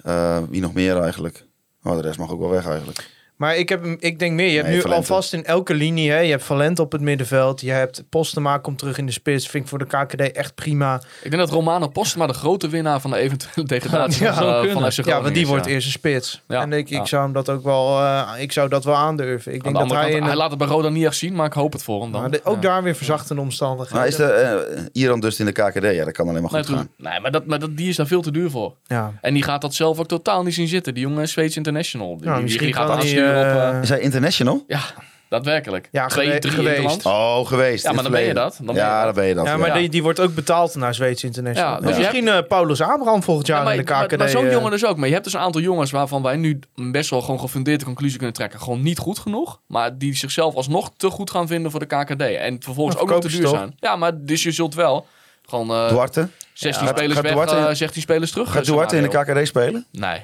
Eh, 0.03 0.39
wie 0.51 0.61
nog 0.61 0.75
meer 0.75 1.01
eigenlijk? 1.01 1.47
Oh, 1.83 1.97
de 1.97 2.03
rest 2.03 2.19
mag 2.19 2.31
ook 2.31 2.41
wel 2.41 2.51
weg 2.51 2.67
eigenlijk. 2.67 3.11
Maar 3.37 3.57
ik, 3.57 3.69
heb, 3.69 3.85
ik 3.99 4.19
denk 4.19 4.33
meer, 4.35 4.49
je 4.49 4.55
hebt 4.55 4.67
Nee, 4.67 4.77
nu 4.77 4.83
Valente. 4.83 5.09
alvast 5.09 5.33
in 5.33 5.45
elke 5.45 5.75
linie, 5.75 6.11
hè, 6.11 6.19
je 6.19 6.31
hebt 6.31 6.43
Valent 6.45 6.79
op 6.79 6.93
het 6.93 7.01
middenveld, 7.01 7.61
je 7.61 7.71
hebt 7.71 8.03
Postema 8.09 8.59
komt 8.59 8.79
terug 8.79 8.99
in 8.99 9.07
de 9.07 9.13
spits, 9.13 9.49
vind 9.49 9.63
ik 9.65 9.69
voor 9.69 9.79
de 9.79 9.85
KKD 9.87 10.33
echt 10.33 10.55
prima. 10.55 11.01
Ik 11.23 11.31
denk 11.31 11.43
dat 11.43 11.51
Romano 11.51 11.89
Postma 11.89 12.27
de 12.27 12.33
grote 12.33 12.69
winnaar 12.69 13.01
van 13.01 13.11
de 13.11 13.17
eventuele 13.17 13.69
degradatie 13.79 14.23
Ja, 14.25 14.35
van, 14.35 14.43
zou 14.43 14.55
eh, 14.55 14.61
kunnen. 14.61 14.81
van 14.81 14.93
FC 14.93 15.05
Ja, 15.05 15.21
want 15.23 15.35
die 15.35 15.43
is, 15.43 15.49
wordt 15.49 15.65
ja. 15.67 15.71
eerste 15.71 15.91
spits. 15.91 16.43
Ja, 16.49 16.61
En 16.63 16.73
ik, 16.73 16.91
ik 16.91 16.97
ja. 16.97 17.05
zou 17.05 17.23
hem 17.23 17.33
dat 17.33 17.51
ook 17.51 17.65
wel, 17.65 17.99
eh, 18.01 18.33
ik 18.39 18.53
zou 18.53 18.69
dat 18.69 18.85
wel 18.85 18.95
aandurven. 18.97 19.53
Ik 19.55 19.67
Aan 19.67 19.73
denk 19.73 19.85
de 19.85 19.89
dat 19.89 19.91
hij, 20.01 20.01
kant, 20.11 20.17
in 20.17 20.23
hij 20.23 20.31
een- 20.33 20.37
laat 20.39 20.51
het 20.51 20.59
bij 20.59 20.69
Roda 20.69 20.89
niet 20.89 21.05
echt 21.05 21.17
zien, 21.17 21.35
maar 21.35 21.47
ik 21.47 21.53
hoop 21.53 21.73
het 21.73 21.83
voor 21.83 22.03
hem 22.03 22.13
dan. 22.13 22.31
de- 22.31 22.41
ook 22.45 22.55
Ja. 22.55 22.61
daar 22.61 22.83
weer 22.83 22.95
verzachtende 22.95 23.43
omstandigheden. 23.43 23.99
Maar 23.99 24.07
is 24.07 24.17
de 24.17 24.25
eh, 24.25 24.83
Iran 25.03 25.21
dus 25.21 25.39
in 25.41 25.47
de 25.47 25.53
KKD? 25.53 25.83
Ja, 25.95 26.05
dat 26.05 26.13
kan 26.13 26.29
alleen 26.29 26.43
maar 26.43 26.53
Nee, 26.53 26.65
goed 26.65 26.75
gaan. 26.77 26.89
nee, 26.97 27.21
maar, 27.21 27.31
dat, 27.31 27.47
maar 27.47 27.59
dat, 27.59 27.77
die 27.77 27.89
is 27.89 27.97
daar 27.97 28.07
veel 28.07 28.23
te 28.23 28.31
duur 28.31 28.51
voor. 28.51 28.75
ja. 28.87 29.13
En 29.21 29.35
die 29.35 29.43
gaat 29.43 29.61
dat 29.61 29.75
zelf 29.75 29.99
ook 29.99 30.07
totaal 30.09 30.43
niet 30.43 30.55
zien 30.55 30.69
zitten. 30.69 30.95
Die 30.95 31.03
jonge 31.03 31.27
Zweeds 31.27 31.57
International. 31.57 32.17
Die, 32.17 32.25
Nou, 32.25 32.35
die, 32.35 32.43
misschien 32.45 32.67
die 32.67 32.75
gaat 32.75 32.87
kan 32.87 32.97
op... 33.29 33.35
eh, 33.35 33.69
eh, 33.69 33.83
Is 33.83 33.89
hij 33.89 34.01
international? 34.01 34.65
ja, 34.67 34.81
daadwerkelijk. 35.29 35.89
Ja, 35.93 36.07
Twee, 36.07 36.39
drie 36.39 36.53
geweest. 36.53 37.07
Oh, 37.07 37.47
geweest. 37.47 37.85
Ja, 37.85 37.93
maar 37.93 38.03
dan 38.03 38.13
ben 38.13 38.23
je 38.23 38.35
dat. 38.35 38.57
Dan 38.57 38.67
ben 38.67 38.75
je 38.75 38.81
ja, 38.81 38.97
dat. 38.97 39.05
dan 39.05 39.15
ben 39.15 39.25
je 39.27 39.35
dat. 39.35 39.47
Ja, 39.47 39.57
maar 39.57 39.69
Ja. 39.69 39.75
Die, 39.75 39.89
die 39.89 40.03
wordt 40.03 40.21
ook 40.21 40.35
betaald 40.35 40.75
naar 40.75 40.95
Zweeds 40.95 41.25
International. 41.25 41.73
Ja, 41.81 41.81
dus 41.87 41.97
misschien 41.97 42.29
eh, 42.29 42.39
Paulus 42.49 42.81
Abraham 42.81 43.23
volgend 43.23 43.47
jaar 43.47 43.59
Ja, 43.59 43.65
maar, 43.65 43.73
in 43.75 43.85
de 43.85 43.93
KKD. 44.07 44.17
maar 44.19 44.29
zo'n 44.29 44.51
jongen 44.51 44.71
dus 44.71 44.85
ook. 44.87 44.97
Maar 44.97 45.07
je 45.07 45.13
hebt 45.13 45.25
dus 45.25 45.35
een 45.35 45.41
aantal 45.41 45.61
jongens 45.61 45.91
waarvan 45.91 46.23
wij 46.23 46.37
nu 46.37 46.59
best 46.75 47.11
wel 47.11 47.21
gewoon 47.21 47.41
gefundeerde 47.41 47.85
conclusie 47.85 48.17
kunnen 48.17 48.35
trekken. 48.37 48.61
Gewoon 48.61 48.83
niet 48.83 48.99
goed 48.99 49.19
genoeg. 49.19 49.61
Maar 49.67 49.99
die 49.99 50.17
zichzelf 50.17 50.55
alsnog 50.55 50.91
te 50.97 51.11
goed 51.11 51.31
gaan 51.31 51.47
vinden 51.47 51.71
voor 51.71 51.81
de 51.81 51.87
KKD. 51.87 52.21
En 52.23 52.57
vervolgens 52.63 52.97
ook 52.99 53.09
nog 53.11 53.21
te 53.21 53.29
duur 53.29 53.49
zijn. 53.49 53.75
Ja, 53.81 53.97
maar 53.97 54.13
dus 54.25 54.43
je 54.43 54.51
zult 54.53 54.75
wel 54.75 55.07
gewoon 55.49 55.71
eh, 55.71 55.89
Duarte? 55.89 56.29
16 56.53 56.85
Ja. 56.87 56.91
spelers 56.93 57.15
Gaat 57.15 57.23
weg, 57.23 57.33
Duarte 57.33 57.57
in- 57.57 57.67
eh, 57.67 57.75
16 57.75 58.03
spelers 58.03 58.31
terug. 58.31 58.51
Gaat 58.53 58.65
Duarte 58.65 58.97
in 58.97 59.03
de. 59.03 59.09
KKD 59.09 59.47
spelen? 59.47 59.87
Nee. 59.93 60.23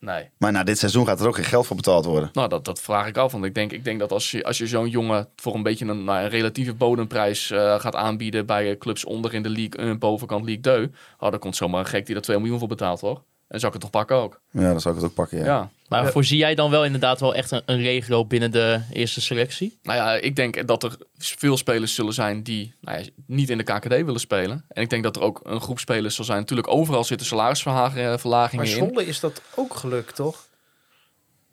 Nee. 0.00 0.30
Maar 0.38 0.52
na 0.52 0.64
dit 0.64 0.78
seizoen 0.78 1.06
gaat 1.06 1.20
er 1.20 1.26
ook 1.26 1.34
geen 1.34 1.44
geld 1.44 1.66
voor 1.66 1.76
betaald 1.76 2.04
worden. 2.04 2.30
Nou, 2.32 2.48
dat, 2.48 2.64
dat 2.64 2.80
vraag 2.80 3.06
ik 3.06 3.16
af. 3.16 3.32
Want 3.32 3.44
ik 3.44 3.54
denk, 3.54 3.72
ik 3.72 3.84
denk 3.84 3.98
dat 3.98 4.12
als 4.12 4.30
je, 4.30 4.44
als 4.44 4.58
je 4.58 4.66
zo'n 4.66 4.88
jongen 4.88 5.28
voor 5.36 5.54
een 5.54 5.62
beetje 5.62 5.86
een, 5.86 6.04
nou, 6.04 6.22
een 6.22 6.28
relatieve 6.28 6.74
bodemprijs 6.74 7.50
eh, 7.50 7.80
gaat 7.80 7.94
aanbieden 7.94 8.46
bij 8.46 8.78
clubs 8.78 9.04
onder 9.04 9.34
in 9.34 9.42
de 9.42 9.48
League 9.48 9.86
1, 9.86 9.98
bovenkant 9.98 10.44
League 10.44 10.62
2. 10.62 10.90
Oh, 11.18 11.30
dan 11.30 11.38
komt 11.38 11.56
zomaar 11.56 11.80
een 11.80 11.86
gek 11.86 12.06
die 12.06 12.14
er 12.14 12.22
2 12.22 12.38
miljoen 12.38 12.58
voor 12.58 12.68
betaalt 12.68 13.00
hoor. 13.00 13.22
En 13.50 13.60
zou 13.60 13.74
ik 13.74 13.80
het 13.80 13.80
toch 13.80 13.90
pakken 14.00 14.16
ook. 14.16 14.40
Ja, 14.50 14.70
dan 14.70 14.80
zou 14.80 14.94
ik 14.94 15.00
het 15.00 15.10
ook 15.10 15.16
pakken, 15.16 15.38
ja. 15.38 15.44
ja. 15.44 15.70
Maar 15.88 16.04
Ja. 16.04 16.10
voorzie 16.10 16.38
jij 16.38 16.54
dan 16.54 16.70
wel 16.70 16.84
inderdaad 16.84 17.20
wel 17.20 17.34
echt 17.34 17.50
een, 17.50 17.62
een 17.66 17.82
regio 17.82 18.24
binnen 18.24 18.50
de 18.50 18.80
eerste 18.92 19.20
selectie? 19.20 19.78
Nou 19.82 19.98
ja, 19.98 20.14
ik 20.14 20.36
denk 20.36 20.66
dat 20.66 20.82
er 20.82 20.96
veel 21.18 21.56
spelers 21.56 21.94
zullen 21.94 22.12
zijn 22.12 22.42
die 22.42 22.74
nou 22.80 22.98
ja, 22.98 23.04
niet 23.26 23.50
in 23.50 23.58
de 23.58 23.64
KKD 23.64 23.88
willen 23.88 24.20
spelen. 24.20 24.64
En 24.68 24.82
ik 24.82 24.90
denk 24.90 25.02
dat 25.02 25.16
er 25.16 25.22
ook 25.22 25.40
een 25.42 25.60
groep 25.60 25.78
spelers 25.78 26.14
zal 26.14 26.24
zijn. 26.24 26.38
Natuurlijk, 26.38 26.68
overal 26.68 27.04
zitten 27.04 27.26
salarisverlagingen 27.26 28.56
Maar 28.56 28.66
in. 28.66 28.70
Zwolle 28.84 29.06
is 29.06 29.20
dat 29.20 29.42
ook 29.54 29.74
gelukt, 29.74 30.14
toch? 30.14 30.48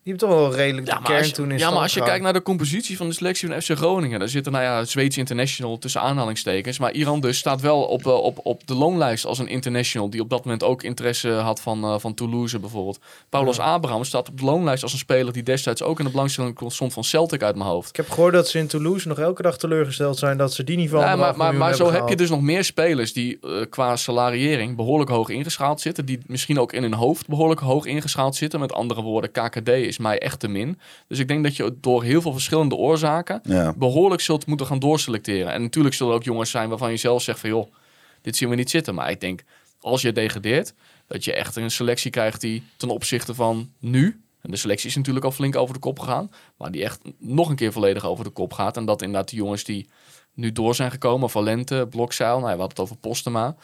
Hebben 0.10 0.28
toch 0.28 0.38
wel 0.38 0.56
redelijk 0.56 0.86
de 0.86 0.92
Ja, 0.92 1.00
kern 1.00 1.26
je, 1.26 1.32
toen 1.32 1.52
in 1.52 1.58
ja, 1.58 1.72
maar 1.72 1.82
als 1.82 1.94
je 1.94 2.04
kijkt 2.04 2.24
naar 2.24 2.34
de 2.34 2.42
compositie 2.42 2.98
van 2.98 3.08
de 3.08 3.14
selectie 3.14 3.48
van 3.48 3.62
FC 3.62 3.72
Groningen, 3.72 4.20
daar 4.20 4.28
zitten 4.28 4.52
nou 4.52 4.64
ja, 4.64 4.86
Zweedse 4.86 5.20
international 5.20 5.78
tussen 5.78 6.02
aanhalingstekens. 6.02 6.80
Maar 6.80 6.92
Iran 6.92 7.20
dus 7.20 7.38
staat 7.38 7.62
wel 7.62 7.82
op, 7.82 8.06
eh, 8.06 8.14
op, 8.14 8.40
op 8.44 8.68
de 8.68 8.76
loonlijst 8.76 9.26
als 9.26 9.40
een 9.40 9.48
international 9.48 10.10
die 10.10 10.22
op 10.22 10.30
dat 10.30 10.44
moment 10.44 10.64
ook 10.64 10.84
interesse 10.84 11.30
had 11.30 11.62
van, 11.62 11.84
eh, 11.84 11.96
van 12.00 12.14
Toulouse 12.14 12.60
bijvoorbeeld. 12.60 13.00
Paulus 13.30 13.60
Abraham 13.60 14.04
staat 14.04 14.30
op 14.30 14.40
de 14.40 14.46
loonlijst 14.46 14.84
als 14.84 14.94
een 14.94 15.00
speler 15.00 15.34
die 15.34 15.44
destijds 15.44 15.84
ook 15.84 16.00
in 16.00 16.06
de 16.06 16.12
belangstelling 16.12 16.58
stond 16.68 16.94
van 16.94 17.04
Celtic 17.04 17.44
uit 17.44 17.56
mijn 17.56 17.70
hoofd. 17.70 17.90
Ik 17.90 17.96
heb 17.96 18.10
gehoord 18.10 18.34
dat 18.34 18.48
ze 18.48 18.58
in 18.58 18.68
Toulouse 18.68 19.08
nog 19.08 19.20
elke 19.20 19.42
dag 19.42 19.58
teleurgesteld 19.58 20.18
zijn 20.18 20.38
dat 20.38 20.54
ze 20.54 20.64
die 20.64 20.78
niveau 20.78 21.04
Ja, 21.04 21.16
maar, 21.16 21.56
maar, 21.56 21.76
zo 21.76 21.92
heb 21.92 22.10
je 22.10 22.16
dus 22.16 22.30
nog 22.30 22.42
meer 22.42 22.64
spelers 22.64 23.14
die 23.14 23.40
eh, 23.42 23.50
qua 23.70 23.96
salariering 23.96 24.76
behoorlijk 24.76 25.10
hoog 25.10 25.30
ingeschaald 25.30 25.82
zitten. 25.82 26.06
Die 26.06 26.20
misschien 26.26 26.60
ook 26.60 26.74
in 26.74 26.82
hun 26.82 26.94
hoofd 26.94 27.28
behoorlijk 27.28 27.60
hoog 27.60 27.86
ingeschaald 27.86 28.36
zitten. 28.36 28.60
Met 28.60 28.74
andere 28.74 29.02
woorden, 29.02 29.32
KKD 29.32 29.68
is 29.70 29.97
mij 29.98 30.20
echt 30.20 30.40
te 30.40 30.48
min. 30.48 30.80
Dus 31.08 31.20
ik 31.20 31.28
denk 31.28 31.44
dat 31.44 31.56
je 31.56 31.76
door 31.82 32.04
heel 32.04 32.22
veel 32.22 32.32
verschillende 32.32 32.76
oorzaken 32.76 33.40
Ja. 33.44 33.74
behoorlijk 33.78 34.22
zult 34.22 34.46
moeten 34.46 34.66
gaan 34.66 34.80
doorselecteren. 34.80 35.52
En 35.52 35.62
natuurlijk 35.62 35.96
zullen 35.96 36.12
er 36.12 36.20
ook 36.20 36.26
jongens 36.26 36.50
zijn 36.52 36.70
waarvan 36.70 36.92
je 36.92 36.98
zelf 36.98 37.22
zegt 37.22 37.40
van 37.40 37.50
joh, 37.50 37.74
dit 38.22 38.36
zien 38.36 38.50
we 38.50 38.56
niet 38.56 38.70
zitten. 38.70 38.96
Maar 38.96 39.10
ik 39.10 39.20
denk, 39.20 39.44
als 39.80 40.02
je 40.02 40.12
degradeert, 40.12 40.74
dat 41.08 41.26
je 41.26 41.34
echt 41.34 41.56
een 41.56 41.72
selectie 41.72 42.12
krijgt 42.12 42.42
die 42.42 42.64
ten 42.78 42.90
opzichte 42.90 43.34
van 43.34 43.72
nu... 43.80 44.22
En 44.42 44.54
de 44.54 44.60
selectie 44.60 44.90
is 44.90 44.96
natuurlijk 44.96 45.26
al 45.26 45.32
flink 45.32 45.56
over 45.56 45.74
de 45.74 45.80
kop 45.80 46.00
gegaan. 46.00 46.32
Maar 46.58 46.72
die 46.72 46.84
echt 46.84 47.00
nog 47.18 47.50
een 47.50 47.56
keer 47.56 47.72
volledig 47.72 48.06
over 48.06 48.24
de 48.24 48.30
kop 48.30 48.54
gaat. 48.54 48.78
En 48.78 48.86
dat 48.86 49.02
inderdaad 49.02 49.30
de 49.30 49.36
jongens 49.36 49.64
die 49.64 49.90
nu 50.34 50.52
door 50.52 50.76
zijn 50.76 50.92
gekomen, 50.92 51.30
Valente, 51.30 51.88
Blokzeil, 51.90 52.40
nou, 52.40 52.50
ja, 52.50 52.56
we 52.56 52.60
hadden 52.60 52.70
het 52.70 52.80
over 52.80 52.96
Postema. 52.96 53.56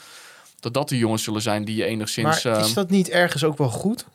Dat 0.59 0.73
dat 0.73 0.89
de 0.89 0.97
jongens 0.97 1.23
zullen 1.23 1.41
zijn 1.41 1.65
die 1.65 1.75
je 1.75 1.85
enigszins... 1.85 2.43
Maar 2.43 2.59
is 2.59 2.73
dat 2.73 2.89
niet 2.89 3.09
ergens 3.09 3.43
ook 3.43 3.57
wel 3.57 3.69
goed? 3.69 4.05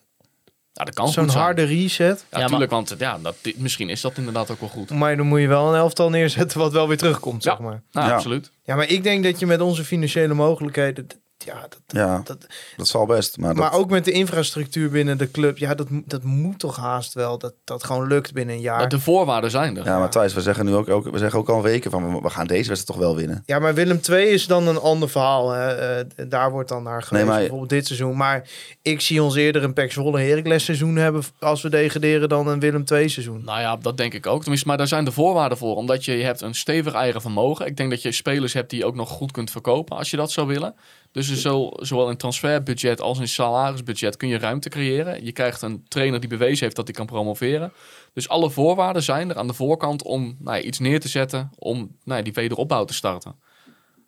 Ja, 0.78 0.84
dat 0.84 0.94
kan 0.94 1.08
Zo'n 1.08 1.28
harde 1.28 1.62
reset? 1.62 2.24
Ja, 2.30 2.38
Ja, 2.38 2.44
natuurlijk, 2.44 2.70
want 2.70 2.94
ja, 2.98 3.18
dat, 3.22 3.34
dit- 3.40 3.58
misschien 3.58 3.88
is 3.88 4.00
dat 4.00 4.16
inderdaad 4.16 4.50
ook 4.50 4.60
wel 4.60 4.68
goed. 4.68 4.90
Maar 4.90 5.16
dan 5.16 5.26
moet 5.26 5.40
je 5.40 5.48
wel 5.48 5.68
een 5.68 5.74
elftal 5.78 6.10
neerzetten 6.10 6.58
wat 6.58 6.72
wel 6.72 6.88
weer 6.88 6.96
terugkomt, 6.96 7.42
Ja. 7.42 7.50
zeg 7.50 7.60
maar. 7.60 7.82
Nou, 7.92 8.08
Ja. 8.08 8.14
absoluut. 8.14 8.50
Ja, 8.64 8.76
maar 8.76 8.88
ik 8.88 9.02
denk 9.02 9.24
dat 9.24 9.38
je 9.38 9.46
met 9.46 9.60
onze 9.60 9.84
financiële 9.84 10.34
mogelijkheden... 10.34 11.06
Ja, 11.44 11.60
dat, 11.60 11.78
Ja, 11.86 12.20
dat, 12.24 12.46
dat 12.76 12.88
zal 12.88 13.06
best. 13.06 13.36
Maar, 13.36 13.54
maar 13.54 13.70
dat, 13.70 13.80
ook 13.80 13.90
met 13.90 14.04
de 14.04 14.10
infrastructuur 14.10 14.90
binnen 14.90 15.18
de 15.18 15.30
club. 15.30 15.58
Ja, 15.58 15.74
dat, 15.74 15.86
dat 15.90 16.22
moet 16.22 16.58
toch 16.58 16.76
haast 16.76 17.12
wel. 17.14 17.38
Dat 17.38 17.54
dat 17.64 17.84
gewoon 17.84 18.06
lukt 18.06 18.32
binnen 18.32 18.54
een 18.54 18.60
jaar. 18.60 18.78
Dat 18.80 18.90
De 18.90 19.00
voorwaarden 19.00 19.50
zijn 19.50 19.76
er. 19.76 19.84
ja, 19.84 19.98
maar 19.98 20.10
Thijs, 20.10 20.34
we 20.34 20.40
zeggen 20.40 20.64
nu 20.64 20.74
ook, 20.74 20.88
ook, 20.88 21.10
we 21.10 21.18
zeggen 21.18 21.38
ook 21.38 21.48
al 21.48 21.62
weken 21.62 21.90
van 21.90 22.20
we- 22.22 22.30
gaan 22.30 22.46
deze 22.46 22.68
wedstrijd 22.68 22.86
toch 22.98 23.08
wel 23.08 23.16
winnen. 23.16 23.42
Ja, 23.46 23.58
maar 23.58 23.74
Willem 23.74 24.00
II 24.10 24.26
is 24.28 24.46
dan 24.46 24.66
een 24.66 24.78
ander 24.78 25.08
verhaal. 25.08 25.50
Hè. 25.50 25.68
Eh, 25.74 26.04
daar 26.28 26.50
wordt 26.50 26.68
dan 26.68 26.82
naar 26.82 27.02
geweest, 27.02 27.26
maar- 27.26 27.38
bijvoorbeeld 27.38 27.68
dit 27.70 27.86
seizoen. 27.86 28.16
Maar 28.16 28.48
ik 28.82 29.00
zie 29.00 29.22
ons 29.22 29.34
eerder 29.34 29.62
een 29.64 29.72
Pek 29.72 29.92
Zwolle 29.92 30.20
Heracles 30.20 30.64
seizoen 30.64 30.96
hebben 30.96 31.22
als 31.40 31.62
we 31.62 31.68
degraderen 31.70 32.28
dan 32.28 32.46
een 32.48 32.60
Willem 32.60 32.84
II 32.92 33.08
seizoen. 33.08 33.42
Nou 33.44 33.60
ja, 33.60 33.76
dat 33.76 33.96
denk 33.96 34.14
ik 34.14 34.26
ook. 34.26 34.40
Tenminste, 34.40 34.68
maar 34.68 34.76
daar 34.76 34.88
zijn 34.88 35.04
de 35.04 35.12
voorwaarden 35.12 35.58
voor. 35.58 35.76
Omdat 35.76 36.04
je, 36.04 36.12
je 36.16 36.24
hebt 36.24 36.40
een 36.40 36.54
stevig 36.54 36.92
eigen 36.94 37.20
vermogen. 37.20 37.66
Ik 37.66 37.76
denk 37.76 37.90
dat 37.90 38.02
je 38.02 38.12
spelers 38.12 38.52
hebt 38.52 38.70
die 38.70 38.78
je 38.78 38.84
ook 38.86 38.94
nog 38.94 39.08
goed 39.08 39.30
kunt 39.32 39.50
verkopen 39.50 39.96
als 39.96 40.10
je 40.10 40.16
dat 40.16 40.30
zou 40.32 40.46
willen. 40.46 40.74
Dus 41.12 41.30
er 41.30 41.36
zo, 41.36 41.70
zowel 41.72 42.10
in 42.10 42.16
transferbudget 42.16 43.00
als 43.00 43.18
in 43.18 43.28
salarisbudget 43.28 44.16
kun 44.16 44.28
je 44.28 44.38
ruimte 44.38 44.68
creëren. 44.68 45.24
Je 45.24 45.32
krijgt 45.32 45.62
een 45.62 45.84
trainer 45.88 46.20
die 46.20 46.28
bewezen 46.28 46.64
heeft 46.64 46.76
dat 46.76 46.86
hij 46.86 46.94
kan 46.94 47.06
promoveren. 47.06 47.72
Dus 48.12 48.28
alle 48.28 48.50
voorwaarden 48.50 49.02
zijn 49.02 49.30
er 49.30 49.36
aan 49.36 49.46
de 49.46 49.52
voorkant 49.52 50.02
om 50.02 50.36
nou 50.38 50.56
ja, 50.56 50.62
iets 50.62 50.78
neer 50.78 51.00
te 51.00 51.08
zetten 51.08 51.50
om 51.58 51.76
nou 52.04 52.18
ja, 52.18 52.24
die 52.24 52.32
wederopbouw 52.32 52.84
te 52.84 52.94
starten. 52.94 53.34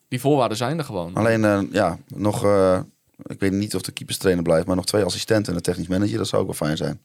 Die 0.09 0.21
voorwaarden 0.21 0.57
zijn 0.57 0.79
er 0.79 0.85
gewoon. 0.85 1.15
Alleen, 1.15 1.45
eh, 1.45 1.61
ja, 1.71 1.99
nog, 2.07 2.45
eh, 2.45 2.81
ik 3.27 3.41
weet 3.41 3.53
niet 3.53 3.75
of 3.75 3.83
de 3.83 3.93
keeperstrainer 3.93 4.45
blijft, 4.45 4.67
maar 4.67 4.77
nog 4.77 4.87
twee 4.87 5.05
assistenten 5.05 5.51
en 5.51 5.57
een 5.57 5.63
technisch 5.63 5.89
manager, 5.89 6.19
dat 6.19 6.29
zou 6.29 6.43
ook 6.43 6.49
wel 6.49 6.67
fijn 6.67 6.77
zijn. 6.77 7.01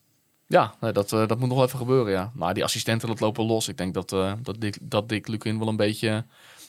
Ja, 0.47 0.75
nee, 0.79 0.91
dat, 0.91 1.13
eh, 1.13 1.27
dat 1.27 1.39
moet 1.39 1.49
nog 1.49 1.63
even 1.63 1.79
gebeuren, 1.79 2.11
ja. 2.11 2.31
Maar 2.33 2.53
die 2.53 2.63
assistenten, 2.63 3.07
dat 3.07 3.19
lopen 3.19 3.45
los. 3.45 3.67
Ik 3.67 3.77
denk 3.77 3.93
dat, 3.93 4.09
dat, 4.43 4.55
Dick, 4.59 4.77
dat 4.81 5.09
Dick 5.09 5.27
Lukin 5.27 5.59
wel 5.59 5.67
een 5.67 5.75
beetje 5.75 6.25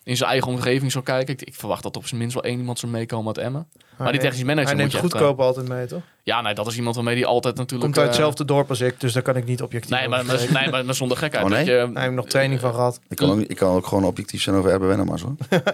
in 0.07 0.17
zijn 0.17 0.31
eigen 0.31 0.53
omgeving 0.53 0.93
zal 0.93 1.03
kijken. 1.03 1.35
Ik, 1.35 1.43
ik 1.43 1.55
verwacht 1.55 1.83
dat 1.83 1.97
op 1.97 2.07
zijn 2.07 2.21
minst 2.21 2.35
wel 2.35 2.43
één 2.43 2.59
iemand 2.59 2.79
zal 2.79 2.89
meekomen 2.89 3.27
uit 3.27 3.39
Emmen. 3.39 3.69
Maar 3.97 4.13
die 4.13 4.21
technisch 4.21 4.43
manager 4.43 4.65
Hij 4.65 4.73
moet 4.73 4.83
neemt 4.83 4.93
je 4.93 4.99
echt, 4.99 5.13
goedkoop 5.13 5.41
altijd 5.41 5.69
mee, 5.69 5.87
toch? 5.87 5.99
eh, 5.99 6.05
ja, 6.23 6.41
nee, 6.41 6.55
dat 6.55 6.67
is 6.67 6.77
iemand 6.77 6.95
waarmee 6.95 7.15
die 7.15 7.27
altijd 7.27 7.57
natuurlijk... 7.57 7.83
Komt 7.83 7.97
uit 7.97 8.07
eh, 8.07 8.13
hetzelfde 8.13 8.45
dorp 8.45 8.69
als 8.69 8.81
ik, 8.81 9.01
dus 9.01 9.13
daar 9.13 9.23
kan 9.23 9.37
ik 9.37 9.45
niet 9.45 9.63
objectief 9.63 9.91
Nee, 9.91 10.09
maar, 10.09 10.27
maar, 10.27 10.47
nee, 10.53 10.71
maar, 10.71 10.85
maar 10.85 10.95
zonder 10.95 11.17
gekheid. 11.17 11.45
Oh, 11.45 11.51
nee? 11.51 11.59
dat 11.59 11.75
je, 11.75 11.91
Hij 11.93 12.03
heeft 12.03 12.15
nog 12.15 12.27
training 12.27 12.61
van 12.61 12.75
gehad. 12.75 13.01
Ik 13.09 13.17
kan 13.17 13.31
ook, 13.31 13.41
ik 13.41 13.57
kan 13.57 13.75
ook 13.75 13.87
gewoon 13.87 14.05
objectief 14.05 14.43
zijn 14.43 14.57
over 14.57 14.71
Erben 14.71 14.89
Wennemars 14.89 15.23
hoor. 15.23 15.35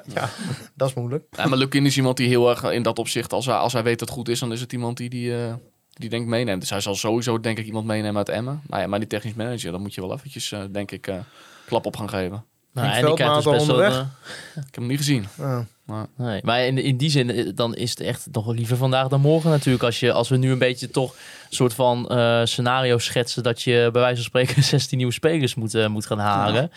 Dat 0.74 0.88
is 0.88 0.94
moeilijk. 0.94 1.24
Nee, 1.36 1.46
maar 1.46 1.58
Lukin 1.58 1.86
is 1.86 1.96
iemand 1.96 2.16
die 2.16 2.28
heel 2.28 2.50
erg 2.50 2.62
in 2.62 2.82
dat 2.82 2.98
opzicht, 2.98 3.32
als 3.32 3.46
hij, 3.46 3.54
als 3.54 3.72
hij 3.72 3.82
weet 3.82 3.98
dat 3.98 4.08
het 4.08 4.18
goed 4.18 4.28
is, 4.28 4.38
dan 4.38 4.52
is 4.52 4.60
het 4.60 4.72
iemand 4.72 4.96
die 4.96 5.08
die, 5.08 5.36
eh, 5.36 5.54
die 5.92 6.08
denkt 6.08 6.28
meeneemt. 6.28 6.60
Dus 6.60 6.70
hij 6.70 6.80
zal 6.80 6.94
sowieso 6.94 7.40
denk 7.40 7.58
ik 7.58 7.66
iemand 7.66 7.86
meenemen 7.86 8.16
uit 8.16 8.28
Emmen. 8.28 8.62
Nou 8.66 8.82
ja, 8.82 8.88
maar 8.88 8.98
die 8.98 9.08
technisch 9.08 9.34
manager, 9.34 9.72
dan 9.72 9.80
moet 9.80 9.94
je 9.94 10.00
wel 10.00 10.12
eventjes, 10.12 10.52
eh, 10.52 10.60
denk 10.70 10.90
ik, 10.90 11.06
eh, 11.06 11.16
klap 11.66 11.86
op 11.86 11.96
gaan 11.96 12.08
geven. 12.08 12.44
Nou, 12.72 12.88
en 12.88 13.00
Veldmaat 13.00 13.36
dus 13.36 13.46
al 13.46 13.52
best 13.52 13.66
wel... 13.66 13.76
onderweg. 13.76 14.00
Ik 14.54 14.62
heb 14.64 14.74
hem 14.74 14.86
niet 14.86 14.98
gezien. 14.98 15.26
Ja. 15.38 15.66
Nee, 16.16 16.40
maar 16.44 16.64
in, 16.66 16.78
in 16.78 16.96
die 16.96 17.10
zin, 17.10 17.30
eh, 17.30 17.50
dan 17.54 17.74
is 17.74 17.90
het 17.90 18.00
echt 18.00 18.26
nog 18.32 18.52
liever 18.52 18.76
vandaag 18.76 19.08
dan 19.08 19.20
morgen 19.20 19.50
natuurlijk. 19.50 19.84
Als, 19.84 20.00
je, 20.00 20.12
als 20.12 20.28
we 20.28 20.36
nu 20.36 20.50
een 20.50 20.58
beetje 20.58 20.90
toch 20.90 21.12
een 21.12 21.56
soort 21.56 21.74
van 21.74 22.08
eh, 22.08 22.40
scenario 22.44 22.98
schetsen 22.98 23.42
dat 23.42 23.62
je 23.62 23.88
bij 23.92 24.00
wijze 24.00 24.14
van 24.16 24.24
spreken 24.24 24.62
16 24.78 24.96
nieuwe 24.96 25.12
spelers 25.12 25.54
moet, 25.54 25.74
eh, 25.74 25.86
moet 25.86 26.06
gaan 26.06 26.18
halen. 26.18 26.70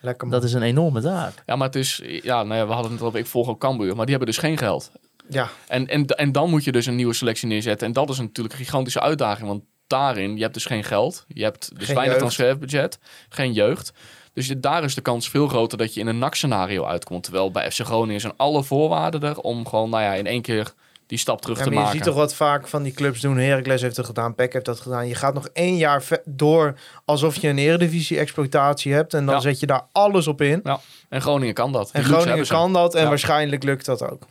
Lekker 0.00 0.28
man. 0.28 0.40
Dat 0.40 0.48
is 0.48 0.52
een 0.54 0.62
enorme 0.62 1.00
taak. 1.00 1.42
Ja, 1.46 1.56
maar 1.56 1.66
het 1.66 1.76
is... 1.76 2.00
Ja, 2.04 2.42
nou 2.42 2.60
ja, 2.60 2.66
we 2.66 2.72
hadden 2.72 2.92
het 2.92 3.02
op. 3.02 3.16
Ik 3.16 3.26
volg 3.26 3.48
ook 3.48 3.60
Cambuur. 3.60 3.96
Maar 3.96 4.06
die 4.06 4.14
hebben 4.16 4.34
dus 4.34 4.38
geen 4.42 4.58
geld. 4.58 4.90
Ja, 5.28 5.48
En, 5.68 5.88
en, 5.88 6.06
en 6.06 6.32
dan 6.32 6.50
moet 6.50 6.64
je 6.64 6.72
dus 6.72 6.86
een 6.86 6.96
nieuwe 6.96 7.14
selectie 7.14 7.48
neerzetten. 7.48 7.86
En 7.86 7.92
dat 7.92 8.10
is 8.10 8.18
natuurlijk 8.18 8.54
een 8.58 8.64
gigantische 8.64 9.00
uitdaging. 9.00 9.48
Want 9.48 9.62
daarin, 9.86 10.36
je 10.36 10.42
hebt 10.42 10.54
dus 10.54 10.64
geen 10.66 10.84
geld. 10.84 11.24
Je 11.28 11.42
hebt 11.42 11.78
dus 11.78 11.86
Geen 11.86 11.94
weinig 11.96 12.18
jeugd. 12.20 12.34
transferbudget. 12.34 12.98
Geen 13.28 13.52
jeugd. 13.52 13.92
Dus 14.34 14.46
je- 14.46 14.60
daar 14.60 14.84
is 14.84 14.94
de 14.94 15.00
kans 15.00 15.28
veel 15.30 15.48
groter 15.48 15.78
dat 15.78 15.94
je 15.94 16.00
in 16.00 16.06
een 16.06 16.18
NAC-scenario 16.18 16.84
uitkomt. 16.84 17.22
Terwijl 17.22 17.50
bij 17.50 17.70
FC 17.70 17.80
Groningen 17.80 18.20
zijn 18.20 18.32
alle 18.36 18.62
voorwaarden 18.64 19.22
er 19.22 19.38
om 19.40 19.68
gewoon, 19.68 19.90
nou 19.90 20.02
ja, 20.02 20.12
in 20.14 20.26
één 20.26 20.42
keer 20.42 20.72
die 21.06 21.18
stap 21.18 21.40
terug 21.40 21.58
Ja, 21.58 21.62
te 21.64 21.68
maar 21.70 21.78
je 21.78 21.84
maken. 21.84 21.98
ziet 21.98 22.06
toch 22.08 22.16
wat 22.22 22.34
vaak 22.34 22.68
van 22.68 22.82
die 22.82 22.92
clubs 22.92 23.20
doen. 23.20 23.36
Heracles 23.36 23.82
heeft 23.82 23.96
het 23.96 24.06
gedaan, 24.06 24.34
PEC 24.34 24.52
heeft 24.52 24.64
dat 24.64 24.80
gedaan. 24.80 25.08
Je 25.08 25.14
gaat 25.14 25.34
nog 25.34 25.48
één 25.52 25.76
jaar 25.76 26.04
door 26.24 26.74
alsof 27.04 27.36
je 27.36 27.48
een 27.48 27.58
eredivisie-exploitatie 27.58 28.92
hebt. 28.92 29.14
En 29.14 29.26
dan 29.26 29.34
Ja. 29.34 29.40
zet 29.40 29.60
je 29.60 29.66
daar 29.66 29.86
alles 29.92 30.26
op 30.26 30.40
in. 30.40 30.60
Ja, 30.64 30.80
en 31.08 31.20
Groningen 31.20 31.54
kan 31.54 31.72
dat. 31.72 31.90
En 31.90 32.04
Groningen 32.04 32.46
kan 32.46 32.72
dat 32.72 32.94
en 32.94 33.02
Ja. 33.02 33.08
waarschijnlijk 33.08 33.62
lukt 33.62 33.84
dat 33.84 34.10
ook. 34.10 34.22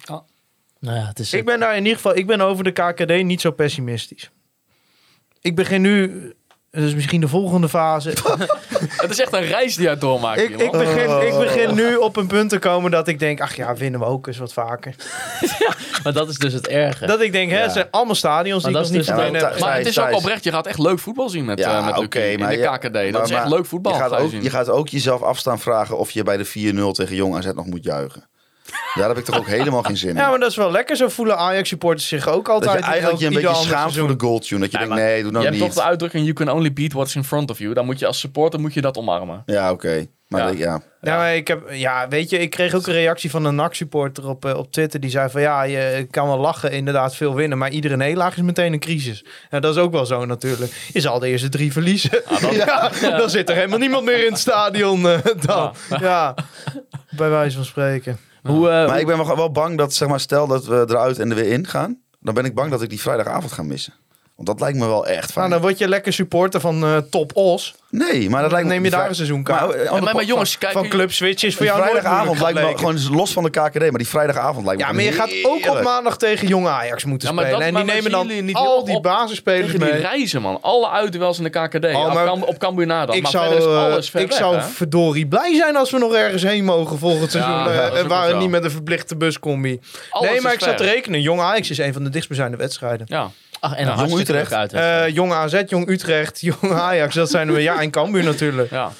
Nou 0.79 0.97
ja, 0.97 1.05
het 1.05 1.19
is, 1.19 1.33
Ik 1.33 1.45
ben 1.45 1.59
daar 1.59 1.71
in 1.71 1.81
ieder 1.81 1.95
geval, 1.95 2.15
ik 2.17 2.27
ben 2.27 2.41
over 2.41 2.63
de 2.63 2.71
KKD 2.71 3.23
niet 3.23 3.41
zo 3.41 3.51
pessimistisch. 3.51 4.29
Ik 5.41 5.55
begin 5.55 5.81
nu, 5.81 6.33
dat 6.71 6.83
is 6.83 6.93
misschien 6.95 7.21
de 7.21 7.27
volgende 7.27 7.69
fase. 7.69 8.09
Het 9.01 9.09
is 9.09 9.19
echt 9.19 9.33
een 9.33 9.45
reis 9.45 9.75
die 9.75 9.85
jij 9.85 9.97
doormaakt. 9.97 10.41
ik, 10.41 10.49
ik, 10.49 10.71
begin, 10.71 11.27
ik 11.27 11.37
begin 11.37 11.75
nu 11.75 11.95
op 11.95 12.15
een 12.15 12.27
punt 12.27 12.49
te 12.49 12.59
komen 12.59 12.91
dat 12.91 13.07
ik 13.07 13.19
denk, 13.19 13.41
ach 13.41 13.55
ja, 13.55 13.75
winnen 13.75 13.99
we 13.99 14.05
ook 14.05 14.27
eens 14.27 14.37
wat 14.37 14.53
vaker. 14.53 14.95
maar 16.03 16.13
dat 16.13 16.29
is 16.29 16.37
dus 16.37 16.53
het 16.53 16.67
erge. 16.67 17.05
Dat 17.05 17.21
ik 17.21 17.31
denk, 17.31 17.51
hè, 17.51 17.57
Ja. 17.57 17.63
het 17.63 17.71
zijn 17.71 17.87
allemaal 17.91 18.15
stadions 18.15 18.63
die 18.63 18.71
ik 18.71 18.77
dat 18.77 18.87
nog 18.87 18.91
is 18.91 18.97
niet 18.97 19.07
dus- 19.07 19.15
gedaan 19.25 19.41
Ja, 19.41 19.49
heb. 19.49 19.59
maar 19.59 19.77
het 19.77 19.87
is 19.87 19.99
ook 19.99 20.11
oprecht, 20.13 20.43
je 20.43 20.51
gaat 20.51 20.67
echt 20.67 20.79
leuk 20.79 20.99
voetbal 20.99 21.29
zien 21.29 21.45
met, 21.45 21.59
Ja, 21.59 21.65
eh 21.77 21.85
met 21.85 22.15
in 22.15 22.39
maar 22.39 22.49
de 22.49 22.57
je- 22.57 22.67
KKD. 22.77 22.81
Dat 22.93 22.93
maar- 22.93 23.05
is 23.23 23.29
echt 23.29 23.29
maar 23.29 23.49
leuk 23.49 23.65
voetbal. 23.65 23.91
Je 23.93 23.97
gaat, 23.99 24.09
ga 24.11 24.17
je 24.17 24.23
ook, 24.23 24.29
zien. 24.29 24.43
je 24.43 24.49
gaat 24.49 24.69
ook 24.69 24.87
jezelf 24.89 25.21
afstaan 25.21 25.59
vragen 25.59 25.97
of 25.97 26.11
je 26.11 26.23
bij 26.23 26.37
de 26.37 26.45
4-0 26.45 26.91
tegen 26.91 27.15
Jong 27.15 27.35
AZ 27.35 27.45
nog 27.55 27.65
moet 27.65 27.83
juichen. 27.83 28.29
Daar 28.95 29.07
heb 29.07 29.17
ik 29.17 29.25
toch 29.25 29.37
ook 29.37 29.47
helemaal 29.47 29.83
geen 29.83 29.97
zin 29.97 30.09
in. 30.09 30.15
Ja, 30.15 30.29
maar 30.29 30.39
dat 30.39 30.49
is 30.49 30.55
wel 30.55 30.71
lekker. 30.71 30.95
Zo 30.95 31.07
voelen 31.09 31.37
Ajax-supporters 31.37 32.07
zich 32.07 32.27
ook 32.27 32.45
dat 32.45 32.53
altijd. 32.55 32.77
je 32.85 32.89
eigenlijk 32.91 33.19
je 33.19 33.25
een 33.27 33.33
beetje 33.33 33.55
schaamt 33.55 33.97
voor 33.97 34.07
de 34.17 34.25
goaltune. 34.25 34.59
Dat 34.61 34.71
je 34.71 34.77
Ja, 34.77 34.83
denkt, 34.85 35.01
nee, 35.01 35.21
doe 35.21 35.31
nou 35.31 35.43
je 35.43 35.49
hebt 35.49 35.61
niet. 35.61 35.73
toch 35.73 35.83
de 35.83 35.89
uitdrukking, 35.89 36.23
you 36.23 36.33
can 36.35 36.49
only 36.49 36.73
beat 36.73 36.91
what's 36.93 37.15
in 37.15 37.23
front 37.23 37.49
of 37.51 37.57
you. 37.59 37.73
Dan 37.73 37.85
moet 37.85 37.99
je 37.99 38.07
als 38.07 38.19
supporter 38.19 38.59
moet 38.59 38.73
je 38.73 38.81
dat 38.81 38.97
omarmen. 38.97 39.43
Ja, 39.45 39.71
oké. 39.71 40.05
Maar 40.27 40.41
Ja. 40.41 40.49
ik- 40.49 40.57
ja. 40.57 40.81
Ja, 41.01 41.15
maar 41.17 41.35
ik 41.35 41.47
heb, 41.47 41.61
ja, 41.71 42.07
weet 42.07 42.29
je, 42.29 42.37
ik 42.37 42.49
kreeg 42.49 42.73
ook 42.73 42.87
een 42.87 42.93
reactie 42.93 43.29
van 43.29 43.45
een 43.45 43.55
NAC-supporter 43.55 44.27
op, 44.27 44.45
eh, 44.45 44.57
op 44.57 44.71
Twitter. 44.71 44.99
Die 44.99 45.09
zei 45.09 45.29
van, 45.29 45.41
ja, 45.41 45.63
je 45.63 46.07
kan 46.11 46.27
wel 46.27 46.37
lachen, 46.37 46.71
inderdaad 46.71 47.15
veel 47.15 47.35
winnen. 47.35 47.57
Maar 47.57 47.69
iedere 47.69 47.95
nederlaag 47.97 48.35
is 48.37 48.41
meteen 48.41 48.73
een 48.73 48.79
crisis. 48.79 49.25
Ja, 49.49 49.59
dat 49.59 49.75
is 49.75 49.81
ook 49.81 49.91
wel 49.91 50.05
zo 50.05 50.25
natuurlijk. 50.25 50.71
Je 50.93 50.99
zal 51.01 51.19
de 51.19 51.27
eerste 51.27 51.49
drie 51.49 51.71
verliezen. 51.71 52.21
ja, 52.65 52.89
dan 52.99 53.29
zit 53.29 53.49
er 53.49 53.55
helemaal 53.55 53.79
niemand 53.79 54.05
meer 54.05 54.25
in 54.25 54.31
het 54.31 54.39
stadion 54.39 55.09
eh, 55.09 55.17
dan. 55.45 55.73
Ja. 55.99 56.35
bij 57.09 57.29
wijze 57.29 57.55
van 57.55 57.65
spreken. 57.65 58.17
Hoe, 58.43 58.69
eh, 58.69 58.87
Maar 58.87 58.99
ik 58.99 59.05
ben 59.05 59.17
wel- 59.25 59.35
wel 59.35 59.51
bang 59.51 59.77
dat, 59.77 59.93
zeg 59.93 60.07
maar, 60.09 60.19
stel 60.19 60.47
dat 60.47 60.65
we 60.65 60.85
eruit 60.89 61.19
en 61.19 61.29
er 61.29 61.35
weer 61.35 61.51
in 61.51 61.67
gaan. 61.67 61.99
Dan 62.19 62.33
ben 62.33 62.45
ik 62.45 62.55
bang 62.55 62.71
dat 62.71 62.81
ik 62.81 62.89
die 62.89 63.01
vrijdagavond 63.01 63.51
ga 63.51 63.63
missen. 63.63 63.93
Want 64.43 64.59
dat 64.59 64.67
lijkt 64.67 64.77
me 64.83 64.87
wel 64.87 65.05
echt 65.07 65.19
Nou, 65.21 65.31
fijn. 65.31 65.49
dan 65.49 65.61
word 65.61 65.77
je 65.77 65.87
lekker 65.87 66.13
supporter 66.13 66.59
van 66.59 66.83
eh, 66.83 66.97
Top 67.09 67.31
Os. 67.35 67.75
nee, 67.89 68.29
maar 68.29 68.41
dat 68.41 68.51
lijkt 68.51 68.67
me... 68.67 68.73
neem 68.73 68.83
je 68.83 68.89
daar 68.89 69.09
een 69.09 69.15
seizoenkaart. 69.15 69.67
Maar, 69.67 69.69
eh, 69.75 70.01
maar, 70.01 70.15
maar 70.15 70.23
jongens, 70.23 70.57
kijk, 70.57 70.73
van 70.73 70.87
Club 70.87 71.11
Switch 71.11 71.43
is 71.43 71.55
voor 71.55 71.65
jou 71.65 71.81
vrijdagavond 71.81 72.39
lijkt 72.39 72.59
me 72.59 72.77
gewoon 72.77 72.99
los 73.15 73.31
van 73.33 73.43
de 73.43 73.49
KKD, 73.49 73.79
maar 73.79 73.91
die 73.91 74.07
vrijdagavond 74.07 74.65
lijkt 74.65 74.81
me 74.81 74.87
Ja, 74.87 74.93
maar 74.93 75.03
je 75.03 75.11
gaat 75.11 75.31
ook 75.43 75.69
op 75.77 75.83
maandag 75.83 76.17
tegen 76.17 76.47
Jong 76.47 76.67
Ajax 76.67 77.05
moeten 77.05 77.27
Ja, 77.27 77.33
maar 77.33 77.43
spelen. 77.45 77.59
dat- 77.59 77.69
en 77.69 77.75
die 77.75 77.85
maar 77.85 77.95
nemen 77.95 78.11
dan 78.37 78.45
niet 78.45 78.55
al 78.55 78.85
die 78.85 78.95
op- 78.95 79.03
basisspelers 79.03 79.65
Tegen 79.65 79.79
die 79.79 79.89
mee. 79.91 80.01
reizen, 80.01 80.41
man. 80.41 80.57
Alle 80.61 80.89
uitduels 80.89 81.37
in 81.37 81.43
de 81.43 81.49
KKD. 81.49 81.85
Oh, 81.85 82.05
op, 82.05 82.13
maar- 82.13 82.31
op 82.31 82.57
Cambuur 82.57 82.85
na 82.85 83.05
dan. 83.05 83.15
Ik 83.15 83.21
maar 83.21 83.31
zou, 83.31 83.47
verder 83.47 83.69
is 83.69 83.75
eh, 83.75 83.83
alles 83.83 84.09
ver 84.09 84.21
ik 84.21 84.27
weg, 84.29 84.37
zou 84.37 84.55
hè? 84.55 84.61
verdorie 84.61 85.27
blij 85.27 85.55
zijn 85.55 85.75
als 85.75 85.91
we 85.91 85.97
nog 85.97 86.13
ergens 86.13 86.43
heen 86.43 86.63
mogen 86.65 86.97
volgend 86.97 87.31
seizoen. 87.31 87.53
Ja, 87.53 87.89
eh, 87.89 88.29
en 88.29 88.37
niet 88.37 88.49
met 88.49 88.63
een 88.63 88.71
verplichte 88.71 89.15
buscombi. 89.17 89.79
Nee, 90.21 90.41
maar 90.41 90.53
ik 90.53 90.59
zat 90.61 90.77
te 90.77 90.83
rekenen. 90.83 91.21
Jong 91.21 91.39
Ajax 91.41 91.69
is 91.69 91.77
een 91.77 91.93
van 91.93 92.03
de 92.03 92.09
dichtstbijzijnde 92.09 92.57
wedstrijden. 92.57 93.05
Ja. 93.09 93.29
Ach, 93.61 93.73
en 93.75 93.87
hartstikke 93.87 94.33
Jong 94.33 94.41
Utrecht. 94.41 94.73
Eh, 94.73 95.07
jong 95.07 95.33
AZ, 95.33 95.61
Jong 95.67 95.89
Utrecht, 95.89 96.41
Jong 96.41 96.73
Ajax. 96.73 97.15
Dat 97.15 97.29
zijn 97.29 97.53
we. 97.53 97.61
Ja, 97.61 97.81
en 97.81 97.91
Cambuur 97.91 98.23
natuurlijk. 98.23 98.69
ja. 98.69 98.91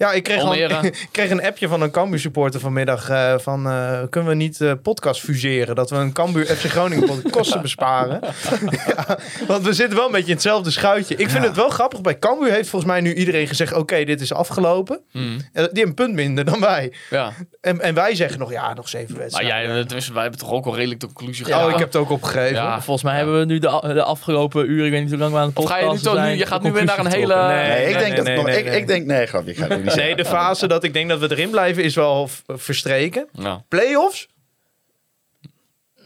Ja, 0.00 0.12
ik 0.12 0.22
kreeg, 0.22 0.40
al, 0.42 0.54
ik 0.84 1.08
kreeg 1.10 1.30
een 1.30 1.42
appje 1.44 1.68
van 1.68 1.82
een 1.82 1.90
Cambuur 1.90 2.18
supporter 2.18 2.60
vanmiddag. 2.60 3.08
eh, 3.08 3.34
van, 3.38 3.66
eh, 3.70 4.00
kunnen 4.10 4.30
we 4.30 4.36
niet 4.36 4.60
eh, 4.60 4.72
podcast 4.82 5.20
fuseren? 5.20 5.74
Dat 5.74 5.90
we 5.90 5.96
een 5.96 6.12
Cambuur 6.12 6.44
FC 6.46 6.64
Groningen 6.64 7.06
podcast 7.06 7.30
kosten 7.38 7.60
besparen. 7.62 8.20
ja, 8.96 9.18
want 9.46 9.64
we 9.64 9.72
zitten 9.72 9.96
wel 9.96 10.06
een 10.06 10.12
beetje 10.12 10.26
in 10.26 10.32
hetzelfde 10.32 10.70
schuitje. 10.70 11.16
Ik 11.16 11.30
vind 11.30 11.44
het 11.44 11.56
wel 11.56 11.68
grappig. 11.68 12.00
Bij 12.00 12.18
Cambuur 12.18 12.52
heeft 12.52 12.68
volgens 12.68 12.90
mij 12.92 13.00
nu 13.00 13.14
iedereen 13.14 13.46
gezegd... 13.46 13.72
oké, 13.72 14.04
dit 14.04 14.20
is 14.20 14.32
afgelopen. 14.32 15.00
Mm. 15.12 15.36
Eh, 15.36 15.40
Die 15.52 15.62
hebben 15.62 15.82
een 15.86 15.94
punt 15.94 16.14
minder 16.14 16.44
dan 16.44 16.60
wij. 16.60 16.92
ja. 17.10 17.32
En, 17.60 17.80
en 17.80 17.94
wij 17.94 18.14
zeggen 18.14 18.38
nog, 18.38 18.50
ja, 18.52 18.74
nog 18.74 18.88
zeven 18.88 19.10
Maar 19.12 19.20
wedstrijden. 19.20 19.74
jij, 19.74 19.82
tenminste, 19.84 20.12
wij 20.12 20.22
hebben 20.22 20.40
toch 20.40 20.50
ook 20.52 20.66
al 20.66 20.74
redelijk 20.76 21.00
de 21.00 21.06
conclusie 21.06 21.46
oh, 21.46 21.52
gedaan. 21.52 21.70
ik 21.70 21.76
heb 21.78 21.86
het 21.86 21.96
ook 21.96 22.10
opgegeven. 22.10 22.54
Ja. 22.54 22.80
Volgens 22.80 23.04
mij 23.04 23.16
hebben 23.16 23.38
we 23.38 23.44
nu 23.44 23.58
de, 23.58 23.90
de 23.94 24.02
afgelopen 24.02 24.70
uren, 24.70 24.84
ik 24.86 24.90
weet 24.92 25.00
niet 25.00 25.10
hoe 25.10 25.18
lang 25.18 25.32
we 25.32 25.38
aan 25.38 25.48
het 25.48 25.56
Of 25.58 25.64
ga 25.66 25.76
je 25.78 25.84
podcast 25.84 26.04
nu 26.04 26.10
toch 26.10 26.18
nu- 26.18 26.24
zijn, 26.26 26.38
je 26.38 26.46
gaat 26.46 26.62
nu 26.62 26.72
weer 26.72 26.84
naar 26.84 26.98
een 26.98 27.06
hele-. 27.06 27.46
Nee, 27.46 27.88
ik 27.88 27.98
denk 27.98 28.16
dat 28.16 28.24
nee, 28.24 28.64
ik, 28.64 28.74
ik 28.74 28.86
denk, 28.86 29.06
nee, 29.06 29.26
grapje, 29.26 29.50
ik 29.50 29.56
ga 29.58 29.66
het 29.66 29.82
niet 29.84 29.89
Nee, 30.00 30.16
de 30.16 30.24
fase 30.24 30.66
dat 30.66 30.84
ik 30.84 30.92
denk 30.92 31.08
dat 31.08 31.18
we 31.18 31.30
erin 31.30 31.50
blijven 31.50 31.82
is 31.82 31.94
wel 31.94 32.28
verstreken. 32.46 33.28
Ja. 33.32 33.64
Playoffs? 33.68 34.28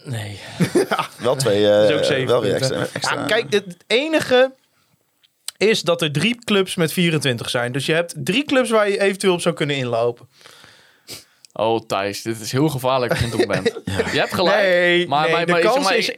Nee. 0.05 0.39
Wel 1.19 1.37
twee, 1.37 1.71
eh, 1.71 1.91
is 1.91 1.97
ook 1.97 2.05
zeven 2.05 2.27
wel 2.27 2.41
weer 2.41 2.55
extra. 2.55 2.87
extra. 2.93 3.15
Ja, 3.15 3.25
kijk, 3.25 3.53
het 3.53 3.77
enige 3.87 4.53
is 5.57 5.83
dat 5.83 6.03
er 6.03 6.13
drie 6.13 6.39
clubs 6.45 6.75
met 6.75 6.93
24 6.93 7.51
zijn. 7.51 7.73
Dus 7.73 7.87
je 7.87 7.93
hebt 7.93 8.15
drie 8.17 8.45
clubs 8.45 8.71
waar 8.71 8.91
je 8.91 9.01
eventueel 9.01 9.33
op 9.33 9.41
zou 9.41 9.55
kunnen 9.55 9.77
inlopen. 9.77 10.29
Oh, 11.53 11.81
Thijs, 11.87 12.23
dit 12.23 12.41
is 12.41 12.53
heel 12.53 12.69
gevaarlijk 12.69 13.13
als 13.13 13.21
je 13.21 13.47
bent. 13.47 13.81
Je 14.13 14.19
hebt 14.19 14.35
gelijk. 14.35 14.63
Nee, 14.63 15.09
maar, 15.09 15.23
nee, 15.23 15.33
maar, 15.33 15.47
de 15.47 15.53
maar, 15.53 15.61
kans 15.61 15.85
maar, 15.85 15.97
is 15.97 16.11
1%, 16.11 16.15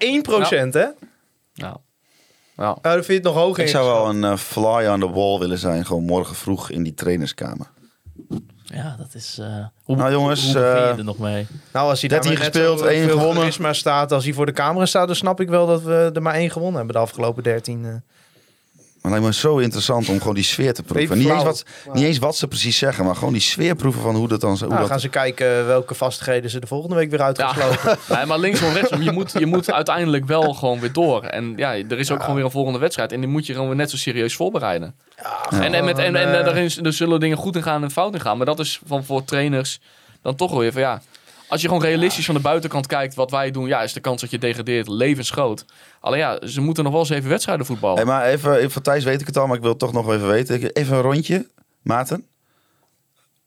hè? 0.71 0.87
Ja. 1.53 1.81
Ja. 2.57 2.65
Nou, 2.65 2.79
dan 2.83 2.93
vind 2.93 3.07
je 3.07 3.13
het 3.13 3.23
nog 3.23 3.35
hoger 3.35 3.63
ik 3.63 3.69
zou 3.69 3.87
wel 3.87 4.09
een 4.09 4.25
eh, 4.25 4.37
fly 4.37 4.87
on 4.87 5.01
the 5.01 5.11
wall 5.11 5.39
willen 5.39 5.59
zijn, 5.59 5.87
gewoon 5.87 6.05
morgen 6.05 6.35
vroeg 6.37 6.71
in 6.71 6.83
die 6.83 6.95
trainerskamer. 6.95 7.67
Ja, 8.65 8.95
dat 8.99 9.15
is... 9.15 9.39
eh, 9.39 9.65
hoe, 9.83 9.97
Nou, 9.97 10.13
jongens, 10.13 10.53
hoe 10.53 10.61
je 10.63 10.67
eh, 10.67 10.99
er 10.99 11.05
nog 11.05 11.19
mee? 11.19 11.47
Nou, 11.73 11.89
als 11.89 12.01
hij 12.01 12.09
13 12.09 12.31
daarmee 12.31 12.51
net 12.51 12.57
gespeeld, 12.57 12.91
één 12.91 13.09
gewonnen. 13.09 13.37
charisma 13.37 13.73
staat 13.73 14.13
als 14.13 14.25
hij 14.25 14.33
voor 14.33 14.47
de 14.47 14.53
camera 14.53 14.87
staat, 14.87 15.07
dan 15.07 15.17
snap 15.17 15.41
ik 15.41 15.49
wel 15.49 15.67
dat 15.67 15.83
we 15.83 16.11
er 16.15 16.23
maar 16.23 16.35
één 16.35 16.51
gewonnen 16.51 16.77
hebben 16.77 16.95
de 16.95 17.01
afgelopen 17.01 17.43
13. 17.43 18.03
Maar 19.07 19.15
het 19.15 19.25
lijkt 19.25 19.43
me 19.43 19.49
zo 19.51 19.59
interessant 19.59 20.09
om 20.09 20.19
gewoon 20.19 20.35
die 20.35 20.45
sfeer 20.45 20.75
te 20.75 20.83
proeven. 20.83 21.17
Even 21.17 21.19
Niet 21.19 21.29
eens, 21.35 21.43
wat, 21.43 21.65
niet 21.93 22.05
eens 22.05 22.19
wat 22.19 22.37
ze 22.37 22.49
precies 22.49 22.79
zeggen, 22.79 23.05
maar 23.05 23.15
gewoon 23.15 23.33
die 23.33 23.43
sfeer 23.43 23.75
proeven 23.75 24.03
van 24.03 24.15
hoe 24.15 24.29
dat 24.29 24.41
dan... 24.41 24.51
Hoe 24.51 24.59
Nou, 24.59 24.71
dan 24.71 24.81
dat, 24.81 24.91
gaan 24.91 25.01
ze 25.01 25.09
kijken 25.09 25.67
welke 25.67 25.95
vastigheden 25.95 26.51
ze 26.51 26.61
de 26.61 26.67
volgende 26.67 26.95
week 26.97 27.11
weer 27.11 27.23
uit 27.23 27.39
gaan 27.39 27.55
Ja. 27.57 27.73
slopen. 27.73 27.99
Nee, 28.17 28.27
maar 28.27 28.39
linksom, 28.39 28.73
rechtsom, 28.73 29.03
je 29.03 29.13
moet, 29.13 29.33
je 29.39 29.47
moet 29.47 29.73
uiteindelijk 29.73 30.25
wel 30.27 30.55
gewoon 30.55 30.81
weer 30.81 30.93
door. 30.93 31.23
En 31.23 31.53
ja, 31.57 31.75
er 31.75 31.99
is 31.99 32.11
ook 32.11 32.21
gewoon 32.21 32.35
weer 32.35 32.45
een 32.45 32.51
volgende 32.51 32.79
wedstrijd. 32.79 33.13
En 33.13 33.21
die 33.21 33.29
moet 33.29 33.47
je 33.47 33.53
gewoon 33.53 33.69
weer 33.69 33.77
net 33.77 33.91
zo 33.91 33.97
serieus 33.97 34.37
voorbereiden. 34.37 34.95
En, 35.51 35.75
en, 35.75 35.85
met, 35.85 35.99
en, 35.99 36.17
en, 36.17 36.39
eh, 36.39 36.45
daarin 36.45 36.71
er 36.83 36.93
zullen 36.93 37.21
dingen 37.21 37.37
goed 37.37 37.57
in 37.57 37.63
gaan 37.63 37.83
en 37.83 37.91
fout 37.91 38.15
in 38.15 38.21
gaan. 38.21 38.37
Maar 38.37 38.47
dat 38.47 38.59
is 38.59 38.81
van 38.87 39.05
voor 39.05 39.25
trainers 39.25 39.81
dan 40.23 40.35
toch 40.35 40.51
wel 40.51 40.61
weer 40.61 40.73
van 40.73 40.81
ja... 40.83 41.03
Als 41.49 41.61
je 41.63 41.69
gewoon 41.69 41.83
realistisch 41.83 42.25
van 42.27 42.35
de 42.35 42.41
buitenkant 42.41 42.87
kijkt 42.87 43.15
wat 43.15 43.31
wij 43.31 43.51
doen... 43.51 43.67
ja, 43.67 43.83
is 43.83 43.93
de 43.93 44.01
kans 44.01 44.21
dat 44.21 44.31
je 44.31 44.39
degradeert 44.39 44.89
levensgroot. 44.89 45.65
Alleen 46.01 46.19
ja, 46.19 46.47
ze 46.47 46.61
moeten 46.61 46.85
nog 46.85 46.93
wel 46.93 47.05
zeven 47.05 47.29
wedstrijden 47.29 47.67
voetballen. 47.67 47.97
Hey, 47.97 48.07
maar 48.07 48.25
even, 48.27 48.57
even, 48.57 48.71
van 48.71 48.83
Thijs 48.83 49.05
weet 49.05 49.21
ik 49.21 49.27
het 49.27 49.37
al, 49.39 49.47
maar 49.47 49.57
ik 49.57 49.63
wil 49.63 49.71
het 49.71 49.79
toch 49.79 49.93
nog 49.93 50.13
even 50.13 50.29
weten. 50.29 50.73
Even 50.73 50.97
een 50.97 51.03
rondje, 51.03 51.47
Maarten. 51.83 52.27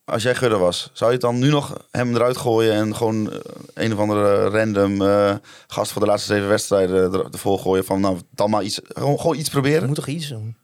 Als 0.06 0.24
jij 0.24 0.36
Gudde 0.36 0.58
was, 0.58 0.89
zou 0.93 1.10
je 1.12 1.16
het 1.18 1.26
dan 1.26 1.39
nu 1.39 1.50
nog 1.50 1.86
hem 1.91 2.16
eruit 2.16 2.38
gooien 2.38 2.74
en 2.74 2.95
gewoon 2.95 3.32
eh, 3.32 3.38
een 3.74 3.93
of 3.93 4.00
andere 4.00 4.50
random 4.50 5.02
eh, 5.02 5.36
gast 5.68 5.91
voor 5.91 6.02
de 6.02 6.08
laatste 6.08 6.34
zeven 6.34 6.50
wedstrijden 6.50 7.14
er- 7.14 7.26
ervoor 7.32 7.60
gooien 7.60 7.86
van 7.86 8.02
nou 8.02 8.18
dan 8.32 8.50
maar 8.50 8.64
iets, 8.64 8.82
gewoon, 8.88 9.20
gewoon 9.20 9.36
iets 9.36 9.45
Je 9.45 9.52
proberen? 9.52 9.86
moet 9.88 9.95
toch 9.95 10.08
iets 10.08 10.28
doen? 10.28 10.56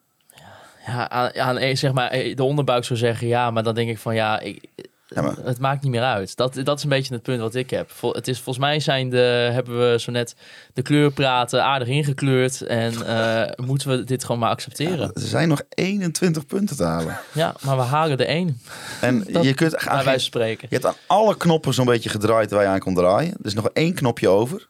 Ja, 0.86 1.10
aan, 1.10 1.36
aan 1.36 1.58
eh, 1.58 1.76
zeg 1.76 1.92
maar, 1.94 2.10
de 2.12 2.44
onderbuik 2.44 2.84
zou 2.84 3.00
zeggen 3.00 3.28
ja, 3.28 3.52
maar 3.52 3.64
dan 3.64 3.76
denk 3.76 3.90
ik 3.90 3.98
van 3.98 4.16
ja, 4.16 4.40
ik, 4.40 4.64
Ja, 5.08 5.22
maar- 5.22 5.36
het 5.44 5.60
maakt 5.60 5.82
niet 5.84 5.92
meer 5.92 6.02
uit. 6.04 6.36
Dat, 6.36 6.60
dat 6.64 6.78
is 6.78 6.84
een 6.84 6.90
beetje 6.90 7.14
het 7.14 7.24
punt 7.24 7.40
wat 7.40 7.56
ik 7.56 7.70
heb. 7.70 7.92
Vol, 7.92 8.14
het 8.14 8.28
is, 8.28 8.36
volgens 8.40 8.66
mij 8.66 8.80
zijn 8.80 9.10
de, 9.10 9.50
hebben 9.52 9.92
we 9.92 10.00
zo 10.00 10.12
net 10.12 10.36
de 10.74 10.82
kleurpraten 10.82 11.64
aardig 11.64 11.88
ingekleurd 11.88 12.62
en 12.62 13.06
eh, 13.08 13.52
moeten 13.68 13.90
we 13.90 14.04
dit 14.04 14.24
gewoon 14.24 14.40
maar 14.40 14.50
accepteren. 14.50 15.12
Er 15.14 15.22
zijn 15.22 15.48
nog 15.48 15.62
21 15.70 16.46
punten 16.46 16.76
te 16.76 16.84
halen. 16.84 17.18
Ja, 17.34 17.56
maar 17.62 17.76
we 17.78 17.82
halen 17.84 18.18
er 18.18 18.26
één, 18.28 18.62
En 19.02 19.24
Dat- 19.32 19.44
je 19.44 19.54
kunt 19.54 19.72
bij 19.72 19.80
aan 19.80 19.86
wijze 19.86 20.02
geen- 20.04 20.12
van 20.12 20.20
spreken. 20.20 20.68
Je 20.70 20.76
hebt 20.76 20.86
aan 20.88 20.96
alle 21.08 21.38
knoppen 21.38 21.74
zo'n 21.74 21.86
beetje 21.86 22.10
gedraaid 22.10 22.52
waar 22.52 22.62
je 22.62 22.68
aan 22.70 22.80
kon 22.80 22.94
draaien. 22.96 23.32
Er 23.40 23.46
is 23.46 23.54
nog 23.54 23.70
één 23.74 23.94
knopje 23.94 24.30
over. 24.30 24.68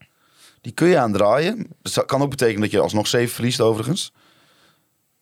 Die 0.61 0.73
kun 0.73 0.88
je 0.88 0.97
aan 0.97 1.11
draaien. 1.13 1.67
Dat 1.81 2.05
kan 2.05 2.21
ook 2.21 2.29
betekenen 2.29 2.61
dat 2.61 2.71
je 2.71 2.79
alsnog 2.79 3.07
7 3.07 3.33
verliest 3.33 3.61
overigens. 3.61 4.11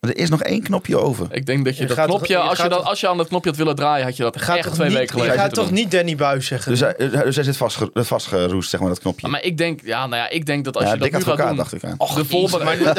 Maar 0.03 0.11
er 0.11 0.17
is 0.17 0.29
nog 0.29 0.41
één 0.41 0.63
knopje 0.63 0.97
over. 0.97 1.27
Ik 1.31 1.45
denk 1.45 1.65
dat 1.65 1.75
je 1.75 1.81
Je 1.81 1.87
dat 1.87 1.97
gaat 1.97 2.07
toch- 2.07 2.15
knopje, 2.17 2.33
je 2.33 2.39
als 2.39 2.55
je, 2.57 2.61
gaat 2.61 2.69
dat, 2.71 2.79
toch- 2.79 2.89
als 2.89 2.99
je 2.99 3.07
aan 3.07 3.17
dat 3.17 3.27
knopje 3.27 3.49
had 3.49 3.57
willen 3.57 3.75
draaien, 3.75 4.05
had 4.05 4.17
je 4.17 4.23
dat 4.23 4.41
Gaat 4.41 4.55
echt 4.57 4.65
toch 4.65 4.73
twee 4.73 4.87
niet, 4.87 4.97
weken 4.97 5.15
je 5.15 5.21
geleden 5.21 5.39
gaat 5.39 5.45
moeten 5.45 5.63
toch 5.63 5.73
doen. 5.73 5.83
niet 5.83 5.91
Danny 5.91 6.15
Buis 6.15 6.45
zeggen? 6.47 6.71
Dus 6.71 6.79
hij, 6.79 6.93
dus 7.23 7.35
hij 7.35 7.43
zit 7.43 7.57
vastge, 7.57 7.89
vastgeroest, 7.93 8.69
zeg 8.69 8.79
maar, 8.79 8.89
dat 8.89 8.99
knopje. 8.99 9.27
Maar 9.27 9.43
ik 9.43 9.57
denk, 9.57 9.79
ja, 9.83 10.07
nou 10.07 10.21
ja, 10.21 10.29
ik 10.29 10.45
denk 10.45 10.65
dat 10.65 10.75
als 10.75 10.83
ja, 10.85 10.93
je 10.93 10.97
dat 10.97 11.03
dik 11.11 11.17
nu 11.17 11.23
gaat 11.23 11.29
advocaat, 11.29 11.47
doen... 11.47 11.57
dacht 11.57 11.73
ik 11.73 11.83
aan. 11.83 12.15
de 12.15 12.25
voorbereiding... 12.25 12.89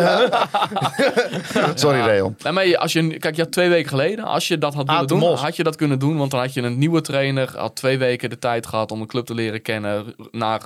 Sorry, 1.75 2.01
Reon. 2.01 2.37
Nee, 2.43 2.53
maar 2.53 2.67
je- 2.67 2.79
als 2.79 2.93
je, 2.93 3.19
kijk, 3.19 3.37
je 3.37 3.43
had 3.43 3.53
twee 3.53 3.69
weken 3.69 3.89
geleden, 3.89 4.25
als 4.25 4.49
je 4.49 4.59
dat 4.59 4.75
had 4.75 4.85
willen 4.87 5.01
Aad 5.01 5.09
de 5.09 5.15
doen, 5.15 5.29
Mos. 5.29 5.41
had 5.41 5.57
je 5.57 5.63
dat 5.63 5.77
kunnen 5.77 5.99
doen. 5.99 6.17
Want 6.17 6.31
dan 6.31 6.41
had 6.41 6.55
je 6.55 6.63
een 6.63 6.79
nieuwe 6.79 7.01
trainer, 7.01 7.51
had 7.57 7.77
twee 7.77 7.99
weken 7.99 8.31
de 8.31 8.39
tijd 8.39 8.67
gehad 8.67 8.91
om 8.93 9.01
een 9.01 9.07
club 9.07 9.27
te 9.27 9.35
leren 9.35 9.63
kennen. 9.63 10.15
Naar, 10.31 10.61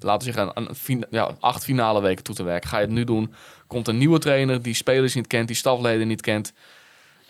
laten 0.00 0.28
we 0.28 0.34
zeggen, 0.34 0.50
een, 0.54 0.74
fina- 0.74 1.06
ja, 1.10 1.30
acht 1.40 1.64
finale 1.64 2.00
weken 2.00 2.24
toe 2.24 2.34
te 2.34 2.42
werken. 2.42 2.68
Ga 2.68 2.76
je 2.78 2.84
het 2.84 2.94
nu 2.94 3.04
doen, 3.04 3.32
komt 3.68 3.88
een 3.88 3.98
nieuwe 3.98 4.18
trainer 4.18 4.62
die 4.62 4.74
spelers 4.74 5.14
niet 5.14 5.26
kent, 5.26 5.46
die 5.46 5.56
stafleden 5.56 6.06
niet 6.08 6.20
kent. 6.20 6.52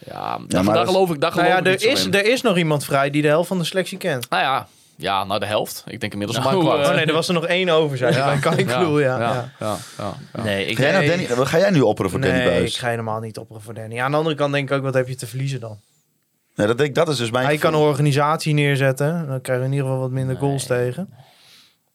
Ja, 0.06 0.38
maar 0.38 0.64
daar 0.64 0.74
dat- 0.74 0.86
geloof 0.86 1.10
ik, 1.10 1.20
daar 1.20 1.30
Nou 1.30 1.32
geloof 1.32 1.64
ja, 1.64 1.70
ik 1.72 1.82
er 1.82 1.90
is, 1.90 2.06
er 2.06 2.26
is 2.26 2.42
nog 2.42 2.56
iemand 2.56 2.84
vrij 2.84 3.10
die 3.10 3.22
de 3.22 3.28
helft 3.28 3.48
van 3.48 3.58
de 3.58 3.64
selectie 3.64 3.98
kent. 3.98 4.30
Nou 4.30 4.42
ja, 4.42 4.66
ja, 4.96 5.24
nou 5.24 5.40
de 5.40 5.46
helft. 5.46 5.84
Ik 5.86 6.00
denk 6.00 6.12
inmiddels 6.12 6.38
Nou, 6.44 6.50
een 6.50 6.60
eh, 6.60 6.66
kwart. 6.68 6.88
Oh 6.88 6.94
nee, 6.94 7.04
er 7.04 7.12
was 7.12 7.28
er 7.28 7.34
nog 7.34 7.46
één 7.46 7.68
over, 7.68 7.96
zei 7.96 8.14
je. 8.16 8.22
Bij 8.24 8.38
Kai 8.38 8.64
Kroel, 8.64 9.00
ja. 9.00 9.18
ja, 9.20 9.32
ja. 9.32 9.50
ja, 9.60 9.76
ja, 9.98 10.14
ja. 10.34 10.42
Nee, 10.42 10.66
ik 10.66 10.76
Ga 10.76 10.82
jij, 10.82 10.92
nou 10.92 11.06
Nee. 11.06 11.26
Danny, 11.28 11.46
ga 11.46 11.58
jij 11.58 11.70
nu 11.70 11.80
opperen 11.80 12.10
voor 12.10 12.20
Danny 12.20 12.36
Nee, 12.38 12.46
ik 12.48 12.52
Buis? 12.54 12.78
ga 12.78 12.88
helemaal 12.88 13.20
niet 13.20 13.38
opperen 13.38 13.62
voor 13.62 13.74
Danny. 13.74 14.00
Aan 14.00 14.10
de 14.10 14.16
andere 14.16 14.36
kant 14.36 14.52
denk 14.52 14.70
ik 14.70 14.76
ook, 14.76 14.82
wat 14.82 14.94
heb 14.94 15.08
je 15.08 15.14
te 15.14 15.26
verliezen 15.26 15.60
dan? 15.60 15.78
Nee, 16.54 16.66
dat, 16.66 16.76
denk, 16.76 16.88
ik- 16.88 16.94
dat 16.94 17.08
is 17.08 17.16
dus 17.16 17.30
mijn 17.30 17.44
Hij 17.46 17.56
kan 17.56 17.74
een 17.74 17.80
organisatie 17.80 18.54
neerzetten. 18.54 19.26
Dan 19.28 19.40
krijg 19.40 19.58
je 19.58 19.64
in 19.64 19.70
ieder 19.72 19.86
geval 19.86 20.00
wat 20.02 20.10
minder 20.10 20.34
Nee. 20.34 20.42
goals 20.44 20.66
tegen. 20.66 21.08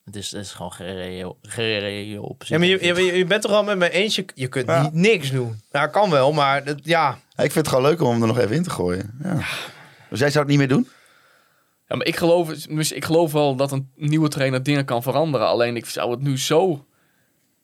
Het 0.06 0.16
is, 0.16 0.32
het 0.32 0.42
is 0.46 0.52
gewoon 0.52 0.74
reëel 0.78 2.24
op 2.24 2.44
Ja, 2.44 2.58
maar 2.58 2.68
je, 2.68 2.86
je, 2.86 3.04
je 3.18 3.26
bent 3.26 3.42
toch 3.42 3.52
al 3.52 3.64
met 3.64 3.78
me 3.78 3.90
eens, 3.90 4.16
je, 4.16 4.26
je 4.36 4.48
kunt 4.48 4.68
Ja. 4.68 4.82
niet 4.82 4.94
niks 4.94 5.32
doen. 5.32 5.62
Ja, 5.72 5.88
kan 5.88 6.10
wel, 6.10 6.32
maar 6.32 6.64
dat, 6.64 6.80
ja. 6.84 7.12
Ik 7.36 7.52
vind 7.52 7.56
het 7.56 7.68
gewoon 7.68 7.84
leuk 7.84 8.02
om 8.02 8.12
hem 8.12 8.22
er 8.22 8.28
nog 8.28 8.38
even 8.40 8.56
in 8.56 8.64
te 8.64 8.70
gooien. 8.70 9.20
Ja. 9.24 9.36
Dus 10.10 10.20
jij 10.20 10.30
zou 10.30 10.40
het 10.40 10.48
niet 10.48 10.58
meer 10.58 10.68
doen? 10.68 10.88
Ja, 11.88 11.96
maar 11.96 12.06
ik 12.08 12.16
geloof, 12.16 12.50
dus 12.50 12.92
ik 12.92 13.06
geloof 13.06 13.32
wel 13.32 13.56
dat 13.56 13.72
een 13.72 13.92
nieuwe 13.96 14.28
trainer 14.28 14.64
dingen 14.64 14.86
kan 14.86 15.04
veranderen. 15.04 15.48
Alleen 15.48 15.76
ik 15.76 15.86
zou 15.86 16.12
het 16.12 16.22
nu 16.22 16.38
zo... 16.40 16.86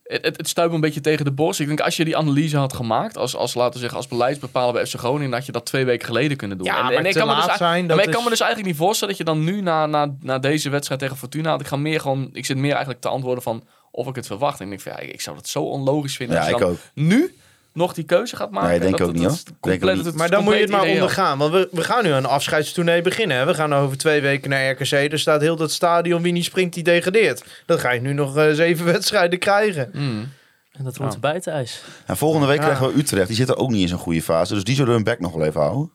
Het, 0.10 0.38
het, 0.38 0.56
me 0.56 0.64
een 0.64 0.80
beetje 0.80 1.02
tegen 1.02 1.26
de 1.26 1.32
borst. 1.32 1.60
Ik 1.60 1.68
denk 1.68 1.80
als 1.80 1.98
je 1.98 2.06
die 2.06 2.18
analyse 2.18 2.58
had 2.58 2.74
gemaakt, 2.74 3.18
als, 3.18 3.36
als 3.36 3.54
laten 3.54 3.74
we 3.74 3.80
zeggen, 3.80 3.98
als 3.98 4.08
beleidsbepaler 4.08 4.74
bij 4.74 4.86
FC 4.86 4.98
Groningen, 4.98 5.30
dan 5.30 5.38
had 5.38 5.46
je 5.46 5.52
dat 5.52 5.66
twee 5.66 5.86
weken 5.86 6.06
geleden 6.08 6.38
kunnen 6.38 6.58
doen. 6.58 6.68
Ja, 6.68 6.84
maar 6.84 6.94
ik 6.94 7.12
te 7.12 7.18
kan 7.18 7.28
me 7.28 7.34
dus, 7.36 7.46
laat 7.46 7.50
eigenlijk- 7.50 7.58
zijn, 7.58 7.82
Ja, 7.82 7.88
dat 7.88 7.96
maar 7.98 8.06
ik 8.06 8.12
kan 8.12 8.24
me 8.24 8.30
dus 8.30 8.40
eigenlijk 8.40 8.72
niet 8.72 8.82
voorstellen 8.82 9.18
dat 9.18 9.28
je 9.28 9.34
dan 9.34 9.44
nu 9.44 9.62
na, 9.62 9.86
na, 9.86 10.16
na 10.20 10.40
deze 10.40 10.70
wedstrijd 10.70 11.00
tegen 11.00 11.18
Fortuna, 11.18 11.50
had 11.50 11.62
ik 11.62 11.68
ga 11.68 11.76
meer 11.76 12.00
gewoon, 12.00 12.30
ik 12.34 12.46
zit 12.46 12.58
meer 12.58 12.72
eigenlijk 12.72 13.02
te 13.02 13.08
antwoorden 13.08 13.44
van 13.44 13.64
of 13.92 14.08
ik 14.08 14.16
het 14.16 14.26
verwacht. 14.26 14.60
En 14.60 14.64
ik 14.64 14.70
denk 14.70 14.82
van, 14.82 15.06
ja, 15.06 15.14
ik 15.14 15.22
zou 15.22 15.36
dat 15.36 15.48
zo 15.48 15.64
onlogisch 15.64 16.16
vinden. 16.16 16.36
Ja, 16.36 16.48
ik 16.48 16.58
dan 16.58 16.70
ook. 16.70 16.78
nu 16.94 17.36
nog 17.74 17.94
die 17.94 18.04
keuze 18.04 18.36
gaat 18.36 18.52
maken. 18.52 18.70
Nee, 18.70 18.80
denk 18.80 18.92
dat, 18.98 19.02
ook 19.02 19.14
dat- 19.14 19.16
niet, 19.16 19.24
dat 19.24 19.34
is 19.34 19.44
hoor. 19.46 19.56
Denk 19.62 19.74
ook 19.76 19.80
compleet- 19.90 19.96
niet. 19.96 20.06
is 20.14 20.20
Maar 20.20 20.30
dan 20.30 20.44
moet 20.44 20.54
je 20.54 20.60
het 20.60 20.70
maar 20.70 20.88
ondergaan. 20.88 21.38
Want 21.38 21.52
we, 21.54 21.68
we 21.72 21.84
gaan 21.84 22.04
nu 22.04 22.12
een 22.12 22.26
afscheidstournee 22.26 23.02
beginnen. 23.02 23.38
Hè? 23.38 23.46
We 23.46 23.54
gaan 23.54 23.74
over 23.74 23.98
twee 23.98 24.22
weken 24.22 24.50
naar 24.50 24.70
RKC. 24.72 24.92
Er 25.12 25.20
staat 25.20 25.42
heel 25.42 25.56
dat 25.56 25.72
stadion. 25.72 26.22
Wie 26.22 26.32
niet 26.34 26.46
springt, 26.46 26.74
die 26.74 26.84
degradeert. 26.84 27.44
Dan 27.66 27.80
ga 27.80 27.92
je 27.92 28.02
nu 28.02 28.14
nog 28.14 28.38
eh, 28.38 28.50
zeven 28.52 28.86
wedstrijden 28.96 29.40
krijgen. 29.40 29.90
Mm. 29.94 30.30
En 30.72 30.84
dat 30.84 30.98
wordt 30.98 31.14
Ja. 31.14 31.20
buitenijs. 31.20 31.84
En 32.06 32.18
volgende 32.18 32.48
week 32.48 32.58
Ja. 32.58 32.64
krijgen 32.64 32.88
we 32.88 32.98
Utrecht. 33.00 33.28
Die 33.28 33.36
zitten 33.36 33.58
ook 33.58 33.70
niet 33.70 33.82
in 33.82 33.88
zo'n 33.88 33.98
goede 33.98 34.22
fase. 34.22 34.54
Dus 34.54 34.64
die 34.64 34.76
zullen 34.76 34.94
hun 34.94 35.04
bek 35.04 35.20
nog 35.20 35.34
wel 35.34 35.46
even 35.46 35.62
houden. 35.62 35.92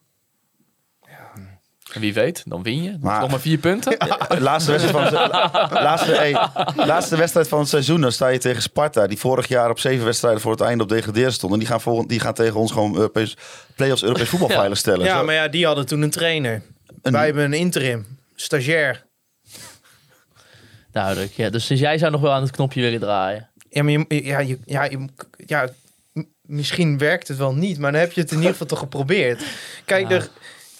En 1.95 2.01
wie 2.01 2.13
weet, 2.13 2.43
dan 2.45 2.63
win 2.63 2.83
je. 2.83 2.89
Dan 2.89 2.99
Maar- 3.01 3.19
nog 3.19 3.29
maar 3.29 3.39
vier 3.39 3.57
punten. 3.57 3.99
De 4.27 4.41
laatste 4.41 4.71
wedstrijd 4.71 4.95
van, 4.97 5.03
het- 5.03 5.71
laatste, 5.71 6.11
hey, 6.11 6.31
laatste 6.85 7.15
wedstrijd 7.17 7.47
van 7.47 7.59
het 7.59 7.69
seizoen. 7.69 8.01
Dan 8.01 8.11
sta 8.11 8.27
je 8.27 8.37
tegen 8.37 8.61
Sparta. 8.61 9.07
Die 9.07 9.17
vorig 9.19 9.47
jaar 9.47 9.69
op 9.69 9.79
zeven 9.79 10.05
wedstrijden 10.05 10.41
voor 10.41 10.51
het 10.51 10.61
einde 10.61 10.83
op 10.83 10.89
degraderen 10.89 11.33
stond. 11.33 11.53
En 11.53 11.59
die 11.59 11.67
gaan, 11.67 11.81
volgend, 11.81 12.09
die 12.09 12.19
gaan 12.19 12.33
tegen 12.33 12.59
ons 12.59 12.71
gewoon 12.71 12.95
Europees, 12.95 13.37
play-offs 13.75 14.03
Europees 14.03 14.29
voetbal 14.33 14.49
Ja. 14.49 14.55
veilig 14.55 14.77
stellen. 14.77 15.05
Ja, 15.05 15.17
Zo- 15.17 15.25
maar 15.25 15.35
ja, 15.35 15.47
die 15.47 15.65
hadden 15.65 15.85
toen 15.85 16.01
een 16.01 16.09
trainer. 16.09 16.61
een- 17.01 17.11
Wij 17.11 17.25
hebben 17.25 17.43
een 17.43 17.53
interim. 17.53 18.05
Stagiair. 18.35 19.03
Duidelijk. 20.91 21.31
Ja, 21.33 21.49
dus, 21.49 21.67
dus 21.67 21.79
jij 21.79 21.97
zou 21.97 22.11
nog 22.11 22.21
wel 22.21 22.31
aan 22.31 22.41
het 22.41 22.51
knopje 22.51 22.81
willen 22.81 22.99
draaien. 22.99 23.49
Ja, 23.69 23.83
maar 23.83 23.91
je, 23.91 24.05
ja, 24.07 24.39
je, 24.39 24.59
ja, 24.65 24.83
je- 24.83 25.07
ja, 25.45 25.69
misschien 26.41 26.97
werkt 26.97 27.27
het 27.27 27.37
wel 27.37 27.53
niet. 27.55 27.79
Maar 27.79 27.91
dan 27.91 28.01
heb 28.01 28.11
je 28.11 28.21
het 28.21 28.31
in 28.31 28.37
ieder 28.37 28.51
geval 28.51 28.67
toch 28.67 28.79
geprobeerd. 28.79 29.43
Kijk, 29.85 30.09
Ja. 30.09 30.15
er, 30.15 30.29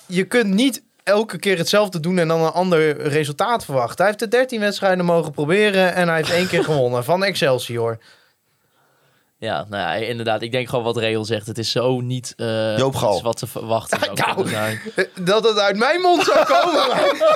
je 0.05 0.23
kunt 0.23 0.53
niet 0.53 0.83
elke 1.05 1.37
keer 1.39 1.57
hetzelfde 1.57 1.99
doen 1.99 2.17
en 2.17 2.27
dan 2.27 2.41
een 2.41 2.51
ander 2.51 3.01
resultaat 3.07 3.65
verwachten. 3.65 3.97
Hij 3.97 4.05
heeft 4.05 4.19
de 4.19 4.27
13 4.27 4.59
wedstrijden 4.59 5.05
mogen 5.05 5.31
proberen 5.31 5.93
en 5.93 6.07
hij 6.07 6.17
heeft 6.17 6.31
één 6.31 6.47
keer 6.47 6.63
gewonnen 6.63 7.03
van 7.03 7.23
Excelsior. 7.23 7.97
Ja, 9.37 9.65
nou 9.69 9.81
ja, 9.83 9.93
inderdaad. 9.93 10.41
Ik 10.41 10.51
denk 10.51 10.69
gewoon 10.69 10.83
wat 10.83 10.97
Real 10.97 11.25
zegt. 11.25 11.47
Het 11.47 11.57
is 11.57 11.71
zo 11.71 11.99
niet 12.01 12.33
eh, 12.37 12.77
Joop 12.77 12.95
Gal. 12.95 13.21
wat 13.21 13.37
te 13.37 13.47
verwachten 13.47 13.99
zou 13.99 14.15
Nou, 14.19 14.33
kunnen 14.35 14.53
zijn. 14.53 14.79
Dat 15.19 15.43
het 15.43 15.59
uit 15.59 15.77
mijn 15.77 16.01
mond 16.01 16.23
zou 16.23 16.45
komen. 16.45 16.83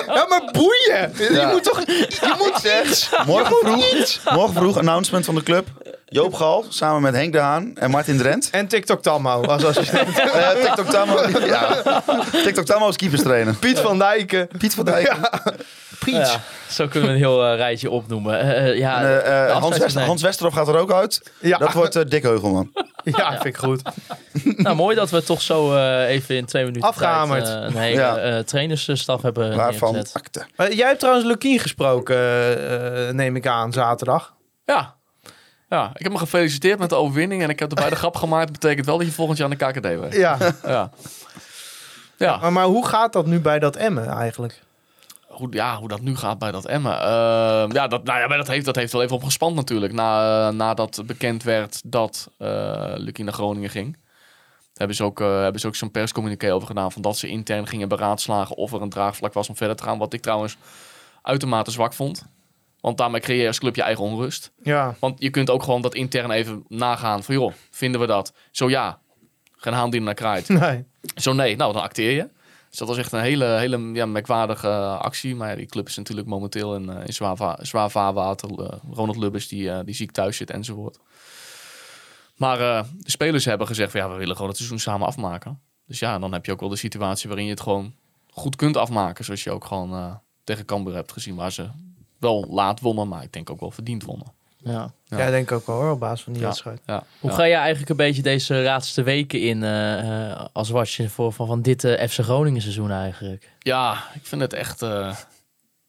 ja, 0.06 0.26
maar 0.28 0.48
boeien. 0.52 1.12
Je 1.16 1.48
moet 1.52 1.64
toch... 1.64 1.80
Je 1.86 2.34
moet 2.38 2.86
iets. 2.88 3.10
Morgen 3.26 3.56
vroeg, 3.60 4.34
morgen 4.34 4.54
vroeg 4.54 4.78
announcement 4.78 5.24
van 5.24 5.34
de 5.34 5.42
club. 5.42 5.68
Joop 6.12 6.34
Gal 6.34 6.64
samen 6.68 7.02
met 7.02 7.14
Henk 7.14 7.32
de 7.32 7.38
Haan 7.38 7.72
en 7.76 7.90
Martin 7.90 8.16
Drent. 8.18 8.48
En 8.50 8.66
TikTok 8.66 9.02
Tammo 9.02 9.42
als 9.44 9.64
assistent. 9.70 10.18
Eh 10.18 10.48
TikTok 10.50 10.86
Tamo. 10.86 11.20
Ja. 11.46 11.82
TikTok 12.44 12.64
Tamo 12.64 12.88
is 12.88 12.96
keeperstrainer. 12.96 13.54
Piet 13.54 13.78
van 13.78 13.98
Dijken. 13.98 14.48
Piet 14.58 14.74
van 14.74 14.84
Dijk. 14.84 15.14
Piet. 16.04 16.14
Ja, 16.14 16.40
zo 16.70 16.86
kunnen 16.86 17.08
we 17.08 17.14
een 17.14 17.20
heel 17.20 17.44
eh, 17.46 17.56
rijtje 17.56 17.90
opnoemen. 17.90 18.40
Eh, 18.40 18.68
eh, 18.68 18.78
ja, 18.78 19.02
En, 19.02 19.12
Hans, 19.22 19.54
afscheids- 19.54 19.78
Wester, 19.78 19.98
nee. 19.98 20.06
Hans 20.08 20.22
Westerhof 20.22 20.54
gaat 20.54 20.68
er 20.68 20.76
ook 20.78 20.92
uit. 20.92 21.30
Ja, 21.40 21.58
Dat 21.58 21.72
wordt 21.72 22.10
Dick 22.10 22.22
Heugelman. 22.22 22.70
ja, 23.04 23.30
vind 23.32 23.44
ik 23.44 23.56
goed. 23.56 23.82
Nou, 24.56 24.76
mooi 24.76 24.96
dat 24.96 25.10
we 25.10 25.22
toch 25.22 25.42
zo 25.42 25.74
eh, 25.76 26.08
even 26.08 26.36
in 26.36 26.44
twee 26.46 26.64
minuten 26.64 26.88
Afgehamerd. 26.88 27.44
tijd, 27.44 27.58
eh, 27.58 27.62
een 27.74 27.76
hele 27.82 28.00
Ja. 28.00 28.42
trainersstaf 28.42 29.22
hebben 29.22 29.56
Waarvan. 29.56 30.04
Maar 30.56 30.72
jij 30.72 30.86
hebt 30.86 30.98
trouwens 30.98 31.26
Lukien 31.26 31.58
gesproken, 31.58 32.16
neem 33.16 33.36
ik 33.36 33.46
aan, 33.46 33.72
zaterdag. 33.72 34.34
Ja. 34.64 34.98
Ja, 35.70 35.90
ik 35.94 36.02
heb 36.02 36.12
me 36.12 36.18
gefeliciteerd 36.18 36.78
met 36.78 36.88
de 36.88 36.94
overwinning 36.94 37.42
en 37.42 37.48
ik 37.48 37.58
heb 37.58 37.70
erbij 37.70 37.90
de 37.90 37.96
grap 37.96 38.16
gemaakt. 38.16 38.46
Dat 38.46 38.60
betekent 38.60 38.86
wel 38.86 38.98
dat 38.98 39.06
je 39.06 39.12
volgend 39.12 39.38
jaar 39.38 39.50
aan 39.50 39.56
de 39.58 39.80
KKD 39.80 40.00
bent. 40.00 40.14
Ja, 40.14 40.38
Ja. 40.66 40.90
Ja, 42.16 42.36
maar, 42.36 42.52
maar 42.52 42.64
hoe 42.64 42.86
gaat 42.86 43.12
dat 43.12 43.26
nu 43.26 43.40
bij 43.40 43.58
dat 43.58 43.76
Emmen 43.76 44.08
eigenlijk? 44.08 44.60
hoe, 45.40 45.48
ja, 45.50 45.76
hoe 45.76 45.88
dat 45.88 46.00
nu 46.00 46.16
gaat 46.16 46.38
bij 46.38 46.50
dat 46.50 46.66
Emmen. 46.66 47.00
Ehm, 47.00 47.72
ja, 47.72 47.86
dat, 47.86 48.04
nou 48.04 48.20
ja, 48.20 48.26
maar 48.26 48.36
dat 48.36 48.46
heeft, 48.48 48.64
dat 48.64 48.76
heeft 48.76 48.92
wel 48.92 49.02
even 49.02 49.16
opgespand 49.16 49.54
natuurlijk. 49.54 49.92
Na, 49.92 50.48
eh, 50.48 50.54
nadat 50.54 51.02
bekend 51.06 51.42
werd 51.42 51.80
dat 51.84 52.30
eh 52.38 52.92
Lucky 52.94 53.22
naar 53.22 53.32
Groningen 53.32 53.70
ging. 53.70 53.96
Hebben 54.74 54.96
ze 54.96 55.04
ook, 55.04 55.20
eh, 55.20 55.40
hebben 55.40 55.60
ze 55.60 55.66
ook 55.66 55.76
zo'n 55.76 55.90
perscommuniqué 55.90 56.52
over 56.52 56.66
gedaan. 56.66 56.92
Van 56.92 57.02
dat 57.02 57.16
ze 57.16 57.28
intern 57.28 57.66
gingen 57.66 57.88
beraadslagen 57.88 58.56
of 58.56 58.72
er 58.72 58.82
een 58.82 58.88
draagvlak 58.88 59.32
was 59.32 59.48
om 59.48 59.56
verder 59.56 59.76
te 59.76 59.82
gaan. 59.82 59.98
Wat 59.98 60.12
ik 60.12 60.22
trouwens 60.22 60.56
uitermate 61.22 61.70
zwak 61.70 61.92
vond. 61.92 62.24
Want 62.80 62.98
daarmee 62.98 63.20
creëer 63.20 63.40
je 63.40 63.46
als 63.46 63.58
club 63.58 63.76
je 63.76 63.82
eigen 63.82 64.04
onrust. 64.04 64.52
Ja, 64.62 64.96
Want 64.98 65.22
je 65.22 65.30
kunt 65.30 65.50
ook 65.50 65.62
gewoon 65.62 65.82
dat 65.82 65.94
intern 65.94 66.30
even 66.30 66.64
nagaan. 66.68 67.22
Van 67.22 67.34
joh, 67.34 67.52
vinden 67.70 68.00
we 68.00 68.06
dat? 68.06 68.32
Zo 68.50 68.68
ja, 68.68 68.98
geen 69.56 69.72
haan 69.72 69.90
die 69.90 70.00
naar 70.00 70.14
kraait. 70.14 70.48
nee. 70.60 70.84
Zo 71.14 71.32
nee, 71.32 71.56
nou 71.56 71.72
dan 71.72 71.82
acteer 71.82 72.10
je. 72.10 72.28
Dus 72.68 72.78
dat 72.78 72.88
was 72.88 72.96
echt 72.98 73.12
een 73.12 73.20
hele, 73.20 73.44
hele 73.44 73.78
ja, 73.92 74.06
merkwaardige 74.06 74.68
eh, 74.68 74.98
actie. 75.00 75.34
Maar 75.36 75.50
ja, 75.50 75.56
die 75.56 75.66
club 75.66 75.86
is 75.86 75.96
natuurlijk 75.96 76.26
momenteel 76.26 76.74
in, 76.74 76.88
eh, 76.90 77.06
in 77.06 77.12
zwaar, 77.12 77.36
va- 77.36 77.58
zwaar 77.62 77.90
vaarwater. 77.90 78.50
Eh, 78.50 78.78
Ronald 78.92 79.16
Lubbers 79.16 79.48
die, 79.48 79.84
die 79.84 79.94
ziek 79.94 80.10
thuis 80.10 80.36
zit 80.36 80.50
enzovoort. 80.50 80.98
Maar 82.36 82.58
de 82.58 83.10
spelers 83.10 83.44
hebben 83.44 83.66
gezegd 83.66 83.90
van 83.90 84.00
ja, 84.00 84.10
we 84.10 84.16
willen 84.16 84.32
gewoon 84.34 84.48
het 84.48 84.56
seizoen 84.58 84.78
samen 84.78 85.06
afmaken. 85.06 85.60
Dus 85.86 85.98
ja, 85.98 86.18
dan 86.18 86.32
heb 86.32 86.46
je 86.46 86.52
ook 86.52 86.60
wel 86.60 86.68
de 86.68 86.76
situatie 86.76 87.28
waarin 87.28 87.46
je 87.46 87.52
het 87.52 87.60
gewoon 87.60 87.94
goed 88.30 88.56
kunt 88.56 88.76
afmaken. 88.76 89.24
Zoals 89.24 89.44
je 89.44 89.50
ook 89.50 89.64
gewoon 89.64 90.20
tegen 90.44 90.64
Cambuur 90.64 90.94
hebt 90.94 91.12
gezien. 91.12 91.34
Waar 91.34 91.52
ze 91.52 91.68
wel 92.20 92.46
laat 92.50 92.80
wonnen, 92.80 93.08
maar 93.08 93.22
ik 93.22 93.32
denk 93.32 93.50
ook 93.50 93.60
wel 93.60 93.70
verdiend 93.70 94.04
wonnen. 94.04 94.26
Ja. 94.56 94.92
Ja. 95.04 95.18
Ja, 95.18 95.30
denk 95.30 95.50
ik 95.50 95.56
ook 95.56 95.66
wel 95.66 95.76
hoor, 95.76 95.90
op 95.90 96.00
basis 96.00 96.22
van 96.24 96.32
die 96.32 96.42
Ja. 96.42 96.48
wedstrijd. 96.48 96.80
Ja, 96.86 97.04
Hoe 97.20 97.30
ja. 97.30 97.36
ga 97.36 97.44
je 97.44 97.54
eigenlijk 97.54 97.90
een 97.90 97.96
beetje 97.96 98.22
deze 98.22 98.54
laatste 98.54 99.02
weken 99.02 99.40
in 99.40 99.62
eh, 99.62 100.30
eh, 100.30 100.44
als 100.52 100.70
watcher 100.70 101.10
voor, 101.10 101.32
van, 101.32 101.46
van 101.46 101.62
dit 101.62 101.84
eh, 101.84 102.08
FC 102.08 102.18
Groningen 102.18 102.60
seizoen 102.62 102.90
eigenlijk? 102.90 103.50
Ja, 103.58 103.92
ik 104.14 104.26
vind 104.26 104.40
het 104.40 104.52
echt, 104.52 104.82
eh, 104.82 105.16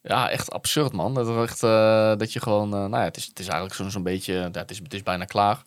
ja, 0.02 0.30
echt 0.30 0.52
absurd, 0.52 0.92
man. 0.94 1.14
Dat, 1.14 1.28
er 1.28 1.42
echt, 1.44 1.64
eh, 1.64 2.16
dat 2.18 2.34
je 2.34 2.40
gewoon... 2.40 2.70
nou 2.70 2.92
ja, 2.92 3.04
het 3.04 3.18
is, 3.18 3.26
het 3.26 3.40
is 3.40 3.46
eigenlijk 3.46 3.76
zo'n 3.76 3.92
zo'n 3.92 4.04
beetje... 4.04 4.34
ja, 4.34 4.50
het, 4.52 4.72
is, 4.72 4.78
het 4.84 4.94
is 4.94 5.04
bijna 5.04 5.26
klaar. 5.26 5.62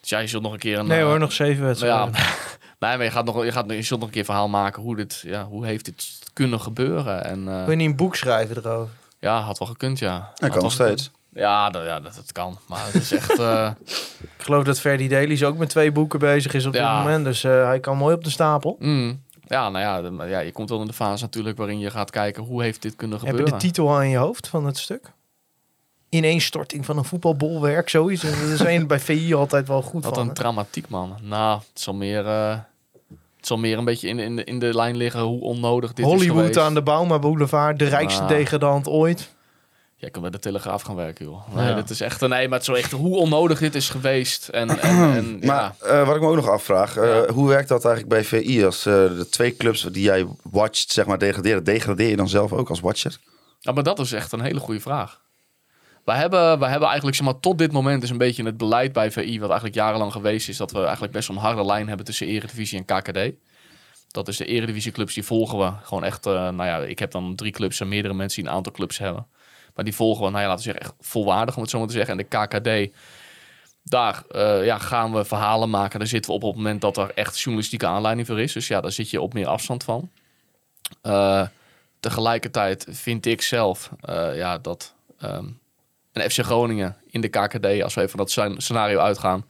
Dus 0.00 0.08
ja, 0.10 0.18
je 0.18 0.26
zult 0.26 0.42
nog 0.42 0.52
een 0.52 0.58
keer 0.58 0.78
een... 0.78 0.86
Nee 0.86 1.02
hoor, 1.02 1.18
nog 1.18 1.32
zeven 1.32 1.64
wedstrijden. 1.64 2.12
ja, 2.12 2.18
nee, 2.88 2.96
maar 2.96 3.04
je, 3.04 3.10
gaat 3.10 3.24
nog, 3.24 3.44
je, 3.44 3.52
gaat, 3.52 3.70
je 3.70 3.82
zult 3.82 4.00
nog 4.00 4.08
een 4.08 4.14
keer 4.14 4.24
verhaal 4.24 4.48
maken 4.48 4.82
hoe 4.82 4.96
dit... 4.96 5.22
Ja, 5.26 5.44
hoe 5.44 5.66
heeft 5.66 5.84
dit 5.84 6.18
kunnen 6.32 6.60
gebeuren? 6.60 7.24
En 7.24 7.48
eh, 7.48 7.62
Kun 7.62 7.70
je 7.70 7.76
niet 7.76 7.90
een 7.90 7.96
boek 7.96 8.16
schrijven 8.16 8.56
erover? 8.56 8.92
Ja, 9.20 9.40
had 9.40 9.58
wel 9.58 9.68
gekund, 9.68 9.98
ja. 9.98 10.18
Dat 10.18 10.40
Had 10.40 10.50
kan 10.50 10.62
nog 10.62 10.72
steeds. 10.72 11.02
gekund. 11.02 11.18
Ja, 11.32 11.70
dat, 11.70 11.84
ja 11.84 12.00
dat, 12.00 12.14
dat 12.14 12.32
kan. 12.32 12.58
Maar 12.66 12.84
het 12.86 12.94
is 12.94 13.12
echt... 13.12 13.38
eh, 13.38 13.70
Ik 14.38 14.46
geloof 14.46 14.64
dat 14.64 14.80
Ferdy 14.80 15.08
Dailies 15.08 15.44
ook 15.44 15.56
met 15.56 15.68
twee 15.68 15.92
boeken 15.92 16.18
bezig 16.18 16.54
is 16.54 16.66
op 16.66 16.72
dit 16.72 16.82
moment. 16.82 17.24
Dus 17.24 17.44
eh, 17.44 17.64
hij 17.64 17.80
kan 17.80 17.96
mooi 17.96 18.14
op 18.14 18.24
de 18.24 18.30
stapel. 18.30 18.76
mm, 18.78 19.22
ja, 19.46 19.68
nou 19.68 19.84
ja, 19.84 20.00
de- 20.24 20.28
ja, 20.28 20.38
je 20.38 20.52
komt 20.52 20.68
wel 20.68 20.80
in 20.80 20.86
de 20.86 20.92
fase 20.92 21.22
natuurlijk 21.22 21.56
waarin 21.56 21.78
je 21.78 21.90
gaat 21.90 22.10
kijken 22.10 22.42
hoe 22.42 22.62
heeft 22.62 22.82
dit 22.82 22.96
kunnen 22.96 23.16
Heb 23.18 23.26
je 23.26 23.32
gebeuren. 23.32 23.58
de 23.58 23.64
titel 23.66 23.88
al 23.88 24.02
in 24.02 24.08
je 24.08 24.16
hoofd 24.16 24.48
van 24.48 24.66
het 24.66 24.78
stuk? 24.78 25.12
ineenstorting 26.08 26.84
van 26.84 26.98
een 26.98 27.04
voetbalbolwerk, 27.04 27.88
zoiets. 27.88 28.24
En 28.24 28.48
Daar 28.48 28.56
zijn 28.56 28.86
bij 28.86 29.00
VI 29.00 29.34
altijd 29.34 29.68
wel 29.68 29.82
goed 29.82 30.04
Wat 30.04 30.12
van. 30.14 30.22
een 30.22 30.28
hè? 30.28 30.34
dramatiek, 30.34 30.88
man. 30.88 31.16
Nou, 31.22 31.58
het 31.72 31.80
zal 31.80 31.94
meer, 31.94 32.26
eh, 32.26 32.58
het 33.40 33.48
zal 33.48 33.58
meer 33.58 33.78
een 33.78 33.84
beetje 33.84 34.08
in, 34.08 34.18
in, 34.18 34.36
de, 34.36 34.44
in 34.44 34.58
de 34.58 34.74
lijn 34.74 34.96
liggen 34.96 35.20
hoe 35.20 35.40
onnodig 35.40 35.92
dit 35.92 36.06
is 36.06 36.12
Hollywood 36.12 36.58
aan 36.58 36.74
de 36.74 36.82
Bauma 36.82 37.18
Boulevard, 37.18 37.78
de 37.78 37.84
rijkste 37.88 38.22
Ah. 38.22 38.28
degradant 38.28 38.88
ooit. 38.88 39.34
Jij 39.96 40.10
kan 40.10 40.22
bij 40.22 40.30
de 40.30 40.38
Telegraaf 40.38 40.82
gaan 40.82 40.96
werken, 40.96 41.24
joh. 41.24 41.54
Nee, 41.54 41.66
Ja. 41.68 41.74
dat 41.74 41.90
is 41.90 42.00
echt... 42.00 42.20
Nee, 42.20 42.28
maar 42.48 42.58
het 42.58 42.60
is 42.60 42.66
wel 42.66 42.76
echt 42.76 42.92
hoe 42.92 43.16
onnodig 43.16 43.58
dit 43.58 43.74
is 43.74 43.88
geweest. 43.88 44.48
En, 44.48 44.68
en, 44.68 45.14
en 45.14 45.38
ja. 45.40 45.46
Maar 45.46 45.74
eh, 46.00 46.06
wat 46.06 46.14
ik 46.16 46.22
me 46.22 46.28
ook 46.28 46.34
nog 46.34 46.48
afvraag, 46.48 46.96
eh, 46.96 47.04
Ja. 47.08 47.32
hoe 47.32 47.48
werkt 47.48 47.68
dat 47.68 47.84
eigenlijk 47.84 48.14
bij 48.14 48.40
VI 48.40 48.64
als 48.64 48.86
eh, 48.86 48.92
de 48.94 49.26
twee 49.30 49.56
clubs 49.56 49.82
die 49.82 50.02
jij 50.02 50.26
watcht, 50.42 50.90
zeg 50.92 51.06
maar, 51.06 51.18
degraderen? 51.18 51.64
Degradeer 51.64 52.08
je 52.08 52.16
dan 52.16 52.28
zelf 52.28 52.52
ook 52.52 52.68
als 52.68 52.80
watcher? 52.80 53.16
Ja, 53.58 53.72
maar 53.72 53.82
dat 53.82 53.98
is 53.98 54.12
echt 54.12 54.32
een 54.32 54.40
hele 54.40 54.60
goede 54.60 54.80
vraag. 54.80 55.20
Wij 56.10 56.18
hebben, 56.18 56.58
wij 56.58 56.70
hebben 56.70 56.88
eigenlijk, 56.88 57.16
zeg 57.16 57.26
maar, 57.26 57.40
tot 57.40 57.58
dit 57.58 57.72
moment 57.72 58.02
is 58.02 58.10
een 58.10 58.18
beetje 58.18 58.44
het 58.44 58.56
beleid 58.56 58.92
bij 58.92 59.10
VI, 59.10 59.38
wat 59.38 59.48
eigenlijk 59.48 59.78
jarenlang 59.78 60.12
geweest 60.12 60.48
is, 60.48 60.56
dat 60.56 60.70
we 60.70 60.82
eigenlijk 60.82 61.12
best 61.12 61.28
een 61.28 61.36
harde 61.36 61.64
lijn 61.64 61.88
hebben 61.88 62.06
tussen 62.06 62.26
Eredivisie 62.26 62.78
en 62.78 62.84
KKD. 62.84 63.34
Dat 64.08 64.28
is 64.28 64.36
de 64.36 64.44
Eredivisieclubs, 64.44 65.14
die 65.14 65.22
volgen 65.24 65.58
we 65.58 65.72
gewoon 65.82 66.04
echt, 66.04 66.26
eh, 66.26 66.32
nou 66.32 66.64
ja, 66.64 66.78
ik 66.78 66.98
heb 66.98 67.10
dan 67.10 67.34
drie 67.34 67.52
clubs 67.52 67.80
en 67.80 67.88
meerdere 67.88 68.14
mensen 68.14 68.40
die 68.42 68.50
een 68.50 68.56
aantal 68.56 68.72
clubs 68.72 68.98
hebben. 68.98 69.26
Maar 69.74 69.84
die 69.84 69.94
volgen 69.94 70.24
we, 70.24 70.30
nou 70.30 70.42
ja, 70.42 70.48
laten 70.48 70.64
we 70.64 70.70
zeggen, 70.72 70.82
echt 70.82 71.06
volwaardig, 71.08 71.56
om 71.56 71.62
het 71.62 71.70
zo 71.70 71.78
maar 71.78 71.86
te 71.86 71.92
zeggen. 71.92 72.18
En 72.18 72.26
de 72.28 72.36
KKD, 72.36 72.96
daar 73.82 74.22
eh, 74.30 74.64
ja, 74.64 74.78
gaan 74.78 75.12
we 75.12 75.24
verhalen 75.24 75.70
maken. 75.70 75.98
Daar 75.98 76.08
zitten 76.08 76.30
we 76.30 76.36
op 76.36 76.42
op 76.42 76.54
het 76.54 76.62
moment 76.62 76.80
dat 76.80 76.96
er 76.96 77.10
echt 77.14 77.38
journalistieke 77.40 77.86
aanleiding 77.86 78.26
voor 78.26 78.40
is. 78.40 78.52
Dus 78.52 78.68
ja, 78.68 78.80
daar 78.80 78.92
zit 78.92 79.10
je 79.10 79.20
op 79.20 79.34
meer 79.34 79.46
afstand 79.46 79.84
van. 79.84 80.10
Eh, 81.02 81.46
tegelijkertijd 82.00 82.86
vind 82.88 83.26
ik 83.26 83.42
zelf 83.42 83.90
ja, 84.34 84.58
dat 84.58 84.94
ehm, 85.18 85.46
een 86.12 86.30
FC 86.30 86.38
Groningen 86.44 86.96
in 87.10 87.20
de 87.20 87.28
KKD, 87.28 87.82
als 87.82 87.94
we 87.94 88.00
even 88.00 88.08
van 88.10 88.18
dat 88.18 88.30
scen- 88.30 88.60
scenario 88.60 88.98
uitgaan, 88.98 89.44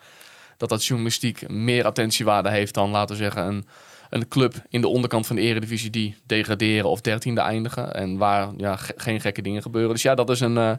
dat 0.57 0.69
dat 0.69 0.85
journalistiek 0.85 1.49
meer 1.49 1.85
attentiewaarde 1.85 2.51
heeft 2.51 2.75
dan, 2.75 2.91
laten 2.91 3.17
we 3.17 3.23
zeggen, 3.23 3.47
een, 3.47 3.67
een 4.11 4.29
club 4.29 4.55
in 4.69 4.81
de 4.81 4.89
onderkant 4.89 5.27
van 5.27 5.37
de 5.37 5.43
eredivisie 5.43 5.91
die 5.91 6.17
degraderen 6.27 6.89
of 6.91 7.01
dertiende 7.01 7.41
eindigen. 7.41 7.95
En 7.95 8.17
waar 8.17 8.49
ja, 8.57 8.77
ge- 8.77 8.95
geen 8.97 9.21
gekke 9.21 9.43
dingen 9.43 9.63
gebeuren. 9.63 9.93
Dus 9.93 10.03
ja, 10.03 10.15
dat 10.15 10.31
is 10.31 10.41
een, 10.41 10.57
eh, 10.59 10.73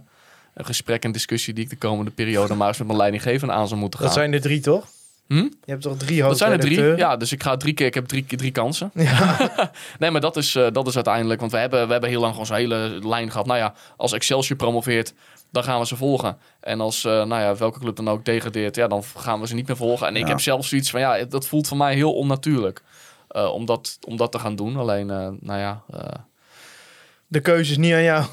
een 0.54 0.66
gesprek 0.66 1.04
en 1.04 1.12
discussie 1.12 1.54
die 1.54 1.64
ik 1.64 1.70
de 1.70 1.76
komende 1.78 2.12
periode 2.12 2.54
maar 2.56 2.68
eens 2.68 2.78
met 2.78 2.88
mijn 2.88 3.00
leidinggevende 3.00 3.54
aan 3.54 3.68
zou 3.68 3.80
moeten 3.80 4.00
gaan. 4.00 4.08
Dat 4.08 4.18
zijn 4.18 4.34
er 4.34 4.42
drie, 4.42 4.60
toch? 4.60 4.88
Hm? 5.28 5.36
Je 5.36 5.50
hebt 5.66 5.82
toch 5.82 5.98
drie 5.98 6.22
Dat 6.22 6.38
zijn 6.38 6.52
er 6.52 6.60
drie. 6.60 6.82
Ja, 6.98 7.18
dus 7.18 7.32
ik 7.32 7.44
ga 7.44 7.58
drie 7.58 7.74
keer. 7.74 7.86
Ik 7.86 7.94
heb 7.94 8.06
drie, 8.06 8.26
drie 8.26 8.52
kansen. 8.52 8.92
nee, 10.00 10.12
maar 10.12 10.22
dat 10.22 10.38
is, 10.38 10.56
eh, 10.56 10.68
dat 10.72 10.88
is 10.88 10.96
uiteindelijk. 10.96 11.40
Want 11.40 11.52
we 11.52 11.58
hebben, 11.58 11.86
we 11.86 11.92
hebben 11.92 12.10
heel 12.10 12.20
lang 12.20 12.32
gewoon 12.32 12.46
zo'n 12.46 12.56
hele 12.56 13.00
lijn 13.08 13.32
gehad. 13.32 13.46
Nou 13.46 13.60
ja, 13.60 13.74
als 13.98 14.12
Excelsior 14.12 14.58
promoveert, 14.58 15.14
dan 15.52 15.64
gaan 15.64 15.80
we 15.80 15.86
ze 15.86 15.96
volgen. 15.96 16.38
En 16.60 16.82
als 16.82 17.04
uh, 17.04 17.12
nou 17.12 17.42
ja, 17.42 17.56
welke 17.56 17.80
club 17.80 17.96
dan 17.96 18.10
ook 18.10 18.26
degradeert, 18.26 18.76
ja, 18.76 18.88
dan 18.88 19.04
gaan 19.04 19.40
we 19.40 19.48
ze 19.48 19.56
niet 19.56 19.68
meer 19.68 19.78
volgen. 19.78 20.08
En 20.08 20.16
ik 20.16 20.22
Ja. 20.24 20.28
heb 20.28 20.40
zelf 20.40 20.66
zoiets 20.66 20.90
van 20.90 21.00
ja, 21.00 21.24
dat 21.26 21.48
voelt 21.48 21.68
voor 21.68 21.78
mij 21.78 21.94
heel 21.96 22.14
onnatuurlijk. 22.14 22.82
uh, 23.36 23.54
om, 23.54 23.66
dat, 23.66 23.98
om 24.08 24.18
dat 24.18 24.32
te 24.32 24.40
gaan 24.40 24.56
doen. 24.56 24.78
Alleen, 24.78 25.08
uh, 25.10 25.28
nou 25.40 25.60
ja. 25.60 25.84
De 27.28 27.40
keuze 27.40 27.72
is 27.72 27.78
niet 27.78 27.94
aan 27.94 28.04
jou. 28.04 28.26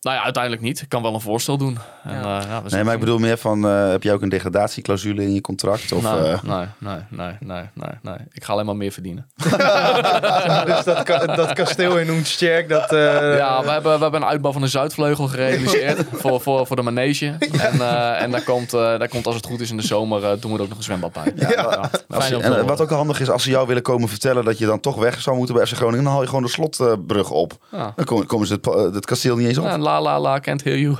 Nou 0.00 0.16
ja, 0.16 0.24
uiteindelijk 0.24 0.62
niet. 0.62 0.80
Ik 0.80 0.88
kan 0.88 1.02
wel 1.02 1.14
een 1.14 1.20
voorstel 1.20 1.58
doen. 1.58 1.78
En, 2.04 2.14
ja. 2.14 2.40
ja, 2.40 2.62
nee, 2.68 2.84
maar 2.84 2.94
ik 2.94 3.00
bedoel 3.00 3.18
meer 3.18 3.38
van, 3.38 3.66
uh, 3.66 3.90
heb 3.90 4.02
je 4.02 4.12
ook 4.12 4.22
een 4.22 4.28
degradatieclausule 4.28 5.22
in 5.22 5.34
je 5.34 5.40
contract? 5.40 5.92
Of, 5.92 6.02
nee, 6.02 6.32
uh... 6.32 6.42
nee, 6.42 6.66
nee, 6.78 6.98
nee, 7.08 7.36
nee, 7.40 7.64
nee, 7.74 7.90
nee. 8.02 8.16
Ik 8.32 8.44
ga 8.44 8.52
alleen 8.52 8.66
maar 8.66 8.76
meer 8.76 8.92
verdienen. 8.92 9.26
dus 10.66 10.84
dat, 10.84 11.02
ka 11.02 11.26
dat 11.26 11.52
kasteel 11.52 11.98
in 11.98 12.10
Oensterk, 12.10 12.68
dat... 12.68 12.92
Uh... 12.92 13.36
Ja, 13.36 13.62
we 13.62 13.70
hebben, 13.70 13.96
we 13.96 14.02
hebben 14.02 14.22
een 14.22 14.28
uitbouw 14.28 14.52
van 14.52 14.60
de 14.60 14.68
Zuidvleugel 14.68 15.28
gerealiseerd 15.28 16.04
voor, 16.22 16.40
voor, 16.40 16.66
voor 16.66 16.76
de 16.76 16.82
manege. 16.82 17.36
En, 17.38 17.76
uh, 17.76 18.22
en 18.22 18.30
daar, 18.30 18.42
komt, 18.42 18.74
uh, 18.74 18.80
daar 18.80 19.08
komt, 19.08 19.26
als 19.26 19.36
het 19.36 19.46
goed 19.46 19.60
is 19.60 19.70
in 19.70 19.76
de 19.76 19.86
zomer, 19.86 20.22
uh, 20.22 20.30
doen 20.40 20.52
we 20.52 20.56
er 20.56 20.62
ook 20.62 20.68
nog 20.68 20.78
een 20.78 20.84
zwembad 20.84 21.12
bij. 21.12 21.32
Ja, 21.36 21.50
ja. 21.50 21.90
Als 22.08 22.28
je, 22.28 22.36
en 22.36 22.66
wat 22.66 22.80
ook 22.80 22.90
handig 22.90 23.20
is, 23.20 23.30
als 23.30 23.42
ze 23.42 23.50
jou 23.50 23.66
willen 23.66 23.82
komen 23.82 24.08
vertellen 24.08 24.44
dat 24.44 24.58
je 24.58 24.66
dan 24.66 24.80
toch 24.80 24.96
weg 24.96 25.20
zou 25.20 25.36
moeten 25.36 25.54
bij 25.54 25.66
FC 25.66 25.74
Groningen, 25.74 26.04
dan 26.04 26.12
haal 26.12 26.22
je 26.22 26.28
gewoon 26.28 26.42
de 26.42 26.48
slotbrug 26.48 27.30
op. 27.30 27.52
Ja. 27.72 27.92
Dan 27.96 28.04
komen, 28.04 28.26
komen 28.26 28.46
ze 28.46 28.54
het, 28.54 28.94
het, 28.94 29.06
kasteel 29.06 29.36
niet 29.36 29.48
eens 29.48 29.58
op. 29.58 29.64
La 29.86 30.00
la 30.00 30.20
la, 30.20 30.38
can't 30.38 30.64
hear 30.64 30.78
you. 30.78 30.96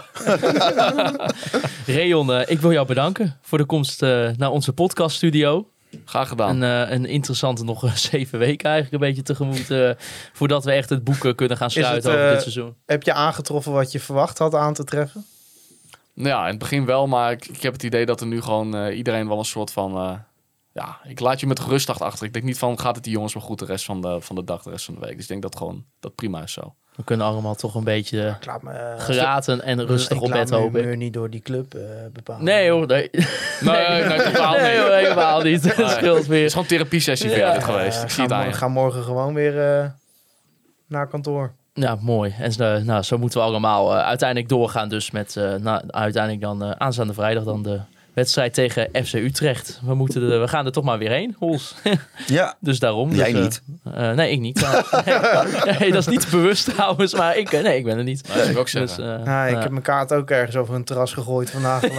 Reon, 1.96 2.30
uh, 2.30 2.42
ik 2.46 2.60
wil 2.60 2.72
jou 2.72 2.86
bedanken 2.86 3.38
voor 3.42 3.58
de 3.58 3.64
komst 3.64 4.02
uh, 4.02 4.30
naar 4.36 4.50
onze 4.50 4.72
podcaststudio. 4.72 5.68
Graag 6.04 6.28
gedaan. 6.28 6.62
Een, 6.62 6.88
uh, 6.88 6.94
een 6.94 7.06
interessante 7.06 7.64
nog 7.64 7.98
zeven 7.98 8.38
weken 8.38 8.70
eigenlijk 8.70 9.02
een 9.02 9.08
beetje 9.08 9.22
tegemoet. 9.22 9.70
Uh, 9.70 9.90
voordat 10.32 10.64
we 10.64 10.72
echt 10.72 10.88
het 10.88 11.04
boek 11.04 11.36
kunnen 11.36 11.56
gaan 11.56 11.70
sluiten 11.70 12.10
het, 12.10 12.20
over 12.20 12.32
dit 12.32 12.40
seizoen. 12.40 12.74
Heb 12.84 13.02
je 13.02 13.12
aangetroffen 13.12 13.72
wat 13.72 13.92
je 13.92 14.00
verwacht 14.00 14.38
had 14.38 14.54
aan 14.54 14.74
te 14.74 14.84
treffen? 14.84 15.26
Nou 16.14 16.28
ja, 16.28 16.42
in 16.42 16.50
het 16.50 16.58
begin 16.58 16.84
wel. 16.84 17.06
Maar 17.06 17.32
ik, 17.32 17.46
ik 17.46 17.62
heb 17.62 17.72
het 17.72 17.82
idee 17.82 18.06
dat 18.06 18.20
er 18.20 18.26
nu 18.26 18.40
gewoon 18.40 18.88
iedereen 18.88 19.28
wel 19.28 19.38
een 19.38 19.44
soort 19.44 19.70
van... 19.72 20.22
ja, 20.72 20.98
ik 21.04 21.20
laat 21.20 21.40
je 21.40 21.46
met 21.46 21.60
gerustdag 21.60 22.00
achter. 22.00 22.26
Ik 22.26 22.32
denk 22.32 22.44
niet 22.44 22.58
van, 22.58 22.80
gaat 22.80 22.94
het 22.94 23.04
die 23.04 23.12
jongens 23.12 23.34
wel 23.34 23.42
goed 23.42 23.58
de 23.58 23.64
rest 23.64 23.84
van 23.84 24.00
de, 24.00 24.20
van 24.20 24.36
de 24.36 24.44
dag, 24.44 24.62
de 24.62 24.70
rest 24.70 24.84
van 24.84 24.94
de 24.94 25.00
week. 25.00 25.12
Dus 25.14 25.22
ik 25.22 25.28
denk 25.28 25.42
dat 25.42 25.56
gewoon, 25.56 25.84
dat 26.00 26.14
prima 26.14 26.42
is 26.42 26.52
zo. 26.52 26.74
We 26.96 27.04
kunnen 27.04 27.26
allemaal 27.26 27.54
toch 27.54 27.74
een 27.74 27.84
beetje 27.84 28.36
ja, 28.40 28.58
me, 28.62 28.72
uh, 28.72 29.04
geraten 29.04 29.62
en 29.62 29.86
rustig 29.86 30.20
op 30.20 30.30
bed 30.30 30.50
hopen. 30.50 30.90
Ik 30.90 30.96
niet 30.96 31.12
door 31.12 31.30
die 31.30 31.40
club 31.40 31.74
uh, 31.74 31.82
bepalen. 32.12 32.44
Nee 32.44 32.70
hoor, 32.70 32.86
nee. 32.86 33.10
Nee, 33.12 33.26
nee, 33.88 34.04
nee 34.04 34.22
totaal 34.22 34.52
niet. 34.52 34.60
Nee, 34.60 34.78
hoor, 34.78 34.90
helemaal 34.90 35.40
niet. 35.42 35.64
Het 35.64 35.76
Nee. 35.76 35.88
scheelt 35.88 36.26
weer. 36.26 36.38
Het 36.38 36.46
is 36.46 36.52
gewoon 36.52 36.68
therapie 36.68 37.00
sessie 37.00 37.30
ja. 37.30 37.60
geweest. 37.60 38.02
Ik 38.02 38.10
zie 38.10 38.22
het 38.22 38.32
aan 38.32 38.46
we 38.46 38.52
gaan 38.52 38.72
morgen 38.72 39.02
gewoon 39.02 39.34
weer 39.34 39.80
uh, 39.80 39.86
naar 40.86 41.06
kantoor. 41.06 41.52
Ja, 41.74 41.96
mooi. 42.00 42.34
En 42.38 42.52
uh, 42.60 42.76
nou, 42.76 43.02
zo 43.02 43.18
moeten 43.18 43.40
we 43.40 43.46
allemaal 43.46 43.94
uh, 43.94 44.04
uiteindelijk 44.04 44.48
doorgaan. 44.48 44.88
Dus 44.88 45.10
met 45.10 45.34
uh, 45.38 45.54
nou, 45.54 45.82
uiteindelijk 45.86 46.42
dan 46.42 46.62
uh, 46.62 46.70
aanstaande 46.70 47.14
vrijdag 47.14 47.44
dan 47.44 47.62
de 47.62 47.80
wedstrijd 48.16 48.54
tegen 48.54 48.88
FC 49.04 49.14
Utrecht. 49.14 49.80
We, 49.84 49.94
moeten 49.94 50.22
er, 50.30 50.40
we 50.40 50.48
gaan 50.48 50.66
er 50.66 50.72
toch 50.72 50.84
maar 50.84 50.98
weer 50.98 51.10
heen, 51.10 51.36
Hols. 51.38 51.74
ja. 52.26 52.56
dus 52.60 52.78
daarom. 52.78 53.12
Jij 53.12 53.32
dus, 53.32 53.42
niet. 53.42 53.62
Uh, 53.94 54.12
nee, 54.12 54.30
ik 54.30 54.40
niet. 54.40 54.60
nee, 55.04 55.78
nee, 55.78 55.92
dat 55.92 56.00
is 56.00 56.06
niet 56.06 56.30
bewust 56.30 56.74
trouwens, 56.74 57.14
maar 57.14 57.36
ik, 57.36 57.50
nee, 57.50 57.78
ik 57.78 57.84
ben 57.84 57.98
er 57.98 58.04
niet. 58.04 58.34
Dat 58.34 58.48
ik 58.48 58.58
ook. 58.58 58.72
Dus, 58.72 58.96
ja, 58.96 59.46
ik 59.46 59.58
heb 59.62 59.70
mijn 59.70 59.82
kaart 59.82 60.12
ook 60.12 60.30
ergens 60.30 60.56
over 60.56 60.74
een 60.74 60.84
terras 60.84 61.12
gegooid 61.12 61.50
vandaag. 61.50 61.82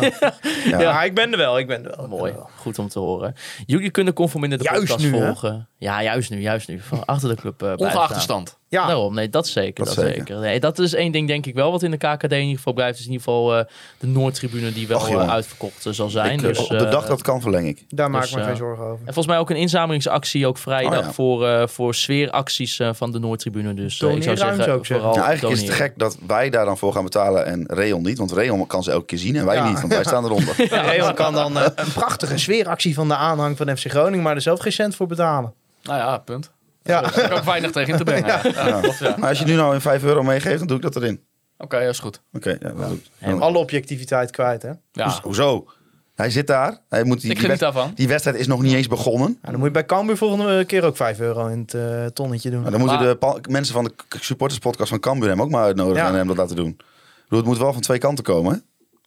ja. 0.70 0.80
ja, 0.80 1.04
ik 1.04 1.14
ben 1.14 1.32
er 1.32 1.38
wel, 1.38 1.60
ik 1.60 1.68
ben 1.68 1.86
er 1.86 1.98
wel. 1.98 2.08
Mooi, 2.08 2.34
wel. 2.34 2.50
goed 2.56 2.80
om 2.80 2.88
te 2.88 3.00
horen. 3.00 3.36
Jullie 3.66 3.92
kunnen 3.92 4.14
conforminder 4.14 4.58
de 4.58 4.64
juist 4.64 4.80
podcast 4.80 5.04
nu, 5.04 5.10
volgen. 5.10 5.54
Hè? 5.54 5.86
Ja, 5.86 6.04
juist 6.04 6.30
nu, 6.30 6.42
juist 6.42 6.68
nu. 6.68 6.80
Van 6.80 7.06
achter 7.06 7.30
de 7.30 7.36
club 7.36 7.64
uh, 7.64 7.74
Ongeacht 7.76 8.14
de 8.14 8.20
stand. 8.20 8.58
Ja. 8.70 8.88
Daarom, 8.88 9.14
nee, 9.14 9.30
dat 9.30 9.48
zeker. 9.48 9.86
Dat, 9.86 9.96
dat 9.96 10.04
zeker. 10.04 10.18
zeker. 10.18 10.40
Nee, 10.40 10.60
dat 10.60 10.80
is 10.80 10.94
één 10.94 11.12
ding 11.12 11.28
denk 11.28 11.46
ik 11.46 11.54
wel 11.54 11.72
wat 11.72 11.84
in 11.84 11.92
de 11.92 11.98
KKD 11.98 12.32
in 12.32 12.40
ieder 12.40 12.56
geval 12.56 12.74
blijft. 12.74 13.00
Is 13.00 13.06
in 13.06 13.12
ieder 13.12 13.24
geval 13.24 13.58
uh, 13.58 13.64
de 13.98 14.08
Noordtribune 14.08 14.74
die 14.74 14.88
wel 14.88 14.98
Och, 14.98 15.30
uitverkocht 15.30 15.86
uh, 15.86 15.94
zal 15.94 16.10
zijn. 16.10 16.34
Ik, 16.34 16.42
dus, 16.42 16.60
op 16.60 16.70
de 16.70 16.88
dag 16.90 17.06
dat 17.06 17.22
kan 17.22 17.42
verleng 17.42 17.68
ik. 17.68 17.86
Daar 17.90 18.12
maak 18.12 18.26
ik 18.26 18.36
me 18.36 18.44
geen 18.44 18.56
zorgen 18.56 18.84
over. 18.84 18.98
En 18.98 19.14
volgens 19.14 19.28
mij 19.28 19.38
ook 19.38 19.50
een 19.50 19.56
inzamelingsactie 19.56 20.48
ook 20.48 20.58
vrijdag 20.58 21.00
oh, 21.00 21.06
ja. 21.06 21.12
voor, 21.12 21.48
uh, 21.48 21.68
voor 21.68 21.96
sfeeracties 21.96 22.82
van 22.92 23.12
de 23.12 23.20
Noordtribune. 23.20 23.74
Dus 23.74 24.02
ik 24.02 24.24
zou 24.24 24.38
zeggen, 24.38 24.74
ook 24.74 24.86
vooral 24.86 25.16
ja, 25.16 25.24
eigenlijk 25.24 25.56
is 25.56 25.62
het 25.62 25.72
gek 25.72 25.94
dat 25.96 26.18
wij 26.28 26.50
daar 26.50 26.66
dan 26.66 26.78
voor 26.78 26.94
gaan 26.94 27.04
betalen 27.04 27.46
en 27.46 27.66
Reon 27.68 28.02
niet. 28.02 28.18
Want 28.18 28.32
Reon 28.32 28.68
kan 28.68 28.84
ze 28.84 28.92
elke 28.92 29.06
keer 29.06 29.18
zien 29.18 29.36
en 29.36 29.46
wij 29.46 29.56
ja. 29.56 29.70
niet, 29.70 29.80
want 29.80 29.94
wij 29.94 30.04
staan 30.04 30.26
eronder. 30.26 30.56
Ja, 30.70 30.82
Reon 30.82 31.14
kan 31.14 31.34
dan 31.34 31.56
een 31.56 31.72
prachtige 31.94 32.38
sfeeractie 32.38 32.94
van 32.94 33.08
de 33.08 33.16
aanhang 33.16 33.58
van 33.58 33.78
FC 33.78 33.90
Groningen, 33.90 34.24
maar 34.24 34.36
er 34.36 34.42
zelf 34.42 34.60
geen 34.60 34.72
cent 34.72 34.96
voor 34.96 35.08
betalen. 35.08 35.54
Nou 35.84 36.00
ja, 36.00 36.18
punt. 36.18 36.52
Ja. 36.88 37.02
Daar 37.02 37.16
heb 37.16 37.32
ik 37.32 37.38
ook 37.38 37.44
weinig 37.44 37.72
tegen 37.72 37.92
in 37.92 37.98
te 37.98 38.04
brengen. 38.04 38.28
Ja. 38.28 38.42
Ja. 38.44 38.82
Ja. 39.00 39.16
Maar 39.18 39.30
als 39.30 39.40
je 39.40 39.46
nu 39.46 39.56
nou 39.56 39.74
in 39.74 39.82
5 39.82 40.04
euro 40.04 40.24
meegeeft, 40.24 40.58
dan 40.58 40.68
doe 40.68 40.78
ik 40.78 40.84
dat 40.84 40.96
erin. 40.96 41.24
Oké, 41.58 41.64
okay, 41.64 41.86
dat 41.86 41.94
is 41.94 42.00
goed. 42.00 42.22
Oké, 42.34 42.58
okay, 42.58 42.74
ja, 42.78 42.88
en 43.20 43.42
alle 43.42 43.58
objectiviteit 43.58 44.32
kwijt, 44.32 44.62
hè? 44.62 44.72
Ja. 44.92 45.20
Hoezo? 45.22 45.68
Hij 46.16 46.30
zit 46.30 46.48
daar. 46.48 46.82
Hij 46.90 47.04
moet 47.04 47.22
die, 47.22 47.32
ik 47.32 47.40
die, 47.40 47.48
wedstrijd, 47.48 47.96
die 47.96 48.08
wedstrijd 48.08 48.38
is 48.38 48.48
nog 48.48 48.62
niet 48.62 48.74
eens 48.74 48.88
begonnen. 48.88 49.38
dan 49.42 49.56
moet 49.56 49.64
je 49.64 49.72
bij 49.72 49.86
Cambuur 49.86 50.18
volgende 50.18 50.66
keer 50.66 50.84
ook 50.84 50.96
5 50.96 51.20
euro 51.20 51.48
in 51.48 51.60
het 51.60 51.74
uh, 51.74 52.06
tonnetje 52.06 52.50
doen. 52.50 52.62
Maar 52.62 52.72
dan 52.72 52.80
moeten 52.80 53.18
maar... 53.20 53.42
de 53.42 53.50
mensen 53.50 53.74
van 53.74 53.84
de 53.84 53.94
supporterspodcast 54.20 54.90
van 54.90 55.00
Cambuur 55.00 55.30
hem 55.30 55.42
ook 55.42 55.50
maar 55.50 55.64
uitnodigen 55.64 56.08
en 56.08 56.14
hem 56.14 56.28
dat 56.28 56.38
laten 56.38 56.56
doen. 56.56 56.78
Bedoel, 57.24 57.40
het 57.40 57.48
moet 57.48 57.58
wel 57.58 57.74
van 57.74 57.82
twee 57.82 57.98
kanten 57.98 58.24
komen, 58.24 58.54
hè? 58.54 58.60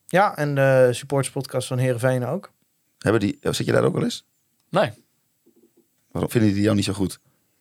Ja, 0.07 0.37
en 0.37 0.55
de 0.55 0.89
supporterspodcast 0.91 1.69
van 1.69 1.79
Heerenveen 1.79 2.27
ook. 2.27 2.51
Hebben 2.99 3.21
die, 3.21 3.39
zit 3.41 3.67
je 3.67 3.73
daar 3.73 3.85
ook 3.85 3.95
wel 3.95 4.05
eens? 4.05 4.27
Nee. 4.69 4.91
Waarom 6.11 6.31
vinden 6.31 6.53
die 6.53 6.63
jou 6.63 6.77
niet 6.77 6.85
zo 6.85 6.93
goed? 6.93 7.21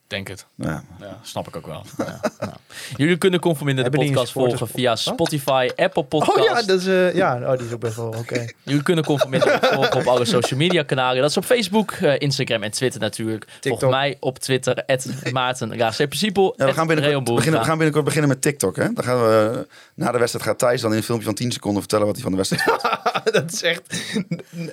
Denk 0.10 0.28
het. 0.28 0.46
Ja. 0.56 0.84
ja 1.00 1.20
snap 1.22 1.48
ik 1.48 1.56
ook 1.56 1.66
wel. 1.66 1.84
Ja, 1.98 2.20
nou. 2.40 2.52
Jullie 2.96 3.18
kunnen 3.18 3.40
Conforminder 3.40 3.92
de 3.92 3.98
podcast 3.98 4.32
volgen 4.32 4.68
via 4.68 4.96
Spotify, 4.96 5.70
Apple 5.76 6.04
Podcast. 6.04 6.38
Oh 6.38 6.44
ja, 6.44 6.62
dat 6.62 6.80
is, 6.80 6.88
uh, 6.88 7.14
ja 7.14 7.52
oh, 7.52 7.58
die 7.58 7.68
is 7.68 7.74
ook 7.74 7.80
best 7.80 7.96
wel 7.96 8.08
oké. 8.08 8.18
Okay. 8.18 8.54
Jullie 8.64 8.84
kunnen 8.84 9.06
Conforminder 9.06 9.60
volgen 9.62 9.96
op 9.96 10.08
alle 10.08 10.26
social 10.26 10.60
media 10.60 10.84
kanalen. 10.84 11.22
Dat 11.22 11.30
is 11.30 11.38
op 11.38 11.46
Facebook, 11.46 11.92
uh, 11.92 12.20
Instagram 12.20 12.64
en 12.64 12.72
Twitter 12.72 13.00
natuurlijk. 13.00 13.46
TikTok. 13.60 13.80
Volg 13.80 13.92
mij 13.92 14.18
op 14.20 14.40
Twitter, 14.40 14.84
Maarten 15.32 15.78
ja, 15.78 15.92
we, 16.66 16.74
gaan 16.74 16.88
beginnen, 16.88 17.24
we 17.60 17.66
gaan 17.66 17.78
binnenkort 17.78 18.06
beginnen 18.06 18.30
met 18.30 18.42
TikTok. 18.42 18.76
Hè? 18.76 18.94
Dan 18.94 19.04
gaan 19.04 19.22
we, 19.22 19.68
na 19.94 20.12
de 20.12 20.18
wedstrijd 20.18 20.46
gaat 20.46 20.60
Thijs 20.60 20.82
dan 20.82 20.92
in 20.92 20.98
een 20.98 21.04
filmpje 21.04 21.26
van 21.26 21.36
10 21.36 21.52
seconden 21.52 21.80
vertellen 21.80 22.06
wat 22.06 22.16
hij 22.16 22.24
van 22.24 22.32
de 22.32 22.38
wedstrijd 22.38 22.64
vindt. 22.72 23.34
dat 23.34 23.52
is 23.52 23.64
echt 23.64 24.14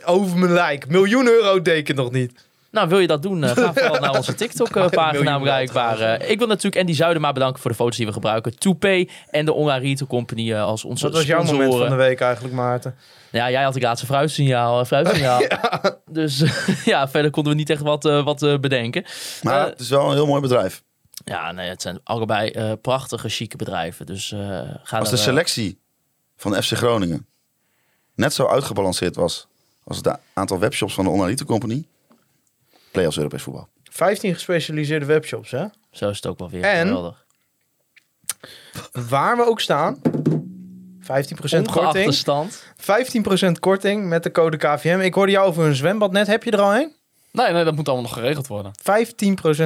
over 0.05 0.39
mijn 0.39 0.53
lijk. 0.53 0.88
Miljoen 0.88 1.26
euro 1.26 1.63
deken 1.63 1.95
nog 1.95 2.11
niet. 2.11 2.33
Nou, 2.77 2.89
wil 2.89 2.99
je 2.99 3.07
dat 3.07 3.23
doen? 3.23 3.45
eh, 3.45 3.51
ga 3.51 3.73
vooral 3.75 4.01
naar 4.01 4.15
onze 4.17 4.35
TikTok-pagina 4.35 5.21
miljoen 5.23 5.43
bereikbaar. 5.43 6.01
Eh, 6.01 6.31
ik 6.31 6.39
wil 6.39 6.47
natuurlijk 6.47 6.77
Andy 6.77 6.93
Zuidema 6.93 7.33
bedanken 7.33 7.61
voor 7.61 7.71
de 7.71 7.77
foto's 7.77 7.97
die 7.97 8.07
we 8.07 8.13
gebruiken. 8.13 8.59
Toupee 8.59 9.11
en 9.31 9.45
de 9.45 9.53
Online 9.53 9.79
Retail 9.81 10.07
Company 10.09 10.53
eh, 10.53 10.63
als 10.63 10.85
onze 10.85 11.05
Wat 11.05 11.13
was 11.15 11.25
jouw 11.27 11.43
moment 11.43 11.75
van 11.75 11.89
de 11.89 11.95
week 11.95 12.21
eigenlijk, 12.21 12.55
Maarten? 12.55 12.95
Ja, 13.31 13.51
jij 13.51 13.63
had 13.63 13.75
het 13.75 13.83
laatste 13.83 14.07
fruitsignaal. 14.07 14.81
eh, 14.81 14.87
fruitsignaal. 14.87 15.43
Dus 16.11 16.43
ja, 16.85 17.09
verder 17.09 17.31
konden 17.31 17.53
we 17.53 17.59
niet 17.59 17.71
echt 17.71 17.83
wat, 17.83 18.05
eh, 18.05 18.25
wat 18.25 18.43
eh, 18.43 18.59
bedenken. 18.59 19.05
Maar 19.43 19.61
Eh, 19.65 19.71
het 19.71 19.81
is 19.81 19.89
wel 19.91 20.07
een 20.09 20.15
heel 20.15 20.27
mooi 20.27 20.41
bedrijf. 20.41 20.83
ja, 21.25 21.53
nee, 21.53 21.69
het 21.69 21.83
zijn 21.83 22.01
allebei 22.05 22.51
eh, 22.51 22.73
prachtige, 22.83 23.29
chique 23.29 23.57
bedrijven. 23.57 24.07
Dus 24.07 24.33
eh 24.33 24.39
ga 24.83 24.99
Als 24.99 25.11
de 25.11 25.17
eh, 25.17 25.23
selectie 25.23 25.79
van 26.37 26.55
FC 26.63 26.73
Groningen 26.73 27.27
net 28.15 28.33
zo 28.35 28.47
uitgebalanceerd 28.47 29.17
was 29.17 29.47
als 29.85 29.97
het 29.97 30.19
aantal 30.33 30.59
webshops 30.59 30.95
van 30.95 31.05
de 31.05 31.11
Online 31.11 31.29
Retail 31.29 31.49
Company, 31.49 31.85
play-offs 32.97 33.17
Europees 33.18 33.43
voetbal. 33.43 33.68
15 33.91 34.35
gespecialiseerde 34.35 35.07
webshops, 35.07 35.51
hè? 35.51 35.64
Zo 35.91 36.09
is 36.09 36.17
het 36.17 36.27
ook 36.27 36.39
wel 36.39 36.51
weer 36.51 36.63
En? 36.64 36.87
geweldig. 36.87 37.25
Waar 38.93 39.37
we 39.37 39.45
ook 39.47 39.61
staan. 39.61 40.01
15% 40.03 40.03
Ongeacht 41.09 41.51
de 41.51 41.63
korting. 41.73 42.14
stand. 42.14 42.64
15% 42.77 43.53
korting 43.61 44.09
met 44.09 44.23
de 44.23 44.31
code 44.31 44.57
KVM. 44.57 44.99
Ik 45.01 45.14
hoorde 45.14 45.33
jou 45.33 45.47
over 45.47 45.64
een 45.64 45.75
zwembad 45.75 46.13
net. 46.13 46.27
Heb 46.27 46.43
je 46.45 46.51
er 46.51 46.61
al 46.61 46.75
een? 46.75 46.93
15% 46.93 46.95
Nee, 47.33 47.53
nee, 47.53 47.64
dat 47.64 47.75
moet 47.75 47.87
allemaal 47.87 48.05
nog 48.07 48.13
geregeld 48.14 48.47
worden. 48.47 48.73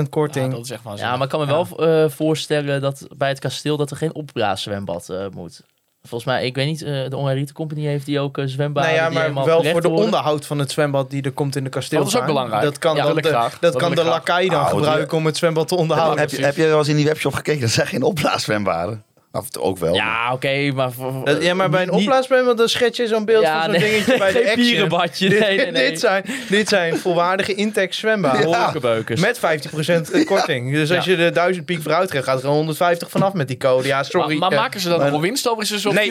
korting. 0.09 0.47
Ja, 0.47 0.51
dat 0.57 0.65
is 0.65 0.71
echt 0.71 0.83
Ja, 0.99 1.13
maar 1.17 1.23
ik 1.23 1.29
kan 1.29 1.41
me 1.41 1.47
wel 1.47 1.87
eh, 1.89 2.11
voorstellen 2.11 2.81
dat 2.81 3.07
bij 3.17 3.29
het 3.29 3.39
kasteel 3.39 3.77
dat 3.77 3.91
er 3.91 3.97
geen 3.97 4.15
opblaaszwembad 4.15 5.09
eh 5.09 5.27
moet. 5.35 5.63
Volgens 6.03 6.25
mij, 6.25 6.47
ik 6.47 6.55
weet 6.55 6.67
niet, 6.67 6.83
eh, 6.83 6.89
de 6.89 7.09
Retail 7.11 7.47
Company 7.53 7.85
heeft 7.87 8.07
die 8.07 8.21
ook 8.21 8.39
uh, 8.39 8.47
zwembaden 8.47 8.91
nou 8.93 9.03
ja, 9.03 9.09
die 9.25 9.33
maar 9.35 9.45
wel 9.45 9.63
voor 9.65 9.81
de 9.81 9.89
worden. 9.89 10.05
onderhoud 10.05 10.47
van 10.47 10.59
het 10.59 10.71
zwembad 10.71 11.11
die 11.11 11.23
er 11.23 11.33
komt 11.33 11.57
in 11.57 11.65
de 11.65 11.71
kasteel. 11.71 11.99
Oh, 11.99 12.05
dat 12.05 12.15
is 12.15 12.21
ook 12.21 12.27
belangrijk. 12.27 12.63
Dat 12.63 12.79
kan, 12.79 12.97
Ja, 12.97 13.09
ik 13.09 13.23
de, 13.23 13.29
graag. 13.29 13.59
dat 13.59 13.73
Dat 13.73 13.83
kan 13.83 13.95
de 13.95 14.05
lakai 14.05 14.49
dan 14.49 14.61
Ah, 14.61 14.69
gebruiken 14.69 15.17
om 15.17 15.27
het 15.27 15.37
zwembad 15.37 15.69
te 15.69 15.77
onderhouden. 15.77 16.19
heb, 16.21 16.31
je, 16.31 16.45
heb 16.45 16.57
je 16.57 16.67
wel 16.67 16.79
eens 16.79 16.89
in 16.89 16.97
die 16.97 17.05
webshop 17.05 17.33
gekeken? 17.35 17.61
Dat 17.61 17.71
zijn 17.71 17.87
geen 17.87 18.03
opblaaszwembaren. 18.03 19.05
Of 19.33 19.57
ook 19.59 19.79
wel. 19.79 19.95
Ja, 19.95 20.33
oké, 20.33 20.71
maar... 20.75 20.93
Voor, 20.93 21.25
Dat- 21.25 21.43
ja, 21.43 21.55
maar 21.55 21.71
bij 21.71 21.83
een 21.83 21.91
opblaaszwembad 21.91 22.57
dan 22.57 22.69
schets 22.69 22.97
je 22.97 23.07
zo'n 23.07 23.25
beeld 23.25 23.43
Ja, 23.43 23.63
van 23.63 23.73
zo'n 23.73 23.81
nee, 23.81 23.91
dingetje 23.91 24.19
bij 24.19 24.33
de 24.33 24.39
Action. 24.39 24.55
pierenbadje. 24.55 25.29
Dit, 25.29 25.39
Nee, 25.41 25.57
nee, 25.57 25.71
nee. 25.71 25.91
dit, 25.91 26.01
zijn, 26.07 26.25
dit 26.49 26.69
zijn 26.69 26.97
volwaardige 26.99 27.55
Intex 27.55 27.99
zwembaden. 27.99 28.45
Wolkenbeukers. 28.45 29.21
Met 29.21 29.39
15% 29.39 30.25
korting. 30.25 30.73
Dus 30.73 30.93
als 30.93 31.05
Ja. 31.05 31.11
je 31.11 31.17
de 31.17 31.31
1000 31.31 31.65
piek 31.65 31.83
vooruit 31.83 32.11
gaat, 32.13 32.25
gaat 32.25 32.35
er 32.35 32.41
gewoon 32.41 32.57
150 32.57 33.11
vanaf 33.11 33.33
met 33.33 33.49
die 33.49 33.57
code. 33.57 33.87
Ja, 33.87 34.03
sorry. 34.03 34.29
Maar, 34.29 34.39
maar 34.39 34.51
Eh, 34.51 34.59
maken 34.59 34.81
ze 34.81 34.89
nog 34.89 35.11
wel 35.11 35.21
winst 35.21 35.49
over? 35.49 35.63
Is 35.63 35.71
Nee, 35.71 35.93
nee, 35.95 36.11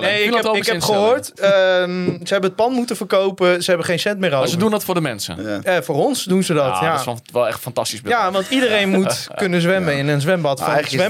nee, 0.00 0.22
ik 0.24 0.34
heb, 0.34 0.54
ik 0.54 0.66
heb 0.66 0.82
gehoord, 0.82 1.32
ehm, 1.40 2.04
ze 2.04 2.32
hebben 2.32 2.50
het 2.50 2.56
pand 2.56 2.74
moeten 2.74 2.96
verkopen, 2.96 3.62
ze 3.62 3.68
hebben 3.68 3.86
geen 3.88 3.98
cent 3.98 4.18
meer 4.18 4.28
over. 4.28 4.38
Maar 4.40 4.48
ze 4.48 4.56
doen 4.56 4.70
dat 4.70 4.84
voor 4.84 4.94
de 4.94 5.00
mensen. 5.00 5.42
Ja. 5.42 5.60
Eh, 5.76 5.82
voor 5.82 5.94
ons 5.96 6.24
doen 6.24 6.42
ze 6.42 6.54
dat, 6.54 6.64
Ja, 6.64 6.82
ja. 6.82 7.04
dat 7.04 7.20
is 7.24 7.32
wel, 7.32 7.48
echt 7.48 7.60
fantastisch. 7.60 8.00
Ja, 8.04 8.30
want 8.30 8.46
iedereen 8.48 8.88
moet 8.88 9.28
kunnen 9.36 9.60
zwemmen 9.60 9.96
in 9.96 10.08
een 10.08 10.20
zwembad 10.20 10.60
van 10.60 10.72
eigenlijk 10.72 11.08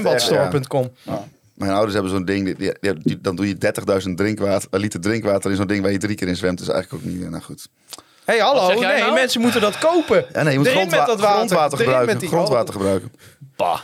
is. 1.05 1.11
Mijn 1.53 1.71
ouders 1.71 1.93
hebben 1.93 2.11
zo'n 2.11 2.25
ding, 2.25 2.45
die, 2.45 2.73
die- 2.79 2.93
die- 3.03 3.21
dan 3.21 3.35
doe 3.35 3.47
je 3.47 3.55
30.000 3.57 4.17
drinkwater, 4.17 4.79
liter 4.79 5.01
drinkwater 5.01 5.49
in 5.51 5.57
zo'n 5.57 5.67
ding 5.67 5.81
waar 5.81 5.91
je 5.91 5.97
drie 5.97 6.15
keer 6.15 6.27
in 6.27 6.35
zwemt. 6.35 6.57
Dus 6.57 6.67
eigenlijk 6.67 7.03
ook 7.03 7.11
niet, 7.11 7.29
nou 7.29 7.43
goed. 7.43 7.67
Hé, 8.25 8.33
hey, 8.33 8.39
hallo, 8.45 8.79
nee, 8.79 8.99
nou? 8.99 9.13
mensen 9.13 9.41
moeten 9.41 9.61
dat 9.61 9.77
kopen. 9.77 10.25
Ja, 10.33 10.43
nee, 10.43 10.51
je 10.51 10.57
moet 10.57 10.67
Erin 10.67 10.77
grondwa- 10.79 10.97
met 10.97 11.07
dat 11.07 11.19
water. 11.19 11.35
grondwater 11.35 11.77
gebruiken. 11.77 12.07
met 12.11 12.19
die- 12.19 12.29
grondwater 12.29 12.73
gebruiken. 12.73 13.11
Bah. 13.55 13.79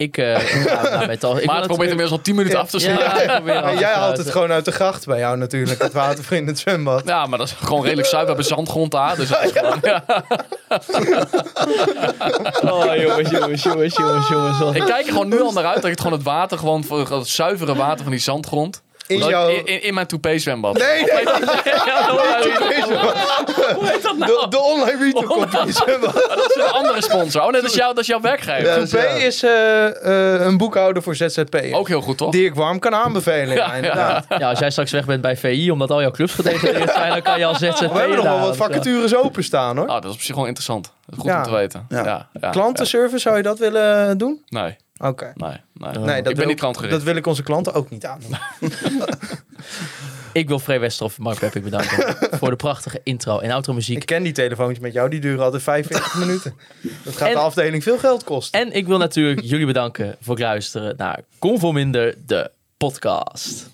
Ik, 0.00 0.16
eh 0.16 0.64
daarmee 0.82 1.18
toch... 1.18 1.38
Ik 1.40 1.46
Maar 1.46 1.56
het 1.56 1.66
probeert 1.66 1.90
inmiddels 1.90 2.18
al 2.18 2.24
10 2.24 2.34
minuten 2.34 2.56
Ja. 2.58 2.62
af 2.64 2.70
te 2.70 2.78
snijden. 2.78 3.44
Ja, 3.44 3.72
jij 3.78 3.92
haalt 3.92 4.16
het 4.16 4.30
gewoon 4.30 4.50
uit 4.52 4.64
de 4.64 4.72
gracht 4.72 5.06
bij 5.06 5.18
jou 5.18 5.36
natuurlijk, 5.36 5.82
het 5.82 5.92
water 5.92 6.32
in 6.32 6.46
het 6.46 6.58
zwembad. 6.58 7.02
Ja, 7.06 7.26
maar 7.26 7.38
dat 7.38 7.46
is 7.46 7.54
gewoon 7.62 7.82
redelijk 7.82 8.08
zuiver. 8.08 8.36
We 8.36 8.42
hebben 8.42 8.56
zandgrond 8.56 8.90
daar. 8.90 9.16
Dus 9.16 9.28
dat 9.28 9.42
is 9.44 9.50
gewoon, 9.58 9.78
ja. 9.82 10.04
Oh, 12.62 12.96
jongens, 12.96 13.30
jongens, 13.30 13.62
jongens, 13.96 14.28
jongens, 14.28 14.76
Ik 14.76 14.84
kijk 14.84 15.06
er 15.06 15.12
gewoon 15.12 15.28
nu 15.28 15.40
al 15.42 15.52
naar 15.52 15.64
uit 15.64 15.74
dat 15.74 15.84
ik 15.84 15.90
het 15.90 16.00
gewoon 16.00 16.16
het 16.16 16.26
water, 16.26 16.58
gewoon 16.58 16.84
voor 16.84 17.10
het 17.10 17.28
zuivere 17.28 17.74
water 17.74 18.02
van 18.02 18.10
die 18.10 18.20
zandgrond. 18.20 18.82
In 19.10 19.20
dat 19.20 19.28
jouw... 19.28 19.48
in, 19.48 19.66
in, 19.66 19.82
in 19.82 19.94
mijn 19.94 20.06
toupee 20.06 20.38
zwembad. 20.38 20.78
Nee, 20.78 21.04
nee, 21.04 21.24
Ja, 21.86 22.06
de, 24.26 24.46
de 24.50 24.58
online 24.60 24.98
retail 25.04 25.26
company 25.26 25.72
zwembad. 25.72 26.14
Dat 26.14 26.50
is 26.56 26.62
een 26.64 26.70
andere 26.72 27.02
sponsor. 27.02 27.42
Oh 27.42 27.50
nee, 27.50 27.60
dat 27.60 27.70
is, 27.70 27.76
jou, 27.76 27.94
dat 27.94 28.02
is 28.02 28.06
jouw 28.06 28.20
werkgever. 28.20 28.88
Toupee 28.88 29.22
is 29.26 29.42
eh, 29.42 30.34
eh, 30.34 30.46
een 30.46 30.56
boekhouder 30.58 31.02
voor 31.02 31.16
ZZP. 31.16 31.56
Ook 31.72 31.88
heel 31.88 32.00
goed, 32.00 32.16
toch? 32.18 32.30
Die 32.32 32.44
ik 32.44 32.54
warm 32.54 32.78
kan 32.78 32.94
aanbevelen, 32.94 33.54
ja, 33.54 33.66
Ja, 33.66 33.74
inderdaad. 33.74 34.26
Ja, 34.38 34.48
als 34.48 34.58
jij 34.58 34.70
straks 34.70 34.90
weg 34.90 35.04
bent 35.04 35.20
bij 35.20 35.36
VI, 35.36 35.70
omdat 35.70 35.90
al 35.90 36.00
jouw 36.00 36.10
clubs 36.10 36.32
gedegradeerd 36.34 36.90
zijn, 36.92 37.10
dan 37.12 37.22
kan 37.22 37.38
je 37.38 37.44
als 37.44 37.58
ZZP'er 37.58 37.92
We 37.92 37.98
hebben 37.98 38.16
nog 38.16 38.26
wel 38.26 38.38
wat 38.40 38.48
ja. 38.48 38.54
vacatures 38.54 39.14
openstaan 39.16 39.76
hoor. 39.76 39.86
Ah, 39.86 39.94
dat 39.94 40.04
is 40.04 40.10
op 40.16 40.20
zich 40.20 40.32
gewoon 40.32 40.46
interessant. 40.46 40.92
Dat 41.06 41.14
is 41.14 41.20
goed 41.20 41.30
Ja. 41.30 41.36
om 41.38 41.42
te 41.44 41.50
weten. 41.50 41.86
Ja. 41.88 42.04
Ja. 42.04 42.28
Ja, 42.40 42.50
Klantenservice, 42.50 43.18
zou 43.18 43.36
je 43.36 43.42
dat 43.42 43.58
willen 43.58 44.18
doen? 44.18 44.42
ja. 44.46 44.62
Nee, 44.62 44.76
Oké. 45.00 45.32
nee, 45.34 45.50
nee. 45.74 45.92
Nee, 45.92 46.06
dat 46.06 46.16
ik 46.16 46.22
ben 46.24 46.36
wil, 46.36 46.46
niet 46.46 46.58
klantgericht. 46.58 46.94
Dat 46.94 47.02
wil 47.02 47.16
ik 47.16 47.26
onze 47.26 47.42
klanten 47.42 47.74
ook 47.74 47.90
niet 47.90 48.06
aandoen. 48.06 48.36
Ik 50.32 50.48
wil 50.48 50.58
Free 50.58 50.78
Westerhof 50.78 51.16
en 51.16 51.22
Mark 51.22 51.38
Pepping 51.38 51.64
bedanken 51.64 52.16
voor 52.38 52.50
de 52.50 52.56
prachtige 52.56 53.00
intro 53.04 53.38
en 53.38 53.50
outro 53.50 53.72
muziek. 53.72 53.96
Ik 53.96 54.06
ken 54.06 54.22
die 54.22 54.32
telefoontjes 54.32 54.78
met 54.78 54.92
jou, 54.92 55.10
die 55.10 55.20
duren 55.20 55.44
altijd 55.44 55.62
45 55.62 56.14
minuten. 56.24 56.54
Dat 57.02 57.16
gaat 57.16 57.28
En- 57.28 57.34
de 57.34 57.40
afdeling 57.40 57.82
veel 57.82 57.98
geld 57.98 58.24
kosten. 58.24 58.60
En 58.60 58.72
ik 58.72 58.86
wil 58.86 58.98
natuurlijk 58.98 59.40
jullie 59.40 59.66
bedanken 59.66 60.16
voor 60.20 60.34
het 60.34 60.44
luisteren 60.44 60.94
naar 60.96 61.20
Conforminder, 61.38 62.14
de 62.26 62.50
podcast. 62.76 63.68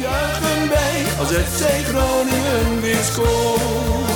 Juichen 0.00 0.68
wij 0.68 1.04
als 1.18 1.28
FC 1.30 1.66
Groningen 1.86 2.80
weer 2.80 2.96
scoort. 3.02 4.11